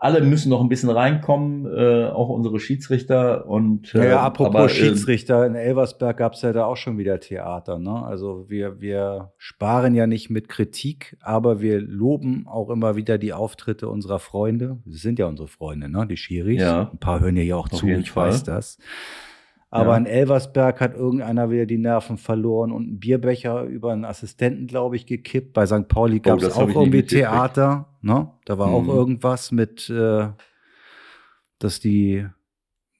alle 0.00 0.22
müssen 0.22 0.50
noch 0.50 0.60
ein 0.60 0.68
bisschen 0.68 0.90
reinkommen, 0.90 1.66
äh, 1.66 2.06
auch 2.06 2.28
unsere 2.28 2.60
Schiedsrichter 2.60 3.46
und 3.48 3.92
Ja, 3.92 4.02
äh, 4.02 4.08
ja, 4.10 4.22
apropos 4.22 4.54
aber, 4.54 4.64
äh, 4.66 4.68
Schiedsrichter, 4.68 5.44
in 5.44 5.54
Elversberg 5.54 6.16
gab 6.16 6.34
es 6.34 6.42
ja 6.42 6.52
da 6.52 6.66
auch 6.66 6.76
schon 6.76 6.98
wieder 6.98 7.18
Theater. 7.18 7.78
Ne? 7.78 8.04
Also 8.04 8.48
wir, 8.48 8.80
wir 8.80 9.32
sparen 9.38 9.94
ja 9.94 10.06
nicht 10.06 10.30
mit 10.30 10.48
Kritik, 10.48 11.16
aber 11.20 11.60
wir 11.60 11.80
loben 11.80 12.46
auch 12.46 12.70
immer 12.70 12.94
wieder 12.96 13.18
die 13.18 13.32
Auftritte 13.32 13.88
unserer 13.88 14.20
Freunde. 14.20 14.78
Das 14.84 15.00
sind 15.00 15.18
ja 15.18 15.26
unsere 15.26 15.48
Freunde, 15.48 15.88
ne? 15.88 16.06
die 16.06 16.16
Schiris. 16.16 16.60
Ja. 16.60 16.90
Ein 16.92 16.98
paar 16.98 17.20
hören 17.20 17.36
ja 17.36 17.56
auch 17.56 17.70
Auf 17.72 17.80
zu, 17.80 17.88
ich 17.88 18.10
Fall. 18.12 18.28
weiß 18.28 18.44
das. 18.44 18.78
Aber 19.70 19.90
Ja. 19.92 19.96
in 19.98 20.06
Elversberg 20.06 20.80
hat 20.80 20.94
irgendeiner 20.94 21.50
wieder 21.50 21.66
die 21.66 21.76
Nerven 21.78 22.16
verloren 22.16 22.72
und 22.72 22.84
einen 22.86 22.98
Bierbecher 23.00 23.64
über 23.64 23.92
einen 23.92 24.06
Assistenten, 24.06 24.66
glaube 24.66 24.96
ich, 24.96 25.04
gekippt. 25.04 25.52
Bei 25.52 25.66
St. 25.66 25.88
Pauli 25.88 26.20
gab 26.20 26.40
es 26.40 26.56
Oh, 26.56 26.62
auch 26.62 26.68
irgendwie. 26.68 27.02
Theater. 27.02 27.86
Ne? 28.00 28.30
Da 28.46 28.56
war 28.58 28.68
auch 28.70 28.82
Mhm. 28.84 28.88
irgendwas 28.90 29.52
mit, 29.52 29.90
äh, 29.90 30.28
dass 31.58 31.80
die, 31.80 32.26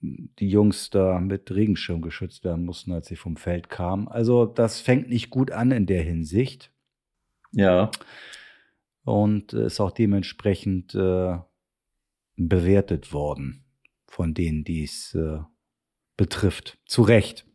die 0.02 0.48
Jungs 0.48 0.90
da 0.90 1.20
mit 1.20 1.50
Regenschirm 1.50 2.02
geschützt 2.02 2.44
werden 2.44 2.66
mussten, 2.66 2.92
als 2.92 3.06
sie 3.08 3.16
vom 3.16 3.36
Feld 3.36 3.70
kamen. 3.70 4.06
Also 4.06 4.44
das 4.44 4.80
fängt 4.80 5.08
nicht 5.08 5.30
gut 5.30 5.50
an 5.50 5.70
in 5.70 5.86
der 5.86 6.02
Hinsicht 6.02 6.70
ja, 7.52 7.90
und 9.04 9.54
ist 9.54 9.80
auch 9.80 9.90
dementsprechend 9.90 10.94
äh, 10.94 11.38
bewertet 12.36 13.12
worden 13.14 13.64
von 14.06 14.34
denen, 14.34 14.64
die 14.64 14.84
es 14.84 15.14
äh, 15.14 15.38
betrifft. 16.18 16.76
Zu 16.84 17.00
Recht. 17.00 17.46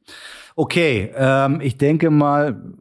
Okay, 0.55 1.11
ähm, 1.15 1.61
ich 1.61 1.77
denke 1.77 2.09
mal, 2.09 2.73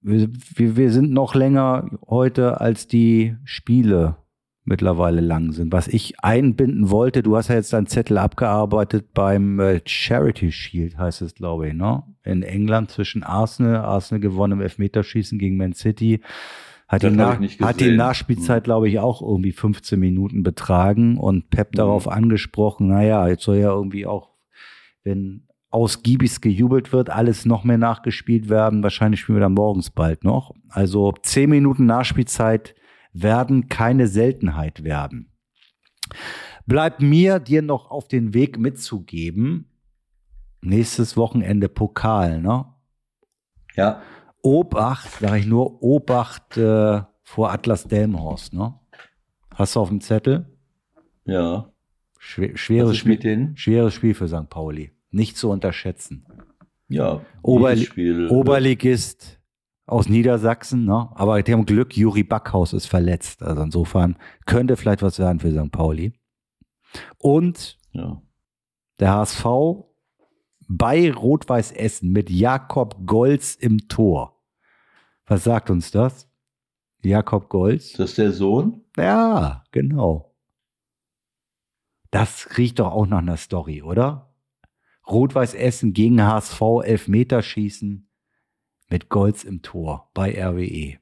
wir, 0.00 0.28
wir, 0.56 0.90
sind 0.90 1.12
noch 1.12 1.34
länger 1.34 1.90
heute 2.08 2.60
als 2.60 2.86
die 2.88 3.36
Spiele 3.44 4.16
mittlerweile 4.64 5.20
lang 5.20 5.52
sind. 5.52 5.72
Was 5.72 5.88
ich 5.88 6.20
einbinden 6.20 6.90
wollte, 6.90 7.22
du 7.22 7.36
hast 7.36 7.48
ja 7.48 7.54
jetzt 7.54 7.72
deinen 7.72 7.86
Zettel 7.86 8.18
abgearbeitet 8.18 9.14
beim 9.14 9.60
äh, 9.60 9.80
Charity 9.84 10.50
Shield, 10.52 10.98
heißt 10.98 11.22
es, 11.22 11.34
glaube 11.34 11.68
ich, 11.68 11.74
ne? 11.74 12.02
In 12.24 12.42
England 12.42 12.90
zwischen 12.90 13.22
Arsenal, 13.22 13.76
Arsenal 13.76 14.20
gewonnen 14.20 14.54
im 14.54 14.60
Elfmeterschießen 14.60 15.38
gegen 15.38 15.56
Man 15.56 15.72
City. 15.72 16.20
Hat 16.88 17.02
die, 17.02 17.06
Das 17.08 17.16
Nach 17.16 17.40
hat 17.66 17.80
die. 17.80 17.96
Nachspielzeit, 17.96 18.64
glaube 18.64 18.88
ich, 18.88 19.00
auch 19.00 19.20
irgendwie 19.22 19.52
15 19.52 19.98
Minuten 19.98 20.42
betragen 20.44 21.16
und 21.18 21.50
Pep 21.50 21.72
Mhm. 21.72 21.76
darauf 21.76 22.08
angesprochen, 22.08 22.88
naja, 22.88 23.26
jetzt 23.26 23.42
soll 23.42 23.56
ja 23.56 23.70
irgendwie 23.70 24.06
auch, 24.06 24.30
wenn 25.06 25.46
ausgiebig 25.70 26.40
gejubelt 26.40 26.92
wird, 26.92 27.10
alles 27.10 27.44
noch 27.44 27.64
mehr 27.64 27.78
nachgespielt 27.78 28.48
werden. 28.48 28.82
Wahrscheinlich 28.82 29.20
spielen 29.20 29.36
wir 29.36 29.42
dann 29.42 29.54
morgens 29.54 29.90
bald 29.90 30.24
noch. 30.24 30.54
Also 30.68 31.12
10 31.22 31.48
Minuten 31.48 31.86
Nachspielzeit 31.86 32.74
werden 33.12 33.68
keine 33.68 34.08
Seltenheit 34.08 34.84
werden. 34.84 35.32
Bleibt 36.66 37.00
mir, 37.00 37.38
dir 37.38 37.62
noch 37.62 37.90
auf 37.90 38.08
den 38.08 38.34
Weg 38.34 38.58
mitzugeben. 38.58 39.70
Nächstes 40.60 41.16
Wochenende 41.16 41.68
Pokal, 41.68 42.40
ne? 42.40 42.66
Ja, 43.74 44.02
Obacht, 44.42 45.10
sage 45.20 45.38
ich 45.38 45.46
nur, 45.46 45.82
Obacht 45.82 46.56
äh, 46.56 47.02
vor 47.22 47.52
Atlas 47.52 47.84
Delmhorst, 47.84 48.52
ne? 48.52 48.74
Hast 49.54 49.76
du 49.76 49.80
auf 49.80 49.88
dem 49.88 50.00
Zettel? 50.00 50.56
ja. 51.24 51.70
Was 52.18 52.58
schweres, 52.58 52.96
Spiel, 52.96 53.52
schweres 53.54 53.94
Spiel 53.94 54.14
für 54.14 54.26
St. 54.26 54.48
Pauli. 54.48 54.95
Nicht 55.16 55.36
zu 55.38 55.48
unterschätzen. 55.50 56.26
Ja. 56.88 57.22
Oberli 57.42 57.84
Spiel, 57.86 58.26
äh, 58.26 58.28
Oberligist 58.28 59.40
aus 59.86 60.08
Niedersachsen, 60.08 60.84
ne? 60.84 61.08
aber 61.14 61.42
die 61.42 61.52
haben 61.52 61.64
Glück, 61.64 61.96
Juri 61.96 62.22
Backhaus 62.22 62.72
ist 62.74 62.86
verletzt. 62.86 63.42
Also 63.42 63.62
insofern 63.62 64.16
könnte 64.44 64.76
vielleicht 64.76 65.02
was 65.02 65.18
werden 65.18 65.40
für 65.40 65.50
St. 65.50 65.72
Pauli. 65.72 66.12
Und 67.18 67.78
Ja. 67.92 68.20
der 69.00 69.14
HSV 69.14 69.44
bei 70.68 71.10
Rot-Weiß 71.12 71.72
Essen 71.72 72.10
mit 72.12 72.28
Jakob 72.28 73.06
Golz 73.06 73.54
im 73.54 73.88
Tor. 73.88 74.42
Was 75.26 75.44
sagt 75.44 75.70
uns 75.70 75.90
das? 75.92 76.28
Jakob 77.02 77.48
Golz? 77.48 77.92
Ist 77.92 77.98
das 78.00 78.14
der 78.16 78.32
Sohn? 78.32 78.84
Ja, 78.98 79.64
genau. 79.72 80.34
Das 82.10 82.58
riecht 82.58 82.80
doch 82.80 82.92
auch 82.92 83.06
nach 83.06 83.18
einer 83.18 83.36
Story, 83.36 83.82
oder? 83.82 84.25
Rot-Weiß 85.08 85.54
Essen 85.54 85.92
gegen 85.92 86.22
HSV 86.22 86.60
Elfmeterschießen 86.84 88.08
mit 88.88 89.08
Golz 89.08 89.44
im 89.44 89.62
Tor 89.62 90.10
bei 90.14 90.32
RWE. 90.40 90.98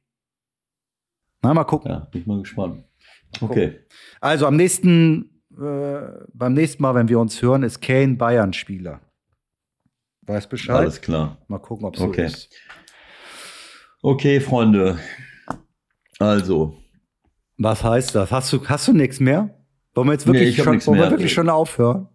Na, 1.43 1.55
mal 1.55 1.65
gucken. 1.65 1.91
Ja, 1.91 1.99
bin 2.11 2.21
ich 2.23 2.27
mal 2.27 2.41
gespannt. 2.41 2.85
Okay. 3.41 3.81
Also 4.21 4.47
am 4.47 4.57
nächsten, 4.57 5.43
äh, 5.59 6.01
beim 6.33 6.55
nächsten 6.55 6.83
Mal, 6.83 6.95
wenn 6.95 7.09
wir 7.09 7.19
uns 7.19 7.41
hören, 7.43 7.63
ist 7.63 7.81
Kane 7.81 8.15
Bayern-Spieler. 8.17 9.01
Weiß 10.23 10.49
Bescheid? 10.49 10.77
Alles 10.77 11.01
klar. 11.01 11.39
Mal 11.49 11.59
gucken, 11.59 11.85
ob 11.85 11.97
so 11.97 12.05
Okay. 12.05 12.27
ist. 12.27 12.49
Okay, 14.03 14.41
Freunde. 14.41 14.99
Also, 16.19 16.77
Was 17.59 17.83
heißt 17.85 18.15
das? 18.15 18.31
Hast 18.33 18.53
du, 18.53 18.67
hast 18.67 18.89
du 18.89 18.93
nichts 18.93 19.21
mehr? 19.21 19.51
Wollen 19.95 20.09
wir 20.09 20.13
jetzt 20.13 20.27
Nee, 20.27 20.33
wirklich, 20.35 20.51
ich 20.51 20.59
hab 20.59 20.65
schon, 20.83 20.87
wollen 20.87 21.01
wir 21.01 21.11
wirklich 21.11 21.33
schon 21.33 21.49
aufhören? 21.51 22.09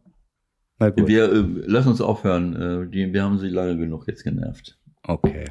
Na 0.80 0.90
gut. 0.90 1.08
wir 1.08 1.32
äh, 1.32 1.46
lass 1.66 1.86
uns 1.88 2.02
aufhören. 2.02 2.56
Äh, 2.56 2.90
die, 2.90 3.14
wir 3.14 3.24
haben 3.24 3.38
sie 3.38 3.50
lange 3.50 3.78
genug 3.78 4.08
jetzt 4.08 4.24
genervt. 4.24 4.78
Okay. 5.04 5.46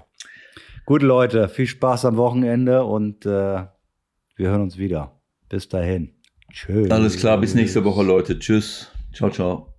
Gut, 0.86 1.02
Leute, 1.02 1.48
viel 1.48 1.66
Spaß 1.66 2.06
am 2.06 2.16
Wochenende 2.16 2.84
und 2.84 3.26
äh, 3.26 3.28
wir 3.28 4.48
hören 4.50 4.62
uns 4.62 4.78
wieder. 4.78 5.20
Bis 5.48 5.68
dahin. 5.68 6.14
Tschüss. 6.50 6.90
Alles 6.90 7.18
klar, 7.18 7.38
bis 7.38 7.54
nächste 7.54 7.84
Woche, 7.84 8.02
Leute. 8.02 8.38
Tschüss. 8.38 8.90
Ciao, 9.12 9.30
ciao. 9.30 9.77